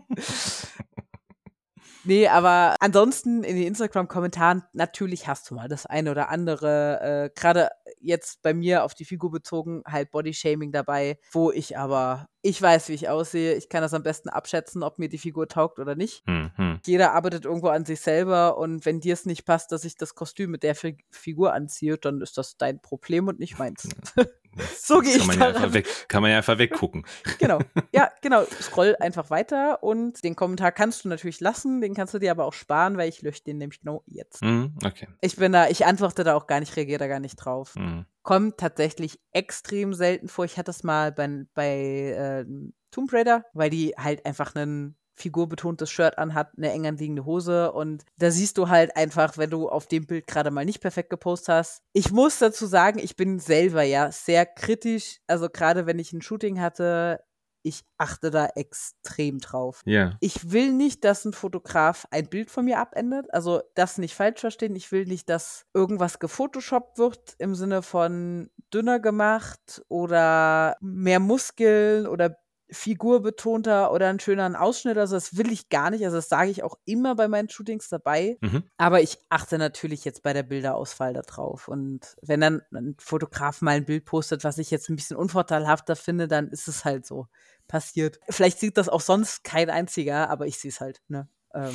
Nee, 2.05 2.28
aber 2.28 2.76
ansonsten 2.80 3.44
in 3.44 3.57
den 3.57 3.66
Instagram-Kommentaren, 3.66 4.62
natürlich 4.72 5.28
hast 5.28 5.51
du 5.51 5.55
mal 5.55 5.68
das 5.68 5.84
eine 5.84 6.11
oder 6.11 6.30
andere, 6.30 7.01
äh, 7.03 7.30
gerade 7.38 7.68
jetzt 8.01 8.42
bei 8.42 8.55
mir 8.55 8.84
auf 8.84 8.94
die 8.94 9.05
Figur 9.05 9.30
bezogen 9.30 9.82
halt 9.86 10.11
Bodyshaming 10.11 10.72
dabei, 10.72 11.18
wo 11.32 11.51
ich 11.51 11.76
aber 11.76 12.26
ich 12.43 12.61
weiß, 12.61 12.88
wie 12.88 12.95
ich 12.95 13.09
aussehe. 13.09 13.55
Ich 13.55 13.68
kann 13.68 13.82
das 13.82 13.93
am 13.93 14.03
besten 14.03 14.28
abschätzen, 14.28 14.82
ob 14.82 14.99
mir 14.99 15.09
die 15.09 15.18
Figur 15.18 15.49
taugt 15.49 15.78
oder 15.78 15.95
nicht. 15.95 16.26
Mhm. 16.26 16.80
Jeder 16.86 17.12
arbeitet 17.12 17.45
irgendwo 17.45 17.68
an 17.68 17.84
sich 17.84 18.01
selber 18.01 18.57
und 18.57 18.86
wenn 18.86 19.01
dir 19.01 19.12
es 19.12 19.26
nicht 19.26 19.45
passt, 19.45 19.72
dass 19.72 19.84
ich 19.84 19.97
das 19.97 20.14
Kostüm 20.14 20.51
mit 20.51 20.62
der 20.62 20.74
Figur 21.11 21.53
anziehe, 21.53 21.99
dann 21.99 22.20
ist 22.20 22.38
das 22.38 22.57
dein 22.57 22.80
Problem 22.80 23.28
und 23.28 23.38
nicht 23.38 23.59
meins. 23.59 23.88
so 24.80 25.01
gehe 25.01 25.16
ich 25.16 25.28
kann 25.28 25.38
man, 25.38 25.55
ja 25.55 25.72
weg, 25.72 25.86
kann 26.09 26.22
man 26.22 26.30
ja 26.30 26.38
einfach 26.38 26.59
weggucken. 26.59 27.05
genau. 27.38 27.59
Ja, 27.93 28.11
genau. 28.22 28.45
Scroll 28.61 28.97
einfach 28.99 29.28
weiter 29.30 29.82
und 29.82 30.24
den 30.24 30.34
Kommentar 30.34 30.72
kannst 30.72 31.05
du 31.05 31.09
natürlich 31.09 31.41
lassen, 31.41 31.80
den 31.80 31.95
kannst 31.95 32.14
du 32.14 32.18
dir 32.18 32.30
aber 32.30 32.47
auch 32.47 32.55
sparen, 32.55 32.97
weil 32.97 33.09
ich 33.09 33.20
lösche 33.22 33.45
den 33.45 33.59
nämlich 33.59 33.80
genau 33.80 34.03
jetzt. 34.07 34.43
Mhm, 34.43 34.74
okay. 34.84 35.09
Ich 35.20 35.36
bin 35.36 35.53
da, 35.53 35.68
ich 35.68 35.84
antworte 35.84 36.24
da 36.24 36.34
auch 36.34 36.47
gar 36.47 36.61
nicht, 36.61 36.74
reagiere 36.76 36.99
da 36.99 37.07
gar 37.07 37.20
nicht 37.20 37.36
drauf. 37.36 37.74
Mhm 37.76 38.07
kommt 38.22 38.58
tatsächlich 38.58 39.20
extrem 39.32 39.94
selten 39.94 40.28
vor. 40.28 40.44
Ich 40.44 40.58
hatte 40.58 40.70
es 40.70 40.82
mal 40.82 41.12
bei, 41.12 41.44
bei 41.54 42.44
äh, 42.46 42.46
Tomb 42.90 43.12
Raider, 43.12 43.44
weil 43.52 43.70
die 43.70 43.94
halt 43.96 44.26
einfach 44.26 44.54
ein 44.54 44.96
figurbetontes 45.20 45.90
Shirt 45.90 46.18
anhat, 46.18 46.50
eine 46.56 46.72
eng 46.72 46.86
anliegende 46.86 47.24
Hose 47.24 47.72
und 47.72 48.04
da 48.16 48.30
siehst 48.30 48.58
du 48.58 48.68
halt 48.68 48.96
einfach, 48.96 49.36
wenn 49.38 49.50
du 49.50 49.68
auf 49.68 49.86
dem 49.86 50.06
Bild 50.06 50.26
gerade 50.26 50.50
mal 50.50 50.64
nicht 50.64 50.80
perfekt 50.80 51.10
gepostet 51.10 51.54
hast. 51.54 51.82
Ich 51.92 52.10
muss 52.10 52.38
dazu 52.38 52.66
sagen, 52.66 52.98
ich 52.98 53.16
bin 53.16 53.38
selber 53.38 53.82
ja 53.82 54.10
sehr 54.10 54.46
kritisch, 54.46 55.20
also 55.26 55.48
gerade 55.48 55.86
wenn 55.86 55.98
ich 55.98 56.12
ein 56.12 56.22
Shooting 56.22 56.60
hatte, 56.60 57.20
ich 57.62 57.82
achte 57.98 58.30
da 58.30 58.46
extrem 58.54 59.38
drauf. 59.38 59.82
Ja. 59.84 60.16
Ich 60.20 60.50
will 60.52 60.72
nicht, 60.72 61.04
dass 61.04 61.24
ein 61.24 61.32
Fotograf 61.32 62.06
ein 62.11 62.28
Bild 62.28 62.50
von 62.50 62.64
mir 62.64 62.78
abändert. 62.78 63.32
Also 63.32 63.62
das 63.74 63.98
nicht 63.98 64.14
falsch 64.14 64.40
verstehen. 64.40 64.76
Ich 64.76 64.92
will 64.92 65.04
nicht, 65.04 65.28
dass 65.28 65.66
irgendwas 65.74 66.18
gefotoshoppt 66.18 66.98
wird 66.98 67.34
im 67.38 67.54
Sinne 67.54 67.82
von 67.82 68.50
dünner 68.72 69.00
gemacht 69.00 69.82
oder 69.88 70.76
mehr 70.80 71.20
Muskeln 71.20 72.06
oder 72.06 72.36
figurbetonter 72.72 73.92
oder 73.92 74.08
einen 74.08 74.20
schöneren 74.20 74.56
Ausschnitt. 74.56 74.98
Also 74.98 75.16
das 75.16 75.36
will 75.36 75.52
ich 75.52 75.68
gar 75.68 75.90
nicht. 75.90 76.04
Also 76.04 76.16
das 76.16 76.28
sage 76.28 76.50
ich 76.50 76.62
auch 76.62 76.78
immer 76.84 77.14
bei 77.14 77.28
meinen 77.28 77.48
Shootings 77.48 77.88
dabei. 77.88 78.38
Mhm. 78.40 78.64
Aber 78.76 79.00
ich 79.00 79.18
achte 79.28 79.58
natürlich 79.58 80.04
jetzt 80.04 80.22
bei 80.22 80.32
der 80.32 80.42
Bilderauswahl 80.42 81.12
darauf. 81.12 81.68
Und 81.68 82.16
wenn 82.22 82.40
dann 82.40 82.62
ein 82.72 82.96
Fotograf 82.98 83.62
mal 83.62 83.76
ein 83.76 83.84
Bild 83.84 84.04
postet, 84.04 84.44
was 84.44 84.58
ich 84.58 84.70
jetzt 84.70 84.88
ein 84.88 84.96
bisschen 84.96 85.16
unvorteilhafter 85.16 85.96
finde, 85.96 86.28
dann 86.28 86.48
ist 86.48 86.68
es 86.68 86.84
halt 86.84 87.06
so 87.06 87.26
passiert. 87.68 88.18
Vielleicht 88.28 88.58
sieht 88.58 88.76
das 88.76 88.88
auch 88.88 89.00
sonst 89.00 89.44
kein 89.44 89.70
einziger, 89.70 90.30
aber 90.30 90.46
ich 90.46 90.58
sehe 90.58 90.70
es 90.70 90.80
halt. 90.80 91.00
Ne? 91.08 91.28
Ähm, 91.54 91.72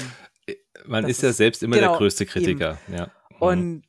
äh, 0.47 0.55
Man 0.85 1.07
ist 1.07 1.21
ja 1.21 1.33
selbst 1.33 1.63
immer 1.63 1.75
genau, 1.75 1.91
der 1.91 1.97
größte 1.97 2.25
Kritiker. 2.25 2.77
Ja. 2.87 3.05
Mhm. 3.29 3.37
Und 3.39 3.81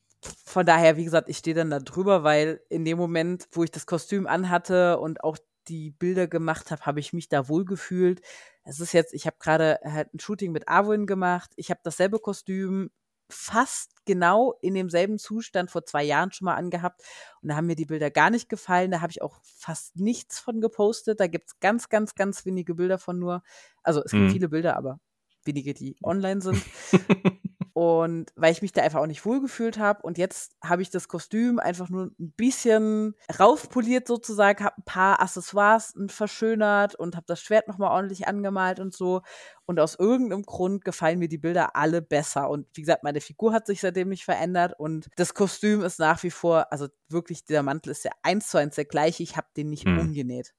von 0.45 0.67
daher, 0.67 0.97
wie 0.97 1.05
gesagt, 1.05 1.29
ich 1.29 1.39
stehe 1.39 1.55
dann 1.55 1.71
da 1.71 1.79
drüber, 1.79 2.25
weil 2.25 2.61
in 2.69 2.85
dem 2.85 2.99
Moment, 2.99 3.49
wo 3.53 3.65
ich 3.65 3.71
das 3.71 3.87
Kostüm 3.87 4.27
anhatte 4.27 4.99
und 4.99 5.23
auch 5.23 5.39
die 5.69 5.91
Bilder 5.91 6.27
gemacht 6.27 6.71
habe, 6.71 6.83
habe 6.87 7.01
ich 7.01 7.13
mich 7.13 7.29
da 7.29 7.49
wohl 7.49 7.65
gefühlt. 7.65 8.21
Es 8.65 8.81
ist 8.81 8.93
jetzt, 8.93 9.15
ich 9.15 9.27
habe 9.27 9.37
gerade 9.39 9.79
halt 9.85 10.13
ein 10.15 10.21
Shooting 10.21 10.53
mit 10.53 10.69
Arwen 10.69 11.07
gemacht. 11.07 11.53
Ich 11.57 11.71
habe 11.71 11.81
dasselbe 11.83 12.19
Kostüm 12.19 12.91
fast 13.29 13.91
genau 14.05 14.55
in 14.61 14.75
demselben 14.75 15.19
Zustand 15.19 15.71
vor 15.71 15.85
zwei 15.85 16.05
Jahren 16.05 16.33
schon 16.33 16.47
mal 16.47 16.55
angehabt. 16.55 17.03
Und 17.43 17.49
da 17.49 17.57
haben 17.57 17.67
mir 17.67 17.77
die 17.77 17.87
Bilder 17.87 18.11
gar 18.11 18.31
nicht 18.31 18.49
gefallen. 18.49 18.91
Da 18.91 19.01
habe 19.01 19.11
ich 19.11 19.23
auch 19.23 19.41
fast 19.43 19.97
nichts 19.97 20.39
von 20.39 20.61
gepostet. 20.61 21.21
Da 21.21 21.27
gibt 21.27 21.49
es 21.49 21.61
ganz, 21.61 21.89
ganz, 21.89 22.15
ganz 22.15 22.45
wenige 22.45 22.75
Bilder 22.75 22.99
von 22.99 23.19
nur. 23.19 23.43
Also 23.83 24.03
es 24.05 24.13
gibt 24.13 24.25
mhm. 24.25 24.31
viele 24.31 24.49
Bilder, 24.49 24.77
aber 24.77 25.01
wenige, 25.45 25.75
die 25.75 25.97
online 26.03 26.41
sind. 26.41 26.63
Und 27.77 28.33
weil 28.37 28.53
ich 28.53 28.63
mich 28.63 28.73
da 28.73 28.81
einfach 28.81 29.01
auch 29.01 29.07
nicht 29.07 29.27
wohlgefühlt 29.27 29.79
habe. 29.79 30.01
Und 30.01 30.17
jetzt 30.17 30.57
habe 30.65 30.81
ich 30.81 30.89
das 30.89 31.09
Kostüm 31.09 31.59
einfach 31.59 31.91
nur 31.91 32.07
ein 32.19 32.33
bisschen 32.33 33.15
raufpoliert 33.39 34.09
sozusagen, 34.09 34.65
habe 34.65 34.79
ein 34.79 34.85
paar 34.87 35.21
Accessoires 35.21 35.93
verschönert 36.07 36.95
und 36.95 37.17
habe 37.17 37.27
das 37.29 37.43
Schwert 37.43 37.69
nochmal 37.69 37.91
ordentlich 37.91 38.27
angemalt 38.29 38.81
und 38.81 38.95
so. 38.95 39.21
Und 39.67 39.79
aus 39.79 39.95
irgendeinem 39.95 40.45
Grund 40.45 40.87
gefallen 40.87 41.19
mir 41.19 41.29
die 41.29 41.37
Bilder 41.37 41.77
alle 41.77 42.01
besser. 42.01 42.49
Und 42.49 42.67
wie 42.73 42.81
gesagt, 42.81 43.05
meine 43.05 43.21
Figur 43.21 43.53
hat 43.53 43.67
sich 43.67 43.83
seitdem 43.83 44.09
nicht 44.09 44.25
verändert. 44.25 44.73
Und 44.79 45.11
das 45.17 45.35
Kostüm 45.35 45.83
ist 45.83 45.99
nach 45.99 46.23
wie 46.23 46.31
vor, 46.31 46.73
also 46.73 46.89
wirklich, 47.11 47.45
dieser 47.45 47.63
Mantel 47.63 47.91
ist 47.91 48.07
ja 48.07 48.13
eins 48.23 48.49
zu 48.49 48.57
eins 48.57 48.77
der 48.77 48.87
gleiche. 48.87 49.23
Ich 49.23 49.37
habe 49.37 49.49
den 49.55 49.69
nicht 49.69 49.85
hm. 49.85 49.99
umgenäht. 49.99 50.55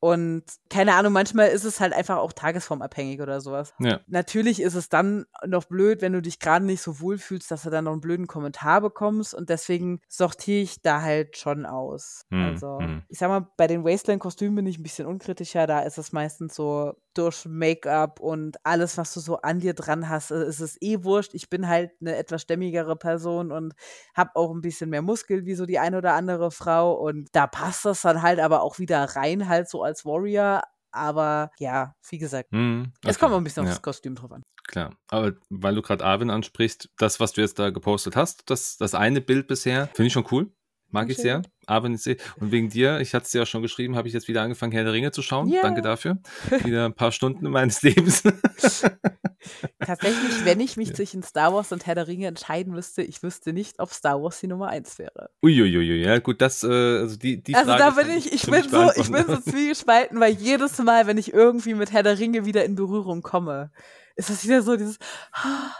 Und 0.00 0.44
keine 0.70 0.94
Ahnung, 0.94 1.12
manchmal 1.12 1.48
ist 1.48 1.64
es 1.64 1.78
halt 1.78 1.92
einfach 1.92 2.16
auch 2.16 2.32
tagesformabhängig 2.32 3.20
oder 3.20 3.42
sowas. 3.42 3.74
Ja. 3.78 4.00
Natürlich 4.06 4.62
ist 4.62 4.74
es 4.74 4.88
dann 4.88 5.26
noch 5.46 5.64
blöd, 5.64 6.00
wenn 6.00 6.14
du 6.14 6.22
dich 6.22 6.38
gerade 6.38 6.64
nicht 6.64 6.80
so 6.80 7.00
wohl 7.00 7.18
fühlst, 7.18 7.50
dass 7.50 7.62
du 7.62 7.70
dann 7.70 7.84
noch 7.84 7.92
einen 7.92 8.00
blöden 8.00 8.26
Kommentar 8.26 8.80
bekommst. 8.80 9.34
Und 9.34 9.50
deswegen 9.50 10.00
sortiere 10.08 10.62
ich 10.62 10.80
da 10.80 11.02
halt 11.02 11.36
schon 11.36 11.66
aus. 11.66 12.24
Hm, 12.30 12.44
also, 12.44 12.78
hm. 12.80 13.02
ich 13.08 13.18
sag 13.18 13.28
mal, 13.28 13.46
bei 13.58 13.66
den 13.66 13.84
Wasteland-Kostümen 13.84 14.56
bin 14.56 14.66
ich 14.66 14.78
ein 14.78 14.82
bisschen 14.82 15.06
unkritischer. 15.06 15.66
Da 15.66 15.80
ist 15.80 15.98
es 15.98 16.12
meistens 16.12 16.54
so 16.54 16.94
durch 17.14 17.44
Make-up 17.46 18.20
und 18.20 18.56
alles, 18.64 18.98
was 18.98 19.14
du 19.14 19.20
so 19.20 19.36
an 19.38 19.60
dir 19.60 19.74
dran 19.74 20.08
hast, 20.08 20.30
äh, 20.30 20.44
ist 20.44 20.60
es 20.60 20.80
eh 20.80 21.02
wurscht. 21.04 21.34
Ich 21.34 21.50
bin 21.50 21.68
halt 21.68 21.92
eine 22.00 22.16
etwas 22.16 22.42
stämmigere 22.42 22.96
Person 22.96 23.52
und 23.52 23.74
habe 24.14 24.30
auch 24.34 24.50
ein 24.52 24.60
bisschen 24.60 24.90
mehr 24.90 25.02
Muskel 25.02 25.44
wie 25.46 25.54
so 25.54 25.66
die 25.66 25.78
eine 25.78 25.98
oder 25.98 26.14
andere 26.14 26.50
Frau. 26.50 26.92
Und 26.94 27.28
da 27.32 27.46
passt 27.46 27.84
das 27.84 28.02
dann 28.02 28.22
halt 28.22 28.40
aber 28.40 28.62
auch 28.62 28.78
wieder 28.78 29.04
rein, 29.16 29.48
halt 29.48 29.68
so 29.68 29.82
als 29.82 30.04
Warrior. 30.04 30.62
Aber 30.92 31.50
ja, 31.58 31.94
wie 32.08 32.18
gesagt, 32.18 32.50
hm, 32.50 32.92
okay. 32.98 33.10
es 33.10 33.18
kommt 33.18 33.32
auch 33.32 33.38
ein 33.38 33.44
bisschen 33.44 33.64
ja. 33.64 33.70
aufs 33.70 33.82
Kostüm 33.82 34.14
drauf 34.14 34.32
an. 34.32 34.42
Klar, 34.66 34.94
aber 35.08 35.32
weil 35.48 35.74
du 35.74 35.82
gerade 35.82 36.04
Arvin 36.04 36.30
ansprichst, 36.30 36.90
das, 36.96 37.18
was 37.18 37.32
du 37.32 37.40
jetzt 37.40 37.58
da 37.58 37.70
gepostet 37.70 38.16
hast, 38.16 38.50
das, 38.50 38.76
das 38.76 38.94
eine 38.94 39.20
Bild 39.20 39.48
bisher, 39.48 39.88
finde 39.88 40.08
ich 40.08 40.12
schon 40.12 40.26
cool. 40.30 40.52
Mag 40.90 41.08
ich 41.10 41.18
sehr. 41.18 41.42
Aber 41.66 41.88
nicht 41.88 42.02
sehr. 42.02 42.16
Und 42.40 42.50
wegen 42.50 42.68
dir, 42.68 43.00
ich 43.00 43.14
hatte 43.14 43.24
es 43.24 43.30
dir 43.30 43.38
ja 43.38 43.46
schon 43.46 43.62
geschrieben, 43.62 43.96
habe 43.96 44.08
ich 44.08 44.14
jetzt 44.14 44.26
wieder 44.26 44.42
angefangen, 44.42 44.72
Herr 44.72 44.84
der 44.84 44.92
Ringe 44.92 45.12
zu 45.12 45.22
schauen. 45.22 45.48
Yeah. 45.48 45.62
Danke 45.62 45.82
dafür. 45.82 46.18
Wieder 46.64 46.84
ein 46.84 46.94
paar 46.94 47.12
Stunden 47.12 47.48
meines 47.48 47.82
Lebens. 47.82 48.22
Tatsächlich, 49.78 50.44
wenn 50.44 50.60
ich 50.60 50.76
mich 50.76 50.88
ja. 50.88 50.94
zwischen 50.94 51.22
Star 51.22 51.54
Wars 51.54 51.72
und 51.72 51.86
Herr 51.86 51.94
der 51.94 52.08
Ringe 52.08 52.26
entscheiden 52.26 52.74
müsste, 52.74 53.02
ich 53.02 53.22
wüsste 53.22 53.52
nicht, 53.52 53.78
ob 53.78 53.92
Star 53.92 54.22
Wars 54.22 54.40
die 54.40 54.48
Nummer 54.48 54.68
eins 54.68 54.98
wäre. 54.98 55.30
Uiuiui, 55.42 56.02
ja 56.02 56.18
gut, 56.18 56.40
das, 56.40 56.62
äh, 56.62 56.68
also 56.68 57.16
die, 57.16 57.42
die 57.42 57.54
Also 57.54 57.72
da 57.76 57.90
bin 57.90 58.10
ich, 58.10 58.32
ich 58.32 58.42
bin 58.42 58.68
so, 58.68 58.90
ich 58.96 59.10
bin 59.10 59.24
so 59.26 59.36
zwiegespalten, 59.50 60.20
weil 60.20 60.34
jedes 60.34 60.78
Mal, 60.78 61.06
wenn 61.06 61.18
ich 61.18 61.32
irgendwie 61.32 61.74
mit 61.74 61.92
Herr 61.92 62.02
der 62.02 62.18
Ringe 62.18 62.44
wieder 62.44 62.64
in 62.64 62.74
Berührung 62.74 63.22
komme, 63.22 63.70
ist 64.16 64.28
das 64.28 64.44
wieder 64.44 64.62
so 64.62 64.76
dieses, 64.76 64.98
ah, 65.32 65.72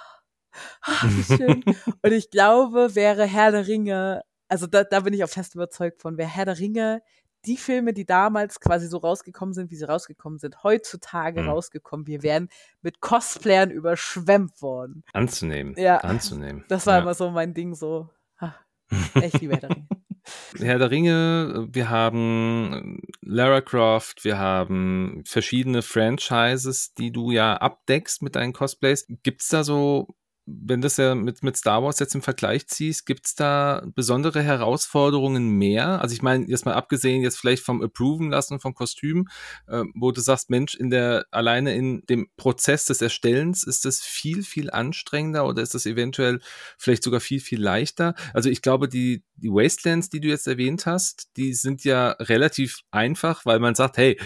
ah, 0.82 1.04
wie 1.08 1.36
schön. 1.36 1.64
und 2.02 2.12
ich 2.12 2.30
glaube, 2.30 2.94
wäre 2.94 3.24
Herr 3.24 3.52
der 3.52 3.66
Ringe 3.66 4.22
also 4.50 4.66
da, 4.66 4.84
da 4.84 5.00
bin 5.00 5.14
ich 5.14 5.24
auch 5.24 5.28
fest 5.28 5.54
überzeugt 5.54 6.02
von, 6.02 6.18
wer 6.18 6.26
Herr 6.26 6.44
der 6.44 6.58
Ringe, 6.58 7.02
die 7.46 7.56
Filme, 7.56 7.94
die 7.94 8.04
damals 8.04 8.60
quasi 8.60 8.86
so 8.86 8.98
rausgekommen 8.98 9.54
sind, 9.54 9.70
wie 9.70 9.76
sie 9.76 9.88
rausgekommen 9.88 10.38
sind, 10.38 10.62
heutzutage 10.62 11.42
mhm. 11.42 11.48
rausgekommen, 11.48 12.06
wir 12.06 12.22
wären 12.22 12.48
mit 12.82 13.00
Cosplayern 13.00 13.70
überschwemmt 13.70 14.60
worden. 14.60 15.04
Anzunehmen. 15.12 15.74
Ja. 15.78 15.98
Anzunehmen. 15.98 16.64
Das 16.68 16.86
war 16.86 16.96
ja. 16.96 17.02
immer 17.02 17.14
so 17.14 17.30
mein 17.30 17.54
Ding, 17.54 17.74
so. 17.74 18.10
Ha, 18.40 18.54
echt 19.14 19.40
liebe 19.40 19.54
Herr 19.54 19.60
der 19.60 19.70
Ringe. 19.70 19.88
Herr 20.58 20.78
der 20.78 20.90
Ringe, 20.90 21.68
wir 21.70 21.88
haben 21.88 23.00
Lara 23.22 23.62
Croft, 23.62 24.24
wir 24.24 24.38
haben 24.38 25.22
verschiedene 25.24 25.82
Franchises, 25.82 26.92
die 26.94 27.10
du 27.10 27.30
ja 27.30 27.56
abdeckst 27.56 28.20
mit 28.20 28.36
deinen 28.36 28.52
Cosplays. 28.52 29.06
Gibt 29.22 29.40
es 29.40 29.48
da 29.48 29.64
so 29.64 30.14
wenn 30.46 30.80
das 30.80 30.96
ja 30.96 31.14
mit, 31.14 31.42
mit 31.42 31.56
Star 31.56 31.82
Wars 31.82 31.98
jetzt 31.98 32.14
im 32.14 32.22
Vergleich 32.22 32.66
ziehst, 32.66 33.06
gibt 33.06 33.26
es 33.26 33.34
da 33.34 33.82
besondere 33.94 34.42
Herausforderungen 34.42 35.48
mehr? 35.48 36.00
Also 36.00 36.14
ich 36.14 36.22
meine, 36.22 36.46
jetzt 36.48 36.64
mal 36.64 36.74
abgesehen 36.74 37.22
jetzt 37.22 37.38
vielleicht 37.38 37.62
vom 37.62 37.82
Approven 37.82 38.30
lassen 38.30 38.60
vom 38.60 38.74
Kostüm, 38.74 39.28
äh, 39.68 39.82
wo 39.94 40.12
du 40.12 40.20
sagst, 40.20 40.50
Mensch, 40.50 40.74
in 40.74 40.90
der, 40.90 41.26
alleine 41.30 41.74
in 41.74 42.02
dem 42.08 42.28
Prozess 42.36 42.86
des 42.86 43.02
Erstellens 43.02 43.62
ist 43.64 43.84
das 43.84 44.00
viel, 44.00 44.42
viel 44.42 44.70
anstrengender 44.70 45.46
oder 45.46 45.62
ist 45.62 45.74
das 45.74 45.86
eventuell 45.86 46.40
vielleicht 46.78 47.02
sogar 47.04 47.20
viel, 47.20 47.40
viel 47.40 47.60
leichter? 47.60 48.14
Also 48.34 48.50
ich 48.50 48.62
glaube, 48.62 48.88
die, 48.88 49.24
die 49.40 49.50
Wastelands, 49.50 50.10
die 50.10 50.20
du 50.20 50.28
jetzt 50.28 50.46
erwähnt 50.46 50.86
hast, 50.86 51.28
die 51.36 51.54
sind 51.54 51.84
ja 51.84 52.10
relativ 52.20 52.80
einfach, 52.90 53.44
weil 53.44 53.58
man 53.58 53.74
sagt, 53.74 53.96
hey, 53.96 54.18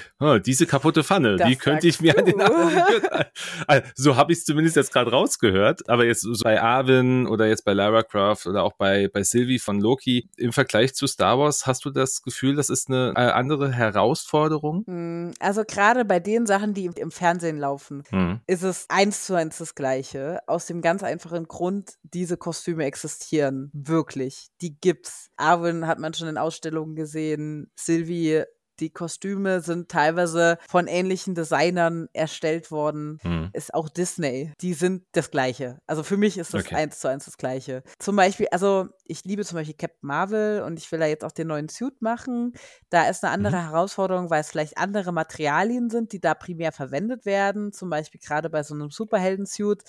diese 0.45 0.67
kaputte 0.67 1.05
Pfanne, 1.05 1.37
das 1.37 1.49
die 1.49 1.57
könnte 1.57 1.89
ich 1.89 2.01
mir 2.01 2.19
an 2.19 2.25
den 2.25 2.41
also, 3.67 3.89
So 3.95 4.17
habe 4.17 4.33
ich 4.33 4.39
es 4.39 4.45
zumindest 4.45 4.77
jetzt 4.77 4.93
gerade 4.93 5.11
rausgehört, 5.11 5.89
aber 5.89 6.05
jetzt 6.05 6.23
so 6.23 6.35
bei 6.43 6.61
Arvin 6.61 7.27
oder 7.27 7.47
jetzt 7.47 7.65
bei 7.65 7.73
Lara 7.73 8.03
Croft 8.03 8.47
oder 8.47 8.63
auch 8.63 8.75
bei, 8.75 9.09
bei 9.09 9.23
Sylvie 9.23 9.59
von 9.59 9.81
Loki, 9.81 10.29
im 10.37 10.53
Vergleich 10.53 10.95
zu 10.95 11.07
Star 11.07 11.39
Wars, 11.39 11.67
hast 11.67 11.85
du 11.85 11.91
das 11.91 12.23
Gefühl, 12.23 12.57
das 12.57 12.71
ist 12.71 12.89
eine 12.89 13.13
äh, 13.17 13.21
andere 13.21 13.73
Herausforderung? 13.73 14.85
Hm, 14.87 15.35
also 15.41 15.65
gerade 15.65 16.05
bei 16.05 16.21
den 16.21 16.47
Sachen, 16.47 16.75
die 16.75 16.87
im 16.87 17.11
Fernsehen 17.11 17.59
laufen, 17.59 18.03
hm. 18.11 18.41
ist 18.47 18.63
es 18.63 18.87
eins 18.89 19.25
zu 19.25 19.35
eins 19.35 19.59
das 19.59 19.75
Gleiche. 19.75 20.41
Aus 20.47 20.67
dem 20.67 20.83
ganz 20.83 21.03
einfachen 21.03 21.47
Grund, 21.47 21.95
diese 22.03 22.37
Kostüme 22.37 22.85
existieren 22.85 23.71
wirklich. 23.73 24.49
Die 24.61 24.79
gibt's. 25.05 25.31
Arvin 25.37 25.87
hat 25.87 25.99
man 25.99 26.15
schon 26.15 26.29
in 26.29 26.39
Ausstellungen 26.39 26.97
gesehen. 26.97 27.71
Sylvie 27.77 28.45
die 28.81 28.91
Kostüme 28.91 29.61
sind 29.61 29.89
teilweise 29.89 30.59
von 30.69 30.89
ähnlichen 30.89 31.37
Designern 31.37 32.09
erstellt 32.13 32.73
worden. 32.73 33.19
Hm. 33.23 33.51
Ist 33.53 33.73
auch 33.73 33.89
Disney. 33.89 34.53
Die 34.61 34.75
sind 34.75 35.05
das 35.13 35.31
Gleiche. 35.31 35.79
Also 35.87 36.03
für 36.03 36.17
mich 36.17 36.39
ist 36.39 36.55
das 36.55 36.65
okay. 36.65 36.75
eins 36.75 36.99
zu 36.99 37.09
eins 37.09 37.27
das 37.27 37.39
Gleiche. 37.39 37.85
Zum 38.01 38.17
Beispiel, 38.17 38.49
also 38.51 38.89
ich 39.05 39.25
liebe 39.25 39.45
zum 39.45 39.59
Beispiel 39.59 39.77
Captain 39.77 40.09
Marvel 40.09 40.63
und 40.63 40.81
ich 40.81 40.91
will 40.91 40.99
da 40.99 41.07
jetzt 41.07 41.25
auch 41.25 41.31
den 41.31 41.47
neuen 41.47 41.69
Suit 41.69 42.03
machen. 42.03 42.53
Da 42.91 43.09
ist 43.09 43.23
eine 43.23 43.33
andere 43.33 43.57
mhm. 43.59 43.71
Herausforderung, 43.71 44.31
weil 44.31 44.41
es 44.41 44.51
vielleicht 44.51 44.77
andere 44.77 45.13
Materialien 45.13 45.89
sind, 45.89 46.13
die 46.13 46.21
da 46.21 46.35
primär 46.35 46.73
verwendet 46.73 47.27
werden. 47.27 47.73
Zum 47.73 47.91
Beispiel 47.91 48.21
gerade 48.21 48.51
bei 48.51 48.65
so 48.65 48.75
einem 48.75 48.91
Superhelden-Suit 48.91 49.85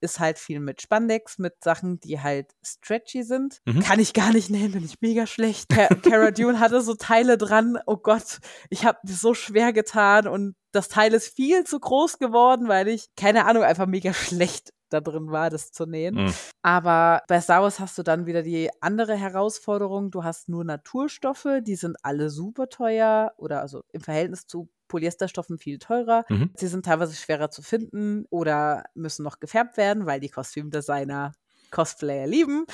ist 0.00 0.20
halt 0.20 0.38
viel 0.38 0.60
mit 0.60 0.82
Spandex, 0.82 1.38
mit 1.38 1.62
Sachen, 1.62 2.00
die 2.00 2.20
halt 2.20 2.52
stretchy 2.64 3.22
sind. 3.22 3.60
Mhm. 3.64 3.80
Kann 3.80 4.00
ich 4.00 4.12
gar 4.12 4.32
nicht 4.32 4.50
nennen, 4.50 4.72
bin 4.72 4.84
ich 4.84 5.00
mega 5.00 5.26
schlecht. 5.26 5.68
Cara 6.02 6.30
Dune 6.30 6.60
hatte 6.60 6.80
so 6.80 6.94
Teile 6.94 7.38
dran. 7.38 7.78
Oh 7.86 7.96
Gott, 7.96 8.38
ich 8.68 8.84
habe 8.84 8.98
mir 9.04 9.14
so 9.14 9.34
schwer 9.34 9.72
getan 9.72 10.26
und 10.26 10.54
das 10.72 10.88
Teil 10.88 11.12
ist 11.14 11.34
viel 11.34 11.64
zu 11.64 11.80
groß 11.80 12.18
geworden, 12.18 12.68
weil 12.68 12.88
ich, 12.88 13.08
keine 13.16 13.46
Ahnung, 13.46 13.62
einfach 13.62 13.86
mega 13.86 14.12
schlecht 14.14 14.70
da 14.90 15.00
drin 15.00 15.30
war, 15.30 15.50
das 15.50 15.72
zu 15.72 15.86
nähen. 15.86 16.16
Mhm. 16.16 16.34
Aber 16.62 17.22
bei 17.28 17.40
Star 17.40 17.62
Wars 17.62 17.80
hast 17.80 17.96
du 17.96 18.02
dann 18.02 18.26
wieder 18.26 18.42
die 18.42 18.70
andere 18.80 19.16
Herausforderung. 19.16 20.10
Du 20.10 20.24
hast 20.24 20.48
nur 20.48 20.64
Naturstoffe, 20.64 21.46
die 21.62 21.76
sind 21.76 21.96
alle 22.02 22.28
super 22.28 22.68
teuer 22.68 23.32
oder 23.36 23.60
also 23.60 23.82
im 23.92 24.00
Verhältnis 24.00 24.46
zu 24.46 24.68
Polyesterstoffen 24.90 25.58
viel 25.58 25.78
teurer. 25.78 26.24
Mhm. 26.28 26.50
Sie 26.54 26.66
sind 26.66 26.84
teilweise 26.84 27.14
schwerer 27.14 27.50
zu 27.50 27.62
finden 27.62 28.26
oder 28.28 28.84
müssen 28.94 29.22
noch 29.22 29.40
gefärbt 29.40 29.78
werden, 29.78 30.04
weil 30.04 30.20
die 30.20 30.28
Kostümdesigner 30.28 31.32
Cosplayer 31.70 32.26
lieben. 32.26 32.66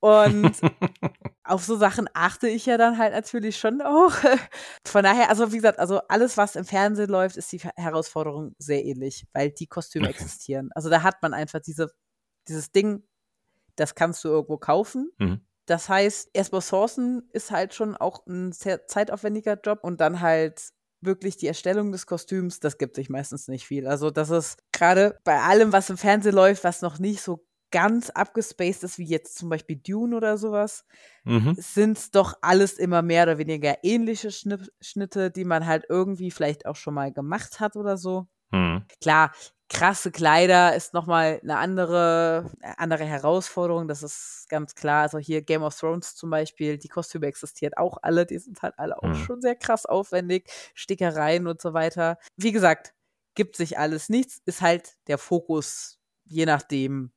Und 0.00 0.52
auf 1.44 1.64
so 1.64 1.76
Sachen 1.76 2.08
achte 2.12 2.46
ich 2.46 2.66
ja 2.66 2.76
dann 2.76 2.98
halt 2.98 3.14
natürlich 3.14 3.56
schon 3.56 3.80
auch. 3.80 4.12
Von 4.86 5.02
daher, 5.02 5.30
also 5.30 5.50
wie 5.50 5.56
gesagt, 5.56 5.78
also 5.78 6.00
alles, 6.08 6.36
was 6.36 6.56
im 6.56 6.66
Fernsehen 6.66 7.08
läuft, 7.08 7.38
ist 7.38 7.50
die 7.52 7.60
Herausforderung 7.76 8.54
sehr 8.58 8.84
ähnlich, 8.84 9.26
weil 9.32 9.50
die 9.50 9.66
Kostüme 9.66 10.08
okay. 10.08 10.14
existieren. 10.20 10.70
Also 10.74 10.90
da 10.90 11.02
hat 11.02 11.22
man 11.22 11.32
einfach 11.32 11.60
diese, 11.60 11.90
dieses 12.48 12.70
Ding, 12.70 13.02
das 13.76 13.94
kannst 13.94 14.22
du 14.24 14.28
irgendwo 14.28 14.58
kaufen. 14.58 15.10
Mhm. 15.18 15.40
Das 15.66 15.88
heißt, 15.88 16.28
erstmal 16.34 16.60
sourcen 16.60 17.28
ist 17.32 17.50
halt 17.50 17.72
schon 17.72 17.96
auch 17.96 18.26
ein 18.26 18.52
sehr 18.52 18.86
zeitaufwendiger 18.86 19.58
Job 19.58 19.80
und 19.82 20.02
dann 20.02 20.20
halt 20.20 20.68
wirklich 21.04 21.36
die 21.36 21.46
Erstellung 21.46 21.92
des 21.92 22.06
Kostüms, 22.06 22.60
das 22.60 22.78
gibt 22.78 22.96
sich 22.96 23.08
meistens 23.08 23.48
nicht 23.48 23.66
viel. 23.66 23.86
Also 23.86 24.10
das 24.10 24.30
ist 24.30 24.58
gerade 24.72 25.18
bei 25.24 25.40
allem, 25.40 25.72
was 25.72 25.90
im 25.90 25.96
Fernsehen 25.96 26.34
läuft, 26.34 26.64
was 26.64 26.82
noch 26.82 26.98
nicht 26.98 27.20
so 27.20 27.46
ganz 27.70 28.10
abgespaced 28.10 28.84
ist, 28.84 28.98
wie 28.98 29.04
jetzt 29.04 29.36
zum 29.36 29.48
Beispiel 29.48 29.74
Dune 29.76 30.16
oder 30.16 30.38
sowas, 30.38 30.84
mhm. 31.24 31.56
sind 31.58 31.98
es 31.98 32.12
doch 32.12 32.34
alles 32.40 32.74
immer 32.74 33.02
mehr 33.02 33.24
oder 33.24 33.38
weniger 33.38 33.78
ähnliche 33.82 34.30
Schnitte, 34.30 35.32
die 35.32 35.44
man 35.44 35.66
halt 35.66 35.84
irgendwie 35.88 36.30
vielleicht 36.30 36.66
auch 36.66 36.76
schon 36.76 36.94
mal 36.94 37.12
gemacht 37.12 37.58
hat 37.58 37.74
oder 37.74 37.96
so. 37.96 38.28
Mhm. 38.52 38.84
Klar, 39.00 39.32
krasse 39.68 40.10
Kleider 40.10 40.74
ist 40.74 40.94
nochmal 40.94 41.40
eine 41.42 41.56
andere, 41.56 42.50
andere 42.76 43.04
Herausforderung, 43.04 43.88
das 43.88 44.02
ist 44.02 44.46
ganz 44.48 44.74
klar. 44.74 45.02
Also 45.02 45.18
hier 45.18 45.42
Game 45.42 45.62
of 45.62 45.78
Thrones 45.78 46.14
zum 46.14 46.30
Beispiel, 46.30 46.78
die 46.78 46.88
Kostüme 46.88 47.26
existieren 47.26 47.74
auch 47.74 47.98
alle, 48.02 48.26
die 48.26 48.38
sind 48.38 48.62
halt 48.62 48.74
alle 48.78 48.98
auch 48.98 49.08
mhm. 49.08 49.14
schon 49.14 49.40
sehr 49.40 49.56
krass 49.56 49.86
aufwendig, 49.86 50.50
Stickereien 50.74 51.46
und 51.46 51.60
so 51.60 51.72
weiter. 51.72 52.18
Wie 52.36 52.52
gesagt, 52.52 52.94
gibt 53.34 53.56
sich 53.56 53.78
alles 53.78 54.08
nichts, 54.08 54.40
ist 54.44 54.60
halt 54.60 54.94
der 55.06 55.18
Fokus, 55.18 55.98
je 56.24 56.46
nachdem, 56.46 57.12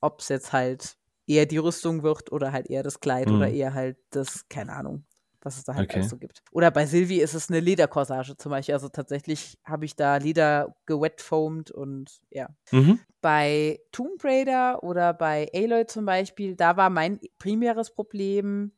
ob 0.00 0.20
es 0.20 0.28
jetzt 0.28 0.52
halt 0.52 0.96
eher 1.26 1.46
die 1.46 1.58
Rüstung 1.58 2.02
wird 2.02 2.32
oder 2.32 2.52
halt 2.52 2.68
eher 2.68 2.82
das 2.82 3.00
Kleid 3.00 3.28
mhm. 3.28 3.36
oder 3.36 3.48
eher 3.48 3.74
halt 3.74 3.98
das, 4.10 4.48
keine 4.48 4.72
Ahnung, 4.72 5.04
was 5.42 5.58
es 5.58 5.64
da 5.64 5.74
halt 5.74 5.90
okay. 5.90 6.02
so 6.02 6.16
gibt. 6.16 6.42
Oder 6.52 6.70
bei 6.70 6.86
Sylvie 6.86 7.20
ist 7.20 7.34
es 7.34 7.48
eine 7.48 7.60
Lederkorsage 7.60 8.36
zum 8.36 8.50
Beispiel. 8.50 8.74
Also 8.74 8.88
tatsächlich 8.88 9.58
habe 9.64 9.84
ich 9.84 9.96
da 9.96 10.16
Leder 10.16 10.74
gewetfoamed 10.86 11.70
und 11.70 12.20
ja. 12.30 12.48
Mhm. 12.70 13.00
Bei 13.20 13.80
Tomb 13.92 14.22
Raider 14.24 14.82
oder 14.82 15.12
bei 15.12 15.48
Aloy 15.54 15.86
zum 15.86 16.04
Beispiel, 16.04 16.56
da 16.56 16.76
war 16.76 16.90
mein 16.90 17.20
primäres 17.38 17.92
Problem 17.94 18.72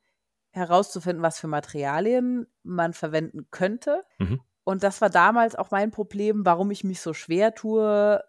herauszufinden, 0.51 1.23
was 1.23 1.39
für 1.39 1.49
Materialien 1.49 2.47
man 2.63 2.93
verwenden 2.93 3.47
könnte. 3.51 4.05
Mhm. 4.19 4.41
Und 4.65 4.83
das 4.85 5.01
war 5.01 5.11
damals 5.11 5.57
auch 5.57 5.71
mein 5.71 5.91
Problem, 5.91 6.45
warum 6.45 6.71
ich 6.71 6.85
mich 6.85 7.01
so 7.01 7.15
schwer 7.15 7.55
tue, 7.55 8.23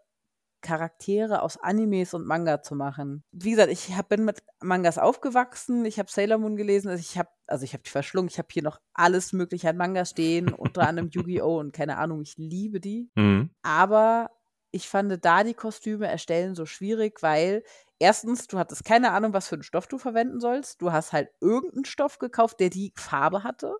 Charaktere 0.63 1.43
aus 1.43 1.57
Animes 1.57 2.15
und 2.15 2.25
Manga 2.25 2.63
zu 2.63 2.73
machen. 2.73 3.23
Wie 3.31 3.51
gesagt, 3.51 3.71
ich 3.71 3.95
hab, 3.95 4.09
bin 4.09 4.25
mit 4.25 4.41
Mangas 4.61 4.97
aufgewachsen, 4.97 5.85
ich 5.85 5.99
habe 5.99 6.09
Sailor 6.09 6.39
Moon 6.39 6.55
gelesen, 6.55 6.89
also 6.89 6.99
ich 6.99 7.19
habe 7.19 7.29
also 7.45 7.65
ich 7.65 7.73
habe 7.73 7.83
die 7.83 7.89
verschlungen, 7.91 8.29
ich 8.29 8.39
habe 8.39 8.47
hier 8.51 8.63
noch 8.63 8.79
alles 8.93 9.33
mögliche 9.33 9.69
an 9.69 9.77
Manga 9.77 10.05
stehen, 10.05 10.51
unter 10.53 10.87
anderem 10.87 11.09
Yu-Gi-Oh! 11.13 11.59
und 11.59 11.73
keine 11.73 11.97
Ahnung, 11.97 12.21
ich 12.21 12.35
liebe 12.37 12.79
die. 12.79 13.11
Mhm. 13.15 13.51
Aber 13.61 14.31
ich 14.71 14.89
fand 14.89 15.23
da 15.23 15.43
die 15.43 15.53
Kostüme 15.53 16.07
erstellen 16.07 16.55
so 16.55 16.65
schwierig, 16.65 17.21
weil 17.21 17.63
erstens, 17.99 18.47
du 18.47 18.57
hattest 18.57 18.83
keine 18.83 19.11
Ahnung, 19.11 19.33
was 19.33 19.47
für 19.47 19.55
einen 19.55 19.63
Stoff 19.63 19.87
du 19.87 19.97
verwenden 19.99 20.39
sollst. 20.39 20.81
Du 20.81 20.91
hast 20.91 21.13
halt 21.13 21.29
irgendeinen 21.41 21.85
Stoff 21.85 22.17
gekauft, 22.17 22.59
der 22.59 22.69
die 22.69 22.91
Farbe 22.95 23.43
hatte. 23.43 23.75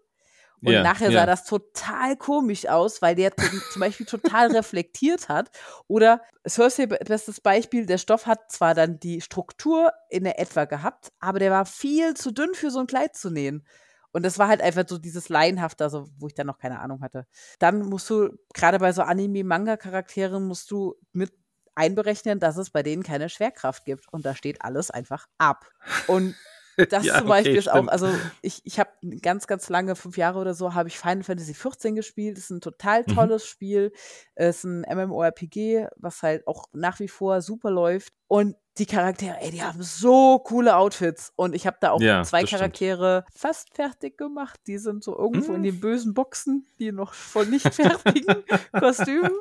Und 0.64 0.72
yeah, 0.72 0.84
nachher 0.84 1.08
sah 1.08 1.20
yeah. 1.20 1.26
das 1.26 1.46
total 1.46 2.16
komisch 2.16 2.68
aus, 2.68 3.02
weil 3.02 3.16
der 3.16 3.34
zum 3.72 3.80
Beispiel 3.80 4.06
total 4.06 4.52
reflektiert 4.56 5.28
hat. 5.30 5.52
Oder 5.88 6.22
Cersei, 6.48 6.86
bestes 6.86 7.42
Beispiel, 7.42 7.86
der 7.86 7.98
Stoff 7.98 8.26
hat 8.26 8.52
zwar 8.52 8.74
dann 8.74 9.00
die 9.00 9.22
Struktur 9.22 9.92
in 10.10 10.24
der 10.24 10.40
etwa 10.40 10.66
gehabt, 10.66 11.12
aber 11.20 11.40
der 11.40 11.52
war 11.52 11.66
viel 11.66 12.14
zu 12.14 12.32
dünn 12.32 12.54
für 12.54 12.72
so 12.72 12.80
ein 12.80 12.88
Kleid 12.88 13.16
zu 13.16 13.30
nähen. 13.30 13.66
Und 14.14 14.24
das 14.24 14.38
war 14.38 14.48
halt 14.48 14.62
einfach 14.62 14.84
so 14.88 15.00
dieses 15.00 15.28
Laienhafte, 15.28 15.84
also 15.84 16.08
wo 16.18 16.28
ich 16.28 16.36
dann 16.36 16.48
noch 16.48 16.60
keine 16.60 16.80
Ahnung 16.80 17.02
hatte. 17.02 17.26
Dann 17.60 17.82
musst 17.82 18.10
du, 18.10 18.30
gerade 18.54 18.80
bei 18.80 18.94
so 18.94 19.02
Anime-Manga-Charakteren, 19.02 20.46
musst 20.46 20.70
du 20.70 20.96
mit 21.12 21.34
einberechnen, 21.76 22.40
dass 22.40 22.58
es 22.58 22.70
bei 22.70 22.84
denen 22.84 23.02
keine 23.02 23.28
Schwerkraft 23.30 23.86
gibt. 23.86 24.06
Und 24.14 24.24
da 24.26 24.36
steht 24.36 24.62
alles 24.62 24.92
einfach 24.92 25.26
ab. 25.40 25.66
Und 26.08 26.36
Das 26.90 27.06
ja, 27.06 27.20
zum 27.20 27.28
Beispiel 27.28 27.54
okay, 27.54 27.60
ist 27.60 27.72
auch, 27.72 27.88
also 27.88 28.10
ich, 28.42 28.62
ich 28.66 28.80
habe 28.80 28.90
ganz, 29.22 29.48
ganz 29.48 29.70
lange, 29.70 29.96
fünf 29.96 30.18
Jahre 30.18 30.40
oder 30.40 30.54
so, 30.54 30.74
habe 30.74 30.90
ich 30.90 30.98
Final 30.98 31.24
Fantasy 31.24 31.54
14 31.54 31.96
gespielt. 31.96 32.38
Das 32.38 32.46
ist 32.46 32.50
ein 32.50 32.62
total 32.62 33.04
mhm. 33.08 33.16
tolles 33.16 33.44
mhm. 33.44 33.48
Spiel. 33.48 33.92
Es 34.36 34.58
ist 34.58 34.64
ein 34.66 34.82
MMORPG, 34.82 35.88
was 35.98 36.24
halt 36.24 36.48
auch 36.48 36.66
nach 36.74 37.00
wie 37.00 37.08
vor 37.08 37.42
super 37.42 37.72
läuft. 37.72 38.14
Und 38.28 38.56
die 38.80 38.88
Charaktere, 38.88 39.38
ey, 39.40 39.52
die 39.52 39.62
haben 39.62 39.84
so 39.84 40.40
coole 40.40 40.76
Outfits. 40.76 41.32
Und 41.36 41.54
ich 41.54 41.68
habe 41.68 41.78
da 41.80 41.92
auch 41.92 42.02
ja, 42.02 42.24
zwei 42.24 42.44
Charaktere 42.44 43.24
stimmt. 43.28 43.40
fast 43.40 43.76
fertig 43.76 44.18
gemacht. 44.18 44.60
Die 44.66 44.80
sind 44.80 45.04
so 45.04 45.16
irgendwo 45.16 45.52
mhm. 45.52 45.58
in 45.58 45.64
den 45.64 45.80
bösen 45.80 46.14
Boxen, 46.14 46.66
die 46.80 46.92
noch 46.92 47.14
voll 47.14 47.46
nicht 47.46 47.72
fertigen 47.74 48.44
Kostümen. 48.72 49.32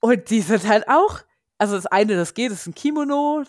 Und 0.00 0.30
die 0.30 0.40
sind 0.40 0.66
halt 0.66 0.88
auch 0.88 1.20
also 1.60 1.74
das 1.74 1.84
eine, 1.84 2.16
das 2.16 2.32
geht, 2.32 2.50
ist 2.52 2.66
ein 2.66 2.74
Kimono, 2.74 3.44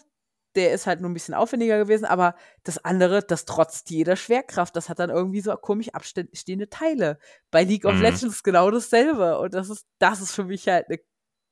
der 0.56 0.74
ist 0.74 0.88
halt 0.88 1.02
nur 1.02 1.10
ein 1.10 1.14
bisschen 1.14 1.34
aufwendiger 1.34 1.78
gewesen, 1.78 2.06
aber 2.06 2.36
das 2.64 2.84
andere, 2.84 3.22
das 3.22 3.46
trotzt 3.46 3.90
jeder 3.90 4.16
Schwerkraft. 4.16 4.76
Das 4.76 4.90
hat 4.90 5.00
dann 5.00 5.10
irgendwie 5.10 5.42
so 5.42 5.56
komisch 5.56 5.90
abstehende 5.90 6.70
Teile. 6.70 7.18
Bei 7.52 7.64
League 7.64 7.86
of 7.86 7.96
mhm. 7.96 8.02
Legends 8.02 8.44
genau 8.44 8.70
dasselbe. 8.70 9.40
Und 9.40 9.54
das 9.54 9.70
ist, 9.70 9.86
das 10.00 10.22
ist 10.22 10.34
für 10.34 10.44
mich 10.44 10.68
halt 10.68 10.88
eine 10.90 11.00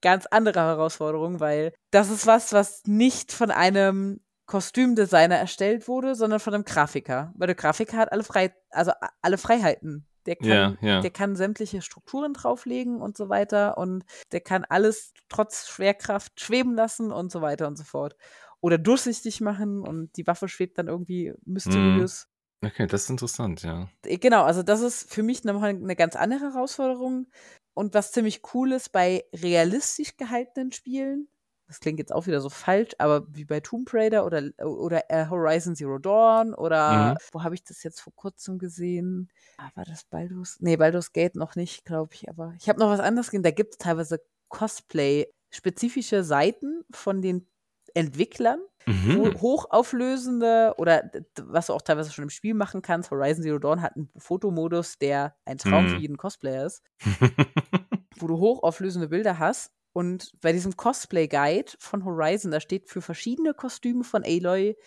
ganz 0.02 0.26
andere 0.26 0.62
Herausforderung, 0.62 1.40
weil 1.40 1.74
das 1.92 2.10
ist 2.10 2.28
was, 2.28 2.54
was 2.54 2.84
nicht 2.86 3.32
von 3.32 3.52
einem 3.52 4.22
Kostümdesigner 4.46 5.38
erstellt 5.38 5.88
wurde, 5.88 6.16
sondern 6.16 6.40
von 6.40 6.54
einem 6.54 6.66
Grafiker. 6.66 7.32
Weil 7.36 7.48
der 7.48 7.56
Grafiker 7.56 7.98
hat 7.98 8.12
alle 8.12 8.24
frei, 8.24 8.54
also 8.72 8.92
alle 9.22 9.38
Freiheiten. 9.38 10.06
Der 10.26 10.36
kann, 10.36 10.48
ja, 10.48 10.78
ja. 10.82 11.02
der 11.02 11.12
kann 11.12 11.36
sämtliche 11.36 11.82
Strukturen 11.82 12.34
drauflegen 12.34 13.02
und 13.02 13.16
so 13.16 13.30
weiter 13.30 13.78
und 13.78 14.04
der 14.32 14.42
kann 14.42 14.66
alles 14.66 15.14
trotz 15.30 15.68
Schwerkraft 15.70 16.40
schweben 16.42 16.76
lassen 16.76 17.12
und 17.12 17.32
so 17.32 17.42
weiter 17.42 17.68
und 17.68 17.78
so 17.78 17.84
fort 17.84 18.16
oder 18.62 18.78
durchsichtig 18.78 19.42
machen 19.42 19.82
und 19.82 20.16
die 20.18 20.28
Waffe 20.28 20.48
schwebt 20.48 20.78
dann 20.78 20.88
irgendwie 20.88 21.34
mysteriös. 21.46 22.28
Mm. 22.62 22.66
Okay, 22.66 22.88
das 22.88 23.04
ist 23.04 23.10
interessant, 23.10 23.64
ja. 23.64 23.90
Äh, 24.06 24.18
genau, 24.18 24.44
also 24.44 24.64
das 24.64 24.82
ist 24.82 25.12
für 25.12 25.24
mich 25.24 25.44
nochmal 25.44 25.70
eine 25.70 25.96
ganz 25.96 26.16
andere 26.16 26.54
Herausforderung. 26.54 27.28
Und 27.74 27.94
was 27.94 28.12
ziemlich 28.12 28.42
cool 28.54 28.74
ist 28.74 28.92
bei 28.92 29.24
realistisch 29.34 30.18
gehaltenen 30.18 30.74
Spielen, 30.74 31.30
das 31.70 31.80
klingt 31.80 32.00
jetzt 32.00 32.12
auch 32.12 32.26
wieder 32.26 32.42
so 32.42 32.50
falsch, 32.50 32.94
aber 32.98 33.28
wie 33.30 33.46
bei 33.46 33.60
Tomb 33.60 33.94
Raider 33.94 34.26
oder, 34.26 34.42
oder 34.66 35.04
äh, 35.12 35.28
Horizon 35.30 35.76
Zero 35.76 36.00
Dawn 36.00 36.56
oder 36.56 37.14
mhm. 37.14 37.18
wo 37.32 37.44
habe 37.44 37.54
ich 37.54 37.64
das 37.64 37.84
jetzt 37.84 38.02
vor 38.02 38.12
kurzem 38.16 38.58
gesehen? 38.58 39.30
Ah, 39.58 39.70
war 39.76 39.86
das 39.86 40.04
Baldur's? 40.06 40.58
Nee, 40.60 40.78
Baldur's 40.78 41.14
Gate 41.14 41.36
noch 41.36 41.56
nicht, 41.56 41.86
glaube 41.86 42.16
ich, 42.16 42.28
aber 42.28 42.56
ich 42.60 42.68
habe 42.70 42.80
noch 42.80 42.90
was 42.90 43.00
anderes 43.00 43.28
gesehen. 43.28 43.44
Da 43.44 43.52
gibt 43.52 43.74
es 43.74 43.78
teilweise 43.78 44.20
Cosplay-spezifische 44.48 46.24
Seiten 46.24 46.86
von 46.90 47.22
den 47.22 47.48
Entwicklern, 47.94 48.60
mhm. 48.86 49.40
hochauflösende 49.42 50.74
oder 50.78 51.10
was 51.42 51.68
du 51.68 51.74
auch 51.74 51.82
teilweise 51.82 52.12
schon 52.12 52.24
im 52.24 52.30
Spiel 52.30 52.54
machen 52.54 52.82
kannst. 52.82 53.12
Horizon 53.12 53.44
Zero 53.44 53.60
Dawn 53.60 53.82
hat 53.82 53.96
einen 53.96 54.10
Fotomodus, 54.18 54.98
der 54.98 55.36
ein 55.46 55.58
Traum 55.58 55.86
mhm. 55.86 55.90
für 55.90 55.98
jeden 55.98 56.18
Cosplayer 56.18 56.66
ist, 56.66 56.84
wo 58.18 58.28
du 58.28 58.38
hochauflösende 58.38 59.08
Bilder 59.08 59.40
hast. 59.40 59.72
Und 59.94 60.32
bei 60.42 60.52
diesem 60.52 60.78
Cosplay 60.78 61.28
Guide 61.28 61.72
von 61.80 62.06
Horizon, 62.06 62.52
da 62.52 62.60
steht 62.60 62.90
für 62.90 63.02
verschiedene 63.02 63.54
Kostüme 63.54 64.04
von 64.04 64.24
Aloy, 64.24 64.78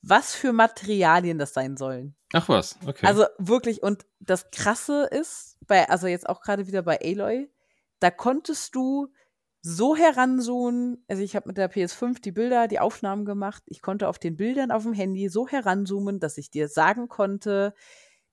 was 0.00 0.34
für 0.34 0.52
Materialien 0.52 1.38
das 1.38 1.54
sein 1.54 1.76
sollen. 1.76 2.14
Ach 2.32 2.48
was, 2.48 2.78
okay. 2.86 3.06
Also 3.06 3.26
wirklich, 3.38 3.82
und 3.82 4.06
das 4.20 4.50
Krasse 4.50 5.08
ist, 5.10 5.58
bei, 5.66 5.88
also 5.88 6.06
jetzt 6.06 6.28
auch 6.28 6.40
gerade 6.40 6.66
wieder 6.66 6.82
bei 6.82 7.00
Aloy, 7.00 7.50
da 8.00 8.10
konntest 8.10 8.74
du 8.74 9.12
so 9.66 9.96
heranzoomen, 9.96 11.02
also 11.08 11.22
ich 11.22 11.34
habe 11.34 11.48
mit 11.48 11.56
der 11.56 11.72
PS5 11.72 12.20
die 12.20 12.32
Bilder, 12.32 12.68
die 12.68 12.80
Aufnahmen 12.80 13.24
gemacht, 13.24 13.62
ich 13.64 13.80
konnte 13.80 14.08
auf 14.08 14.18
den 14.18 14.36
Bildern 14.36 14.70
auf 14.70 14.82
dem 14.82 14.92
Handy 14.92 15.30
so 15.30 15.48
heranzoomen, 15.48 16.20
dass 16.20 16.36
ich 16.36 16.50
dir 16.50 16.68
sagen 16.68 17.08
konnte, 17.08 17.72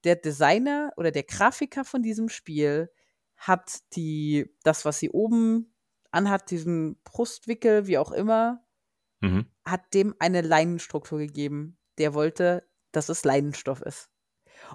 der 0.04 0.18
Designer 0.18 0.92
oder 0.98 1.10
der 1.10 1.24
Grafiker 1.24 1.86
von 1.86 2.04
diesem 2.04 2.28
Spiel 2.28 2.92
hat 3.38 3.80
die, 3.96 4.54
das, 4.64 4.84
was 4.84 5.00
sie 5.00 5.10
oben 5.10 5.74
anhat, 6.12 6.52
diesen 6.52 7.02
Brustwickel, 7.06 7.88
wie 7.88 7.98
auch 7.98 8.12
immer, 8.12 8.66
mhm. 9.22 9.46
hat 9.64 9.94
dem 9.94 10.14
eine 10.20 10.42
Leinenstruktur 10.42 11.20
gegeben. 11.20 11.78
Der 11.98 12.14
wollte, 12.14 12.68
dass 12.92 13.08
es 13.08 13.24
Leinenstoff 13.24 13.82
ist. 13.82 14.10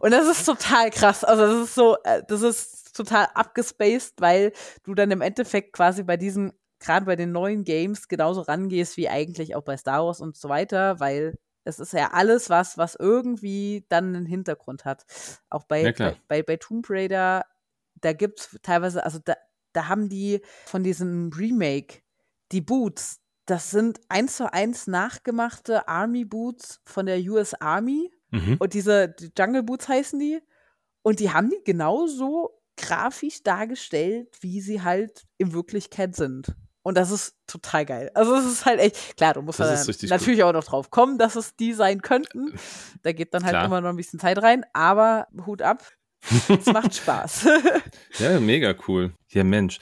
Und 0.00 0.12
das 0.12 0.26
ist 0.26 0.46
total 0.46 0.90
krass. 0.90 1.22
Also 1.22 1.46
das 1.46 1.68
ist 1.68 1.74
so, 1.74 1.98
äh, 2.04 2.22
das 2.26 2.40
ist 2.40 2.85
total 2.96 3.28
abgespaced, 3.34 4.20
weil 4.20 4.52
du 4.82 4.94
dann 4.94 5.10
im 5.10 5.20
Endeffekt 5.20 5.72
quasi 5.72 6.02
bei 6.02 6.16
diesen, 6.16 6.52
gerade 6.80 7.06
bei 7.06 7.16
den 7.16 7.32
neuen 7.32 7.64
Games, 7.64 8.08
genauso 8.08 8.42
rangehst 8.42 8.96
wie 8.96 9.08
eigentlich 9.08 9.54
auch 9.54 9.62
bei 9.62 9.76
Star 9.76 10.04
Wars 10.04 10.20
und 10.20 10.36
so 10.36 10.48
weiter, 10.48 11.00
weil 11.00 11.38
es 11.64 11.80
ist 11.80 11.92
ja 11.92 12.12
alles 12.12 12.48
was, 12.48 12.78
was 12.78 12.94
irgendwie 12.94 13.84
dann 13.88 14.14
einen 14.14 14.26
Hintergrund 14.26 14.84
hat. 14.84 15.04
Auch 15.50 15.64
bei, 15.64 15.82
ja, 15.82 15.92
bei, 15.92 16.16
bei, 16.28 16.42
bei 16.42 16.56
Tomb 16.56 16.86
Raider, 16.88 17.44
da 17.96 18.12
gibt's 18.12 18.56
teilweise, 18.62 19.04
also 19.04 19.18
da, 19.24 19.34
da 19.72 19.88
haben 19.88 20.08
die 20.08 20.40
von 20.66 20.82
diesem 20.82 21.30
Remake 21.32 22.02
die 22.52 22.60
Boots, 22.60 23.20
das 23.46 23.70
sind 23.70 24.00
eins 24.08 24.36
zu 24.36 24.52
eins 24.52 24.86
nachgemachte 24.88 25.88
Army 25.88 26.24
Boots 26.24 26.80
von 26.84 27.06
der 27.06 27.18
US 27.30 27.54
Army. 27.54 28.10
Mhm. 28.30 28.56
Und 28.58 28.74
diese 28.74 29.08
die 29.08 29.30
Jungle 29.38 29.62
Boots 29.62 29.88
heißen 29.88 30.18
die. 30.18 30.40
Und 31.02 31.20
die 31.20 31.32
haben 31.32 31.50
die 31.50 31.62
genauso 31.64 32.55
grafisch 32.76 33.42
dargestellt, 33.42 34.28
wie 34.40 34.60
sie 34.60 34.82
halt 34.82 35.24
in 35.38 35.52
Wirklichkeit 35.52 36.14
sind. 36.14 36.54
Und 36.82 36.96
das 36.96 37.10
ist 37.10 37.34
total 37.48 37.84
geil. 37.84 38.12
Also 38.14 38.36
es 38.36 38.46
ist 38.46 38.64
halt 38.64 38.78
echt, 38.78 39.16
klar, 39.16 39.34
du 39.34 39.42
musst 39.42 39.58
natürlich 39.58 40.38
gut. 40.38 40.42
auch 40.42 40.52
noch 40.52 40.62
drauf 40.62 40.90
kommen, 40.90 41.18
dass 41.18 41.34
es 41.34 41.56
die 41.56 41.72
sein 41.72 42.00
könnten. 42.00 42.54
Da 43.02 43.10
geht 43.10 43.34
dann 43.34 43.42
halt 43.42 43.54
klar. 43.54 43.64
immer 43.64 43.80
noch 43.80 43.88
ein 43.88 43.96
bisschen 43.96 44.20
Zeit 44.20 44.40
rein, 44.40 44.64
aber 44.72 45.26
Hut 45.44 45.62
ab. 45.62 45.82
Es 46.48 46.66
macht 46.66 46.94
Spaß. 46.94 47.48
ja, 48.18 48.38
mega 48.38 48.74
cool. 48.86 49.12
Ja, 49.30 49.42
Mensch. 49.42 49.80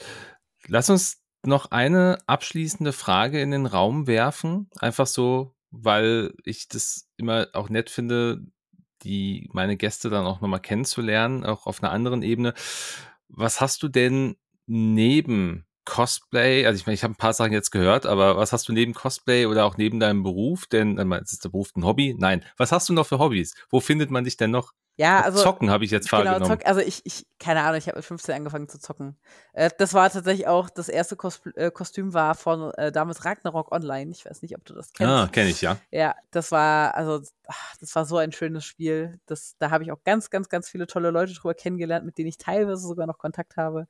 Lass 0.67 0.89
uns 0.89 1.21
noch 1.45 1.69
eine 1.69 2.17
abschließende 2.25 2.91
Frage 2.91 3.39
in 3.39 3.51
den 3.51 3.67
Raum 3.67 4.07
werfen. 4.07 4.69
Einfach 4.79 5.05
so, 5.05 5.53
weil 5.69 6.33
ich 6.43 6.67
das 6.67 7.07
immer 7.17 7.49
auch 7.53 7.69
nett 7.69 7.91
finde, 7.91 8.41
die 9.05 9.49
meine 9.53 9.77
Gäste 9.77 10.09
dann 10.09 10.25
auch 10.25 10.41
nochmal 10.41 10.59
kennenzulernen, 10.59 11.45
auch 11.45 11.67
auf 11.67 11.81
einer 11.81 11.91
anderen 11.91 12.23
Ebene. 12.23 12.53
Was 13.29 13.61
hast 13.61 13.81
du 13.83 13.87
denn 13.87 14.35
neben 14.65 15.65
Cosplay, 15.85 16.65
also 16.65 16.79
ich 16.79 16.87
meine, 16.87 16.95
ich 16.95 17.03
habe 17.03 17.13
ein 17.13 17.17
paar 17.17 17.33
Sachen 17.33 17.53
jetzt 17.53 17.69
gehört, 17.69 18.07
aber 18.07 18.37
was 18.37 18.51
hast 18.51 18.67
du 18.67 18.73
neben 18.73 18.93
Cosplay 18.93 19.45
oder 19.45 19.65
auch 19.65 19.77
neben 19.77 19.99
deinem 19.99 20.23
Beruf? 20.23 20.65
Denn 20.65 20.97
ist 20.97 21.43
der 21.43 21.49
Beruf 21.49 21.71
ein 21.75 21.85
Hobby? 21.85 22.15
Nein. 22.17 22.43
Was 22.57 22.71
hast 22.71 22.89
du 22.89 22.93
noch 22.93 23.05
für 23.05 23.19
Hobbys? 23.19 23.53
Wo 23.69 23.79
findet 23.79 24.09
man 24.09 24.23
dich 24.23 24.35
denn 24.35 24.51
noch? 24.51 24.73
Ja, 24.97 25.21
also 25.21 25.43
zocken 25.43 25.69
habe 25.69 25.83
ich 25.83 25.91
jetzt 25.91 26.09
genau, 26.09 26.23
wahrgenommen. 26.23 26.45
Zock, 26.45 26.65
also 26.65 26.79
ich, 26.79 27.01
ich, 27.03 27.27
keine 27.37 27.61
Ahnung, 27.63 27.77
ich 27.77 27.87
habe 27.87 27.97
mit 27.97 28.05
15 28.05 28.35
angefangen 28.35 28.69
zu 28.69 28.79
zocken. 28.79 29.17
Äh, 29.51 29.69
das 29.77 29.93
war 29.93 30.09
tatsächlich 30.09 30.47
auch 30.47 30.69
das 30.69 30.87
erste 30.87 31.17
Kos 31.17 31.41
äh, 31.55 31.69
Kostüm 31.69 32.13
war 32.13 32.33
von 32.33 32.71
äh, 32.75 32.93
damals 32.93 33.25
Ragnarok 33.25 33.73
Online. 33.73 34.11
Ich 34.11 34.25
weiß 34.25 34.41
nicht, 34.41 34.55
ob 34.55 34.63
du 34.63 34.73
das 34.73 34.93
kennst. 34.93 35.11
Ah, 35.11 35.27
kenne 35.27 35.49
ich 35.49 35.61
ja. 35.61 35.77
Ja, 35.91 36.15
das 36.31 36.51
war 36.51 36.95
also 36.95 37.21
ach, 37.47 37.75
das 37.81 37.93
war 37.95 38.05
so 38.05 38.17
ein 38.17 38.31
schönes 38.31 38.63
Spiel. 38.63 39.19
Das, 39.25 39.55
da 39.59 39.69
habe 39.69 39.83
ich 39.83 39.91
auch 39.91 40.03
ganz, 40.05 40.29
ganz, 40.29 40.47
ganz 40.47 40.69
viele 40.69 40.87
tolle 40.87 41.11
Leute 41.11 41.33
drüber 41.33 41.53
kennengelernt, 41.53 42.05
mit 42.05 42.17
denen 42.17 42.29
ich 42.29 42.37
teilweise 42.37 42.87
sogar 42.87 43.05
noch 43.05 43.17
Kontakt 43.17 43.57
habe. 43.57 43.87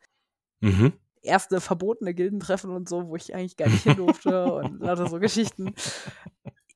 Mhm 0.61 0.93
erste 1.21 1.59
verbotene 1.59 2.13
Gildentreffen 2.13 2.69
und 2.69 2.87
so, 2.87 3.07
wo 3.07 3.15
ich 3.15 3.33
eigentlich 3.33 3.57
gar 3.57 3.67
nicht 3.67 3.81
hin 3.81 3.95
durfte 3.95 4.45
und 4.53 4.79
lauter 4.79 5.07
so 5.07 5.19
Geschichten 5.19 5.73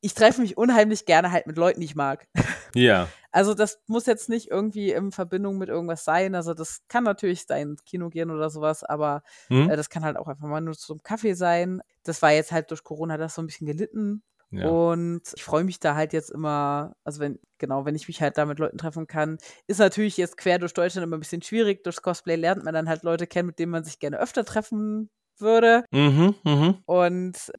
ich 0.01 0.13
treffe 0.13 0.41
mich 0.41 0.57
unheimlich 0.57 1.05
gerne 1.05 1.31
halt 1.31 1.47
mit 1.47 1.57
Leuten, 1.57 1.79
die 1.79 1.85
ich 1.85 1.95
mag. 1.95 2.27
Ja. 2.75 3.07
Also 3.31 3.53
das 3.53 3.79
muss 3.85 4.07
jetzt 4.07 4.27
nicht 4.27 4.49
irgendwie 4.49 4.91
in 4.91 5.11
Verbindung 5.11 5.59
mit 5.59 5.69
irgendwas 5.69 6.03
sein. 6.03 6.33
Also 6.33 6.55
das 6.55 6.81
kann 6.87 7.03
natürlich 7.03 7.45
sein, 7.45 7.75
Kino 7.85 8.09
gehen 8.09 8.31
oder 8.31 8.49
sowas, 8.49 8.83
aber 8.83 9.21
hm? 9.49 9.69
äh, 9.69 9.75
das 9.75 9.91
kann 9.91 10.03
halt 10.03 10.17
auch 10.17 10.27
einfach 10.27 10.47
mal 10.47 10.61
nur 10.61 10.73
zum 10.73 11.03
Kaffee 11.03 11.35
sein. 11.35 11.79
Das 12.03 12.23
war 12.23 12.31
jetzt 12.31 12.51
halt 12.51 12.71
durch 12.71 12.83
Corona 12.83 13.17
das 13.17 13.35
so 13.35 13.43
ein 13.43 13.45
bisschen 13.45 13.67
gelitten. 13.67 14.23
Ja. 14.49 14.67
Und 14.67 15.21
ich 15.35 15.43
freue 15.43 15.63
mich 15.63 15.79
da 15.79 15.93
halt 15.93 16.11
jetzt 16.11 16.31
immer, 16.31 16.95
also 17.03 17.19
wenn, 17.19 17.37
genau, 17.59 17.85
wenn 17.85 17.95
ich 17.95 18.07
mich 18.07 18.19
halt 18.19 18.37
da 18.37 18.45
mit 18.45 18.57
Leuten 18.57 18.79
treffen 18.79 19.05
kann, 19.05 19.37
ist 19.67 19.79
natürlich 19.79 20.17
jetzt 20.17 20.37
quer 20.37 20.57
durch 20.57 20.73
Deutschland 20.73 21.05
immer 21.05 21.17
ein 21.17 21.21
bisschen 21.21 21.43
schwierig. 21.43 21.83
Durchs 21.83 22.01
Cosplay 22.01 22.35
lernt 22.35 22.63
man 22.63 22.73
dann 22.73 22.89
halt 22.89 23.03
Leute 23.03 23.27
kennen, 23.27 23.47
mit 23.47 23.59
denen 23.59 23.71
man 23.71 23.83
sich 23.83 23.99
gerne 23.99 24.19
öfter 24.19 24.43
treffen 24.43 25.11
würde. 25.37 25.83
Mhm, 25.91 26.33
mh. 26.43 26.81
Und 26.85 27.51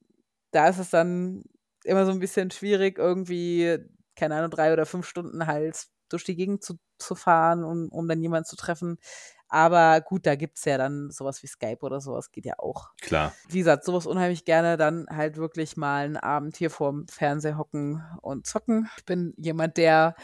da 0.51 0.69
ist 0.69 0.79
es 0.79 0.91
dann 0.91 1.45
immer 1.85 2.07
so 2.07 2.13
ein 2.13 2.19
bisschen 2.19 2.51
schwierig, 2.51 2.99
irgendwie, 2.99 3.79
keine 4.17 4.37
Ahnung, 4.37 4.51
drei 4.51 4.73
oder 4.73 4.87
fünf 4.87 5.07
Stunden 5.07 5.47
halt 5.47 5.87
durch 6.09 6.25
die 6.25 6.37
Gegend 6.37 6.63
zu, 6.63 6.79
zu 6.99 7.15
fahren, 7.15 7.65
um, 7.65 7.89
um 7.89 8.09
dann 8.09 8.21
jemanden 8.21 8.47
zu 8.47 8.57
treffen. 8.57 8.99
Aber 9.49 10.01
gut, 10.01 10.27
da 10.27 10.37
gibt 10.37 10.59
es 10.59 10.65
ja 10.65 10.79
dann 10.79 11.11
sowas 11.11 11.43
wie 11.43 11.49
Skype 11.49 11.81
oder 11.81 12.01
sowas, 12.01 12.31
geht 12.31 12.47
ja 12.47 12.55
auch. 12.59 12.91
Klar. 13.01 13.33
Wie 13.49 13.59
gesagt, 13.59 13.85
sowas 13.85 14.07
unheimlich 14.07 14.45
gerne, 14.45 14.77
dann 14.77 15.07
halt 15.11 15.37
wirklich 15.37 15.77
mal 15.77 16.05
einen 16.05 16.17
Abend 16.17 16.57
hier 16.57 16.71
vorm 16.71 17.07
Fernseher 17.09 17.59
hocken 17.59 18.05
und 18.23 18.47
zocken. 18.47 18.89
Ich 18.97 19.05
bin 19.05 19.35
jemand, 19.37 19.77
der 19.77 20.15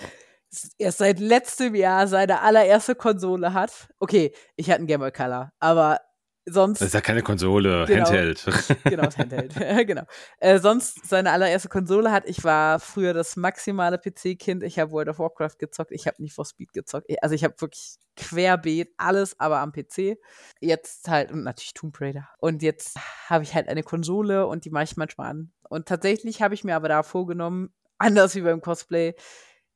erst 0.79 0.99
seit 0.99 1.19
letztem 1.19 1.75
Jahr 1.75 2.07
seine 2.07 2.43
allererste 2.43 2.95
Konsole 2.95 3.53
hat. 3.53 3.89
Okay, 3.99 4.33
ich 4.55 4.69
hatte 4.69 4.79
einen 4.79 4.87
Game 4.87 5.01
Boy 5.01 5.11
Color, 5.11 5.53
aber 5.59 6.01
sonst. 6.47 6.81
Das 6.81 6.89
ist 6.89 6.95
ja 6.95 7.01
keine 7.01 7.23
Konsole, 7.23 7.85
genau, 7.87 8.07
Handheld. 8.07 8.45
Genau, 8.85 9.03
Handheld. 9.03 9.55
genau. 9.87 10.03
Äh, 10.39 10.59
sonst 10.59 11.07
seine 11.09 11.33
allererste 11.33 11.69
Konsole 11.69 12.13
hat. 12.13 12.25
Ich 12.27 12.45
war 12.45 12.81
früher 12.81 13.13
das 13.13 13.37
maximale 13.37 13.99
PC-Kind. 13.99 14.63
Ich 14.63 14.79
habe 14.79 14.93
World 14.93 15.09
of 15.09 15.19
Warcraft 15.19 15.59
gezockt. 15.59 15.93
Ich 15.93 16.07
habe 16.07 16.23
nicht 16.23 16.35
for 16.35 16.45
Speed 16.45 16.73
gezockt. 16.73 17.07
Also 17.23 17.35
ich 17.35 17.45
habe 17.45 17.55
wirklich 17.59 17.97
querbeet 18.17 18.93
alles, 18.97 19.39
aber 19.39 19.59
am 19.59 19.73
PC. 19.73 20.19
Jetzt 20.61 21.09
halt, 21.09 21.31
und 21.33 21.43
natürlich 21.43 21.75
Tomb 21.75 22.01
Raider. 22.01 22.29
Und 22.39 22.63
jetzt 22.63 22.99
habe 23.29 23.45
ich 23.45 23.55
halt 23.55 23.69
eine 23.69 23.83
Konsole 23.83 24.47
und 24.47 24.65
die 24.65 24.71
mache 24.71 24.85
ich 24.85 24.97
manchmal 24.97 25.31
an. 25.31 25.53
Und 25.69 25.87
tatsächlich 25.87 26.43
habe 26.43 26.55
ich 26.55 26.65
mir 26.65 26.77
aber 26.77 26.89
da 26.89 27.03
vorgenommen, 27.03 27.75
anders 27.99 28.35
wie 28.35 28.43
beim 28.43 28.61
Cosplay, 28.61 29.15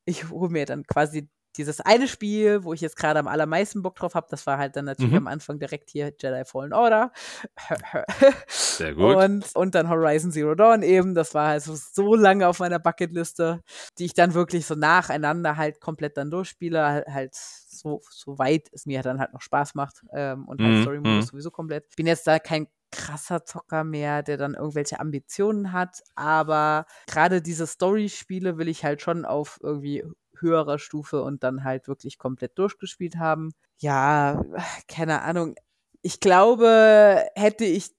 ich 0.05 0.29
hole 0.29 0.49
mir 0.49 0.65
dann 0.65 0.85
quasi 0.85 1.29
dieses 1.57 1.81
eine 1.81 2.07
Spiel, 2.07 2.63
wo 2.63 2.73
ich 2.73 2.81
jetzt 2.81 2.95
gerade 2.95 3.19
am 3.19 3.27
allermeisten 3.27 3.81
Bock 3.81 3.95
drauf 3.95 4.15
habe, 4.15 4.27
das 4.29 4.47
war 4.47 4.57
halt 4.57 4.75
dann 4.75 4.85
natürlich 4.85 5.11
mhm. 5.11 5.19
am 5.19 5.27
Anfang 5.27 5.59
direkt 5.59 5.89
hier 5.89 6.13
Jedi 6.17 6.45
Fallen 6.45 6.73
Order. 6.73 7.11
Sehr 8.47 8.93
gut. 8.93 9.15
Und, 9.15 9.55
und 9.55 9.75
dann 9.75 9.89
Horizon 9.89 10.31
Zero 10.31 10.55
Dawn 10.55 10.83
eben. 10.83 11.13
Das 11.15 11.33
war 11.33 11.49
halt 11.49 11.63
so, 11.63 12.15
lange 12.15 12.47
auf 12.47 12.59
meiner 12.59 12.79
Bucketliste, 12.79 13.61
die 13.97 14.05
ich 14.05 14.13
dann 14.13 14.33
wirklich 14.33 14.65
so 14.65 14.75
nacheinander 14.75 15.57
halt 15.57 15.81
komplett 15.81 16.17
dann 16.17 16.31
durchspiele. 16.31 17.05
Halt, 17.07 17.35
so, 17.35 18.01
so 18.09 18.37
weit 18.37 18.67
es 18.71 18.85
mir 18.85 19.01
dann 19.01 19.19
halt 19.19 19.33
noch 19.33 19.41
Spaß 19.41 19.75
macht. 19.75 20.03
Ähm, 20.13 20.47
und 20.47 20.61
halt 20.61 20.71
mhm. 20.71 20.81
Story-Modus 20.83 21.25
mhm. 21.25 21.29
sowieso 21.29 21.51
komplett. 21.51 21.95
Bin 21.95 22.07
jetzt 22.07 22.27
da 22.27 22.39
kein 22.39 22.67
krasser 22.91 23.45
Zocker 23.45 23.83
mehr, 23.83 24.21
der 24.21 24.37
dann 24.37 24.53
irgendwelche 24.53 24.99
Ambitionen 24.99 25.71
hat, 25.71 26.03
aber 26.15 26.85
gerade 27.07 27.41
diese 27.41 27.65
Story-Spiele 27.65 28.57
will 28.57 28.67
ich 28.67 28.83
halt 28.83 29.01
schon 29.01 29.23
auf 29.25 29.59
irgendwie 29.63 30.03
höherer 30.41 30.79
Stufe 30.79 31.21
und 31.23 31.43
dann 31.43 31.63
halt 31.63 31.87
wirklich 31.87 32.17
komplett 32.17 32.57
durchgespielt 32.57 33.17
haben. 33.17 33.51
Ja, 33.79 34.43
keine 34.87 35.21
Ahnung. 35.21 35.55
Ich 36.01 36.19
glaube, 36.19 37.25
hätte 37.35 37.65
ich 37.65 37.91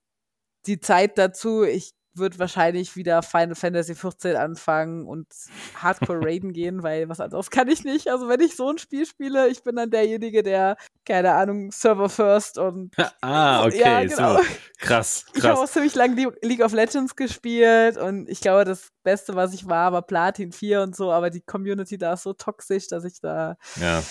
die 0.67 0.81
Zeit 0.81 1.19
dazu, 1.19 1.65
ich 1.65 1.93
würde 2.15 2.39
wahrscheinlich 2.39 2.97
wieder 2.97 3.23
Final 3.23 3.55
Fantasy 3.55 3.95
14 3.95 4.37
anfangen 4.37 5.07
und 5.07 5.27
Hardcore 5.77 6.21
Raiden 6.25 6.53
gehen, 6.53 6.83
weil 6.83 7.09
was 7.09 7.21
anderes 7.21 7.51
kann 7.51 7.69
ich 7.69 7.85
nicht. 7.85 8.09
Also 8.09 8.29
wenn 8.29 8.41
ich 8.41 8.57
so 8.57 8.69
ein 8.69 8.79
Spiel 8.79 9.07
spiele, 9.07 9.49
ich 9.49 9.63
bin 9.63 9.77
dann 9.77 9.91
derjenige, 9.91 10.43
der, 10.43 10.77
keine 11.07 11.33
Ahnung, 11.33 11.71
Server 11.73 12.09
First 12.09 12.59
und 12.59 12.93
Ah, 13.21 13.65
okay, 13.67 13.81
ja, 13.81 14.01
genau. 14.03 14.37
so. 14.37 14.45
Krass, 14.79 15.25
krass. 15.27 15.27
Ich 15.35 15.45
habe 15.45 15.61
auch 15.61 15.69
ziemlich 15.69 15.95
lange 15.95 16.33
League 16.43 16.63
of 16.63 16.73
Legends 16.73 17.17
gespielt 17.17 17.97
und 17.97 18.29
ich 18.29 18.41
glaube, 18.41 18.65
das 18.65 18.89
Beste, 19.03 19.35
was 19.35 19.55
ich 19.55 19.69
war, 19.69 19.93
war 19.93 20.03
Platin 20.03 20.53
4 20.53 20.83
und 20.83 20.97
so, 20.97 21.11
aber 21.11 21.31
die 21.31 21.41
Community 21.41 21.99
da 21.99 22.15
ist 22.15 22.23
so 22.23 22.33
toxisch, 22.33 22.89
dass 22.89 23.05
ich 23.05 23.21
da 23.21 23.57
Ja 23.81 24.03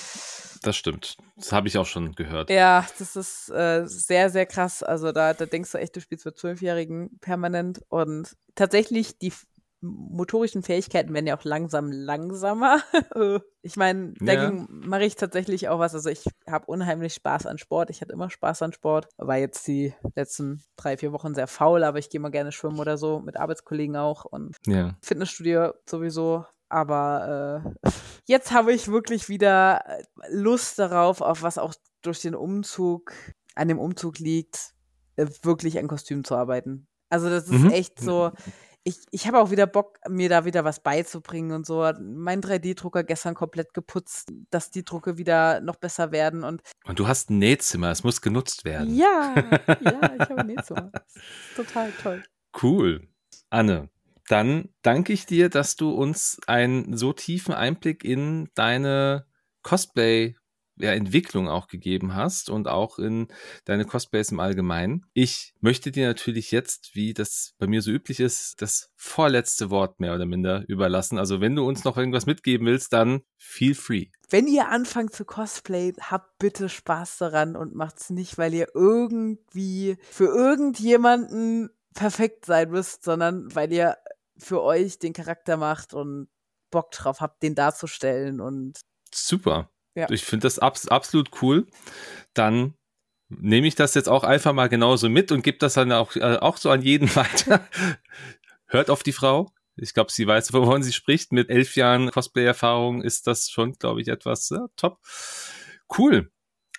das 0.61 0.77
stimmt. 0.77 1.17
Das 1.35 1.51
habe 1.51 1.67
ich 1.67 1.77
auch 1.77 1.85
schon 1.85 2.13
gehört. 2.13 2.49
Ja, 2.49 2.85
das 2.99 3.15
ist 3.15 3.49
äh, 3.49 3.83
sehr, 3.85 4.29
sehr 4.29 4.45
krass. 4.45 4.83
Also 4.83 5.11
da, 5.11 5.33
da 5.33 5.45
denkst 5.45 5.71
du 5.71 5.79
echt, 5.79 5.95
du 5.95 6.01
spielst 6.01 6.23
für 6.23 6.33
Zwölfjährigen 6.33 7.17
permanent. 7.19 7.81
Und 7.89 8.37
tatsächlich, 8.55 9.17
die 9.17 9.33
motorischen 9.81 10.61
Fähigkeiten 10.61 11.11
werden 11.13 11.25
ja 11.25 11.35
auch 11.35 11.43
langsam 11.43 11.91
langsamer. 11.91 12.81
ich 13.63 13.75
meine, 13.75 14.13
dagegen 14.19 14.59
ja. 14.59 14.65
mache 14.69 15.05
ich 15.05 15.15
tatsächlich 15.15 15.69
auch 15.69 15.79
was. 15.79 15.95
Also 15.95 16.09
ich 16.09 16.25
habe 16.47 16.67
unheimlich 16.67 17.15
Spaß 17.15 17.47
an 17.47 17.57
Sport. 17.57 17.89
Ich 17.89 18.01
hatte 18.01 18.13
immer 18.13 18.29
Spaß 18.29 18.61
an 18.61 18.73
Sport. 18.73 19.07
War 19.17 19.37
jetzt 19.37 19.67
die 19.67 19.93
letzten 20.15 20.63
drei, 20.75 20.97
vier 20.97 21.11
Wochen 21.11 21.33
sehr 21.33 21.47
faul, 21.47 21.83
aber 21.83 21.97
ich 21.97 22.11
gehe 22.11 22.21
mal 22.21 22.29
gerne 22.29 22.51
schwimmen 22.51 22.79
oder 22.79 22.97
so, 22.97 23.19
mit 23.19 23.37
Arbeitskollegen 23.37 23.95
auch. 23.95 24.25
Und 24.25 24.57
ja. 24.67 24.95
Fitnessstudio 25.01 25.73
sowieso 25.89 26.45
Aber 26.71 27.63
äh, 27.83 27.89
jetzt 28.27 28.51
habe 28.51 28.73
ich 28.73 28.87
wirklich 28.87 29.29
wieder 29.29 29.83
Lust 30.29 30.79
darauf, 30.79 31.21
auf 31.21 31.43
was 31.43 31.57
auch 31.57 31.73
durch 32.01 32.21
den 32.21 32.35
Umzug, 32.35 33.13
an 33.55 33.67
dem 33.67 33.79
Umzug 33.79 34.19
liegt, 34.19 34.73
äh, 35.17 35.27
wirklich 35.43 35.77
ein 35.77 35.87
Kostüm 35.87 36.23
zu 36.23 36.35
arbeiten. 36.35 36.87
Also 37.09 37.29
das 37.29 37.49
ist 37.49 37.51
mhm. 37.51 37.71
echt 37.71 37.99
so. 37.99 38.31
Ich, 38.83 38.97
ich 39.11 39.27
habe 39.27 39.39
auch 39.39 39.51
wieder 39.51 39.67
Bock, 39.67 39.99
mir 40.09 40.27
da 40.27 40.43
wieder 40.45 40.63
was 40.63 40.79
beizubringen 40.79 41.51
und 41.51 41.67
so. 41.67 41.91
Mein 41.99 42.41
3D-Drucker 42.41 43.03
gestern 43.03 43.35
komplett 43.35 43.75
geputzt, 43.75 44.29
dass 44.49 44.71
die 44.71 44.83
Drucke 44.83 45.19
wieder 45.19 45.61
noch 45.61 45.75
besser 45.75 46.11
werden. 46.11 46.43
Und, 46.43 46.63
und 46.85 46.97
du 46.97 47.07
hast 47.07 47.29
ein 47.29 47.37
Nähzimmer, 47.37 47.91
es 47.91 48.03
muss 48.03 48.21
genutzt 48.21 48.65
werden. 48.65 48.95
Ja, 48.95 49.35
ja, 49.81 50.13
ich 50.15 50.29
habe 50.29 50.37
ein 50.37 50.47
Nähzimmer. 50.47 50.91
total 51.55 51.91
toll. 52.01 52.23
Cool. 52.59 53.07
Anne, 53.51 53.89
dann 54.27 54.69
danke 54.81 55.13
ich 55.13 55.25
dir, 55.25 55.49
dass 55.49 55.75
du 55.75 55.91
uns 55.91 56.39
einen 56.47 56.97
so 56.97 57.13
tiefen 57.13 57.53
Einblick 57.53 58.03
in 58.03 58.49
deine 58.55 59.25
Cosplay 59.63 60.35
ja, 60.81 60.91
Entwicklung 60.91 61.47
auch 61.47 61.67
gegeben 61.67 62.15
hast 62.15 62.49
und 62.49 62.67
auch 62.67 62.97
in 62.97 63.27
deine 63.65 63.85
Cosplays 63.85 64.31
im 64.31 64.39
Allgemeinen. 64.39 65.05
Ich 65.13 65.53
möchte 65.59 65.91
dir 65.91 66.07
natürlich 66.07 66.51
jetzt, 66.51 66.91
wie 66.93 67.13
das 67.13 67.53
bei 67.59 67.67
mir 67.67 67.81
so 67.81 67.91
üblich 67.91 68.19
ist, 68.19 68.61
das 68.61 68.91
vorletzte 68.95 69.69
Wort 69.69 69.99
mehr 69.99 70.15
oder 70.15 70.25
minder 70.25 70.63
überlassen. 70.67 71.17
Also 71.17 71.41
wenn 71.41 71.55
du 71.55 71.67
uns 71.67 71.83
noch 71.83 71.97
irgendwas 71.97 72.25
mitgeben 72.25 72.65
willst, 72.67 72.93
dann 72.93 73.21
feel 73.37 73.75
free. 73.75 74.07
Wenn 74.29 74.47
ihr 74.47 74.69
anfangt 74.69 75.13
zu 75.13 75.25
cosplayen, 75.25 75.95
habt 75.99 76.37
bitte 76.39 76.69
Spaß 76.69 77.17
daran 77.17 77.55
und 77.55 77.75
macht's 77.75 78.09
nicht, 78.09 78.37
weil 78.37 78.53
ihr 78.53 78.69
irgendwie 78.73 79.97
für 80.09 80.27
irgendjemanden 80.27 81.69
perfekt 81.93 82.45
sein 82.45 82.69
müsst, 82.69 83.03
sondern 83.03 83.53
weil 83.53 83.71
ihr 83.71 83.97
für 84.37 84.61
euch 84.61 84.99
den 84.99 85.13
Charakter 85.13 85.57
macht 85.57 85.93
und 85.93 86.29
Bock 86.71 86.91
drauf 86.91 87.21
habt, 87.21 87.43
den 87.43 87.55
darzustellen 87.55 88.39
und 88.39 88.79
Super. 89.13 89.69
Ja. 89.93 90.09
Ich 90.09 90.23
finde 90.23 90.45
das 90.45 90.57
abs 90.57 90.87
absolut 90.87 91.41
cool. 91.41 91.67
Dann 92.33 92.75
nehme 93.27 93.67
ich 93.67 93.75
das 93.75 93.93
jetzt 93.93 94.09
auch 94.09 94.23
einfach 94.23 94.53
mal 94.53 94.69
genauso 94.69 95.09
mit 95.09 95.31
und 95.31 95.41
gebe 95.41 95.57
das 95.57 95.73
dann 95.73 95.91
auch, 95.91 96.15
äh, 96.15 96.37
auch 96.37 96.57
so 96.57 96.69
an 96.69 96.81
jeden 96.81 97.13
weiter. 97.15 97.67
Hört 98.67 98.89
auf 98.89 99.03
die 99.03 99.11
Frau. 99.11 99.51
Ich 99.75 99.93
glaube, 99.93 100.11
sie 100.11 100.27
weiß, 100.27 100.53
wovon 100.53 100.83
sie 100.83 100.93
spricht. 100.93 101.31
Mit 101.31 101.49
elf 101.49 101.75
Jahren 101.75 102.11
Cosplay-Erfahrung 102.11 103.01
ist 103.01 103.27
das 103.27 103.49
schon, 103.49 103.73
glaube 103.73 104.01
ich, 104.01 104.07
etwas 104.07 104.49
ja, 104.49 104.67
top. 104.75 104.99
Cool. 105.97 106.31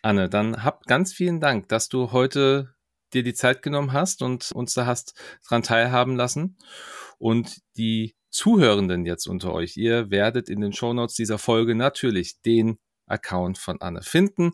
Anne, 0.03 0.29
dann 0.29 0.65
hab 0.65 0.87
ganz 0.87 1.13
vielen 1.13 1.41
Dank, 1.41 1.69
dass 1.69 1.89
du 1.89 2.13
heute 2.13 2.75
dir 3.15 3.23
die 3.23 3.35
Zeit 3.35 3.63
genommen 3.63 3.93
hast 3.93 4.23
und 4.23 4.53
uns 4.53 4.75
da 4.75 4.87
hast 4.87 5.15
dran 5.47 5.63
teilhaben 5.63 6.17
lassen. 6.17 6.57
Und 7.19 7.59
die 7.77 8.15
Zuhörenden 8.31 9.05
jetzt 9.05 9.27
unter 9.27 9.53
euch, 9.53 9.77
ihr 9.77 10.11
werdet 10.11 10.49
in 10.49 10.61
den 10.61 10.73
Shownotes 10.73 11.15
dieser 11.15 11.39
Folge 11.39 11.75
natürlich 11.75 12.41
den 12.41 12.79
Account 13.07 13.59
von 13.59 13.81
Anne 13.81 14.03
finden 14.03 14.53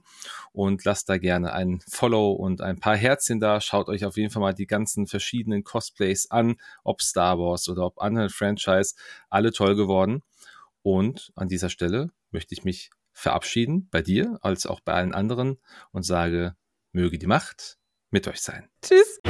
und 0.53 0.85
lasst 0.85 1.09
da 1.09 1.19
gerne 1.19 1.53
ein 1.53 1.81
Follow 1.89 2.33
und 2.33 2.61
ein 2.61 2.81
paar 2.81 2.97
Herzchen 2.97 3.41
da. 3.41 3.61
Schaut 3.61 3.89
euch 3.89 4.05
auf 4.05 4.17
jeden 4.17 4.31
Fall 4.31 4.43
mal 4.43 4.55
die 4.55 4.67
ganzen 4.67 5.07
verschiedenen 5.07 5.65
Cosplays 5.65 6.31
an, 6.31 6.57
ob 6.83 7.01
Star 7.03 7.39
Wars 7.39 7.69
oder 7.69 7.85
ob 7.87 8.01
andere 8.01 8.31
Franchise, 8.31 8.95
alle 9.31 9.53
toll 9.53 9.77
geworden. 9.77 10.23
Und 10.83 11.33
an 11.37 11.49
dieser 11.49 11.71
Stelle 11.71 12.11
möchte 12.31 12.55
ich 12.55 12.65
mich 12.65 12.91
verabschieden 13.13 13.89
bei 13.91 14.03
dir 14.03 14.39
als 14.43 14.67
auch 14.67 14.81
bei 14.81 14.95
allen 14.95 15.15
anderen 15.15 15.59
und 15.93 16.05
sage, 16.05 16.57
möge 16.93 17.19
die 17.19 17.27
Macht 17.27 17.78
mit 18.11 18.27
euch 18.29 18.41
sein. 18.41 18.69
Tschüss. 18.83 19.21